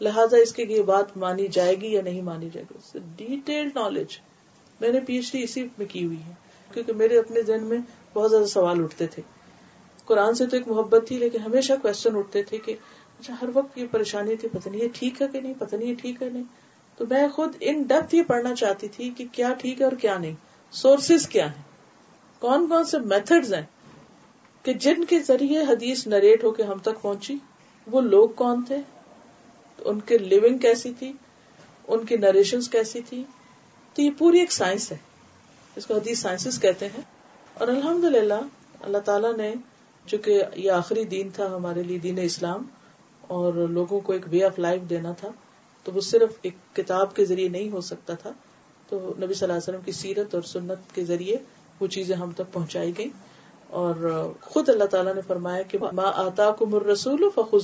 لہٰذا 0.00 0.36
اس 0.36 0.52
کی 0.52 0.62
یہ 0.62 0.82
بات 0.82 1.16
مانی 1.16 1.46
جائے 1.46 1.74
گی 1.80 1.92
یا 1.92 2.02
نہیں 2.02 2.22
مانی 2.22 2.48
جائے 2.52 2.66
گی؟ 2.70 2.98
ڈیٹیل 3.16 3.68
نالج 3.74 4.18
میں 4.80 4.88
نے 4.88 5.00
پی 5.00 5.16
ایچ 5.16 5.32
ڈی 5.32 5.42
اسی 5.42 5.66
میں 5.78 5.86
کی 5.86 6.04
ہوئی 6.04 6.22
ہے، 6.26 6.32
کیونکہ 6.72 6.92
میرے 6.92 7.18
اپنے 7.18 7.42
ذہن 7.42 7.64
میں 7.64 7.78
بہت 8.14 8.30
زیادہ 8.30 8.44
سوال 8.44 8.84
اٹھتے 8.84 9.06
تھے۔ 9.06 9.22
قرآن 10.04 10.34
سے 10.34 10.46
تو 10.46 10.56
ایک 10.56 10.68
محبت 10.68 11.08
تھی، 11.08 11.18
لیکن 11.18 11.40
ہمیشہ 11.40 11.72
کوشچن 11.82 12.16
اٹھتے 12.16 12.42
تھے 12.42 12.58
کہ 12.58 12.76
اچھا 13.20 13.34
ہر 13.42 13.48
وقت 13.54 13.78
یہ 13.78 13.86
پریشانی 13.90 14.36
تھی، 14.36 14.48
پتہ 14.48 14.68
نہیں 14.68 14.82
یہ 14.82 14.88
ٹھیک 14.94 15.22
ہے 15.22 15.28
کہ 15.28 15.40
نہیں، 15.40 15.54
پتہ 15.58 15.76
نہیں 15.76 15.88
یہ 15.88 15.94
ٹھیک 15.94 16.22
ہے 16.22 16.30
نہیں۔ 16.30 16.42
تو 16.96 17.04
میں 17.10 17.28
خود 17.28 17.56
ان 17.60 17.82
ڈیپتھ 17.82 18.14
یہ 18.14 18.22
پڑھنا 18.22 18.54
چاہتی 18.54 18.88
تھی 18.88 19.10
کہ 19.10 19.24
کیا 19.32 19.54
ٹھیک 19.58 19.80
ہے 19.80 19.84
اور 19.84 19.92
کیا 19.92 20.18
نہیں۔ 20.18 20.34
سورسز 20.70 21.28
کیا 21.28 21.46
ہیں؟ 21.46 21.62
کون 22.38 22.66
کون 22.66 22.84
سے 22.84 22.98
میتھڈز 22.98 23.54
ہیں 23.54 23.62
کہ 24.62 24.72
جن 24.72 25.04
کے 25.04 25.18
ذریعے 25.18 25.62
حدیث 25.62 26.06
نریٹ 26.06 26.44
ہو 26.44 26.50
کے 26.50 26.62
ہم 26.62 26.78
تک 26.78 27.02
پہنچی؟ 27.02 27.36
وہ 27.86 28.00
لوگ 28.00 28.28
کون 28.28 28.62
تھے؟ 28.62 28.76
ان 29.84 30.00
کے 30.00 30.18
لیونگ 30.18 30.58
کیسی 30.58 30.92
تھی؟ 30.98 31.12
ان 31.88 32.06
کی 32.06 32.16
نریشن 32.16 32.60
کیسی 32.60 33.00
تھی؟ 33.08 33.24
تو 33.94 34.02
یہ 34.02 34.10
پوری 34.18 34.38
ایک 34.38 34.52
سائنس 34.52 34.92
ہے۔ 34.92 34.96
اس 35.76 35.86
کو 35.86 35.94
حدیث 35.94 36.18
سائنس 36.18 36.60
کہتے 36.60 36.86
ہیں۔ 36.86 37.00
اور 37.54 37.68
الحمد 37.68 38.04
للہ 38.04 38.40
اللہ 38.80 38.98
تعالیٰ 38.98 39.36
نے 39.36 39.54
چونکہ 40.06 40.42
یہ 40.54 40.70
آخری 40.70 41.04
دین 41.04 41.28
تھا 41.34 41.46
ہمارے 41.46 41.82
لیے 41.82 41.98
دین 41.98 42.18
اسلام، 42.22 42.64
اور 43.26 43.52
لوگوں 43.52 44.00
کو 44.00 44.12
ایک 44.12 44.24
وے 44.30 44.44
آف 44.44 44.58
لائف 44.58 44.82
دینا 44.90 45.12
تھا، 45.12 45.28
تو 45.86 45.92
وہ 45.92 46.00
صرف 46.00 46.32
ایک 46.42 46.56
کتاب 46.72 47.14
کے 47.16 47.24
ذریعے 47.24 47.48
نہیں 47.48 47.70
ہو 47.70 47.80
سکتا 47.80 48.14
تھا۔ 48.14 48.30
تو 48.88 48.98
نبی 48.98 49.34
صلی 49.34 49.44
اللہ 49.44 49.52
علیہ 49.52 49.68
وسلم 49.68 49.80
کی 49.84 49.92
سیرت 49.92 50.34
اور 50.34 50.42
سنت 50.42 50.94
کے 50.94 51.04
ذریعے 51.04 51.36
وہ 51.80 51.86
چیزیں 51.86 52.16
ہم 52.16 52.30
تک 52.30 52.52
پہنچائی 52.52 52.92
گئی 52.98 53.08
اور 53.68 53.94
خود 54.40 54.68
اللہ 54.68 54.84
تعالیٰ 54.84 55.14
نے 55.14 55.20
فرمایا 55.26 55.62
کہ 55.62 55.78
ماں 55.92 56.12
آتا 56.14 56.50
کو 56.50 56.66
مر 56.66 56.82
رسول 56.82 57.28
فخو 57.34 57.58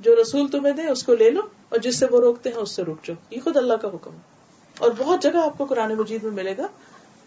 جو 0.00 0.14
رسول 0.22 0.48
تمہیں 0.48 0.72
دے 0.72 0.86
اس 0.86 1.02
کو 1.02 1.14
لے 1.14 1.30
لو، 1.30 1.40
اور 1.68 1.78
جس 1.78 1.98
سے 1.98 2.06
وہ 2.10 2.20
روکتے 2.20 2.50
ہیں 2.50 2.56
اس 2.56 2.70
سے 2.70 2.82
رک 2.82 3.04
جاؤ۔ 3.04 3.16
یہ 3.30 3.40
خود 3.44 3.56
اللہ 3.56 3.74
کا 3.74 3.88
حکم 3.88 4.12
ہے۔ 4.12 4.32
اور 4.78 4.90
بہت 4.98 5.22
جگہ 5.22 5.44
آپ 5.44 5.58
کو 5.58 5.64
قرآن 5.64 5.94
مجید 5.94 6.22
میں 6.22 6.32
ملے 6.32 6.56
گا 6.56 6.66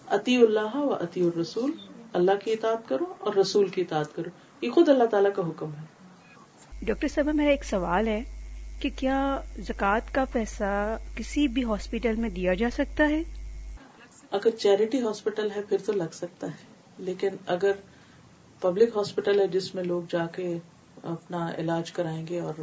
عطی 0.08 0.36
اللہ 0.36 0.76
و 0.76 0.94
عطی 0.94 1.22
الرسول۔ 1.22 1.72
اللہ 2.14 2.32
کی 2.44 2.52
اطاعت 2.52 2.90
کرو 2.90 3.06
اور 3.20 3.34
رسول 3.34 3.68
کی 3.68 3.82
اطاعت 3.82 4.16
کرو۔ 4.16 4.30
یہ 4.62 4.72
خود 4.72 4.90
اللہ 4.90 5.04
تعالیٰ 5.04 5.34
کا 5.36 5.48
حکم 5.48 5.72
ہے۔ 5.74 5.86
ڈاکٹر 6.82 7.08
صاحب 7.08 7.28
میرا 7.36 7.50
ایک 7.50 7.64
سوال 7.64 8.08
ہے 8.08 8.22
کہ 8.80 8.90
کیا 8.96 9.42
زکوٰۃ 9.58 10.00
کا 10.12 10.26
پیسہ 10.32 10.98
کسی 11.16 11.48
بھی 11.48 11.64
ہاسپٹل 11.64 12.16
میں 12.16 12.30
دیا 12.30 12.54
جا 12.54 12.68
سکتا 12.74 13.10
ہے؟ 13.10 13.24
اگر 14.32 14.50
چیریٹی 14.50 15.02
ہاسپٹل 15.02 15.52
ہے 15.56 15.62
پھر 15.70 15.78
تو 15.86 15.94
لگ 15.94 16.14
سکتا 16.14 16.48
ہے۔ 16.48 16.78
لیکن 16.98 17.30
اگر 17.48 17.72
پبلک 18.62 18.90
ہاسپٹل 18.96 19.40
ہے 19.40 19.48
جس 19.48 19.76
میں 19.76 19.84
لوگ 19.84 20.02
جا 20.10 20.26
کے 20.26 20.58
اپنا 21.04 21.52
علاج 21.58 21.92
کرائیں 21.92 22.28
گے 22.28 22.40
اور 22.40 22.54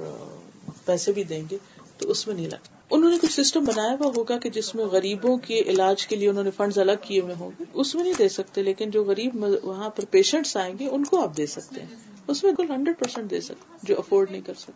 پیسے 0.84 1.12
بھی 1.12 1.24
دیں 1.24 1.44
گے 1.50 1.56
تو 1.98 2.10
اس 2.10 2.26
میں 2.26 2.34
نہیں 2.36 2.46
لگتا۔ 2.46 2.73
انہوں 2.90 3.10
نے 3.10 3.16
کچھ 3.22 3.32
سسٹم 3.32 3.64
بنایا 3.64 3.96
ہوا 4.00 4.12
ہوگا 4.16 4.38
کہ 4.38 4.50
جس 4.50 4.74
میں 4.74 4.84
غریبوں 4.84 5.36
کے 5.36 5.62
علاج 5.66 6.06
کے 6.06 6.16
لیے 6.16 6.28
انہوں 6.28 6.44
نے 6.44 6.50
فنڈز 6.50 6.78
الگ 6.78 6.92
کیے 7.02 7.20
ہوئے 7.20 7.34
ہوں 7.40 7.50
گے؟ 7.58 7.64
اس 7.74 7.94
میں 7.94 8.02
نہیں 8.02 8.14
دے 8.18 8.28
سکتے، 8.28 8.62
لیکن 8.62 8.90
جو 8.90 9.04
غریب 9.04 9.46
وہاں 9.62 9.90
پر 9.90 10.04
پیشنٹس 10.04 10.56
آئیں 10.56 10.78
گے، 10.78 10.88
ان 10.88 11.04
کو 11.04 11.22
آپ 11.22 11.36
دے 11.36 11.46
سکتے 11.46 11.82
ہیں۔ 11.82 11.96
اس 12.28 12.44
میں 12.44 12.52
کل 12.52 12.70
ہنڈریڈ 12.70 12.98
پرسینٹ 12.98 13.30
دے 13.30 13.40
سکتے 13.40 13.76
جو 13.82 13.94
افورڈ 13.98 14.30
نہیں 14.30 14.40
کر 14.40 14.54
سکتے۔ 14.54 14.72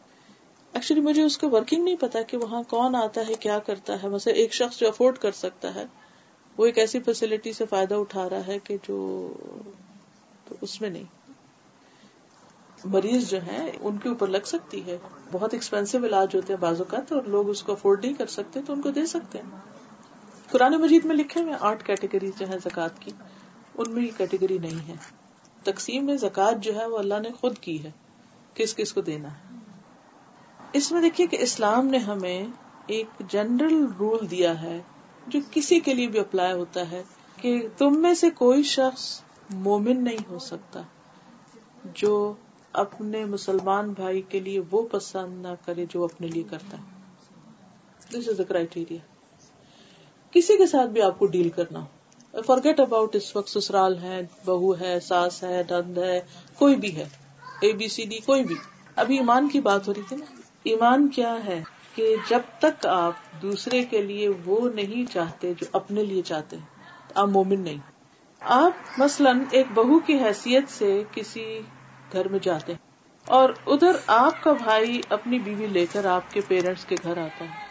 ایکچولی 0.72 1.00
مجھے 1.00 1.22
اس 1.22 1.38
کا 1.38 1.48
ورکنگ 1.48 1.84
نہیں 1.84 1.96
پتا 2.00 2.22
کہ 2.22 2.36
وہاں 2.36 2.62
کون 2.62 2.94
آتا 2.94 3.20
ہے، 3.28 3.34
کیا 3.34 3.58
کرتا 3.58 4.02
ہے۔ 4.02 4.08
مثلا 4.08 4.34
ایک 4.34 4.54
شخص 4.54 4.78
جو 4.78 4.88
افورڈ 4.88 5.18
کر 5.18 5.32
سکتا 5.32 5.74
ہے، 5.74 5.84
وہ 6.56 6.66
ایک 6.66 6.78
ایسی 6.78 7.00
فیسلٹی 7.00 7.52
سے 7.52 7.64
فائدہ 7.70 7.94
اٹھا 7.94 8.28
رہا 8.28 8.46
ہے 8.46 8.58
کہ 8.64 8.76
جو 8.88 9.28
تو 10.44 10.54
اس 10.60 10.80
میں 10.80 10.90
نہیں۔ 10.90 11.04
مریض 12.84 13.30
جو 13.30 13.38
ہیں، 13.42 13.72
ان 13.80 13.98
کے 13.98 14.08
اوپر 14.08 14.26
لگ 14.26 14.44
سکتی 14.44 14.86
ہے۔ 14.86 14.98
بہت 15.32 15.54
ایکسپینسو 15.54 15.98
علاج 15.98 16.36
ہوتے 16.36 16.52
ہیں 16.52 16.60
بازو 16.60 16.84
کا 16.84 16.96
تو 17.00 17.20
لوگ 17.26 17.48
اس 17.48 17.62
کو 17.62 17.72
افورڈ 17.72 18.04
نہیں 18.04 18.14
کر 18.14 18.26
سکتے، 18.26 18.62
تو 18.62 18.72
ان 18.72 18.80
کو 18.80 18.90
دے 18.90 19.06
سکتے 19.06 19.38
ہیں۔ 19.38 19.60
قرآن 20.50 20.72
مجید 20.72 21.04
میں 21.04 21.16
لکھے 21.16 21.42
ہوئے 21.42 21.54
آٹھ 21.60 21.84
کیٹیگری 21.84 22.30
جو 22.38 22.48
ہے 22.48 22.58
زکوات 22.58 23.00
کی۔ 23.00 23.10
ان 23.78 23.94
میں 23.94 24.02
یہ 24.02 24.10
کیٹیگری 24.16 24.58
نہیں 24.58 24.88
ہے۔ 24.88 24.94
تقسیم 25.64 26.06
میں 26.06 26.16
زکوات 26.16 26.64
جو 26.64 26.74
ہے، 26.74 26.86
وہ 26.86 26.98
اللہ 26.98 27.20
نے 27.22 27.28
خود 27.40 27.58
کی 27.58 27.84
ہے۔ 27.84 27.90
کس 28.54 28.76
کس 28.76 28.92
کو 28.92 29.00
دینا 29.00 29.32
ہے؟ 29.32 29.56
اس 30.72 30.92
میں 30.92 31.02
دیکھیے 31.02 31.26
کہ 31.26 31.36
اسلام 31.40 31.86
نے 31.86 31.98
ہمیں 31.98 32.46
ایک 32.86 33.06
جنرل 33.28 33.86
رول 33.98 34.30
دیا 34.30 34.62
ہے، 34.62 34.82
جو 35.26 35.40
کسی 35.50 35.80
کے 35.80 35.94
لیے 35.94 36.06
بھی 36.06 36.18
اپلائی 36.18 36.52
ہوتا 36.52 36.90
ہے 36.90 37.02
کہ 37.36 37.68
تم 37.78 38.02
میں 38.02 38.14
سے 38.14 38.30
کوئی 38.30 38.62
شخص 38.62 39.20
مومن 39.50 40.04
نہیں 40.04 40.30
ہو 40.30 40.38
سکتا 40.38 40.82
جو 41.94 42.34
اپنے 42.78 43.24
مسلمان 43.24 43.92
بھائی 43.92 44.22
کے 44.22 44.40
لیے 44.40 44.60
وہ 44.70 44.82
پسند 44.82 45.42
نہ 45.42 45.48
کرے 45.64 45.84
جو 45.88 46.04
اپنے 46.04 46.26
لیے 46.26 46.42
کرتا 46.50 46.78
ہے۔ 46.78 46.82
دس 48.10 48.28
از 48.28 48.38
دا 48.38 48.42
کرائٹیریا 48.42 48.98
کسی 50.30 50.56
کے 50.56 50.66
ساتھ 50.66 50.90
بھی 50.90 51.02
آپ 51.02 51.18
کو 51.18 51.26
ڈیل 51.26 51.48
کرنا 51.48 51.84
ہو۔ 51.84 52.42
فارگیٹ 52.42 52.80
اباؤٹ 52.80 53.16
اس 53.16 53.36
وقت 53.36 53.48
سسرال 53.48 53.98
ہے، 53.98 54.20
بہو 54.44 54.72
ہے، 54.80 55.00
ساس 55.00 55.42
ہے 55.42 55.62
نند 55.70 55.98
ہے، 55.98 56.20
کوئی 56.54 56.76
بھی 56.76 56.96
ہے۔ 56.96 57.04
اے 57.60 57.72
بی 57.72 57.88
سی 57.88 58.04
ڈی 58.04 58.18
کوئی 58.18 58.44
بھی۔ 58.44 58.54
ابھی 58.96 59.16
ایمان 59.16 59.48
کی 59.48 59.60
بات 59.60 59.88
ہو 59.88 59.94
رہی 59.94 60.02
تھی 60.08 60.16
نا؟ 60.16 60.40
ایمان 60.62 61.08
کیا 61.08 61.36
ہے 61.44 61.62
کہ 61.94 62.16
جب 62.30 62.40
تک 62.58 62.86
آپ 62.86 63.42
دوسرے 63.42 63.84
کے 63.84 64.02
لیے 64.02 64.28
وہ 64.44 64.68
نہیں 64.68 65.12
چاہتے 65.12 65.52
جو 65.54 65.66
اپنے 65.72 66.04
لیے 66.04 66.22
چاہتے 66.22 66.56
ہیں، 66.56 66.64
آپ 67.14 67.28
مومن 67.28 67.60
نہیں۔ 67.60 67.78
آپ 68.40 68.72
مثلاً 68.98 69.40
ایک 69.50 69.66
بہو 69.74 69.98
کی 69.98 70.14
حیثیت 70.14 70.64
سے 70.68 71.02
کسی 71.12 71.60
گھر 72.12 72.28
میں 72.28 72.38
جاتے 72.42 72.72
ہیں۔ 72.72 72.88
اور 73.24 73.50
ادھر 73.66 73.96
آپ 74.06 74.42
کا 74.42 74.52
بھائی 74.52 75.00
اپنی 75.08 75.38
بیوی 75.38 75.66
لے 75.66 75.86
کر 75.92 76.04
آپ 76.04 76.22
کے 76.32 76.40
پیرنٹس 76.48 76.84
کے 76.84 76.96
گھر 77.02 77.18
آتا 77.18 77.44
ہے۔ 77.44 77.68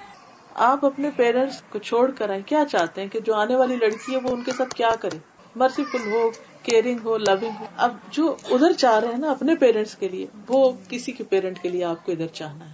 آپ 0.55 0.85
اپنے 0.85 1.09
پیرنٹس 1.15 1.61
کو 1.69 1.79
چھوڑ 1.79 2.11
کر 2.11 2.29
آئے 2.29 2.41
کیا 2.41 2.63
چاہتے 2.71 3.01
ہیں 3.01 3.09
کہ 3.09 3.19
جو 3.19 3.35
آنے 3.35 3.55
والی 3.55 3.75
لڑکی 3.75 4.11
ہے 4.11 4.17
وہ 4.17 4.29
ان 4.29 4.43
کے 4.43 4.51
ساتھ 4.51 4.75
کیا 4.75 4.89
کرے؟ 4.99 5.17
مرسیفل 5.55 6.11
ہو 6.11 6.29
کیئرنگ 6.63 6.99
ہو 7.03 7.17
لونگ 7.17 7.51
ہو۔ 7.59 7.65
اب 7.77 7.95
جو 8.11 8.35
ادھر 8.49 8.73
چاہ 8.73 8.99
رہے 8.99 9.07
ہیں 9.07 9.17
نا 9.17 9.31
اپنے 9.31 9.55
پیرنٹس 9.55 9.95
کے 9.95 10.09
لیے، 10.09 10.27
وہ 10.47 10.71
کسی 10.89 11.11
کے 11.11 11.23
پیرنٹ 11.23 11.59
کے 11.61 11.69
لیے 11.69 11.83
آپ 11.83 12.05
کو 12.05 12.11
ادھر 12.11 12.27
چاہنا 12.27 12.69
ہے۔ 12.69 12.73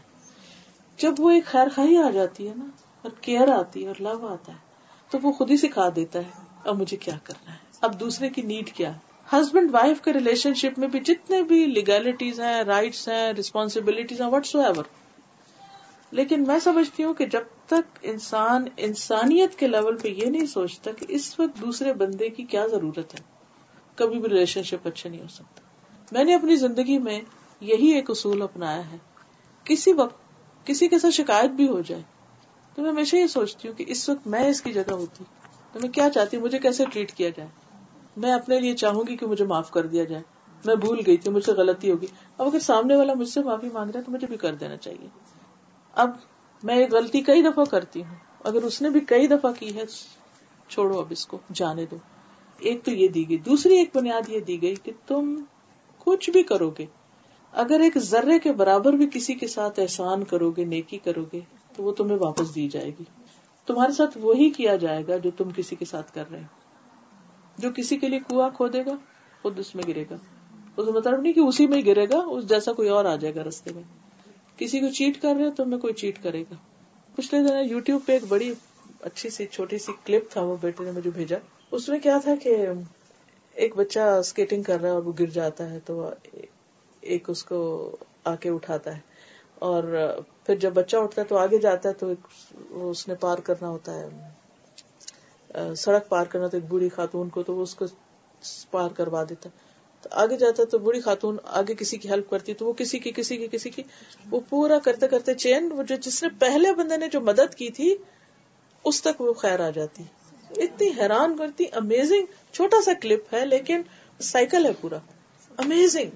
جب 0.97 1.14
وہ 1.18 1.30
ایک 1.30 1.45
خیر 1.45 1.68
خائی 1.76 1.97
آ 1.97 2.09
جاتی 2.09 2.49
ہے 2.49 2.53
نا 2.57 2.66
اور 3.01 3.11
کیئر 3.22 3.47
آتی 3.47 3.84
ہے 3.84 3.88
اور 3.88 3.95
لو 3.99 4.28
آتا 4.28 4.51
ہے، 4.51 4.57
تو 5.09 5.18
وہ 5.24 5.32
خود 5.32 5.51
ہی 5.51 5.57
سکھا 5.57 5.89
دیتا 5.95 6.20
ہے، 6.20 6.30
اب 6.66 6.82
مجھے 6.82 6.97
کیا 6.97 7.16
کرنا 7.24 7.51
ہے؟ 7.51 7.57
اب 7.82 7.99
دوسرے 7.99 8.30
کی 8.30 8.41
نیڈ 8.41 8.72
کیا 8.72 8.93
ہے؟ 8.93 9.12
ہسبینڈ 9.28 9.69
وائف 9.74 10.01
کے 10.01 10.13
ریلیشن 10.13 10.53
شپ 10.53 10.80
میں 10.80 10.88
بھی 10.88 10.99
جتنے 10.99 11.41
بھی 11.41 11.65
لیگلٹیز 11.65 12.39
ہیں 12.39 12.63
رائٹس 12.63 13.07
ہیں 13.07 13.34
ریسپانسبلٹیز 13.34 14.21
ہیں 14.21 14.30
وٹس 14.30 14.55
ایور 14.55 14.84
لیکن 16.11 16.43
میں 16.47 16.59
سمجھتی 16.59 17.03
ہوں 17.03 17.13
کہ 17.13 17.26
جب 17.26 17.43
تک 17.65 17.97
انسان 18.01 18.65
انسانیت 18.78 19.55
کے 19.55 19.67
لیول 19.67 19.97
پہ 19.97 20.07
یہ 20.07 20.26
نہیں 20.26 20.45
سوچتا 20.45 20.91
کہ 20.91 21.05
اس 21.09 21.39
وقت 21.39 21.61
دوسرے 21.61 21.93
بندے 21.93 22.30
کی 22.30 22.43
کیا 22.43 22.65
ضرورت 22.67 23.13
ہے، 23.13 23.24
کبھی 23.95 24.19
بھی 24.19 24.30
ریلیشن 24.30 24.63
شپ 24.63 24.88
اچھا 24.88 25.09
نہیں 25.09 25.21
ہو 25.21 25.28
سکتا۔ 25.28 25.61
میں 26.11 26.24
نے 26.24 26.36
اپنی 26.36 26.55
زندگی 26.55 26.97
میں 26.97 27.19
یہی 27.61 27.91
ایک 27.93 28.09
اصول 28.09 28.41
اپنایا 28.41 28.91
ہے، 28.91 28.97
کسی 29.65 29.93
وقت 29.93 30.67
کسی 30.67 30.88
کے 30.88 30.99
ساتھ 30.99 31.13
شکایت 31.13 31.51
بھی 31.51 31.67
ہو 31.67 31.82
جائے 31.82 32.01
تو 32.76 32.82
میں 32.82 32.89
ہمیشہ 32.89 33.15
یہ 33.15 33.28
سوچتی 33.28 33.67
ہوں 33.67 33.76
کہ 33.76 33.86
اس 33.88 34.09
وقت 34.09 34.28
میں 34.28 34.47
اس 34.49 34.61
کی 34.61 34.74
جگہ 34.74 34.91
ہوتی، 34.91 35.24
تو 35.74 35.80
میں 35.80 35.89
کیا 35.89 36.09
چاہتی 36.09 36.38
ہوں، 36.38 36.43
مجھے 36.43 36.59
کیسے 36.59 36.86
ٹریٹ 36.86 37.11
کیا 37.11 37.30
جائے؟ 37.30 37.49
میں 38.18 38.32
اپنے 38.32 38.59
لیے 38.59 38.76
چاہوں 38.76 39.03
گی 39.07 39.18
کہ 39.18 39.26
مجھے 39.26 39.45
معاف 39.45 39.72
کر 39.72 39.86
دیا 39.86 40.03
جائے۔ 40.03 40.24
میں 40.66 40.76
بھول 40.76 40.99
گئی 41.07 41.18
تھی، 41.18 41.32
مجھ 41.32 41.43
سے 41.43 41.51
غلطی 41.51 41.91
ہوگی 41.91 42.07
اب 42.38 42.47
اگر 42.47 42.59
سامنے 42.59 42.95
والا 42.95 43.14
مجھ 43.14 43.30
سے 43.30 43.41
معافی 43.41 43.68
مانگ 43.74 43.91
رہا 43.91 43.99
ہے 43.99 44.05
تو 44.05 44.11
مجھے 44.11 44.28
بھی 44.28 44.38
کر 44.38 44.55
دینا 44.55 44.78
چاہیے۔ 44.78 45.07
اب 45.93 46.09
میں 46.64 46.76
ایک 46.76 46.93
غلطی 46.93 47.22
کئی 47.22 47.41
دفعہ 47.41 47.64
کرتی 47.64 48.03
ہوں۔ 48.03 48.16
اگر 48.43 48.64
اس 48.64 48.82
نے 48.82 48.89
بھی 48.89 48.99
کئی 48.99 49.28
دفعہ 49.28 49.51
کی 49.59 49.76
ہے، 49.76 49.84
چھوڑو 50.70 50.99
اب 50.99 51.05
اس 51.09 51.28
کو، 51.28 51.38
جانے 51.53 51.86
دو۔ 51.91 51.95
ایک 52.59 52.84
تو 52.84 52.91
یہ 52.91 53.07
دی 53.07 53.30
گئی۔ 53.30 53.38
دوسری 53.38 53.78
ایک 53.78 53.89
بنیاد 53.95 54.30
یہ 54.30 54.39
دی 54.39 54.61
گئی 54.61 54.76
کہ 54.76 54.91
تم 55.07 55.43
کچھ 55.97 56.30
بھی 56.30 56.43
کرو 56.43 56.70
گے۔ 56.70 56.86
اگر 57.51 57.80
ایک 57.80 57.97
ذرے 57.97 58.39
کے 58.39 58.53
برابر 58.53 58.93
بھی 58.93 59.09
کسی 59.14 59.34
کے 59.34 59.47
ساتھ 59.47 59.80
احسان 59.80 60.24
کرو 60.24 60.51
گے، 60.51 60.66
نیکی 60.66 60.97
کرو 60.97 61.26
گے، 61.34 61.39
تو 61.76 61.84
وہ 61.84 61.91
تمہیں 61.91 62.18
واپس 62.20 62.55
دی 62.55 62.70
جائے 62.70 62.89
گی۔ 62.89 63.03
تمہارے 63.66 63.91
ساتھ 63.91 64.18
وہی 64.18 64.49
کیا 64.49 64.76
جائے 64.76 65.07
گا 65.07 65.18
جو 65.18 65.32
تم 65.38 65.49
کسی 65.55 65.76
کے 65.76 65.86
ساتھ 65.86 66.14
کر 66.14 66.24
رہے 66.32 66.41
ہو۔ 66.41 66.62
جو 67.64 67.70
کسی 67.76 67.97
کے 67.97 68.07
لیے 68.07 68.20
کنواں 68.20 68.49
کھودے 68.49 68.86
گا، 68.86 68.91
خود 69.41 69.59
اس 69.59 69.76
میں 69.76 69.84
گرے 69.88 70.03
گا۔ 70.09 70.16
اس 70.78 70.88
مطلب 70.88 71.22
نہیں 71.22 71.34
کہ 71.34 71.39
اسی 71.39 71.68
میں 71.68 71.82
گرے 71.86 72.09
گا، 72.09 72.18
اس 72.18 72.49
جیسا 72.49 72.74
کوئی 72.74 72.89
اور 72.89 73.05
آ 73.05 73.16
جائے 73.16 73.36
گا 73.36 73.43
رستے 73.43 73.72
میں۔ 73.74 73.84
کسی 74.57 74.80
کو 74.80 74.88
چیٹ 74.89 75.22
کر 75.22 75.36
رہے 75.39 75.51
تو 75.51 75.66
میں 75.66 75.78
کوئی 75.78 75.93
چیٹ 75.93 76.24
کرے 76.24 76.41
گا۔ 76.41 76.55
پچھلے 77.16 77.41
دن 77.41 77.70
یو 77.70 77.80
ٹیوب 77.80 78.01
پہ 78.05 78.11
ایک 78.11 78.24
بڑی 78.30 78.53
اچھی 79.01 79.30
سی، 79.30 79.45
چھوٹی 79.45 79.78
سی 79.78 79.91
کلپ 80.05 80.32
تھا، 80.32 80.41
وہ 80.41 80.55
بیٹے 80.61 80.84
نے 80.84 80.91
مجھے 80.91 81.09
بھیجا۔ 81.09 81.38
اس 81.72 81.89
میں 81.89 81.99
کیا 81.99 82.18
تھا 82.24 82.36
کہ 82.36 82.66
ایک 83.53 83.76
بچہ 83.76 83.99
اسکیٹنگ 83.99 84.64
کر 84.64 84.80
رہا 84.80 84.89
ہے 84.89 84.93
اور 84.93 85.03
وہ 85.03 85.11
گر 85.20 85.26
جاتا 85.26 85.70
ہے، 85.70 85.80
تو 85.80 86.09
ایک 87.01 87.30
اس 87.30 87.43
کو 87.43 87.91
آ 88.24 88.36
کے 88.36 88.49
اٹھاتا 88.49 88.95
ہے۔ 88.95 88.99
اور 89.55 89.84
پھر 90.45 90.55
جب 90.55 90.74
بچہ 90.74 90.97
اٹھتا 90.97 91.22
ہے 91.22 91.28
تو 91.28 91.38
آگے 91.38 91.57
جاتا 91.57 91.89
ہے 91.89 91.93
تو 91.93 92.07
اس 92.89 93.07
نے 93.07 93.16
پار 93.16 93.38
کرنا 93.38 93.70
ہوتا 93.70 93.99
ہے۔ 93.99 94.07
سڑک 95.78 96.10
پار 96.10 96.26
کرنا 96.26 96.47
تو 96.47 96.58
ایک 96.58 96.66
بوڑھی 96.70 96.89
خاتون 96.89 97.30
کو 97.30 97.43
تو 97.43 97.56
وہ 97.56 97.62
اس 97.62 97.76
کو 97.76 97.86
پار 98.72 98.89
کروا 98.89 99.24
دیتا 99.30 99.49
تو 100.01 100.10
آگے 100.12 100.38
جاتا 100.38 100.64
تو 100.64 100.80
بوڑھی 100.80 101.01
خاتون 101.01 101.38
آگے 101.45 101.76
کسی 101.76 101.97
کی 101.97 102.10
ہیلپ 102.10 102.30
کرتی 102.30 102.54
تو 102.54 102.66
وہ 102.66 102.74
کسی 102.74 102.99
کی 102.99 103.12
کسی 103.12 103.38
کی 103.38 103.47
کسی 103.47 103.70
کی۔ 103.70 103.84
وہ 104.30 104.39
پورا 104.49 104.80
کرتے 104.80 105.08
کرتے 105.08 105.34
چین، 105.34 105.72
وہ 105.72 105.84
جو 105.84 105.95
جس 105.95 106.24
نے 106.24 106.30
پہلے 106.39 106.74
بندے 106.74 106.97
نے 106.97 107.08
جو 107.08 107.22
مدد 107.22 107.56
کی 107.56 107.70
تھی، 107.70 107.95
اس 108.86 109.01
تک 109.01 109.22
وہ 109.22 109.34
خیر 109.34 109.60
آ 109.60 109.70
جاتی۔ 109.70 110.04
اتنی 110.58 110.89
حیران 110.97 111.38
کرتی 111.38 111.64
امیزنگ 111.72 112.26
چھوٹا 112.51 112.82
سا 112.82 112.91
کلپ 113.01 113.34
ہے، 113.34 113.45
لیکن 113.45 113.82
سائیکل 114.20 114.66
ہے 114.66 114.72
پورا۔ 114.82 114.97
امیزنگ 115.58 116.10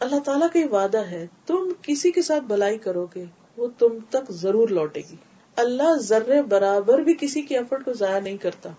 اللہ 0.00 0.18
تعالیٰ 0.18 0.48
کا 0.52 0.76
وعدہ 0.76 0.98
ہے، 0.98 1.26
تم 1.46 1.72
کسی 1.82 2.10
کے 2.10 2.22
ساتھ 2.22 2.44
بلائی 2.44 2.78
کرو 2.78 3.06
گے، 3.14 3.24
وہ 3.56 3.68
تم 3.78 3.98
تک 4.10 4.30
ضرور 4.30 4.68
لوٹے 4.68 5.00
گی۔ 5.10 5.16
اللہ 5.56 5.94
ذرے 5.98 6.42
برابر 6.42 6.98
بھی 6.98 7.14
کسی 7.20 7.42
کی 7.42 7.56
ایفرٹ 7.56 7.84
کو 7.84 7.92
ضائع 7.92 8.20
نہیں 8.20 8.36
کرتا۔ 8.36 8.70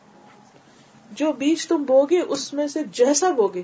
جو 1.16 1.34
بیج 1.34 1.68
تم 1.68 1.84
بو 1.84 2.05
گے 2.05 2.20
اس 2.22 2.53
میں 2.53 2.68
سے 2.68 2.80
جیسا 2.91 3.32
بوگے۔ 3.32 3.63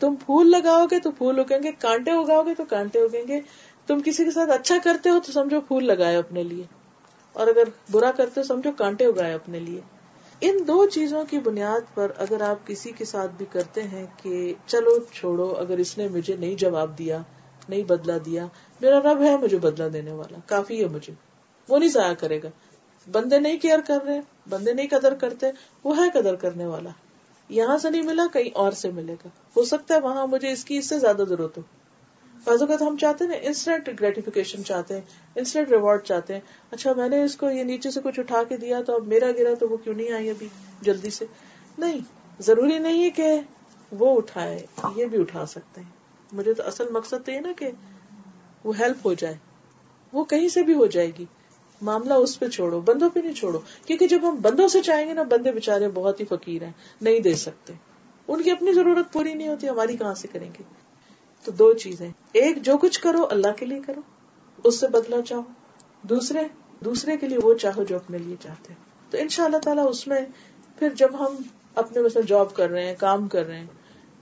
تم 0.00 0.14
پھول 0.14 0.50
لگاؤ 0.50 0.86
گے 0.90 1.00
تو 1.00 1.10
پھول 1.10 1.40
اگیں 1.40 1.62
گے، 1.62 1.72
کانٹے 1.72 2.10
اگاؤ 2.10 2.42
گے 2.42 2.54
تو 2.54 2.64
کانٹے 2.64 2.98
اگیں 2.98 3.28
گے۔ 3.28 3.40
تم 3.86 4.00
کسی 4.04 4.24
کے 4.24 4.30
ساتھ 4.30 4.50
اچھا 4.50 4.76
کرتے 4.84 5.10
ہو 5.10 5.18
تو 5.26 5.32
سمجھو 5.32 5.60
پھول 5.60 5.86
لگائے 5.86 6.16
اپنے 6.16 6.42
لیے۔ 6.42 6.64
اور 7.32 7.46
اگر 7.46 7.62
برا 7.90 8.10
کرتے 8.10 8.40
ہو 8.40 8.42
سمجھو 8.42 8.72
کانٹے 8.72 9.06
اگائے 9.06 9.34
اپنے 9.34 9.58
لیے۔ 9.58 9.80
ان 10.40 10.58
دو 10.66 10.86
چیزوں 10.86 11.24
کی 11.30 11.38
بنیاد 11.38 11.94
پر 11.94 12.12
اگر 12.16 12.40
آپ 12.40 12.66
کسی 12.66 12.92
کے 12.92 13.04
ساتھ 13.04 13.30
بھی 13.36 13.46
کرتے 13.52 13.82
ہیں 13.82 14.06
کہ 14.22 14.54
چلو 14.66 14.98
چھوڑو، 15.12 15.54
اگر 15.58 15.78
اس 15.78 15.98
نے 15.98 16.08
مجھے 16.08 16.36
نہیں 16.36 16.54
جواب 16.54 16.98
دیا، 16.98 17.22
نہیں 17.68 17.82
بدلا 17.82 18.16
دیا، 18.26 18.46
میرا 18.80 18.98
رب 18.98 19.22
ہے 19.22 19.36
مجھے 19.36 19.58
بدلا 19.58 19.88
دینے 19.92 20.12
والا، 20.12 20.38
کافی 20.46 20.82
ہے 20.82 20.88
مجھے، 20.88 21.12
وہ 21.68 21.78
نہیں 21.78 21.88
ضائع 21.88 22.14
کرے 22.14 22.42
گا۔ 22.42 22.48
بندے 23.12 23.38
نہیں 23.38 23.58
کیئر 23.58 23.78
کر 23.86 23.98
رہے، 24.06 24.20
بندے 24.48 24.72
نہیں 24.72 24.86
قدر 24.90 25.14
کرتے، 25.14 25.46
وہ 25.84 25.96
ہے 25.96 26.22
قدر 26.22 26.34
کرنے 26.34 26.66
والا۔ 26.66 26.90
یہاں 27.48 27.78
سے 27.78 27.90
نہیں 27.90 28.02
ملا، 28.02 28.26
کہیں 28.32 28.50
اور 28.54 28.72
سے 28.72 28.90
ملے 28.90 29.12
گا۔ 29.12 29.28
ہو 29.56 29.64
سکتا 29.64 29.94
ہے 29.94 30.00
وہاں 30.00 30.26
مجھے 30.26 30.52
اس 30.52 30.64
کی 30.64 30.76
اس 30.76 30.86
سے 30.88 30.98
زیادہ 30.98 31.22
ضرورت 31.28 31.58
ہو۔ 31.58 31.62
اوقات 32.44 32.82
ہم 32.82 32.96
چاہتے 32.96 33.24
ہیں 33.24 33.40
انسٹنٹ 33.42 34.00
گریٹیفیکیشن 34.00 34.64
چاہتے 34.64 34.94
ہیں 34.94 35.00
انسٹنٹ 35.34 35.70
ریوارڈ 35.70 36.02
چاہتے 36.02 36.32
ہیں۔ 36.32 36.40
اچھا 36.70 36.92
میں 36.92 37.08
نے 37.08 37.22
اس 37.22 37.36
کو 37.36 37.50
یہ 37.50 37.62
نیچے 37.62 37.90
سے 37.90 38.00
کچھ 38.04 38.20
اٹھا 38.20 38.42
کے 38.42 38.56
دیا 38.56 38.82
تو 38.82 38.94
اب 38.94 39.06
میرا 39.06 39.30
گرا 39.30 39.54
تو 39.54 39.68
وہ 39.68 39.76
کیوں 39.76 39.94
نہیں 39.94 40.12
آئی 40.12 40.30
ابھی 40.30 40.48
جلدی 40.80 41.10
سے؟ 41.10 41.24
نہیں، 41.78 41.98
ضروری 42.40 42.78
نہیں 42.78 43.04
ہے 43.04 43.10
کہ 43.10 43.40
وہ 43.92 44.16
اٹھائے، 44.16 44.66
یہ 44.96 45.04
بھی 45.04 45.20
اٹھا 45.20 45.46
سکتے 45.46 45.80
ہیں۔ 45.80 45.88
مجھے 46.32 46.54
تو 46.54 46.62
اصل 46.66 46.88
مقصد 46.90 47.16
تو 47.24 47.32
یہ 47.32 47.40
نا 47.40 47.52
کہ 47.58 47.70
وہ 48.64 48.72
ہیلپ 48.78 48.96
ہو 49.06 49.14
جائے۔ 49.14 49.34
وہ 50.12 50.24
کہیں 50.24 50.48
سے 50.48 50.62
بھی 50.62 50.74
ہو 50.74 50.86
جائے 50.86 51.10
گی۔ 51.18 51.24
معاملہ 51.82 52.14
اس 52.14 52.40
پہ 52.40 52.48
چھوڑو، 52.48 52.80
بندوں 52.80 53.10
پہ 53.10 53.20
نہیں 53.20 53.32
چھوڑو، 53.32 53.58
کیونکہ 53.86 54.06
جب 54.06 54.18
ہم 54.22 54.36
بندوں 54.42 54.68
سے 54.68 54.82
چاہیں 54.82 55.08
گے 55.08 55.14
نا، 55.14 55.22
بندے 55.22 55.52
بےچارے 55.52 55.88
بہت 55.94 56.20
ہی 56.20 56.24
فقیر 56.24 56.62
ہیں، 56.62 56.72
نہیں 57.00 57.20
دے 57.20 57.34
سکتے۔ 57.34 57.72
ان 58.28 58.42
کی 58.42 58.50
اپنی 58.50 58.72
ضرورت 58.72 59.12
پوری 59.12 59.34
نہیں 59.34 59.48
ہوتی، 59.48 59.68
ہماری 59.68 59.96
کہاں 59.96 60.14
سے 60.14 60.28
کریں 60.28 60.50
گے؟ 60.58 60.62
تو 61.44 61.52
دو 61.52 61.72
چیزیں۔ 61.72 62.10
ایک، 62.32 62.62
جو 62.62 62.78
کچھ 62.78 63.00
کرو، 63.00 63.26
اللہ 63.30 63.52
کے 63.56 63.66
لیے 63.66 63.80
کرو، 63.86 64.00
اس 64.64 64.80
سے 64.80 64.88
بدلا 64.88 65.22
چاہو۔ 65.22 65.42
دوسرے 66.02 66.40
دوسرے 66.84 67.16
کے 67.16 67.28
لیے 67.28 67.38
وہ 67.42 67.54
چاہو 67.54 67.84
جو 67.84 67.96
اپنے 67.96 68.18
لیے 68.18 68.36
چاہتے 68.42 68.74
تو 69.10 69.18
ان 69.18 69.28
شاء 69.28 69.44
اللہ 69.44 69.56
تعالیٰ 69.56 69.86
اس 69.88 70.06
میں 70.06 70.20
پھر 70.78 70.88
جب 70.94 71.08
ہم 71.18 71.36
اپنے 71.74 72.02
مثلا 72.02 72.22
جاب 72.26 72.54
کر 72.54 72.70
رہے 72.70 72.86
ہیں، 72.86 72.94
کام 72.98 73.28
کر 73.28 73.46
رہے 73.46 73.58
ہیں، 73.58 73.66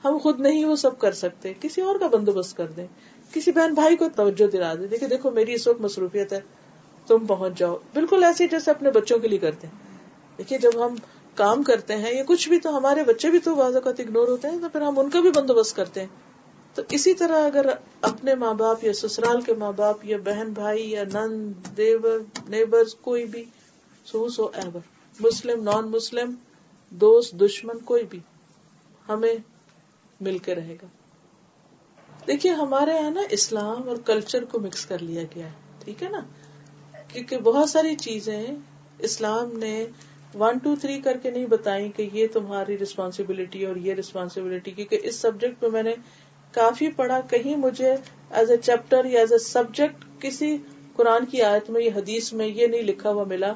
ہم 0.05 0.19
خود 0.19 0.41
نہیں 0.41 0.65
وہ 0.65 0.77
سب 0.77 0.99
کر 0.99 1.13
سکتے۔ 1.13 1.53
کسی 1.61 1.81
اور 1.81 1.99
کا 1.99 2.07
بندوبست 2.07 2.57
کر 2.57 2.67
دیں۔ 2.67 2.87
کسی 3.33 3.53
بہن 3.53 3.75
بھائی 3.75 3.97
کو 3.97 4.09
توجہ 4.17 4.47
دلا 4.47 4.75
دیں۔ 4.75 4.87
دیکھیں، 4.87 5.09
دیکھو، 5.09 5.31
میری 5.31 5.55
اس 5.55 5.69
وقت 5.69 5.81
مصروفیت 5.81 6.33
ہے۔ 6.33 6.41
تم 7.07 7.27
پہنچ 7.27 7.59
جاؤ۔ 7.59 7.77
بالکل 7.95 8.25
ایسے 8.25 8.49
جیسے 8.49 8.71
اپنے 8.71 8.91
بچوں 8.91 9.19
کے 9.19 9.29
لیے 9.29 9.39
کرتے 9.39 9.67
ہیں۔ 9.67 9.99
دیکھیے، 10.39 10.59
جب 10.59 10.87
ہم 10.87 10.95
کام 11.35 11.63
کرتے 11.63 11.97
ہیں 11.97 12.15
یا 12.15 12.23
کچھ 12.27 12.49
بھی، 12.49 12.59
تو 12.59 12.77
ہمارے 12.77 13.05
بچے 13.05 13.31
بھی 13.31 13.39
تو 13.39 13.55
بعض 13.55 13.75
اوقات 13.75 14.01
اگنور 14.01 14.29
ہوتے 14.29 14.49
ہیں، 14.49 14.59
تو 14.63 14.69
پھر 14.69 14.81
ہم 14.81 14.99
ان 14.99 15.11
کا 15.11 15.21
بھی 15.21 15.31
بندوبست 15.31 15.77
کرتے 15.77 16.01
ہیں۔ 16.01 16.09
تو 16.75 16.83
اسی 16.89 17.15
طرح 17.15 17.47
اگر 17.47 17.67
اپنے 18.01 18.35
ماں 18.35 18.55
باپ 18.55 18.85
یا 18.85 18.93
سسرال 18.93 19.41
کے 19.41 19.55
ماں 19.55 19.73
باپ 19.73 20.05
یا 20.05 20.17
بہن 20.25 20.53
بھائی 20.53 20.91
یا 20.91 21.05
نند، 21.13 21.77
دیور، 21.77 22.21
نیبر، 22.49 22.83
کوئی 23.01 23.25
بھی 23.25 23.45
سو 24.05 24.29
سو 24.29 24.51
ایور، 24.55 24.81
مسلم 25.21 25.63
نان 25.63 25.91
مسلم 25.91 26.35
دوست، 26.91 27.33
دشمن، 27.33 27.79
کوئی 27.79 28.05
بھی، 28.05 28.19
ہمیں 29.09 29.35
مل 30.21 30.39
کے 30.39 30.55
رہے 30.55 30.77
گا۔ 30.83 30.87
دیکھیے، 32.27 32.53
ہمارے 32.53 32.95
یہاں 32.95 33.11
نا 33.11 33.23
اسلام 33.31 33.89
اور 33.89 33.97
کلچر 34.07 34.45
کو 34.45 34.61
مکس 34.61 34.87
کر 34.87 34.99
لیا 34.99 35.23
گیا 35.23 35.47
ہے۔ 35.47 35.53
ٹھیک 35.85 36.03
ہے 36.03 36.09
نا؟ 36.09 36.21
کیونکہ 37.13 37.39
بہت 37.39 37.69
ساری 37.69 37.95
چیزیں 37.97 38.47
اسلام 38.99 39.59
نے 39.59 39.87
ون 40.35 40.59
ٹو 40.59 40.75
تھری 40.81 41.01
کر 41.01 41.17
کے 41.23 41.31
نہیں 41.31 41.47
بتائی 41.47 41.91
کہ 41.97 42.09
یہ 42.13 42.27
تمہاری 42.33 42.79
ریسپانسبلٹی 42.79 43.67
اور 43.67 43.77
یہ 43.77 43.95
ریسپانسبلٹی 43.95 44.71
کیونکہ 44.71 44.99
اس 45.03 45.17
سبجیکٹ 45.17 45.63
میں 45.63 45.71
میں 45.71 45.83
نے 45.83 45.95
کافی 46.55 46.91
پڑھا، 46.91 47.21
کہیں 47.21 47.57
مجھے 47.57 47.95
ایز 48.31 48.51
اے 48.51 48.57
چیپٹر 48.57 49.05
یا 49.05 49.21
ایز 49.21 49.33
اے 49.33 49.39
سبجیکٹ 49.39 50.05
کسی 50.21 50.57
قرآن 50.97 51.25
کی 51.25 51.43
آیت 51.43 51.71
میں 51.71 51.83
یا 51.83 51.91
حدیث 51.97 52.33
میں 52.33 52.47
یہ 52.47 52.67
نہیں 52.67 52.83
لکھا 52.83 53.11
ہوا 53.11 53.25
ملا 53.25 53.53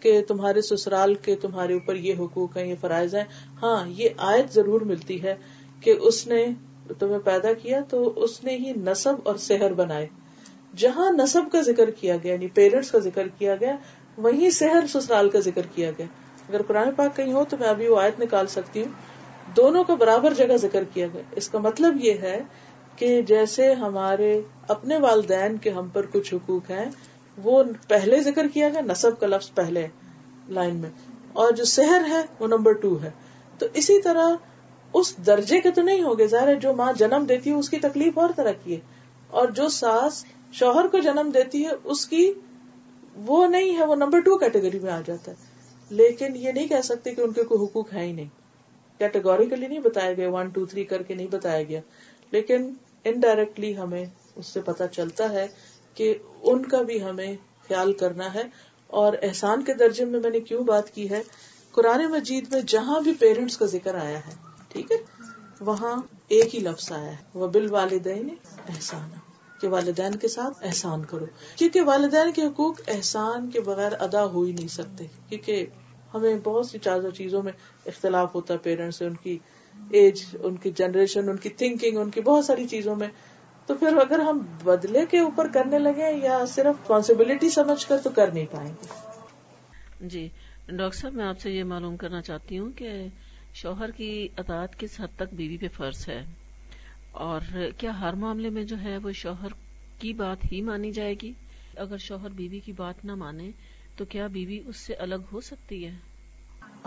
کہ 0.00 0.20
تمہارے 0.28 0.62
سسرال 0.62 1.14
کے 1.14 1.34
تمہارے 1.36 1.72
اوپر 1.72 1.96
یہ 1.96 2.14
حقوق 2.18 2.56
ہیں، 2.56 2.66
یہ 2.66 2.74
فرائض 2.80 3.14
ہیں۔ 3.14 3.24
ہاں 3.62 3.84
یہ 3.88 4.08
آیت 4.16 4.54
ضرور 4.54 4.80
ملتی 4.80 5.22
ہے 5.22 5.34
کہ 5.80 5.90
اس 5.90 6.26
نے 6.26 6.44
تمہیں 6.98 7.18
پیدا 7.18 7.52
کیا 7.52 7.80
تو 7.80 8.12
اس 8.16 8.44
نے 8.44 8.56
ہی 8.56 8.72
نصب 8.76 9.14
اور 9.22 9.36
سحر 9.36 9.72
بنائے۔ 9.72 10.06
جہاں 10.76 11.12
نصب 11.12 11.42
کا 11.52 11.60
ذکر 11.60 11.90
کیا 11.90 12.16
گیا 12.22 12.32
یعنی 12.32 12.46
پیرنٹس 12.46 12.90
کا 12.90 12.98
ذکر 12.98 13.28
کیا 13.28 13.54
گیا، 13.54 13.76
وہیں 14.18 14.50
سحر 14.50 14.86
سسرال 14.86 15.30
کا 15.30 15.40
ذکر 15.40 15.62
کیا 15.74 15.90
گیا۔ 15.98 16.06
اگر 16.48 16.62
قرآن 16.62 16.90
پاک 16.96 17.16
کہیں 17.16 17.32
ہو 17.32 17.44
تو 17.44 17.56
میں 17.60 17.68
ابھی 17.68 17.88
وہ 17.88 18.00
آیت 18.00 18.20
نکال 18.20 18.46
سکتی 18.46 18.82
ہوں۔ 18.82 18.92
دونوں 19.56 19.84
کا 19.84 19.94
برابر 19.94 20.34
جگہ 20.34 20.56
ذکر 20.56 20.84
کیا 20.84 21.06
گیا۔ 21.12 21.22
اس 21.30 21.48
کا 21.48 21.58
مطلب 21.58 22.04
یہ 22.04 22.12
ہے 22.12 22.42
کہ 22.96 23.22
جیسے 23.22 23.72
ہمارے 23.72 24.40
اپنے 24.68 24.98
والدین 24.98 25.56
کے 25.56 25.70
ہم 25.70 25.88
پر 25.88 26.06
کچھ 26.12 26.34
حقوق 26.34 26.70
ہیں، 26.70 26.86
وہ 27.42 27.62
پہلے 27.88 28.20
ذکر 28.20 28.48
کیا 28.48 28.68
گیا، 28.68 28.80
نصب 28.80 29.20
کا 29.20 29.26
لفظ 29.26 29.54
پہلے 29.54 29.86
لائن 30.48 30.76
میں۔ 30.76 30.90
اور 31.32 31.52
جو 31.52 31.64
سحر 31.64 32.02
ہے، 32.08 32.22
وہ 32.38 32.46
نمبر 32.46 32.72
ٹو 32.72 33.02
ہے۔ 33.02 33.10
تو 33.58 33.66
اسی 33.74 34.02
طرح 34.02 34.28
اس 34.92 35.16
درجے 35.26 35.60
کے 35.60 35.70
تو 35.70 35.82
نہیں 35.82 36.02
ہوگے، 36.02 36.26
ظاہر 36.26 36.54
جو 36.54 36.72
ماں 36.72 36.92
جنم 36.92 37.24
دیتی 37.28 37.50
ہے، 37.50 37.54
اس 37.54 37.70
کی 37.70 37.76
تکلیف 37.76 38.18
اور 38.18 38.30
طرح 38.36 38.52
کی 38.64 38.74
ہے۔ 38.74 38.97
اور 39.30 39.48
جو 39.48 39.68
ساس 39.68 40.24
شوہر 40.52 40.86
کو 40.86 40.98
جنم 40.98 41.30
دیتی 41.34 41.64
ہے، 41.66 41.70
اس 41.84 42.06
کی 42.06 42.32
وہ 43.16 43.46
نہیں 43.46 43.76
ہے، 43.76 43.86
وہ 43.86 43.94
نمبر 43.94 44.20
ٹو 44.20 44.38
کیٹیگری 44.38 44.78
میں 44.78 44.92
آ 44.92 45.00
جاتا 45.06 45.30
ہے۔ 45.30 45.36
لیکن 45.90 46.36
یہ 46.36 46.52
نہیں 46.52 46.68
کہہ 46.68 46.80
سکتے 46.84 47.14
کہ 47.14 47.20
ان 47.20 47.32
کے 47.32 47.44
کوئی 47.44 47.64
حقوق 47.64 47.92
ہے 47.92 48.04
ہی 48.04 48.12
نہیں۔ 48.12 48.28
کیٹیگوریکلی 48.98 49.66
نہیں 49.66 49.78
بتایا 49.78 50.12
گیا 50.12 50.30
ون 50.30 50.48
ٹو 50.48 50.66
تھری 50.66 50.84
کر 50.84 51.02
کے 51.02 51.14
نہیں 51.14 51.26
بتایا 51.26 51.62
گیا۔ 51.62 51.80
لیکن 52.30 52.74
انڈائریکٹلی 53.04 53.76
ہمیں 53.76 54.06
اس 54.36 54.46
سے 54.46 54.60
پتا 54.60 54.86
چلتا 54.86 55.30
ہے 55.30 55.46
کہ 55.94 56.14
ان 56.42 56.66
کا 56.66 56.82
بھی 56.82 57.02
ہمیں 57.02 57.36
خیال 57.68 57.92
کرنا 57.92 58.34
ہے۔ 58.34 58.42
اور 58.86 59.12
احسان 59.22 59.64
کے 59.64 59.74
درجے 59.74 60.04
میں 60.04 60.20
میں 60.20 60.30
نے 60.30 60.40
کیوں 60.40 60.64
بات 60.64 60.90
کی 60.90 61.10
ہے؟ 61.10 61.22
قرآن 61.72 62.04
مجید 62.06 62.52
میں 62.52 62.60
جہاں 62.60 63.00
بھی 63.00 63.14
پیرنٹس 63.14 63.56
کا 63.56 63.66
ذکر 63.66 63.94
آیا 63.94 64.18
ہے، 64.18 64.32
ٹھیک 64.68 64.92
ہے؟ 64.92 64.96
وہاں 65.60 66.02
ایک 66.28 66.54
ہی 66.54 66.60
لفظ 66.60 66.92
آیا 66.92 67.10
ہے 67.10 67.16
وہ 67.34 67.46
بال 67.48 67.70
والدین 67.70 68.28
احسان۔ 68.68 69.08
کہ 69.60 69.68
والدین 69.68 70.14
کے 70.14 70.28
ساتھ 70.28 70.64
احسان 70.66 71.04
کرو۔ 71.04 71.24
کیونکہ 71.56 71.80
والدین 71.82 72.32
کے 72.32 72.42
حقوق 72.42 72.80
احسان 72.88 73.50
کے 73.50 73.60
بغیر 73.60 73.92
ادا 74.00 74.24
ہو 74.24 74.42
ہی 74.42 74.52
نہیں 74.52 74.68
سکتے۔ 74.68 75.06
کیونکہ 75.28 75.66
ہمیں 76.14 76.34
بہت 76.44 76.66
سی 76.66 76.78
چیزوں 77.14 77.42
میں 77.42 77.52
اختلاف 77.86 78.34
ہوتا 78.34 78.54
ہے، 78.54 78.58
پیرنٹس 78.58 78.96
سے 78.96 79.06
ان 79.06 79.14
کی 79.14 79.38
ایج، 79.90 80.24
ان 80.42 80.56
کی 80.56 80.70
جنریشن، 80.70 81.28
ان 81.28 81.36
کی 81.36 81.48
تھنکنگ 81.48 81.98
ان 81.98 82.10
کی 82.10 82.20
بہت 82.20 82.44
ساری 82.44 82.68
چیزوں 82.68 82.96
میں۔ 82.96 83.08
تو 83.66 83.74
پھر 83.74 83.96
اگر 83.96 84.18
ہم 84.18 84.38
بدلے 84.64 85.06
کے 85.06 85.18
اوپر 85.18 85.48
کرنے 85.54 85.78
لگے 85.78 86.18
یا 86.22 86.46
صرف 86.48 86.66
ریسپانسبلٹی 86.66 87.50
سمجھ 87.50 87.86
کر 87.86 87.98
تو 87.98 88.10
کر 88.10 88.32
نہیں 88.32 88.46
پائیں 88.50 88.74
گے۔ 88.82 88.86
جی 90.00 90.28
ڈاکٹر 90.66 90.98
صاحب، 90.98 91.14
میں 91.14 91.24
آپ 91.24 91.40
سے 91.40 91.50
یہ 91.50 91.64
معلوم 91.64 91.96
کرنا 91.96 92.22
چاہتی 92.22 92.58
ہوں 92.58 92.70
کہ 92.70 93.06
شوہر 93.62 93.90
کی 93.90 94.28
اطاعت 94.36 94.78
کس 94.78 95.00
حد 95.00 95.16
تک 95.16 95.32
بیوی 95.32 95.56
پہ 95.56 95.68
فرض 95.76 96.08
ہے؟ 96.08 96.24
اور 97.10 97.40
کیا 97.78 98.00
ہر 98.00 98.12
معاملے 98.12 98.50
میں 98.50 98.64
جو 98.64 98.76
ہے 98.82 98.98
وہ 98.98 99.12
شوہر 99.12 99.48
کی 99.98 100.12
بات 100.12 100.52
ہی 100.52 100.60
مانی 100.62 100.92
جائے 100.92 101.14
گی؟ 101.22 101.32
اگر 101.76 101.96
شوہر 101.96 102.28
بیوی 102.28 102.60
کی 102.60 102.72
بات 102.72 103.04
نہ 103.04 103.14
مانے، 103.14 103.50
تو 103.96 104.04
کیا 104.04 104.26
بیوی 104.26 104.62
اس 104.66 104.76
سے 104.76 104.94
الگ 104.94 105.26
ہو 105.32 105.40
سکتی 105.40 105.86
ہے؟ 105.86 105.94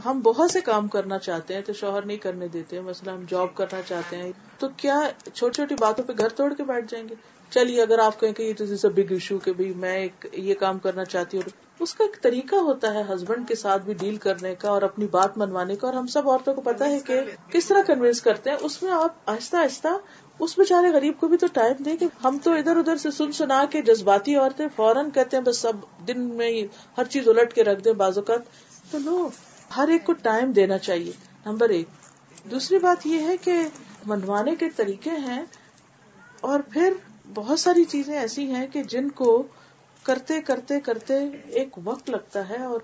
ہم 0.06 0.20
بہت 0.20 0.52
سے 0.52 0.62
کام 0.62 0.88
کرنا 0.88 1.18
چاہتے 1.18 1.54
ہیں 1.54 1.62
تو 1.62 1.74
شوہر 1.74 2.02
نہیں 2.02 2.18
کرنے 2.18 2.48
دیتے، 2.48 2.82
مثلا 2.82 3.14
ہم 3.14 3.24
جاب 3.30 3.56
کرنا 3.56 3.82
چاہتے 3.82 4.18
ہیں، 4.18 4.32
تو 4.60 4.68
کیا 4.78 5.00
چھوٹی 5.34 5.54
چھوٹی 5.54 5.76
باتوں 5.80 6.04
پہ 6.04 6.14
گھر 6.18 6.30
توڑ 6.30 6.54
کے 6.54 6.64
بیٹھ 6.64 6.86
جائیں 6.90 7.10
گے؟ 7.10 7.16
چلیے، 7.52 7.82
اگر 7.82 8.00
آپ 8.00 8.20
کہیں 8.20 8.34
کہ 8.34 8.44
یہ 8.44 8.88
بگ 8.88 9.12
ایشو 9.12 9.38
کہ 9.38 9.52
میں 9.76 10.08
یہ 10.34 10.54
کام 10.56 10.80
کرنا 10.80 11.06
چاہتی 11.06 11.38
ہوں 11.38 11.50
اس 11.80 11.94
کا 11.94 12.04
ایک 12.04 12.22
طریقہ 12.22 12.56
ہوتا 12.56 12.94
ہے 12.94 13.02
ہسبینڈ 13.14 13.48
کے 13.48 13.56
ساتھ 13.56 13.84
بھی 13.84 13.94
ڈیل 13.94 14.18
کرنے 14.18 14.54
کا 14.56 14.70
اور 14.70 14.82
اپنی 14.82 15.08
بات 15.08 15.38
منوانے 15.38 15.76
کا 15.76 15.88
اور 15.88 15.96
ہم 15.96 16.08
سب 16.08 16.30
عورتوں 16.30 16.54
کو 16.54 16.62
پتا 16.62 16.90
ہے 16.90 17.00
کہ 17.00 17.20
کس 17.52 17.68
طرح 17.68 17.82
کنوینس 17.88 18.22
کرتے 18.22 18.50
ہیں۔ 18.50 18.58
اس 18.62 18.82
میں 18.84 18.92
آپ 18.92 19.30
آہستہ 19.30 19.58
آہستہ، 19.58 19.88
اس 20.40 20.58
بیچارے 20.58 20.92
غریب 20.92 21.20
کو 21.20 21.28
بھی 21.28 21.38
تو 21.38 21.48
ٹائم 21.54 21.84
دیں 21.84 21.96
کہ 21.98 22.06
ہم 22.24 22.38
تو 22.44 22.54
ادھر 22.54 22.78
ادھر 22.78 22.98
سے 22.98 23.12
سن 23.12 23.32
سنا 23.32 23.64
کے 23.70 23.82
جذباتی 23.82 24.36
عورتیں 24.36 24.68
فوراً 24.76 25.10
کہتے 25.10 25.38
ہیں، 25.38 25.44
بس 25.44 25.58
سب 25.58 26.08
دن 26.08 26.22
میں 26.22 26.52
ہر 26.98 27.04
چیز 27.06 27.28
الٹ 27.28 27.54
کے 27.54 27.64
رکھ 27.64 27.84
دیں 27.84 27.94
بازوقت 27.94 28.92
تو 28.92 28.98
لو، 28.98 29.28
ہر 29.78 29.88
ایک 29.88 30.06
کو 30.06 30.14
ٹائم 30.14 30.52
دینا 30.52 30.78
چاہیے 30.78 31.12
نمبر 31.46 31.70
ایک۔ 31.70 31.88
دوسری 32.52 32.80
بات 32.80 33.08
یہ 33.08 33.20
ہے 33.20 33.38
کہ 33.38 33.62
منوانے 34.06 34.56
کے 34.56 34.70
طریقے 34.76 35.10
ہیں 35.10 35.44
اور 36.42 36.60
پھر 36.60 36.94
بہت 37.34 37.60
ساری 37.60 37.84
چیزیں 37.84 38.18
ایسی 38.18 38.46
ہیں 38.46 38.68
کہ 38.68 38.84
جن 38.84 39.12
کو 39.12 39.44
کرتے 40.04 40.42
کرتے 40.42 40.80
کرتے 40.80 41.14
ایک 41.48 41.68
وقت 41.84 42.10
لگتا 42.10 42.50
ہے 42.50 42.64
اور 42.64 42.80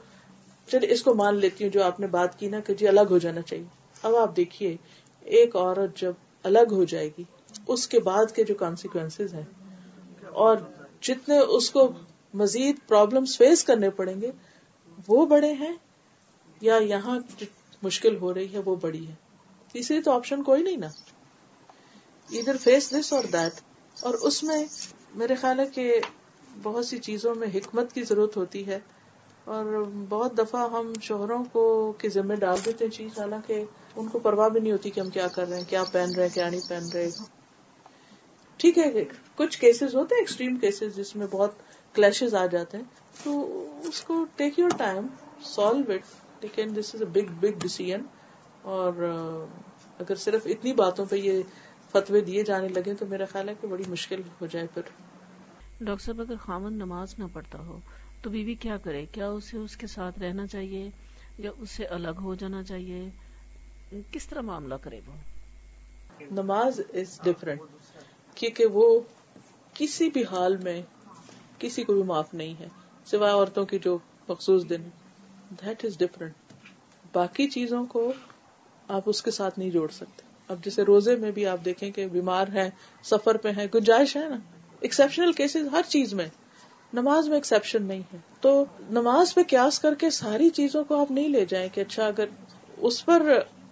چلیے 0.68 0.94
اس 0.94 1.04
کو 1.04 1.14
مان 1.14 1.36
لیتی 1.36 1.64
ہوں 1.64 1.72
جو 1.72 1.84
آپ 1.84 2.00
نے 2.00 2.08
بات 2.08 2.40
کی 2.40 2.48
نا 2.48 2.60
کہ 2.60 2.74
جی 2.74 2.88
الگ 2.88 3.10
ہو 3.10 3.18
جانا 3.18 3.42
چاہیے۔ 3.42 3.66
اب 4.04 4.16
آپ 4.16 4.36
دیکھیے، 4.36 4.78
ایک 5.22 5.56
عورت 5.56 5.98
جب 5.98 6.12
الگ 6.44 6.72
ہو 6.72 6.84
جائے 6.84 7.10
گی، 7.18 7.24
اس 7.68 7.88
کے 7.88 8.00
بعد 8.00 8.26
کے 8.36 8.44
جو 8.44 8.56
کانسیکوینس 8.56 9.20
ہیں 9.20 9.44
اور 10.30 10.58
جتنے 11.02 11.40
اس 11.40 11.72
کو 11.72 11.92
مزید 12.34 12.76
پرابلم 12.88 13.26
فیس 13.26 13.64
کرنے 13.64 13.90
پڑیں 13.90 14.22
گے، 14.22 14.32
وہ 15.08 15.26
بڑے 15.26 15.54
ہیں 15.54 15.74
یا 16.62 16.76
یہاں 16.76 17.20
مشکل 17.84 18.18
ہو 18.18 18.34
رہی 18.34 18.54
ہے 18.54 18.60
وہ 18.60 18.76
بڑی 18.76 19.08
ہے۔ 19.08 19.14
تیسری 19.72 20.02
تو 20.02 20.12
آپشن 20.12 20.44
کوئی 20.44 20.64
نہیں 20.64 20.78
نا۔ 20.78 20.88
ادھر 22.32 22.58
فیس 22.58 22.92
دس 22.92 23.14
اور 23.14 23.24
دیٹ 23.24 23.62
اور 24.02 24.14
اس 24.14 24.44
میں 24.44 24.66
میرے 25.16 25.36
خیال 25.36 25.60
ہے 25.60 25.66
کہ 25.66 26.00
بہت 26.64 26.86
سی 26.86 26.98
چیزوں 26.98 27.36
میں 27.36 27.48
حکمت 27.54 27.94
کی 27.94 28.04
ضرورت 28.04 28.38
ہوتی 28.38 28.68
ہے 28.68 28.80
اور 29.46 29.86
بہت 30.10 30.38
دفعہ 30.38 30.70
ہم 30.70 30.94
شوہروں 31.02 31.44
کو 31.44 31.94
کے 31.98 32.10
ذمہ 32.10 32.36
ڈال 32.36 32.58
دیتے 32.66 32.86
ہیں 32.86 32.92
چیز، 32.92 33.20
حالانکہ 33.20 33.64
ان 33.96 34.08
کو 34.08 34.20
پرواہ 34.20 34.50
بھی 34.50 34.60
نہیں 34.60 34.72
ہوتی 34.72 34.90
کہ 34.90 35.00
ہم 35.00 35.10
کیا 35.10 35.28
کر 35.28 35.48
رہے 35.48 35.58
ہیں، 35.58 35.70
کیا 35.70 35.84
پہن 35.92 36.16
رہے 36.16 36.24
ہیں، 36.24 36.34
کیا 36.34 36.50
نہیں 36.50 36.70
پہن 36.70 36.84
رہے۔ 36.94 37.10
ٹھیک 38.58 38.78
ہے، 38.78 39.04
کچھ 39.36 39.60
کیسز 39.60 39.96
ہوتے 39.96 40.16
ہیں 40.16 40.22
ایکسٹریم 40.22 40.58
کیسز 40.58 40.96
جس 40.96 41.16
میں 41.16 41.28
بہت 41.32 41.52
کلیشز 41.94 42.36
آ 42.36 42.46
جاتے 42.46 42.78
ہیں۔ 42.78 42.84
تو 43.24 43.64
اس 43.84 44.02
کو 44.02 44.26
take 44.36 44.60
your 44.60 44.70
time 44.78 45.08
solve 45.42 45.92
it 45.92 46.02
لیکن 46.42 46.76
this 46.76 46.96
is 46.96 47.02
a 47.02 47.08
big 47.08 47.34
big 47.40 47.60
ڈیسیژ 47.60 47.96
اور 48.62 48.94
اگر 50.00 50.16
صرف 50.16 50.42
اتنی 50.46 50.74
باتوں 50.74 51.06
پہ 51.06 51.16
یہ 51.16 51.42
فتوے 52.00 52.22
دیے 52.22 52.44
جانے 52.44 52.68
لگے 52.68 52.94
تو 52.94 53.06
میرا 53.06 53.26
خیال 53.26 53.50
ہے 53.50 53.54
کہ 53.62 53.68
بڑی 53.68 53.84
مشکل 53.88 54.22
ہو 54.42 54.46
جائے 54.46 54.68
پھر۔ 54.74 54.82
ڈاکٹر 55.82 56.04
صاحب 56.06 56.22
اگر 56.22 56.36
خامن 56.42 56.74
نماز 56.74 57.20
نہ 57.20 57.24
پڑھتا 57.34 57.60
ہو 57.60 57.80
تو 58.22 58.30
بیوی 58.30 58.56
کیا 58.56 58.78
کرے؟ 58.78 59.06
کیا 59.06 59.28
اسے 59.28 59.58
اس 59.58 59.78
کے 59.78 59.88
ساتھ 59.88 60.20
رہنا 60.20 60.48
چاہیے 60.48 60.90
یا 61.38 61.52
اس 61.58 61.72
سے 61.72 61.86
الگ 61.86 62.22
ہو 62.22 62.36
جانا 62.36 62.64
چاہیے؟ 62.64 63.10
کس 64.12 64.28
طرح 64.28 64.42
معاملہ 64.42 64.76
کرے 64.82 65.00
وہ؟ 65.08 65.14
نماز 66.32 66.82
از 66.94 67.20
ڈفرینٹ 67.24 67.62
کیونکہ 68.36 68.66
وہ 68.66 69.00
کسی 69.74 70.10
بھی 70.10 70.24
حال 70.24 70.58
میں 70.58 70.82
کسی 71.60 71.84
کو 71.84 71.94
بھی 71.94 72.04
معاف 72.04 72.34
نہیں 72.34 72.54
ہے 72.60 72.68
سوائے 73.06 73.34
عورتوں 73.34 73.66
کی 73.66 73.80
جو 73.80 73.98
مخصوص 74.30 74.70
دن 74.70 74.82
دیٹ 75.50 75.86
از 75.86 75.98
ڈفرنٹ 75.98 76.34
باقی 77.14 77.48
چیزوں 77.48 77.86
کو 77.86 78.14
آپ 78.88 79.02
اس 79.06 79.22
کے 79.22 79.32
ساتھ 79.32 79.60
نہیں 79.60 79.70
جوڑ 79.70 79.88
سکتے۔ 79.88 80.27
اب 80.48 80.64
جیسے 80.64 80.84
روزے 80.84 81.16
میں 81.16 81.32
بھی 81.32 81.46
آپ 81.46 81.66
دیکھیں 81.66 81.92
کہ 81.92 82.08
بیمار 82.08 82.48
ہیں، 82.48 82.70
سفر 83.04 83.38
پہ 83.38 83.50
ہیں، 83.50 83.68
گنجائش 83.74 84.16
ہے 84.16 84.30
نا۔ 84.30 84.38
ایکسپشنل 84.80 85.32
کیسز 85.32 85.68
ہر 85.72 85.82
چیز 85.88 86.14
میں۔ 86.14 86.28
نماز 86.94 87.28
میں 87.28 87.38
ایکسپشن 87.38 87.84
نہیں 87.84 88.02
ہے۔ 88.14 88.18
تو 88.42 88.66
نماز 88.90 89.34
پہ 89.34 89.42
قیاس 89.48 89.80
کر 89.80 89.94
کے 89.94 90.10
ساری 90.10 90.50
چیزوں 90.50 90.84
کو 90.84 91.02
آپ 91.02 91.12
نہیں 91.12 91.28
لے 91.28 91.46
جائیں 91.46 91.70
کہ 91.74 91.82
اچھا 91.82 92.08
اگر 92.08 92.26
اس 92.78 93.06
پر 93.06 93.22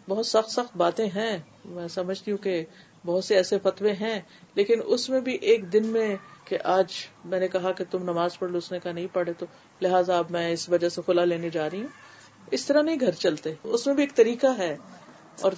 بہت 0.09 0.25
سخت 0.25 0.51
سخت 0.51 0.77
باتیں 0.77 1.07
ہیں، 1.15 1.37
میں 1.65 1.87
سمجھتی 1.87 2.31
ہوں 2.31 2.37
کہ 2.37 2.65
بہت 3.05 3.23
سے 3.23 3.35
ایسے 3.35 3.59
فتوے 3.59 3.91
ہیں، 3.91 4.21
لیکن 4.55 4.79
اس 4.85 5.09
میں 5.09 5.19
بھی 5.19 5.35
ایک 5.35 5.73
دن 5.73 5.85
میں 5.85 6.15
کہ 6.43 6.57
آج 6.63 6.85
میں 7.25 7.39
نے 7.39 7.47
کہا 7.47 7.71
کہ 7.71 7.83
تم 7.91 8.03
نماز 8.03 8.39
پڑھ 8.39 8.51
لو، 8.51 8.57
اس 8.57 8.71
نے 8.71 8.79
کہا 8.79 8.91
نہیں 8.91 9.07
پڑھے 9.13 9.33
تو 9.33 9.45
لہٰذا 9.81 10.17
اب 10.17 10.25
میں 10.29 10.51
اس 10.51 10.69
وجہ 10.69 10.89
سے 10.89 11.01
کھلا 11.05 11.25
لینے 11.25 11.49
جا 11.49 11.69
رہی 11.69 11.81
ہوں۔ 11.81 11.87
اس 12.51 12.65
طرح 12.65 12.81
نہیں 12.81 12.97
گھر 12.99 13.11
چلتے۔ 13.11 13.53
اس 13.63 13.87
میں 13.87 13.95
بھی 13.95 14.03
ایک 14.03 14.15
طریقہ 14.15 14.47
ہے 14.57 14.77
اور 15.41 15.51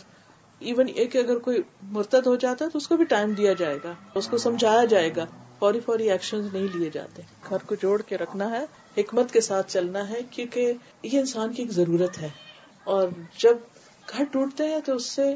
ایون 0.60 0.86
ایک 0.96 1.16
اگر 1.16 1.40
کوئی 1.40 1.62
مرتد 1.84 2.28
ہو 2.28 2.36
جاتا 2.36 2.66
ہے 2.66 2.70
تو 2.70 2.78
اس 2.78 2.88
کو 2.88 2.98
بھی 2.98 3.06
ٹائم 3.06 3.32
دیا 3.32 3.54
جائے 3.54 3.78
گا، 3.84 3.94
اس 4.16 4.28
کو 4.28 4.38
سمجھایا 4.38 4.86
جائے 4.86 5.16
گا۔ 5.16 5.26
فوری 5.60 5.80
فوری 5.80 6.12
ایکشن 6.12 6.48
نہیں 6.54 6.78
لیے 6.78 6.90
جاتے۔ 6.90 7.22
گھر 7.50 7.58
کو 7.66 7.76
جوڑ 7.76 8.02
کے 8.02 8.18
رکھنا 8.18 8.52
ہے، 8.52 8.66
حکمت 8.98 9.32
کے 9.32 9.42
ساتھ 9.42 9.72
چلنا 9.72 10.10
ہے، 10.10 10.20
کیونکہ 10.32 10.74
یہ 11.04 11.20
انسان 11.20 11.54
کی 11.54 11.62
ایک 11.62 11.72
ضرورت 11.72 12.18
ہے۔ 12.18 12.30
اور 12.84 13.08
جب 13.38 13.58
گھر 14.10 14.24
ٹوٹتے 14.32 14.68
ہیں 14.68 14.80
تو 14.86 14.96
اس 14.96 15.06
سے 15.06 15.36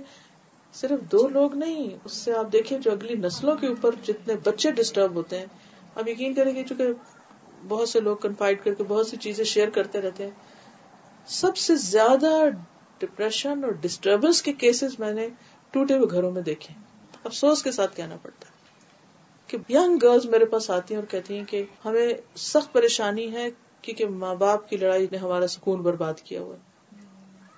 صرف 0.74 1.11
دو 1.11 1.28
لوگ 1.28 1.55
نہیں، 1.55 1.89
اس 2.05 2.13
سے 2.13 2.34
آپ 2.34 2.53
دیکھیں 2.53 2.80
جو 2.80 2.91
اگلی 2.91 3.13
نسلوں 3.13 3.55
کے 3.55 3.67
اوپر 3.67 3.95
جتنے 4.03 4.36
بچے 4.36 4.72
ڈسٹرب 4.72 5.15
ہوتے 5.15 5.39
ہیں 5.39 5.45
آپ 5.95 6.07
یقین 6.07 6.34
کریں 6.34 6.55
گے 6.55 6.63
چونکہ 6.63 6.88
بہت 7.67 7.89
سے 7.89 7.99
لوگ 7.99 8.17
کنفائڈ 8.17 8.63
کر 8.63 8.74
کے 8.74 8.84
بہت 8.84 9.07
سی 9.07 9.17
چیزیں 9.17 9.45
شیئر 9.45 9.69
کرتے 9.69 10.01
رہتے 10.01 10.24
ہیں۔ 10.24 10.32
سب 11.26 11.57
سے 11.57 11.76
زیادہ 11.76 12.49
ڈپریشن 13.01 13.63
اور 13.63 13.71
ڈسٹربنس 13.81 14.41
کے 14.41 14.53
کیسز 14.53 14.99
میں 14.99 15.11
نے 15.11 15.27
ٹوٹے 15.73 15.97
ہوئے 15.97 16.09
گھروں 16.11 16.31
میں 16.31 16.41
دیکھے۔ 16.41 16.73
افسوس 17.23 17.63
کے 17.63 17.71
ساتھ 17.71 17.95
کہنا 17.95 18.15
پڑتا 18.21 18.47
ہے 18.47 18.59
کہ 19.49 19.57
ینگ 19.73 19.97
گرلز 20.01 20.25
میرے 20.25 20.45
پاس 20.45 20.69
آتی 20.69 20.93
ہیں 20.93 21.01
اور 21.01 21.11
کہتی 21.11 21.37
ہیں 21.37 21.45
کہ 21.45 21.63
ہمیں 21.85 22.07
سخت 22.35 22.73
پریشانی 22.73 23.31
ہے 23.33 23.49
کیونکہ 23.81 24.05
ماں 24.05 24.35
باپ 24.35 24.69
کی 24.69 24.77
لڑائی 24.77 25.07
نے 25.11 25.17
ہمارا 25.17 25.47
سکون 25.47 25.81
برباد 25.81 26.19
کیا 26.23 26.41
ہوا 26.41 26.55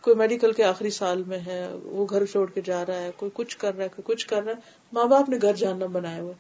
کوئی 0.04 0.16
میڈیکل 0.16 0.52
کے 0.52 0.64
آخری 0.64 0.90
سال 0.90 1.24
میں 1.24 1.40
ہے، 1.46 1.62
وہ 1.84 2.06
گھر 2.10 2.26
چھوڑ 2.26 2.50
کے 2.50 2.62
جا 2.62 2.86
رہا 2.86 3.02
ہے، 3.02 3.12
کوئی 3.18 3.32
کچھ 3.34 3.58
کر 3.58 3.76
رہا 3.76 3.84
ہے، 3.84 3.90
کوئی 3.90 4.16
کچھ 4.16 4.28
کر 4.28 4.44
رہا 4.44 4.52
ہے، 4.52 4.72
ماں 4.94 5.06
باپ 5.06 5.30
نے 5.30 5.38
گھر 5.42 5.54
جاننا 5.54 5.86
بنایا 5.86 6.22
ہوا 6.22 6.34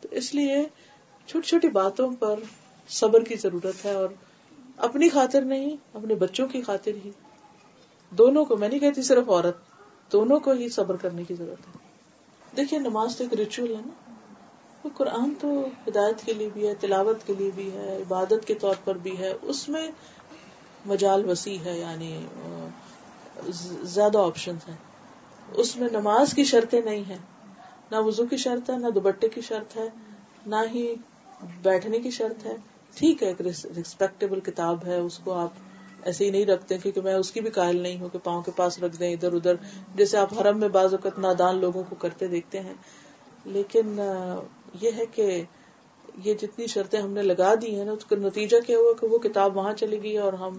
تو 0.00 0.08
اس 0.10 0.34
لیے 0.34 0.62
چھوٹی 1.28 1.48
چھوٹی 1.48 1.68
باتوں 1.68 2.10
پر 2.20 2.38
صبر 2.88 3.24
کی 3.24 3.36
ضرورت 3.36 3.84
ہے 3.84 3.90
اور 3.90 4.08
اپنی 4.76 5.08
خاطر 5.08 5.42
نہیں، 5.42 5.76
اپنے 5.94 6.14
بچوں 6.14 6.46
کی 6.48 6.62
خاطر 6.62 6.92
ہی۔ 7.04 7.10
دونوں 8.10 8.44
کو 8.44 8.56
میں 8.56 8.68
نہیں 8.68 8.80
کہتی 8.80 9.02
صرف 9.02 9.30
عورت، 9.30 9.56
دونوں 10.12 10.40
کو 10.40 10.50
ہی 10.50 10.68
صبر 10.68 10.96
کرنے 10.96 11.24
کی 11.24 11.34
ضرورت 11.34 11.68
ہے۔ 11.68 11.78
دیکھیے، 12.56 12.80
نماز 12.80 13.16
تو 13.16 13.24
ایک 13.24 13.34
ریچول 13.34 13.70
ہے 13.70 13.80
نا۔ 13.86 14.12
قرآن 14.96 15.32
تو 15.40 15.66
ہدایت 15.88 16.26
کے 16.26 16.32
لیے 16.32 16.48
بھی 16.52 16.68
ہے، 16.68 16.74
تلاوت 16.74 17.26
کے 17.26 17.34
لیے 17.38 17.50
بھی 17.54 17.72
ہے، 17.72 17.96
عبادت 17.96 18.46
کے 18.46 18.54
طور 18.54 18.74
پر 18.84 18.98
بھی 18.98 19.18
ہے۔ 19.18 19.32
اس 19.42 19.68
میں 19.68 19.90
مجال 20.86 21.30
وسیع 21.30 21.58
ہے 21.64 21.78
یعنی 21.78 22.26
زیادہ 23.82 24.18
آپشن 24.18 24.54
ہیں۔ 24.68 24.76
اس 25.54 25.76
میں 25.76 25.88
نماز 25.92 26.34
کی 26.34 26.44
شرطیں 26.44 26.80
نہیں 26.80 27.04
ہیں۔ 27.08 27.18
نہ 27.90 27.96
وضو 27.96 28.26
کی 28.26 28.36
شرط 28.36 28.70
ہے، 28.70 28.76
نہ 28.76 28.86
دوبٹے 28.86 29.28
کی 29.28 29.40
شرط 29.40 29.76
ہے، 29.76 29.88
نہ 30.46 30.56
ہی 30.74 30.94
بیٹھنے 31.62 31.98
کی 31.98 32.10
شرط 32.10 32.46
ہے۔ 32.46 32.56
ٹھیک 32.94 33.22
ہے، 33.22 33.28
ایک 33.28 33.40
ریسپیکٹیبل 33.76 34.40
کتاب 34.40 34.84
ہے، 34.84 34.96
اس 34.96 35.18
کو 35.18 35.32
آپ 35.32 35.50
ایسے 36.04 36.24
ہی 36.24 36.30
نہیں 36.30 36.46
رکھتے 36.46 36.78
کیونکہ 36.78 37.00
میں 37.00 37.14
اس 37.14 37.32
کی 37.32 37.40
بھی 37.40 37.50
قائل 37.50 37.80
نہیں 37.80 38.00
ہوں 38.00 38.08
کہ 38.08 38.18
پاؤں 38.18 38.42
کے 38.42 38.50
پاس 38.56 38.78
رکھ 38.78 38.96
دیں، 38.98 39.12
ادھر 39.12 39.32
ادھر۔ 39.32 39.54
جیسے 39.94 40.16
آپ 40.16 40.40
حرم 40.40 40.60
میں 40.60 40.68
بعض 40.68 40.94
اوقات 40.94 41.18
نادان 41.18 41.58
لوگوں 41.58 41.82
کو 41.88 41.94
کرتے 41.94 42.26
دیکھتے 42.26 42.60
ہیں۔ 42.60 42.74
لیکن 43.44 44.00
یہ 44.80 44.90
ہے 44.96 45.06
کہ 45.06 45.42
یہ 46.24 46.34
جتنی 46.34 46.66
شرطیں 46.66 47.00
ہم 47.00 47.12
نے 47.12 47.22
لگا 47.22 47.54
دی 47.62 47.74
ہیں 47.74 47.84
نا، 47.84 47.92
اس 47.92 48.04
کا 48.04 48.16
نتیجہ 48.16 48.56
کیا 48.66 48.78
ہوا 48.78 48.92
کہ 49.00 49.06
وہ 49.06 49.18
کتاب 49.18 49.56
وہاں 49.56 49.72
چلی 49.72 50.02
گئی 50.02 50.18
اور 50.18 50.32
ہم 50.32 50.58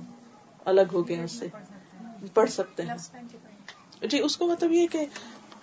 الگ 0.65 0.81
ہو 0.93 1.07
گئے 1.07 1.23
اس 1.23 1.31
سے۔ 1.31 1.47
پڑھ 2.33 2.49
سکتے 2.49 2.83
ہیں۔ 2.83 3.23
جی 4.05 4.19
اس 4.19 4.37
کو 4.37 4.47
مطلب 4.47 4.71
یہ 4.71 4.87
کہ 4.91 5.05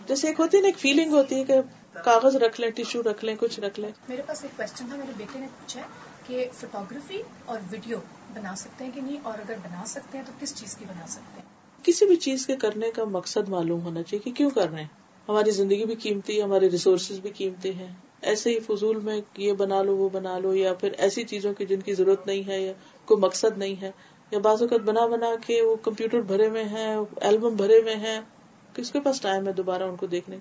جیسے 0.08 0.26
ایک 0.26 0.40
ہوتی 0.40 0.56
ہے 0.56 0.62
نا، 0.62 0.68
ایک 0.68 0.78
فیلنگ 0.78 1.12
ہوتی 1.12 1.34
ہے 1.34 1.44
کہ 1.44 1.54
کاغذ 2.04 2.36
رکھ 2.36 2.60
لیں 2.60 2.70
ٹیشو 2.70 3.02
رکھ 3.02 3.24
لیں، 3.24 3.34
کچھ 3.40 3.60
رکھ 3.60 3.80
لیں۔ 3.80 3.90
میرے 4.08 4.22
پاس 4.26 4.42
ایک 4.42 4.56
کوشچن 4.56 4.86
تھا، 4.88 4.96
میرے 4.96 5.12
بیٹے 5.16 5.38
نے 5.38 5.46
پوچھا 5.60 5.80
کہ 6.28 6.48
فوٹوگرافی 6.54 7.22
اور 7.44 7.58
ویڈیو 7.70 7.98
بنا 8.34 8.56
سکتے 8.56 8.84
ہیں 8.84 8.90
کہ 8.94 9.00
نہیں؟ 9.00 9.16
اور 9.22 9.34
اگر 9.34 9.54
بنا 9.64 9.82
سکتے 9.86 10.18
ہیں 10.18 10.24
تو 10.26 10.32
کس 10.40 10.54
چیز 10.54 10.76
کی 10.76 10.84
بنا 10.84 11.06
سکتے 11.06 11.40
ہیں؟ 11.40 11.48
کسی 11.84 12.06
بھی 12.06 12.16
چیز 12.16 12.46
کے 12.46 12.56
کرنے 12.56 12.90
کا 12.90 13.04
مقصد 13.04 13.48
معلوم 13.48 13.80
ہونا 13.80 14.02
چاہیے 14.02 14.18
کہ 14.18 14.30
کیوں 14.30 14.50
کر 14.50 14.70
رہے 14.70 14.80
ہیں؟ 14.80 14.88
ہماری 15.28 15.50
زندگی 15.50 15.84
بھی 15.84 15.94
قیمتی 15.94 16.38
ہے، 16.38 16.42
ہمارے 16.42 16.70
ریسورسز 16.70 17.20
بھی 17.20 17.30
قیمتی 17.30 17.70
ہیں۔ 17.70 17.94
ایسے 18.22 18.50
ہی 18.50 18.60
فضول 18.60 19.00
میں 19.00 19.20
یہ 19.36 19.52
بنا 19.52 19.82
لو، 19.82 19.96
وہ 19.96 20.08
بنا 20.08 20.38
لو، 20.38 20.54
یا 20.54 20.74
پھر 20.74 20.92
ایسی 20.98 21.24
چیزوں 21.24 21.54
کی 21.54 21.66
جن 21.66 21.80
کی 21.80 21.94
ضرورت 21.94 22.26
نہیں 22.26 22.46
ہے 22.46 22.60
یا 22.60 22.72
کوئی 23.04 23.20
مقصد 23.20 23.58
نہیں 23.58 23.74
ہے۔ 23.82 23.90
یا 24.30 24.38
بعض 24.38 24.62
اوقات 24.62 24.80
بنا 24.80 25.06
بنا 25.06 25.26
کے 25.46 25.62
وہ 25.62 25.76
کمپیوٹر 25.76 26.20
بھرے 26.20 26.48
ہوئے 26.48 26.64
ہیں 26.64 26.96
البم 27.20 27.56
بھرے 27.56 27.80
ہوئے 27.80 27.96
ہیں۔ 27.96 28.20
کس 28.74 28.90
کے 28.90 29.00
پاس 29.00 29.20
ٹائم 29.20 29.46
ہے 29.48 29.52
دوبارہ 29.52 29.82
ان 29.82 29.96
کو 29.96 30.06
دیکھنے؟ 30.06 30.38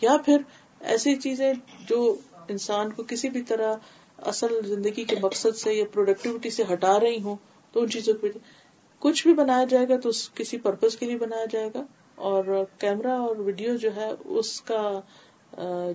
یا 0.00 0.16
پھر 0.24 0.36
ایسی 0.80 1.16
چیزیں 1.16 1.52
جو 1.88 2.16
انسان 2.48 2.92
کو 2.92 3.02
کسی 3.08 3.28
بھی 3.28 3.42
طرح 3.42 3.74
اصل 4.18 4.66
زندگی 4.66 5.04
کے 5.04 5.16
مقصد 5.22 5.56
سے 5.56 5.74
یا 5.74 5.84
پروڈکٹیوٹی 5.92 6.50
سے 6.50 6.62
ہٹا 6.72 7.00
رہی 7.00 7.22
ہوں 7.22 7.36
تو 7.72 7.80
ان 7.80 7.90
چیزوں 7.90 8.14
پہ 8.20 8.26
کچھ 8.98 9.26
بھی 9.26 9.34
بنایا 9.34 9.64
جائے 9.64 9.88
گا 9.88 9.96
تو 9.96 10.10
کسی 10.34 10.58
پرپز 10.58 10.96
کے 10.96 11.06
لیے 11.06 11.16
بنایا 11.16 11.44
جائے 11.52 11.70
گا 11.74 11.82
اور 12.14 12.44
کیمرا 12.78 13.14
اور 13.14 13.36
ویڈیو 13.36 13.76
جو 13.76 13.96
ہے 13.96 14.10
اس 14.24 14.60
کا 14.60 15.00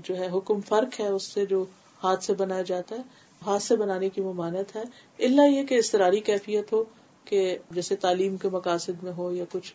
جو 0.04 0.18
ہے 0.18 0.28
حکم 0.38 0.62
فرق 0.62 1.00
ہے 1.00 1.08
اس 1.08 1.24
سے 1.24 1.46
جو 1.46 1.66
ہاتھ 2.04 2.24
سے 2.24 2.34
بنایا 2.34 2.62
جاتا 2.62 2.96
ہے، 2.96 3.02
ہاتھ 3.46 3.64
سے 3.64 3.76
بنانے 3.76 4.10
کی 4.10 4.22
ممانت 4.22 4.76
ہے۔ 4.76 4.84
اللہ 5.20 5.42
یہ 5.42 5.64
کہ 5.64 5.76
استراری 5.76 6.20
کیفیت 6.20 6.74
ہو 6.74 6.84
کہ 7.26 7.58
جیسے 7.72 7.96
تعلیم 7.96 8.38
کے 8.38 8.50
مقاصد 8.50 9.04
میں 9.04 9.12
ہو 9.12 9.32
یا 9.32 9.46
کچھ 9.52 9.74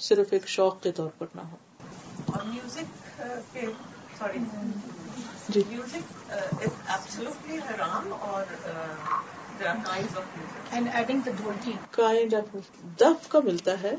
صرف 0.00 0.26
ایک 0.30 0.48
شوق 0.48 0.82
کے 0.82 0.92
طور 0.92 1.10
پر 1.18 1.26
نہ 1.34 1.40
ہو۔ 1.40 1.56
اور 2.26 2.42
میوزک 2.46 3.60
جی۔ 5.52 5.62
حرام 7.58 8.12
اور 8.20 8.44
آف 12.34 12.56
دف 13.00 13.28
کا 13.28 13.40
ملتا 13.44 13.82
ہے 13.82 13.94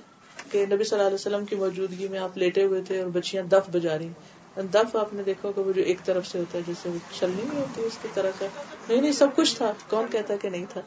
کہ 0.52 0.66
نبی 0.66 0.84
صلی 0.84 0.98
اللہ 0.98 1.08
علیہ 1.08 1.16
وسلم 1.16 1.46
کی 1.46 1.56
موجودگی 1.56 2.08
میں 2.08 2.20
آپ 2.20 2.38
لیٹے 2.38 2.64
ہوئے 2.64 2.82
تھے 2.82 3.02
اور 3.02 3.08
بچیاں 3.08 3.44
دف 3.44 3.70
بجا 3.72 3.98
رہی 3.98 4.10
دف 4.58 4.96
آپ 4.96 5.14
نے 5.14 5.24
دیکھا 5.24 5.52
کہ 5.52 5.62
وہ 5.62 5.74
جو 5.74 5.82
ایک 5.82 6.06
طرف 6.06 6.28
سے 6.28 6.40
ہوتا 6.40 6.58
ہے 6.58 6.64
جیسے 6.68 6.90
چلنی 7.20 7.42
نہیں 7.50 7.60
ہوتی 7.62 7.84
اس 7.84 7.98
کی 8.02 8.08
طرح 8.14 8.30
کا 8.40 8.46
نہیں 8.90 9.02
نہیں 9.02 9.12
سب 9.12 9.28
کچھ 9.36 9.56
تھا۔ 9.56 9.74
کون 9.90 10.06
کہتا 10.12 10.36
کہ 10.36 10.50
نہیں 10.50 10.66
تھا؟ 10.70 10.82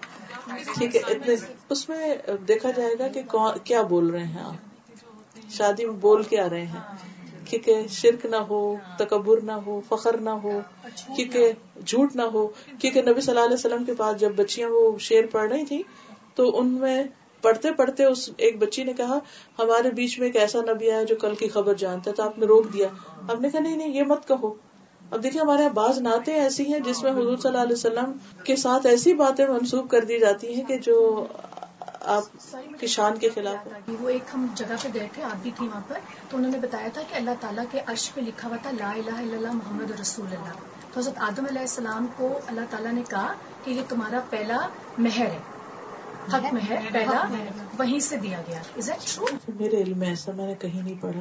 ٹھیک 0.78 0.96
ہے 0.96 1.00
اتنے۔ 1.00 1.34
اس 1.68 1.88
میں 1.88 2.16
دیکھا 2.48 2.70
جائے 2.70 2.94
گا 2.98 3.08
کہ 3.08 3.22
کیا 3.64 3.82
بول 3.82 4.10
رہے 4.10 4.24
ہیں 4.24 4.42
آپ؟ 4.42 4.54
شادی 5.50 5.84
میں 5.84 5.94
بول 5.94 6.22
کے 6.22 6.40
آ 6.40 6.48
رہے 6.48 6.66
ہیں۔ 6.66 6.80
کیونکہ 7.46 7.86
شرک 7.88 8.26
نہ 8.26 8.36
ہو 8.36 8.74
تکبر 8.98 9.40
نہ 9.40 9.52
ہو 9.52 9.80
فخر 9.88 10.16
نہ 10.16 10.30
ہو 10.30 10.60
کیونکہ 11.16 11.52
جھوٹ 11.86 12.16
نہ 12.16 12.22
ہو۔ 12.22 12.46
کیونکہ 12.78 13.02
نبی 13.02 13.20
صلی 13.20 13.34
اللہ 13.34 13.44
علیہ 13.44 13.54
وسلم 13.54 13.84
کے 13.84 13.94
پاس 13.94 14.20
جب 14.20 14.32
بچیاں 14.36 14.68
وہ 14.68 14.98
شیر 14.98 15.24
پڑھ 15.26 15.52
رہی 15.52 15.64
تھی 15.64 15.82
تو 16.34 16.58
ان 16.58 16.66
میں 16.66 17.02
پڑھتے 17.42 17.72
پڑھتے 17.72 18.04
اس 18.04 18.30
ایک 18.36 18.58
بچی 18.58 18.84
نے 18.84 18.92
کہا 18.92 19.18
ہمارے 19.58 19.90
بیچ 19.90 20.18
میں 20.18 20.26
ایک 20.26 20.36
ایسا 20.36 20.60
نبی 20.60 20.90
آیا 20.90 21.02
جو 21.02 21.16
کل 21.16 21.34
کی 21.34 21.48
خبر 21.48 21.74
جانتا 21.74 22.10
ہے 22.10 22.16
تو 22.16 22.22
آپ 22.22 22.38
نے 22.38 22.46
روک 22.46 22.72
دیا۔ 22.72 22.88
آپ 23.28 23.40
نے 23.40 23.48
کہا 23.50 23.60
نہیں 23.60 23.76
نہیں 23.76 23.94
یہ 23.94 24.02
مت 24.02 24.28
کہو۔ 24.28 24.54
اب 25.10 25.22
دیکھیے 25.22 25.42
ہمارے 25.42 25.62
یہاں 25.62 25.72
بعض 25.72 25.98
نعتیں 25.98 26.34
ایسی 26.34 26.72
ہیں 26.72 26.80
جس 26.80 27.02
میں 27.02 27.12
حضور 27.12 27.36
صلی 27.36 27.50
اللہ 27.50 27.62
علیہ 27.62 27.72
وسلم 27.72 28.12
کے 28.44 28.56
ساتھ 28.56 28.86
ایسی 28.86 29.14
باتیں 29.14 29.46
منسوخ 29.46 29.88
کر 29.88 30.04
دی 30.04 30.18
جاتی 30.18 30.54
ہیں 30.54 30.64
کہ 30.64 30.78
جو 30.78 31.26
آپ 32.04 32.22
کی 32.80 32.86
شان 32.86 33.18
کے 33.18 33.28
خلاف 33.28 33.68
وہ 34.00 34.08
ایک 34.08 34.22
ہم 34.34 34.46
جگہ 34.54 34.74
پہ 34.82 34.88
گئے 34.94 35.08
تھے 35.12 35.22
آپ 35.22 35.36
بھی 35.42 35.50
تھی 35.56 35.68
وہاں 35.68 35.80
پر۔ 35.88 35.98
تو 36.30 36.36
انہوں 36.36 36.50
نے 36.50 36.58
بتایا 36.58 36.88
تھا 36.92 37.02
کہ 37.08 37.14
اللہ 37.14 37.30
تعالیٰ 37.40 37.64
کے 37.70 37.80
عرش 37.86 38.14
پہ 38.14 38.20
لکھا 38.20 38.48
ہوا 38.48 38.56
تھا 38.62 38.70
لا 38.70 38.90
الہ 38.90 39.10
الا 39.10 39.36
اللہ 39.36 39.52
محمد 39.52 40.00
رسول 40.00 40.26
اللہ۔ 40.26 40.52
تو 40.92 41.00
حضرت 41.00 41.14
آدم 41.18 41.44
علیہ 41.50 41.60
السلام 41.60 42.06
کو 42.16 42.38
اللہ 42.46 42.60
تعالیٰ 42.70 42.92
نے 42.92 43.02
کہا 43.10 43.32
کہ 43.64 43.70
یہ 43.70 43.82
تمہارا 43.88 44.20
پہلا 44.30 44.58
مہر 44.98 45.26
ہے۔ 45.26 45.38
حق 46.34 46.54
مہر 46.54 46.76
پہلا 46.92 47.24
وہیں 47.78 47.98
سے 47.98 48.16
دیا 48.16 48.42
گیا۔ 48.48 48.62
میرے 49.48 49.82
علم 49.82 49.98
میں 49.98 50.08
ایسا 50.08 50.32
میں 50.32 50.46
نے 50.46 50.54
کہیں 50.54 50.82
نہیں 50.82 51.02
پڑھا۔ 51.02 51.20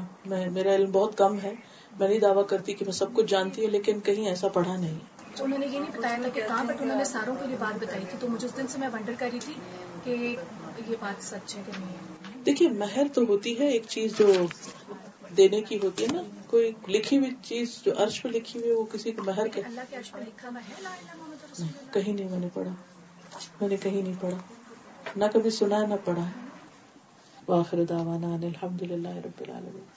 میرا 0.50 0.76
علم 0.76 0.92
بہت 0.92 1.18
کم 1.18 1.40
ہے۔ 1.44 1.54
میں 2.00 2.08
نہیں 2.08 2.20
دعویٰ 2.20 2.48
کرتی 2.48 2.74
کہ 2.74 2.86
میں 2.86 2.94
سب 2.94 3.14
کچھ 3.14 3.26
جانتی 3.26 3.64
ہوں 3.64 3.72
لیکن 3.72 4.00
کہیں 4.00 4.28
ایسا 4.28 4.48
پڑھا 4.48 4.76
نہیں۔ 4.76 5.00
تو 5.36 5.44
انہوں 5.44 5.60
نے 5.60 5.66
یہ 5.66 5.80
نہیں 5.80 5.98
بتایا 5.98 6.18
تھا 6.22 6.30
کہ 6.30 6.42
کہاں 6.48 6.64
بٹ 6.64 6.82
انہوں 6.82 6.98
نے 6.98 7.04
ساروں 7.04 7.36
کے 7.36 7.48
لیے 7.48 7.58
بات 7.60 7.84
بتائی 7.84 8.06
تھی۔ 8.10 8.18
تو 8.20 8.28
مجھے 8.28 8.48
اس 8.48 8.58
دن 8.58 8.68
سے 8.68 8.78
میں 8.80 8.90
ونڈر 8.94 9.14
کر 9.20 9.30
رہی 9.32 9.40
تھی 9.40 9.54
کہ 10.04 10.36
یہ 10.88 10.96
بات 11.00 11.24
سچ 11.24 11.56
ہے 11.56 11.62
کہ 11.66 11.72
نہیں 11.80 12.44
دیکھیے 12.46 12.70
مہر 12.70 13.08
تو 13.14 13.22
ہوتی 13.22 13.60
ہے 13.60 13.68
ایک 13.68 13.84
چیز 13.88 14.18
جو 14.18 14.34
دینے 15.38 15.62
کی 15.62 15.78
ہوتی 15.84 16.04
ہے 16.04 16.14
نا 16.14 16.22
کوئی 16.48 16.72
لکھی 16.88 17.18
ہوئی 17.18 17.32
چیز 17.44 17.82
جو 17.86 17.92
عرش 17.98 18.22
پہ 18.22 18.30
لکھی 18.30 18.60
ہوئی 18.60 18.72
وہ 18.72 18.86
کسی 18.86 19.12
کو 19.12 19.24
مہر 19.24 19.48
کے 19.48 19.62
کہیں 21.92 22.14
نہیں 22.14 22.30
میں 22.30 22.40
نے 22.40 22.48
پڑھا۔ 22.54 22.72
میں 23.62 23.70
نے 23.70 23.78
کہیں 23.78 24.02
نہیں 24.02 24.14
پڑھا۔ 24.20 24.38
نہ 25.16 25.26
کبھی 25.34 25.50
سنا 25.50 25.86
نہ 25.86 25.94
پڑھا 26.06 26.30
واخر 27.48 27.84
دعوانا 27.84 28.28
ان 28.28 28.44
الحمد 28.44 28.82
للہ 28.82 29.16
رب 29.26 29.40
العالمین۔ 29.40 29.93